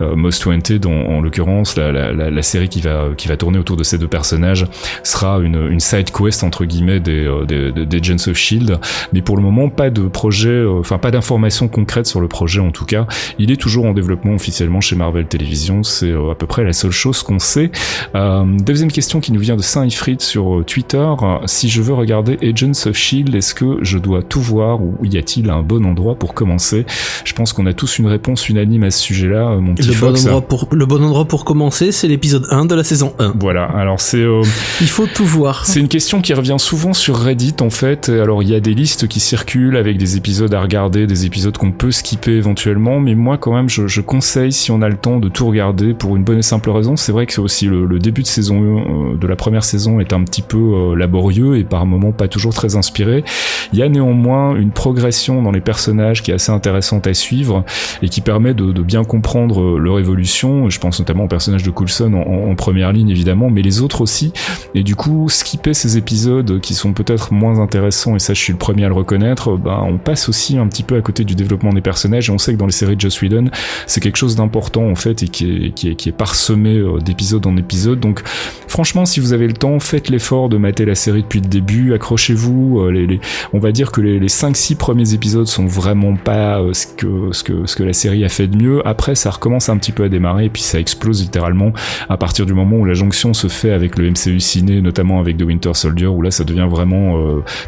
euh, 0.00 0.16
Most 0.16 0.44
Wanted 0.46 0.86
en, 0.86 0.90
en 0.90 1.20
l'occurrence 1.20 1.76
la, 1.76 2.42
série 2.42 2.68
qui 2.68 2.80
va 2.80 3.36
tourner 3.38 3.58
autour 3.58 3.76
de 3.76 3.82
ces 3.84 3.98
deux 3.98 4.08
personnages 4.08 4.66
sera 5.02 5.38
une, 5.40 5.80
side 5.80 6.10
quest 6.10 6.42
entre 6.44 6.64
guillemets 6.64 7.00
des, 7.00 7.26
euh, 7.26 7.44
des, 7.44 8.10
of 8.28 8.36
Shield 8.36 8.78
mais 9.12 9.22
pour 9.22 9.36
le 9.36 9.42
moment 9.42 9.68
pas 9.68 9.90
de 9.90 10.02
projet 10.08 10.48
euh, 10.48 10.80
enfin 10.80 10.98
pas 10.98 11.10
d'informations 11.10 11.68
concrètes 11.68 12.06
sur 12.06 12.20
le 12.20 12.28
projet 12.28 12.60
en 12.60 12.70
tout 12.70 12.84
cas 12.84 13.06
il 13.38 13.50
est 13.50 13.56
toujours 13.56 13.86
en 13.86 13.92
développement 13.92 14.34
officiellement 14.34 14.80
chez 14.80 14.96
Marvel 14.96 15.25
Television 15.26 15.82
c'est 15.82 16.10
euh, 16.10 16.30
à 16.30 16.34
peu 16.34 16.46
près 16.46 16.64
la 16.64 16.72
seule 16.72 16.90
chose 16.90 17.22
qu'on 17.22 17.38
sait 17.38 17.70
euh, 18.14 18.44
deuxième 18.60 18.90
question 18.90 19.20
qui 19.20 19.32
nous 19.32 19.40
vient 19.40 19.56
de 19.56 19.62
Saint 19.62 19.86
Ifrit 19.86 20.16
sur 20.20 20.58
euh, 20.58 20.64
Twitter 20.64 21.06
si 21.46 21.68
je 21.68 21.82
veux 21.82 21.94
regarder 21.94 22.38
Agents 22.42 22.86
of 22.86 22.96
Shield 22.96 23.34
est-ce 23.34 23.54
que 23.54 23.78
je 23.82 23.98
dois 23.98 24.22
tout 24.22 24.40
voir 24.40 24.82
ou 24.82 24.96
y 25.04 25.18
a-t-il 25.18 25.50
un 25.50 25.62
bon 25.62 25.84
endroit 25.84 26.14
pour 26.14 26.34
commencer? 26.34 26.86
Je 27.24 27.32
pense 27.32 27.52
qu'on 27.52 27.66
a 27.66 27.72
tous 27.72 27.98
une 27.98 28.06
réponse 28.06 28.48
unanime 28.48 28.84
à 28.84 28.90
ce 28.90 29.00
sujet-là, 29.00 29.56
mon 29.60 29.74
petit 29.74 29.88
Le 29.88 29.94
bon, 29.94 30.08
endroit 30.08 30.40
pour, 30.42 30.68
le 30.72 30.86
bon 30.86 31.02
endroit 31.02 31.24
pour 31.24 31.44
commencer, 31.44 31.92
c'est 31.92 32.08
l'épisode 32.08 32.46
1 32.50 32.66
de 32.66 32.74
la 32.74 32.84
saison 32.84 33.14
1. 33.18 33.34
Voilà, 33.38 33.64
alors 33.64 34.00
c'est 34.00 34.22
euh, 34.22 34.42
Il 34.80 34.88
faut 34.88 35.06
tout 35.06 35.24
voir. 35.24 35.66
c'est 35.66 35.80
une 35.80 35.88
question 35.88 36.20
qui 36.20 36.34
revient 36.34 36.56
souvent 36.58 36.92
sur 36.92 37.16
Reddit 37.16 37.56
en 37.60 37.70
fait. 37.70 38.08
Alors 38.08 38.42
il 38.42 38.48
y 38.48 38.54
a 38.54 38.60
des 38.60 38.74
listes 38.74 39.08
qui 39.08 39.20
circulent 39.20 39.76
avec 39.76 39.98
des 39.98 40.16
épisodes 40.16 40.52
à 40.54 40.60
regarder, 40.60 41.06
des 41.06 41.26
épisodes 41.26 41.56
qu'on 41.56 41.72
peut 41.72 41.92
skipper 41.92 42.32
éventuellement, 42.32 43.00
mais 43.00 43.14
moi 43.14 43.38
quand 43.38 43.54
même 43.54 43.68
je, 43.68 43.86
je 43.86 44.00
conseille 44.00 44.52
si 44.52 44.70
on 44.70 44.82
a 44.82 44.88
le 44.88 44.96
temps 44.96 45.15
de 45.20 45.28
tout 45.28 45.46
regarder 45.46 45.94
pour 45.94 46.16
une 46.16 46.24
bonne 46.24 46.38
et 46.38 46.42
simple 46.42 46.70
raison. 46.70 46.96
C'est 46.96 47.12
vrai 47.12 47.26
que 47.26 47.32
c'est 47.32 47.40
aussi 47.40 47.66
le, 47.66 47.98
début 47.98 48.22
de 48.22 48.26
saison 48.26 49.12
euh, 49.12 49.16
de 49.16 49.26
la 49.26 49.36
première 49.36 49.64
saison 49.64 50.00
est 50.00 50.12
un 50.12 50.22
petit 50.22 50.42
peu 50.42 50.58
euh, 50.58 50.94
laborieux 50.94 51.56
et 51.56 51.64
par 51.64 51.86
moments 51.86 52.12
pas 52.12 52.28
toujours 52.28 52.54
très 52.54 52.76
inspiré. 52.76 53.24
Il 53.72 53.78
y 53.78 53.82
a 53.82 53.88
néanmoins 53.88 54.54
une 54.56 54.70
progression 54.70 55.42
dans 55.42 55.50
les 55.50 55.60
personnages 55.60 56.22
qui 56.22 56.30
est 56.30 56.34
assez 56.34 56.52
intéressante 56.52 57.06
à 57.06 57.14
suivre 57.14 57.64
et 58.02 58.08
qui 58.08 58.20
permet 58.20 58.54
de, 58.54 58.72
bien 58.82 59.04
comprendre 59.04 59.60
euh, 59.60 59.78
leur 59.78 59.98
évolution. 59.98 60.68
Je 60.68 60.78
pense 60.78 60.98
notamment 60.98 61.24
au 61.24 61.28
personnage 61.28 61.62
de 61.62 61.70
Coulson 61.70 62.12
en, 62.14 62.54
première 62.54 62.92
ligne 62.92 63.10
évidemment, 63.10 63.50
mais 63.50 63.62
les 63.62 63.82
autres 63.82 64.00
aussi. 64.00 64.32
Et 64.74 64.82
du 64.82 64.96
coup, 64.96 65.28
skipper 65.28 65.74
ces 65.74 65.98
épisodes 65.98 66.60
qui 66.60 66.74
sont 66.74 66.92
peut-être 66.92 67.32
moins 67.32 67.60
intéressants, 67.60 68.16
et 68.16 68.18
ça 68.18 68.32
je 68.32 68.40
suis 68.40 68.52
le 68.52 68.58
premier 68.58 68.84
à 68.84 68.88
le 68.88 68.94
reconnaître, 68.94 69.56
ben, 69.56 69.84
on 69.86 69.98
passe 69.98 70.28
aussi 70.28 70.56
un 70.56 70.66
petit 70.66 70.82
peu 70.82 70.96
à 70.96 71.02
côté 71.02 71.24
du 71.24 71.34
développement 71.34 71.72
des 71.72 71.80
personnages, 71.80 72.30
et 72.30 72.32
on 72.32 72.38
sait 72.38 72.54
que 72.54 72.58
dans 72.58 72.66
les 72.66 72.72
séries 72.72 72.96
de 72.96 73.00
Joss 73.00 73.20
Whedon, 73.20 73.50
c'est 73.86 74.00
quelque 74.00 74.16
chose 74.16 74.36
d'important 74.36 74.95
fait, 74.96 75.22
et 75.22 75.28
qui 75.28 75.88
est, 75.88 76.16
parsemé 76.16 76.76
euh, 76.76 76.98
d'épisode 76.98 77.46
en 77.46 77.56
épisode. 77.56 78.00
Donc 78.00 78.22
franchement, 78.68 79.04
si 79.04 79.20
vous 79.20 79.32
avez 79.32 79.46
le 79.46 79.52
temps, 79.52 79.78
faites 79.80 80.08
l'effort 80.08 80.48
de 80.48 80.56
mater 80.56 80.84
la 80.84 80.94
série 80.94 81.22
depuis 81.22 81.40
le 81.40 81.48
début, 81.48 81.94
accrochez-vous, 81.94 82.80
euh, 82.80 82.90
les, 82.90 83.20
on 83.52 83.58
va 83.58 83.72
dire 83.72 83.92
que 83.92 84.00
les, 84.00 84.18
les 84.18 84.28
5-6 84.28 84.76
premiers 84.76 85.14
épisodes 85.14 85.46
sont 85.46 85.66
vraiment 85.66 86.16
pas 86.16 86.60
euh, 86.60 86.72
ce, 86.72 86.86
que, 86.86 87.32
ce, 87.32 87.42
que, 87.42 87.66
ce 87.66 87.76
que 87.76 87.82
la 87.82 87.92
série 87.92 88.24
a 88.24 88.28
fait 88.28 88.46
de 88.46 88.56
mieux. 88.56 88.86
Après, 88.86 89.14
ça 89.14 89.30
recommence 89.30 89.68
un 89.68 89.76
petit 89.76 89.92
peu 89.92 90.04
à 90.04 90.08
démarrer, 90.08 90.46
et 90.46 90.50
puis 90.50 90.62
ça 90.62 90.80
explose 90.80 91.22
littéralement 91.22 91.72
à 92.08 92.16
partir 92.16 92.46
du 92.46 92.54
moment 92.54 92.76
où 92.76 92.84
la 92.84 92.94
jonction 92.94 93.34
se 93.34 93.48
fait 93.48 93.70
avec 93.70 93.98
le 93.98 94.10
MCU 94.10 94.40
ciné, 94.40 94.80
notamment 94.80 95.20
avec 95.20 95.36
The 95.36 95.42
Winter 95.42 95.74
Soldier, 95.74 96.06
où 96.06 96.22
là 96.22 96.30
ça 96.30 96.44
devient 96.44 96.68
vraiment 96.68 97.16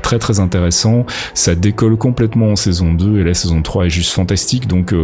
très 0.03 0.19
très 0.19 0.41
intéressant. 0.41 1.05
Ça 1.35 1.55
décolle 1.55 1.97
complètement 1.97 2.53
en 2.53 2.57
saison 2.57 2.93
2 2.95 3.21
et 3.21 3.25
la 3.25 3.35
saison 3.35 3.63
3 3.63 3.87
est 3.87 3.91
juste 3.91 4.13
fantastique. 4.13 4.67
Donc 4.67 4.95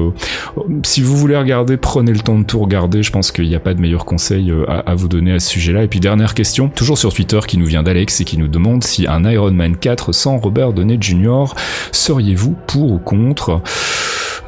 si 0.82 1.02
vous 1.02 1.16
voulez 1.16 1.36
regarder, 1.36 1.76
prenez 1.76 2.12
le 2.14 2.20
temps 2.20 2.38
de 2.38 2.44
tout 2.44 2.58
regarder. 2.58 3.02
Je 3.02 3.10
pense 3.10 3.30
qu'il 3.32 3.48
n'y 3.48 3.54
a 3.54 3.60
pas 3.60 3.74
de 3.74 3.80
meilleur 3.80 4.04
conseil 4.04 4.50
euh, 4.50 4.64
à, 4.68 4.90
à 4.90 4.94
vous 4.94 5.08
donner 5.08 5.32
à 5.32 5.40
ce 5.40 5.50
sujet-là. 5.50 5.82
Et 5.84 5.88
puis 5.88 6.00
dernière 6.00 6.34
question, 6.34 6.68
toujours 6.68 6.98
sur 6.98 7.12
Twitter, 7.12 7.40
qui 7.46 7.58
nous 7.58 7.66
vient 7.66 7.82
d'Alex 7.82 8.20
et 8.20 8.24
qui 8.24 8.38
nous 8.38 8.48
demande 8.48 8.82
si 8.84 9.06
un 9.06 9.24
Iron 9.30 9.50
Man 9.50 9.76
4 9.76 10.12
sans 10.12 10.38
Robert 10.38 10.72
Downey 10.72 10.98
Jr. 11.00 11.44
seriez-vous 11.92 12.56
pour 12.66 12.92
ou 12.92 12.98
contre? 12.98 13.60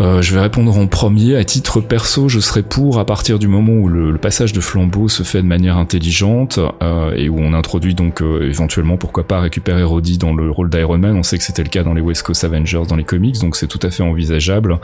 Euh, 0.01 0.23
je 0.23 0.35
vais 0.35 0.41
répondre 0.41 0.77
en 0.77 0.87
premier. 0.87 1.37
À 1.37 1.45
titre 1.45 1.81
perso, 1.81 2.29
je 2.29 2.41
serais 2.41 2.63
pour 2.63 2.99
à 2.99 3.05
partir 3.05 3.39
du 3.39 3.49
moment 3.49 3.73
où 3.73 3.89
le, 3.89 4.11
le 4.11 4.19
passage 4.19 4.53
de 4.53 4.61
flambeau 4.61 5.09
se 5.09 5.23
fait 5.23 5.43
de 5.43 5.47
manière 5.47 5.77
intelligente 5.77 6.59
euh, 6.83 7.13
et 7.17 7.29
où 7.29 7.39
on 7.39 7.53
introduit 7.53 7.95
donc 7.95 8.23
euh, 8.23 8.49
éventuellement 8.49 8.97
pourquoi 8.97 9.27
pas 9.27 9.41
récupérer 9.41 9.83
Roddy 9.83 10.19
dans 10.19 10.35
le 10.35 10.51
rôle 10.51 10.71
d'Iron 10.71 10.99
Man. 10.99 11.17
On 11.17 11.23
sait 11.23 11.39
que 11.39 11.45
c'était 11.45 11.63
le 11.63 11.69
cas 11.69 11.83
dans 11.83 11.95
les 11.95 12.01
West 12.01 12.23
Coast 12.23 12.45
Avengers 12.45 12.83
dans 12.89 12.97
les 12.97 13.05
comics, 13.05 13.39
donc 13.41 13.57
c'est 13.57 13.67
tout 13.67 13.81
à 13.83 13.91
fait 13.91 14.03
envisageable. 14.03 14.79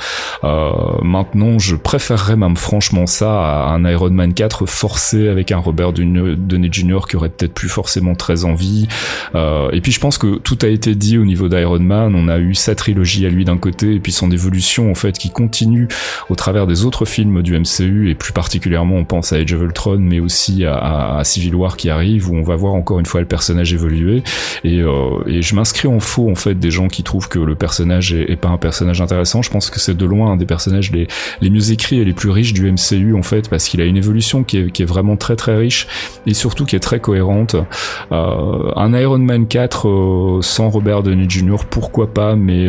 Euh, 0.44 0.70
maintenant, 1.02 1.59
je 1.59 1.76
préférerais 1.76 2.36
même 2.36 2.56
franchement 2.56 3.06
ça 3.06 3.30
à 3.30 3.74
un 3.74 3.84
Iron 3.89 4.10
Man 4.10 4.34
4 4.34 4.66
forcé 4.66 5.28
avec 5.28 5.52
un 5.52 5.59
Robert 5.59 5.93
Downey 5.93 6.68
Jr. 6.70 7.01
qui 7.09 7.16
aurait 7.16 7.28
peut-être 7.28 7.55
plus 7.55 7.68
forcément 7.68 8.14
très 8.14 8.44
envie. 8.44 8.89
Euh, 9.34 9.70
et 9.72 9.80
puis 9.80 9.93
je 9.93 10.01
pense 10.01 10.18
que 10.18 10.39
tout 10.39 10.59
a 10.62 10.68
été 10.68 10.94
dit 10.94 11.18
au 11.18 11.24
niveau 11.24 11.48
d'Iron 11.48 11.80
Man. 11.80 12.14
On 12.14 12.28
a 12.28 12.39
eu 12.39 12.55
sa 12.55 12.74
trilogie 12.74 13.26
à 13.26 13.28
lui 13.28 13.44
d'un 13.44 13.59
côté 13.59 13.94
et 13.94 14.01
puis 14.01 14.12
son 14.12 14.30
évolution 14.30 14.90
en 14.90 14.94
fait 15.03 15.19
qui 15.19 15.31
continue 15.31 15.89
au 16.31 16.35
travers 16.35 16.66
des 16.66 16.85
autres 16.85 17.05
films 17.05 17.43
du 17.43 17.59
MCU 17.59 18.11
et 18.11 18.15
plus 18.15 18.33
particulièrement 18.33 18.97
on 18.97 19.05
pense 19.05 19.33
à 19.33 19.37
Age 19.37 19.53
of 19.53 19.62
Ultron 19.62 19.99
mais 19.99 20.20
aussi 20.20 20.65
à, 20.65 21.20
Civil 21.24 21.55
War 21.55 21.77
qui 21.77 21.91
arrive 21.91 22.31
où 22.31 22.35
on 22.35 22.43
va 22.43 22.57
voir 22.57 22.74
encore 22.74 23.01
une 23.01 23.07
fois 23.07 23.20
le 23.20 23.27
personnage 23.27 23.73
évoluer 23.73 24.23
et, 24.65 24.81
euh, 24.81 25.41
je 25.43 25.55
m'inscris 25.55 25.89
en 25.89 26.01
faux 26.01 26.31
en 26.31 26.35
fait 26.35 26.55
des 26.55 26.70
gens 26.70 26.89
qui 26.89 27.03
trouvent 27.03 27.29
que 27.29 27.39
le 27.39 27.55
personnage 27.55 28.12
est, 28.12 28.37
pas 28.37 28.49
un 28.49 28.59
personnage 28.59 29.01
intéressant. 29.01 29.43
Je 29.43 29.51
pense 29.51 29.70
que 29.70 29.81
c'est 29.81 29.97
de 29.97 30.07
loin 30.07 30.33
un 30.33 30.37
des 30.37 30.47
personnages 30.47 30.93
les, 30.93 31.09
les 31.41 31.51
mieux 31.51 31.73
écrits 31.73 31.99
et 31.99 32.05
les 32.05 32.12
plus 32.12 32.31
riches 32.31 32.53
du 32.53 32.70
MCU 32.70 33.15
en 33.15 33.23
fait 33.23 33.49
parce 33.49 33.69
qu'il 33.69 33.81
a 33.81 33.85
une 33.85 33.97
évolution 33.97 34.45
qui 34.45 34.59
est, 34.59 34.83
vraiment 34.83 35.16
très 35.16 35.37
très 35.37 35.57
riche 35.57 35.87
et 36.27 36.35
surtout 36.35 36.65
qui 36.65 36.74
est 36.74 36.81
très 36.81 36.99
cohérente. 36.99 37.55
Euh, 38.11 38.73
un 38.77 38.93
Iron 38.95 39.19
Man 39.19 39.47
4 39.47 39.89
euh, 39.89 40.43
sans 40.43 40.70
Robert 40.70 41.03
Downey 41.03 41.27
Jr. 41.29 41.65
pourquoi 41.70 42.12
pas 42.12 42.35
mais 42.37 42.69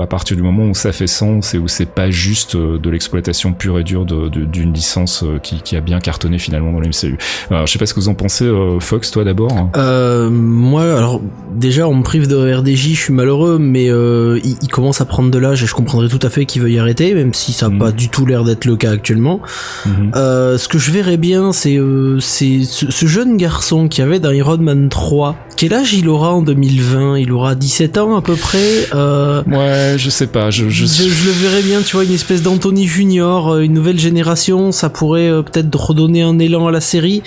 à 0.00 0.06
partir 0.06 0.36
du 0.36 0.42
moment 0.42 0.64
où 0.64 0.74
ça 0.74 0.92
fait 0.92 1.06
sens 1.06 1.54
et 1.54 1.58
où 1.58 1.68
c'est 1.72 1.86
pas 1.86 2.10
juste 2.10 2.54
euh, 2.54 2.78
de 2.78 2.90
l'exploitation 2.90 3.52
pure 3.52 3.78
et 3.78 3.84
dure 3.84 4.04
d'une 4.04 4.72
licence 4.72 5.22
euh, 5.22 5.38
qui, 5.38 5.60
qui, 5.62 5.76
a 5.76 5.80
bien 5.80 6.00
cartonné 6.00 6.38
finalement 6.38 6.72
dans 6.72 6.80
le 6.80 6.88
MCU. 6.88 7.16
Alors, 7.50 7.66
je 7.66 7.72
sais 7.72 7.78
pas 7.78 7.86
ce 7.86 7.94
que 7.94 8.00
vous 8.00 8.08
en 8.08 8.14
pensez, 8.14 8.44
euh, 8.44 8.78
Fox, 8.80 9.10
toi 9.10 9.24
d'abord. 9.24 9.70
Euh, 9.76 10.30
moi, 10.30 10.82
alors 10.82 11.20
déjà, 11.54 11.88
on 11.88 11.94
me 11.94 12.02
prive 12.02 12.28
de 12.28 12.54
RDJ, 12.54 12.94
je 12.94 13.00
suis 13.00 13.12
malheureux, 13.12 13.58
mais 13.58 13.90
euh, 13.90 14.38
il, 14.44 14.56
il, 14.62 14.68
commence 14.68 15.00
à 15.00 15.04
prendre 15.04 15.30
de 15.30 15.38
l'âge 15.38 15.62
et 15.62 15.66
je 15.66 15.74
comprendrais 15.74 16.08
tout 16.08 16.18
à 16.22 16.30
fait 16.30 16.44
qu'il 16.44 16.62
veuille 16.62 16.78
arrêter, 16.78 17.14
même 17.14 17.34
si 17.34 17.52
ça 17.52 17.68
n'a 17.68 17.74
mm. 17.74 17.78
pas 17.78 17.92
du 17.92 18.08
tout 18.08 18.26
l'air 18.26 18.44
d'être 18.44 18.64
le 18.64 18.76
cas 18.76 18.92
actuellement. 18.92 19.40
-hmm. 19.86 20.58
ce 20.58 20.68
que 20.68 20.78
je 20.78 20.90
verrais 20.90 21.16
bien, 21.16 21.52
c'est 21.52 21.78
c'est 22.20 22.62
ce, 22.64 22.90
ce, 22.90 23.06
jeune 23.06 23.36
garçon 23.36 23.88
qui 23.88 24.02
avait 24.02 24.20
dans 24.20 24.30
Iron 24.30 24.58
Man 24.58 24.88
3. 24.88 25.36
Quel 25.56 25.74
âge 25.74 25.94
il 25.94 26.08
aura 26.08 26.32
en 26.32 26.42
2020 26.42 27.18
Il 27.18 27.32
aura 27.32 27.54
17 27.54 27.98
ans 27.98 28.16
à 28.16 28.22
peu 28.22 28.36
près. 28.36 28.88
ouais, 28.92 29.96
je 29.96 30.10
sais 30.10 30.26
pas. 30.26 30.50
Je, 30.50 30.68
je... 30.68 30.86
je, 30.86 31.02
je 31.08 31.26
le 31.26 31.32
verrais 31.32 31.61
tu 31.84 31.96
vois, 31.96 32.04
une 32.04 32.12
espèce 32.12 32.42
d'Anthony 32.42 32.86
Junior, 32.86 33.58
une 33.58 33.72
nouvelle 33.72 33.98
génération, 33.98 34.72
ça 34.72 34.90
pourrait 34.90 35.30
peut-être 35.44 35.74
redonner 35.74 36.22
un 36.22 36.38
élan 36.38 36.66
à 36.66 36.72
la 36.72 36.80
série. 36.80 37.22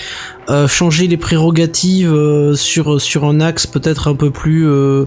Euh, 0.48 0.68
changer 0.68 1.08
les 1.08 1.18
prérogatives 1.18 2.14
euh, 2.14 2.54
sur 2.54 3.02
sur 3.02 3.26
un 3.26 3.40
axe 3.40 3.66
peut-être 3.66 4.08
un 4.08 4.14
peu 4.14 4.30
plus 4.30 4.68
euh, 4.68 5.06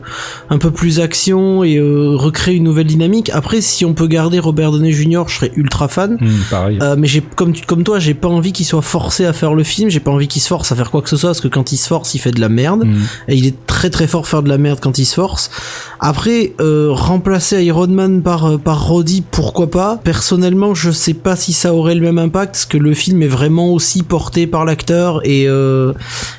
un 0.51 0.59
peu 0.59 0.73
plus 0.73 0.99
action 0.99 1.63
et 1.63 1.77
euh, 1.77 2.17
recréer 2.17 2.57
une 2.57 2.65
nouvelle 2.65 2.89
dynamique. 2.89 3.31
Après, 3.33 3.61
si 3.61 3.85
on 3.85 3.95
peut 3.95 4.09
garder 4.09 4.41
Robert 4.41 4.73
Downey 4.73 4.91
Jr., 4.91 5.23
je 5.29 5.35
serais 5.37 5.53
ultra 5.55 5.87
fan. 5.87 6.19
Mmh, 6.21 6.29
pareil. 6.51 6.79
mais 6.97 7.07
j'ai 7.07 7.21
comme 7.21 7.53
comme 7.67 7.85
toi, 7.85 8.01
j'ai 8.01 8.15
pas 8.15 8.27
envie 8.27 8.53
qu'il 8.53 8.67
soit 8.67 8.83
forcé 8.83 9.27
à 9.27 9.33
faire 9.33 9.55
le 9.55 9.63
film. 9.63 9.91
J'ai 9.91 10.01
pas 10.01 10.11
envie 10.11 10.27
qu'il 10.27 10.43
se 10.43 10.49
force 10.49 10.73
à 10.73 10.77
faire 10.77 10.91
quoi 10.91 11.03
que 11.03 11.09
ce 11.09 11.17
soit 11.17 11.31
parce 11.31 11.41
que 11.41 11.49
quand 11.49 11.71
il 11.71 11.77
se 11.77 11.87
force, 11.87 12.15
il 12.15 12.19
fait 12.19 12.33
de 12.33 12.41
la 12.41 12.49
merde 12.49 12.85
mmh. 12.85 12.97
et 13.29 13.37
il 13.37 13.47
est 13.47 13.67
très 13.67 13.91
très 13.91 14.09
fort 14.09 14.27
faire 14.27 14.43
de 14.43 14.49
la 14.49 14.59
merde 14.59 14.81
quand 14.83 14.99
il 14.99 15.07
se 15.07 15.15
force. 15.15 15.51
Après, 16.01 16.55
remplacer 16.59 17.63
Iron 17.65 17.87
Man 17.87 18.23
par 18.23 18.59
par 18.59 18.89
Roddy, 18.89 19.23
pourquoi 19.31 19.71
pas? 19.71 20.01
Personnellement, 20.03 20.75
je 20.75 20.91
sais 20.91 21.15
pas 21.15 21.37
si 21.37 21.53
ça 21.53 21.75
aurait 21.75 21.95
le 21.95 22.01
même 22.01 22.19
impact 22.19 22.55
parce 22.55 22.67
que 22.67 22.79
le 22.79 22.95
film 22.95 23.23
est 23.23 23.29
vraiment 23.29 23.73
aussi 23.73 24.03
porté 24.03 24.49
par 24.49 24.65
l'acteur 24.65 25.21
et 25.29 25.47
euh, 25.47 25.93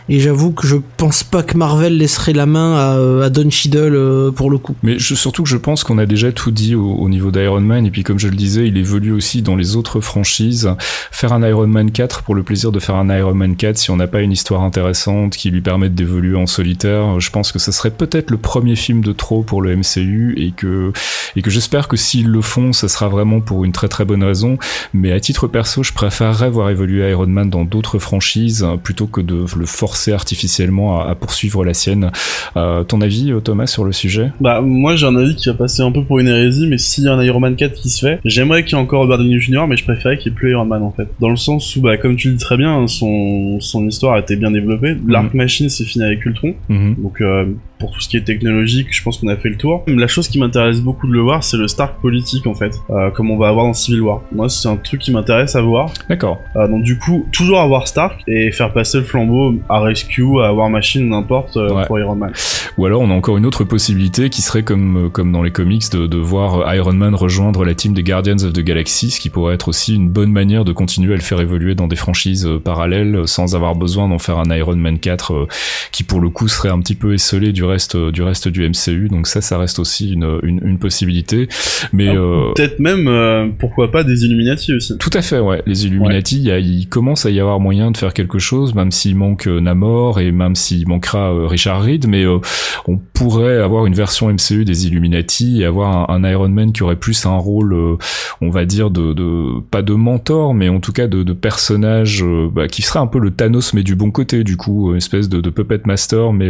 et 0.09 0.19
j'avoue 0.19 0.51
que 0.51 0.65
je 0.65 0.77
pense 0.97 1.23
pas 1.23 1.43
que 1.43 1.55
Marvel 1.55 1.95
laisserait 1.95 2.33
la 2.33 2.47
main 2.47 2.75
à, 2.75 3.25
à 3.25 3.29
Don 3.29 3.49
Cheadle 3.51 3.93
euh, 3.93 4.31
pour 4.31 4.49
le 4.49 4.57
coup. 4.57 4.75
Mais 4.81 4.97
je, 4.97 5.13
surtout 5.13 5.43
que 5.43 5.49
je 5.49 5.57
pense 5.57 5.83
qu'on 5.83 5.99
a 5.99 6.07
déjà 6.07 6.31
tout 6.31 6.49
dit 6.49 6.73
au, 6.73 6.93
au 6.95 7.07
niveau 7.07 7.29
d'Iron 7.29 7.61
Man 7.61 7.85
et 7.85 7.91
puis 7.91 8.03
comme 8.03 8.17
je 8.17 8.27
le 8.27 8.35
disais, 8.35 8.67
il 8.67 8.77
évolue 8.77 9.11
aussi 9.11 9.43
dans 9.43 9.55
les 9.55 9.75
autres 9.75 10.01
franchises. 10.01 10.73
Faire 11.11 11.33
un 11.33 11.47
Iron 11.47 11.67
Man 11.67 11.91
4 11.91 12.23
pour 12.23 12.33
le 12.33 12.41
plaisir 12.41 12.71
de 12.71 12.79
faire 12.79 12.95
un 12.95 13.15
Iron 13.15 13.35
Man 13.35 13.55
4 13.55 13.77
si 13.77 13.91
on 13.91 13.97
n'a 13.97 14.07
pas 14.07 14.21
une 14.21 14.31
histoire 14.31 14.63
intéressante 14.63 15.37
qui 15.37 15.51
lui 15.51 15.61
permette 15.61 15.93
d'évoluer 15.93 16.35
en 16.35 16.47
solitaire, 16.47 17.19
je 17.19 17.29
pense 17.29 17.51
que 17.51 17.59
ce 17.59 17.71
serait 17.71 17.91
peut-être 17.91 18.31
le 18.31 18.37
premier 18.37 18.75
film 18.75 19.01
de 19.01 19.11
trop 19.11 19.43
pour 19.43 19.61
le 19.61 19.75
MCU 19.75 20.33
et 20.37 20.51
que 20.51 20.91
et 21.35 21.43
que 21.43 21.51
j'espère 21.51 21.87
que 21.87 21.97
s'ils 21.97 22.27
le 22.27 22.41
font, 22.41 22.73
ça 22.73 22.87
sera 22.87 23.07
vraiment 23.07 23.41
pour 23.41 23.63
une 23.63 23.71
très 23.71 23.87
très 23.87 24.05
bonne 24.05 24.23
raison. 24.23 24.57
Mais 24.93 25.11
à 25.11 25.19
titre 25.19 25.47
perso, 25.47 25.83
je 25.83 25.93
préférerais 25.93 26.49
voir 26.49 26.71
évoluer 26.71 27.07
Iron 27.11 27.27
Man 27.27 27.51
dans 27.51 27.63
d'autres 27.63 27.99
franchises 27.99 28.65
plutôt 28.79 29.07
que 29.07 29.21
de 29.21 29.45
le 29.57 29.65
forcer 29.65 30.11
artificiellement 30.13 30.99
à, 31.01 31.09
à 31.09 31.15
poursuivre 31.15 31.63
la 31.63 31.73
sienne. 31.73 32.11
Euh, 32.57 32.83
ton 32.83 33.01
avis, 33.01 33.31
Thomas, 33.43 33.67
sur 33.67 33.83
le 33.83 33.91
sujet? 33.91 34.31
Bah 34.39 34.61
moi 34.61 34.95
j'ai 34.95 35.05
un 35.05 35.15
avis 35.15 35.35
qui 35.35 35.49
va 35.49 35.55
passer 35.55 35.81
un 35.81 35.91
peu 35.91 36.03
pour 36.03 36.19
une 36.19 36.27
hérésie, 36.27 36.67
mais 36.67 36.77
s'il 36.77 37.03
y 37.05 37.07
a 37.07 37.13
un 37.13 37.23
Iron 37.23 37.39
Man 37.39 37.55
4 37.55 37.73
qui 37.73 37.89
se 37.89 38.05
fait, 38.05 38.19
j'aimerais 38.25 38.63
qu'il 38.63 38.77
y 38.77 38.79
ait 38.79 38.83
encore 38.83 39.01
Robert 39.01 39.17
Downey 39.17 39.39
Jr., 39.39 39.65
mais 39.67 39.77
je 39.77 39.83
préférais 39.83 40.17
qu'il 40.17 40.31
n'y 40.31 40.35
ait 40.35 40.39
plus 40.39 40.51
Iron 40.51 40.65
Man 40.65 40.83
en 40.83 40.91
fait. 40.91 41.07
Dans 41.19 41.29
le 41.29 41.35
sens 41.35 41.75
où, 41.75 41.81
bah 41.81 41.97
comme 41.97 42.15
tu 42.15 42.29
le 42.29 42.35
dis 42.35 42.43
très 42.43 42.57
bien, 42.57 42.87
son, 42.87 43.59
son 43.59 43.87
histoire 43.87 44.15
a 44.15 44.19
été 44.19 44.35
bien 44.35 44.51
développée. 44.51 44.95
L'arc 45.07 45.33
machine 45.33 45.69
s'est 45.69 45.85
fini 45.85 46.03
avec 46.05 46.25
Ultron, 46.25 46.53
-hmm. 46.69 47.01
donc 47.01 47.21
euh, 47.21 47.45
pour 47.79 47.91
tout 47.91 48.01
ce 48.01 48.09
qui 48.09 48.17
est 48.17 48.23
technologique, 48.23 48.87
je 48.91 49.01
pense 49.01 49.17
qu'on 49.17 49.29
a 49.29 49.37
fait 49.37 49.49
le 49.49 49.55
tour. 49.55 49.83
La 49.87 50.07
chose 50.07 50.27
qui 50.27 50.37
m'intéresse 50.37 50.81
beaucoup 50.81 51.07
de 51.07 51.13
le 51.13 51.21
voir, 51.21 51.43
c'est 51.43 51.55
le 51.55 51.67
Stark 51.69 51.99
politique 52.01 52.45
en 52.45 52.53
fait, 52.53 52.81
euh, 52.89 53.09
comme 53.09 53.31
on 53.31 53.37
va 53.37 53.47
avoir 53.47 53.65
dans 53.65 53.73
Civil 53.73 54.01
War. 54.01 54.21
Moi, 54.33 54.49
c'est 54.49 54.67
un 54.67 54.75
truc 54.75 54.99
qui 54.99 55.11
m'intéresse 55.11 55.55
à 55.55 55.61
voir. 55.61 55.91
D'accord. 56.09 56.39
Euh, 56.57 56.67
donc 56.67 56.83
du 56.83 56.99
coup, 56.99 57.25
toujours 57.31 57.61
avoir 57.61 57.87
Stark 57.87 58.21
et 58.27 58.51
faire 58.51 58.73
passer 58.73 58.97
le 58.97 59.05
flambeau 59.05 59.55
à 59.69 59.79
Rescue, 59.79 60.41
à 60.41 60.53
War 60.53 60.69
Machine, 60.69 61.07
n'importe 61.07 61.55
euh, 61.55 61.73
ouais. 61.73 61.85
pour 61.87 61.97
Iron 61.99 62.15
Man. 62.15 62.33
Ou 62.77 62.85
alors, 62.85 63.01
on 63.01 63.09
a 63.09 63.13
encore 63.13 63.37
une 63.37 63.45
autre 63.45 63.63
possibilité 63.63 64.29
qui 64.29 64.41
serait 64.41 64.63
comme 64.63 65.09
comme 65.11 65.31
dans 65.31 65.41
les 65.41 65.51
comics 65.51 65.89
de, 65.91 66.05
de 66.05 66.17
voir 66.17 66.75
Iron 66.75 66.93
Man 66.93 67.15
rejoindre 67.15 67.63
la 67.63 67.75
team 67.75 67.93
des 67.93 68.03
Guardians 68.03 68.43
of 68.43 68.51
the 68.51 68.59
Galaxy, 68.59 69.09
ce 69.09 69.21
qui 69.21 69.29
pourrait 69.29 69.55
être 69.55 69.69
aussi 69.69 69.95
une 69.95 70.09
bonne 70.09 70.31
manière 70.31 70.65
de 70.65 70.73
continuer 70.73 71.13
à 71.13 71.15
le 71.15 71.21
faire 71.21 71.39
évoluer 71.39 71.75
dans 71.75 71.87
des 71.87 71.95
franchises 71.95 72.47
parallèles 72.63 73.25
sans 73.25 73.55
avoir 73.55 73.75
besoin 73.75 74.09
d'en 74.09 74.19
faire 74.19 74.37
un 74.37 74.53
Iron 74.53 74.75
Man 74.75 74.99
4 74.99 75.47
qui 75.93 76.03
pour 76.03 76.19
le 76.19 76.29
coup 76.29 76.49
serait 76.49 76.69
un 76.69 76.79
petit 76.79 76.95
peu 76.95 77.13
esselé 77.13 77.53
du 77.53 77.63
reste 77.69 77.95
du 77.95 78.21
reste 78.21 78.47
du 78.47 78.67
MCU 78.67 79.07
donc 79.09 79.27
ça 79.27 79.41
ça 79.41 79.57
reste 79.57 79.79
aussi 79.79 80.13
une, 80.13 80.39
une, 80.43 80.61
une 80.63 80.79
possibilité. 80.79 81.47
Mais 81.93 82.09
ah, 82.09 82.15
euh... 82.15 82.53
peut-être 82.55 82.79
même 82.79 83.07
euh, 83.07 83.47
pourquoi 83.57 83.91
pas 83.91 84.03
des 84.03 84.25
Illuminati 84.25 84.73
aussi. 84.73 84.97
Tout 84.97 85.09
à 85.13 85.21
fait 85.21 85.39
ouais. 85.39 85.61
Les 85.65 85.85
Illuminati 85.85 86.49
ouais. 86.49 86.63
il, 86.63 86.87
commence 86.87 87.25
à 87.25 87.29
y 87.29 87.39
avoir 87.39 87.59
moyen 87.59 87.91
de 87.91 87.97
faire 87.97 88.13
quelque 88.13 88.39
chose 88.39 88.73
même 88.73 88.91
s'il 88.91 89.15
manque 89.15 89.47
euh, 89.47 89.59
Namor 89.59 90.19
et 90.19 90.31
même 90.31 90.55
s'il 90.55 90.87
manquera 90.87 91.33
euh, 91.33 91.47
Richard 91.47 91.83
Reed 91.83 92.07
mais 92.07 92.25
euh, 92.25 92.39
on 92.87 92.97
pourrait 92.97 93.57
avoir 93.57 93.85
une 93.85 93.93
version 93.93 94.31
MCU 94.31 94.65
des 94.65 94.87
Illuminati 94.87 95.61
et 95.61 95.65
avoir 95.65 96.09
un, 96.09 96.23
un 96.23 96.29
Iron 96.29 96.49
Man 96.49 96.71
qui 96.71 96.83
aurait 96.83 96.95
plus 96.95 97.25
un 97.25 97.37
rôle 97.37 97.73
euh, 97.73 97.97
on 98.41 98.49
va 98.49 98.65
dire 98.65 98.89
de, 98.89 99.13
de 99.13 99.59
pas 99.71 99.81
de 99.81 99.93
mentor 99.93 100.53
mais 100.53 100.69
en 100.69 100.79
tout 100.79 100.93
cas 100.93 101.07
de, 101.07 101.23
de 101.23 101.33
personnage 101.33 102.23
bah, 102.53 102.67
qui 102.67 102.81
serait 102.81 102.99
un 102.99 103.07
peu 103.07 103.19
le 103.19 103.31
Thanos 103.31 103.73
mais 103.73 103.83
du 103.83 103.95
bon 103.95 104.11
côté 104.11 104.43
du 104.43 104.57
coup 104.57 104.91
une 104.91 104.97
espèce 104.97 105.29
de, 105.29 105.41
de 105.41 105.49
puppet 105.49 105.81
master 105.85 106.33
mais 106.33 106.49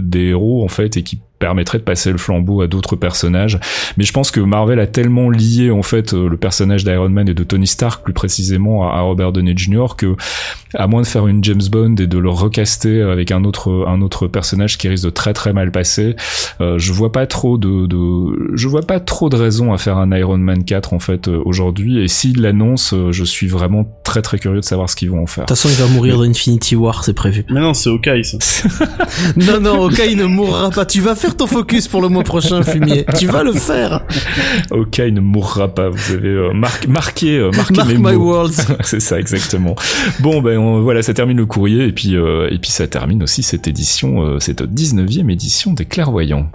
des 0.00 0.26
héros 0.26 0.57
en 0.62 0.68
fait 0.68 0.96
et 0.96 1.02
qui 1.02 1.20
permettrait 1.38 1.78
de 1.78 1.84
passer 1.84 2.10
le 2.10 2.18
flambeau 2.18 2.62
à 2.62 2.66
d'autres 2.66 2.96
personnages. 2.96 3.58
Mais 3.96 4.04
je 4.04 4.12
pense 4.12 4.30
que 4.30 4.40
Marvel 4.40 4.80
a 4.80 4.86
tellement 4.86 5.30
lié 5.30 5.70
en 5.70 5.82
fait 5.82 6.12
le 6.12 6.36
personnage 6.36 6.84
d'Iron 6.84 7.08
Man 7.08 7.28
et 7.28 7.34
de 7.34 7.44
Tony 7.44 7.66
Stark 7.66 8.04
plus 8.04 8.12
précisément 8.12 8.88
à 8.90 9.00
Robert 9.00 9.32
Downey 9.32 9.54
Jr. 9.56 9.96
que 9.96 10.16
à 10.74 10.86
moins 10.86 11.02
de 11.02 11.06
faire 11.06 11.26
une 11.26 11.42
James 11.44 11.62
Bond 11.70 11.96
et 11.96 12.06
de 12.06 12.18
le 12.18 12.28
recaster 12.28 13.02
avec 13.02 13.30
un 13.30 13.44
autre 13.44 13.86
un 13.88 14.02
autre 14.02 14.26
personnage 14.26 14.78
qui 14.78 14.88
risque 14.88 15.04
de 15.04 15.10
très 15.10 15.32
très 15.32 15.52
mal 15.52 15.70
passer, 15.70 16.16
euh, 16.60 16.78
je 16.78 16.92
vois 16.92 17.12
pas 17.12 17.26
trop 17.26 17.58
de, 17.58 17.86
de 17.86 18.54
je 18.54 18.68
vois 18.68 18.82
pas 18.82 19.00
trop 19.00 19.28
de 19.28 19.36
raisons 19.36 19.72
à 19.72 19.78
faire 19.78 19.98
un 19.98 20.10
Iron 20.16 20.38
Man 20.38 20.64
4 20.64 20.92
en 20.92 20.98
fait 20.98 21.28
euh, 21.28 21.40
aujourd'hui 21.44 22.02
et 22.02 22.08
s'ils 22.08 22.42
l'annoncent, 22.42 22.96
euh, 22.96 23.12
je 23.12 23.24
suis 23.24 23.46
vraiment 23.46 23.86
très 24.04 24.22
très 24.22 24.38
curieux 24.38 24.60
de 24.60 24.64
savoir 24.64 24.90
ce 24.90 24.96
qu'ils 24.96 25.10
vont 25.10 25.22
en 25.22 25.26
faire. 25.26 25.44
De 25.44 25.48
toute 25.48 25.56
façon, 25.56 25.68
il 25.68 25.82
va 25.82 25.88
mourir 25.92 26.14
Mais... 26.14 26.24
dans 26.24 26.30
Infinity 26.30 26.76
War, 26.76 27.04
c'est 27.04 27.14
prévu. 27.14 27.44
Mais 27.50 27.60
non, 27.60 27.74
c'est 27.74 27.90
Hawkeye 27.90 28.24
ça. 28.24 28.38
non 29.36 29.60
non, 29.60 29.84
Hawkeye 29.84 30.16
ne 30.16 30.24
mourra 30.24 30.70
pas. 30.70 30.84
Tu 30.84 31.00
vas 31.00 31.14
faire 31.14 31.27
ton 31.36 31.46
focus 31.46 31.88
pour 31.88 32.02
le 32.02 32.08
mois 32.08 32.24
prochain, 32.24 32.62
Fumier. 32.62 33.04
tu 33.18 33.26
vas 33.26 33.42
le 33.42 33.52
faire. 33.52 34.04
Ok, 34.70 34.98
il 34.98 35.14
ne 35.14 35.20
mourra 35.20 35.68
pas. 35.68 35.88
Vous 35.88 36.12
avez 36.12 36.28
euh, 36.28 36.52
mar 36.52 36.72
marqué, 36.88 37.38
euh, 37.38 37.50
marqué 37.52 37.74
Mark 37.74 37.88
mes 37.90 37.98
my 37.98 38.14
words. 38.16 38.50
C'est 38.82 39.00
ça, 39.00 39.18
exactement. 39.18 39.74
Bon, 40.20 40.40
ben 40.42 40.58
on, 40.58 40.80
voilà, 40.80 41.02
ça 41.02 41.14
termine 41.14 41.36
le 41.36 41.46
courrier 41.46 41.86
et 41.86 41.92
puis 41.92 42.16
euh, 42.16 42.48
et 42.50 42.58
puis 42.58 42.70
ça 42.70 42.86
termine 42.86 43.22
aussi 43.22 43.42
cette 43.42 43.68
édition, 43.68 44.22
euh, 44.22 44.38
cette 44.40 44.62
19e 44.62 45.30
édition 45.30 45.72
des 45.72 45.84
clairvoyants. 45.84 46.50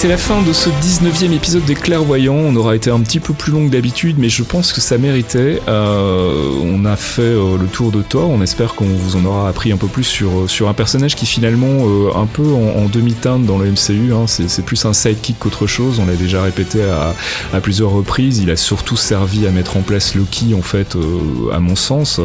C'est 0.00 0.08
la 0.08 0.16
fin 0.16 0.40
de 0.40 0.54
ce 0.54 0.70
19e 0.70 1.34
épisode 1.34 1.66
des 1.66 1.74
Clairvoyants. 1.74 2.32
On 2.32 2.56
aura 2.56 2.74
été 2.74 2.90
un 2.90 3.00
petit 3.00 3.20
peu 3.20 3.34
plus 3.34 3.52
long 3.52 3.66
que 3.66 3.70
d'habitude, 3.70 4.16
mais 4.18 4.30
je 4.30 4.42
pense 4.42 4.72
que 4.72 4.80
ça 4.80 4.96
méritait. 4.96 5.60
Euh, 5.68 6.52
on 6.62 6.86
a 6.86 6.96
fait 6.96 7.20
euh, 7.20 7.58
le 7.58 7.66
tour 7.66 7.90
de 7.90 8.00
Thor. 8.00 8.30
On 8.30 8.40
espère 8.40 8.76
qu'on 8.76 8.86
vous 8.86 9.16
en 9.16 9.26
aura 9.26 9.46
appris 9.46 9.72
un 9.72 9.76
peu 9.76 9.88
plus 9.88 10.04
sur, 10.04 10.48
sur 10.48 10.70
un 10.70 10.72
personnage 10.72 11.16
qui 11.16 11.26
finalement, 11.26 11.66
euh, 11.68 12.16
un 12.16 12.24
peu 12.24 12.50
en, 12.50 12.86
demi-teinte 12.86 13.44
dans 13.44 13.58
le 13.58 13.70
MCU, 13.70 14.14
hein, 14.14 14.24
c'est 14.26 14.64
plus 14.64 14.82
un 14.86 14.94
sidekick 14.94 15.38
qu'autre 15.38 15.66
chose. 15.66 16.00
On 16.00 16.06
l'a 16.06 16.16
déjà 16.16 16.42
répété 16.42 16.82
à, 16.82 17.14
à, 17.52 17.60
plusieurs 17.60 17.90
reprises. 17.90 18.38
Il 18.38 18.50
a 18.50 18.56
surtout 18.56 18.96
servi 18.96 19.46
à 19.46 19.50
mettre 19.50 19.76
en 19.76 19.82
place 19.82 20.14
Loki, 20.14 20.54
en 20.54 20.62
fait, 20.62 20.96
euh, 20.96 21.52
à 21.52 21.60
mon 21.60 21.76
sens. 21.76 22.20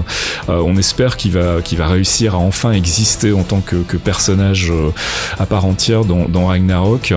Euh, 0.47 0.61
on 0.65 0.77
espère 0.77 1.17
qu'il 1.17 1.33
va, 1.33 1.61
qu'il 1.61 1.77
va 1.77 1.87
réussir 1.87 2.35
à 2.35 2.37
enfin 2.37 2.71
exister 2.71 3.33
en 3.33 3.43
tant 3.43 3.59
que, 3.59 3.75
que 3.75 3.97
personnage 3.97 4.71
à 5.37 5.45
part 5.45 5.65
entière 5.65 6.05
dans, 6.05 6.29
dans 6.29 6.45
Ragnarok. 6.45 7.13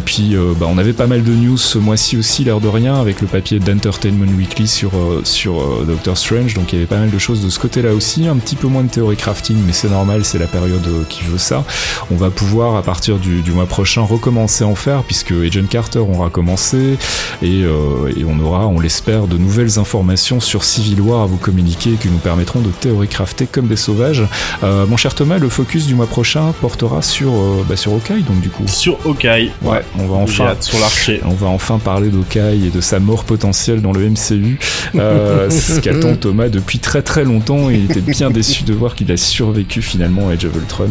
Puis, 0.00 0.36
euh, 0.36 0.52
bah, 0.58 0.66
on 0.68 0.78
avait 0.78 0.92
pas 0.92 1.06
mal 1.06 1.22
de 1.22 1.32
news 1.32 1.56
ce 1.56 1.78
mois-ci 1.78 2.16
aussi, 2.16 2.44
l'air 2.44 2.60
de 2.60 2.68
rien, 2.68 2.94
avec 3.00 3.20
le 3.20 3.26
papier 3.26 3.58
d'Entertainment 3.58 4.36
Weekly 4.36 4.66
sur, 4.66 4.90
euh, 4.96 5.20
sur 5.24 5.60
euh, 5.60 5.84
Doctor 5.86 6.16
Strange. 6.16 6.54
Donc, 6.54 6.72
il 6.72 6.76
y 6.76 6.78
avait 6.78 6.86
pas 6.86 6.98
mal 6.98 7.10
de 7.10 7.18
choses 7.18 7.44
de 7.44 7.50
ce 7.50 7.58
côté-là 7.58 7.92
aussi. 7.94 8.26
Un 8.26 8.36
petit 8.36 8.56
peu 8.56 8.68
moins 8.68 8.82
de 8.82 8.90
théorie 8.90 9.16
crafting, 9.16 9.56
mais 9.66 9.72
c'est 9.72 9.90
normal, 9.90 10.24
c'est 10.24 10.38
la 10.38 10.46
période 10.46 10.86
qui 11.08 11.22
veut 11.24 11.38
ça. 11.38 11.64
On 12.10 12.16
va 12.16 12.30
pouvoir, 12.30 12.76
à 12.76 12.82
partir 12.82 13.18
du, 13.18 13.42
du 13.42 13.52
mois 13.52 13.66
prochain, 13.66 14.02
recommencer 14.02 14.64
à 14.64 14.66
en 14.66 14.74
faire, 14.74 15.02
puisque 15.02 15.32
Agent 15.32 15.66
Carter 15.68 16.00
aura 16.00 16.30
commencé. 16.30 16.98
Et, 17.42 17.60
et 17.60 18.24
on 18.24 18.38
aura, 18.40 18.66
on 18.66 18.80
l'espère, 18.80 19.26
de 19.26 19.38
nouvelles 19.38 19.78
informations 19.78 20.40
sur 20.40 20.64
Civil 20.64 21.00
War 21.00 21.22
à 21.22 21.26
vous 21.26 21.36
communiquer 21.36 21.92
qui 22.00 22.08
nous 22.08 22.18
permettront 22.18 22.60
de 22.60 22.70
théorie 22.70 23.08
crafter 23.08 23.46
comme 23.46 23.66
des 23.66 23.76
sauvages. 23.76 24.24
Euh, 24.62 24.86
mon 24.86 24.96
cher 24.96 25.14
Thomas, 25.14 25.38
le 25.38 25.48
focus 25.48 25.86
du 25.86 25.94
mois 25.94 26.06
prochain 26.06 26.52
portera 26.60 27.02
sur, 27.02 27.30
euh, 27.30 27.64
bah, 27.68 27.76
sur 27.76 27.92
Hawkeye, 27.92 28.22
donc 28.22 28.40
du 28.40 28.50
coup. 28.50 28.64
Sur 28.66 28.98
Hawkeye. 29.04 29.52
Ouais, 29.62 29.82
on 29.98 30.06
va 30.06 30.16
enfin 30.16 30.54
sur 30.60 30.78
l'archer. 30.78 31.20
on 31.24 31.34
va 31.34 31.46
enfin 31.48 31.78
parler 31.78 32.08
d'Hawkeye 32.08 32.66
et 32.66 32.70
de 32.70 32.80
sa 32.80 32.98
mort 33.00 33.24
potentielle 33.24 33.80
dans 33.82 33.92
le 33.92 34.08
MCU. 34.10 34.58
Euh, 34.94 35.46
c'est 35.50 35.74
ce 35.74 35.80
qu'attend 35.80 36.14
Thomas 36.16 36.48
depuis 36.48 36.78
très 36.78 37.02
très 37.02 37.24
longtemps 37.24 37.70
et 37.70 37.74
il 37.74 37.84
était 37.90 38.00
bien 38.00 38.30
déçu 38.30 38.64
de 38.64 38.72
voir 38.72 38.94
qu'il 38.94 39.10
a 39.12 39.16
survécu 39.16 39.82
finalement 39.82 40.28
à 40.28 40.32
Age 40.32 40.44
of 40.44 40.54
Ultron. 40.56 40.88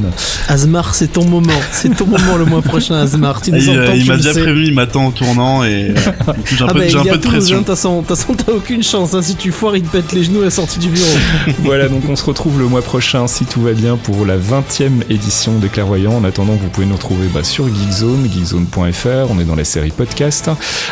Asmar, 0.48 0.96
c'est 0.96 1.12
ton 1.14 1.26
moment. 1.26 1.52
C'est 1.72 1.96
ton 1.96 2.06
moment 2.08 2.38
le 2.38 2.46
mois 2.46 2.62
prochain, 2.62 2.96
Asmar. 2.96 3.42
Tu 3.42 3.52
Ah, 3.54 3.58
nous 3.58 3.64
il, 3.64 3.70
entends, 3.72 3.92
euh, 3.92 3.96
il 3.96 4.06
m'a 4.06 4.18
déjà 4.18 4.34
sais. 4.34 4.42
prévenu, 4.42 4.66
il 4.66 4.74
m'attend 4.74 5.08
au 5.08 5.12
tournant 5.12 5.64
et 5.64 5.92
euh, 5.92 5.96
j'ai 6.46 6.64
un 6.64 6.68
Ah 6.70 6.74
peu, 6.74 6.80
bah, 6.80 6.88
j'ai 6.88 6.98
un 6.98 7.04
peu 7.04 7.18
de 7.18 7.28
pression. 7.28 7.64
t'as 7.64 7.76
t'as 7.76 8.52
aucune 8.52 8.84
chance. 8.84 9.14
hein. 9.14 9.22
Si 9.22 9.36
tu 9.36 9.52
foires, 9.52 9.76
il 9.76 9.84
te 9.84 9.90
pète 9.92 10.12
les 10.14 10.24
genoux 10.24 10.42
à 10.42 10.46
la 10.46 10.52
sortie 10.52 10.80
du 10.80 10.90
bureau. 10.90 11.06
voilà, 11.64 11.88
donc 11.90 12.04
on 12.10 12.16
se 12.16 12.24
retrouve 12.26 12.60
le 12.60 12.68
mois 12.68 12.82
prochain 12.82 13.28
si 13.28 13.46
tout 13.46 13.62
va 13.62 13.74
bien 13.74 13.98
pour 13.98 14.26
la 14.26 14.38
20e 14.38 15.04
édition 15.10 15.54
des 15.60 15.70
Clairvoyants. 15.70 16.14
En 16.16 16.24
attendant, 16.24 16.54
vous 16.54 16.68
pouvez 16.70 16.86
nous 16.86 16.96
retrouver 16.96 17.28
bah, 17.34 17.44
sur 17.44 17.68
Geekzone, 17.68 18.28
geekzone.fr. 18.32 18.85
On 19.30 19.40
est 19.40 19.46
dans 19.46 19.56
la 19.56 19.64
série 19.64 19.92
podcast. 19.92 20.50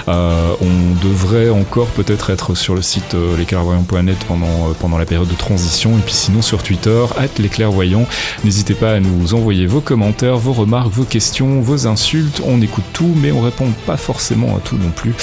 Euh, 0.07 0.53
on 0.61 1.06
devrait 1.06 1.49
encore 1.49 1.88
peut-être 1.88 2.30
être 2.30 2.56
sur 2.56 2.76
le 2.76 2.82
site 2.82 3.14
euh, 3.14 3.38
lesclairvoyants.net 3.38 4.18
pendant, 4.28 4.45
euh, 4.45 4.74
pendant 4.80 4.98
la 4.98 5.06
période 5.06 5.28
de 5.28 5.36
transition. 5.36 5.91
Et 5.98 6.02
puis 6.02 6.14
sinon 6.14 6.41
sur 6.41 6.64
Twitter, 6.64 7.06
at 7.18 7.28
les 7.40 7.49
clairvoyants. 7.49 8.06
N'hésitez 8.44 8.74
pas 8.74 8.94
à 8.94 8.99
nous 8.99 9.34
envoyer 9.34 9.65
vos 9.65 9.82
commentaires, 9.82 10.38
vos 10.38 10.53
remarques, 10.53 10.91
vos 10.91 11.03
questions, 11.03 11.61
vos 11.61 11.88
insultes. 11.88 12.41
On 12.45 12.61
écoute 12.61 12.84
tout, 12.94 13.14
mais 13.22 13.32
on 13.32 13.41
répond 13.41 13.68
pas 13.86 13.98
forcément 13.98 14.56
à 14.57 14.60
tout 14.60 14.78
non 14.78 14.91
plus. 14.95 15.14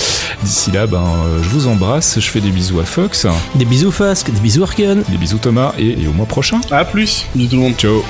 D'ici 0.42 0.70
là, 0.70 0.86
ben, 0.86 0.98
euh, 0.98 1.42
je 1.42 1.48
vous 1.48 1.66
embrasse. 1.66 2.18
Je 2.20 2.28
fais 2.28 2.40
des 2.40 2.50
bisous 2.50 2.80
à 2.80 2.84
Fox, 2.84 3.26
Des 3.54 3.64
bisous 3.64 3.90
Fasque, 3.90 4.30
des 4.30 4.40
bisous 4.40 4.62
Arken. 4.62 5.02
des 5.08 5.18
bisous 5.18 5.38
Thomas 5.38 5.72
et, 5.78 6.02
et 6.02 6.06
au 6.08 6.12
mois 6.12 6.26
prochain. 6.26 6.60
À 6.70 6.84
plus, 6.84 7.26
bisous 7.34 7.50
tout 7.50 7.56
le 7.56 7.62
monde. 7.62 7.74
Ciao 7.76 8.02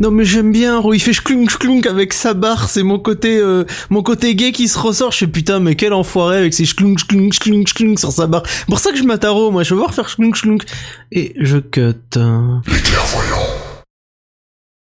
Non 0.00 0.10
mais 0.10 0.24
j'aime 0.24 0.50
bien, 0.50 0.82
il 0.92 1.00
fait 1.00 1.12
clunk 1.12 1.56
clunk 1.58 1.86
avec 1.86 2.12
sa 2.12 2.34
barre, 2.34 2.68
c'est 2.68 2.82
mon 2.82 2.98
côté 2.98 3.38
euh, 3.38 3.64
mon 3.90 4.02
côté 4.02 4.34
gay 4.34 4.50
qui 4.50 4.66
se 4.66 4.78
ressort. 4.78 5.12
Je 5.12 5.18
fais 5.18 5.26
putain 5.26 5.60
mais 5.60 5.76
quel 5.76 5.92
enfoiré 5.92 6.38
avec 6.38 6.52
ses 6.52 6.64
clunk 6.64 7.06
clunk 7.06 7.38
clunk 7.38 7.72
clunk 7.74 7.98
sur 7.98 8.10
sa 8.10 8.26
barre. 8.26 8.42
Pour 8.66 8.80
ça 8.80 8.90
que 8.90 8.98
je 8.98 9.04
m'attaro 9.04 9.50
moi, 9.50 9.62
je 9.62 9.72
veux 9.74 9.78
voir 9.78 9.94
faire 9.94 10.06
clunk 10.06 10.34
clunk 10.34 10.64
et 11.12 11.34
je 11.38 11.58
cut. 11.58 11.94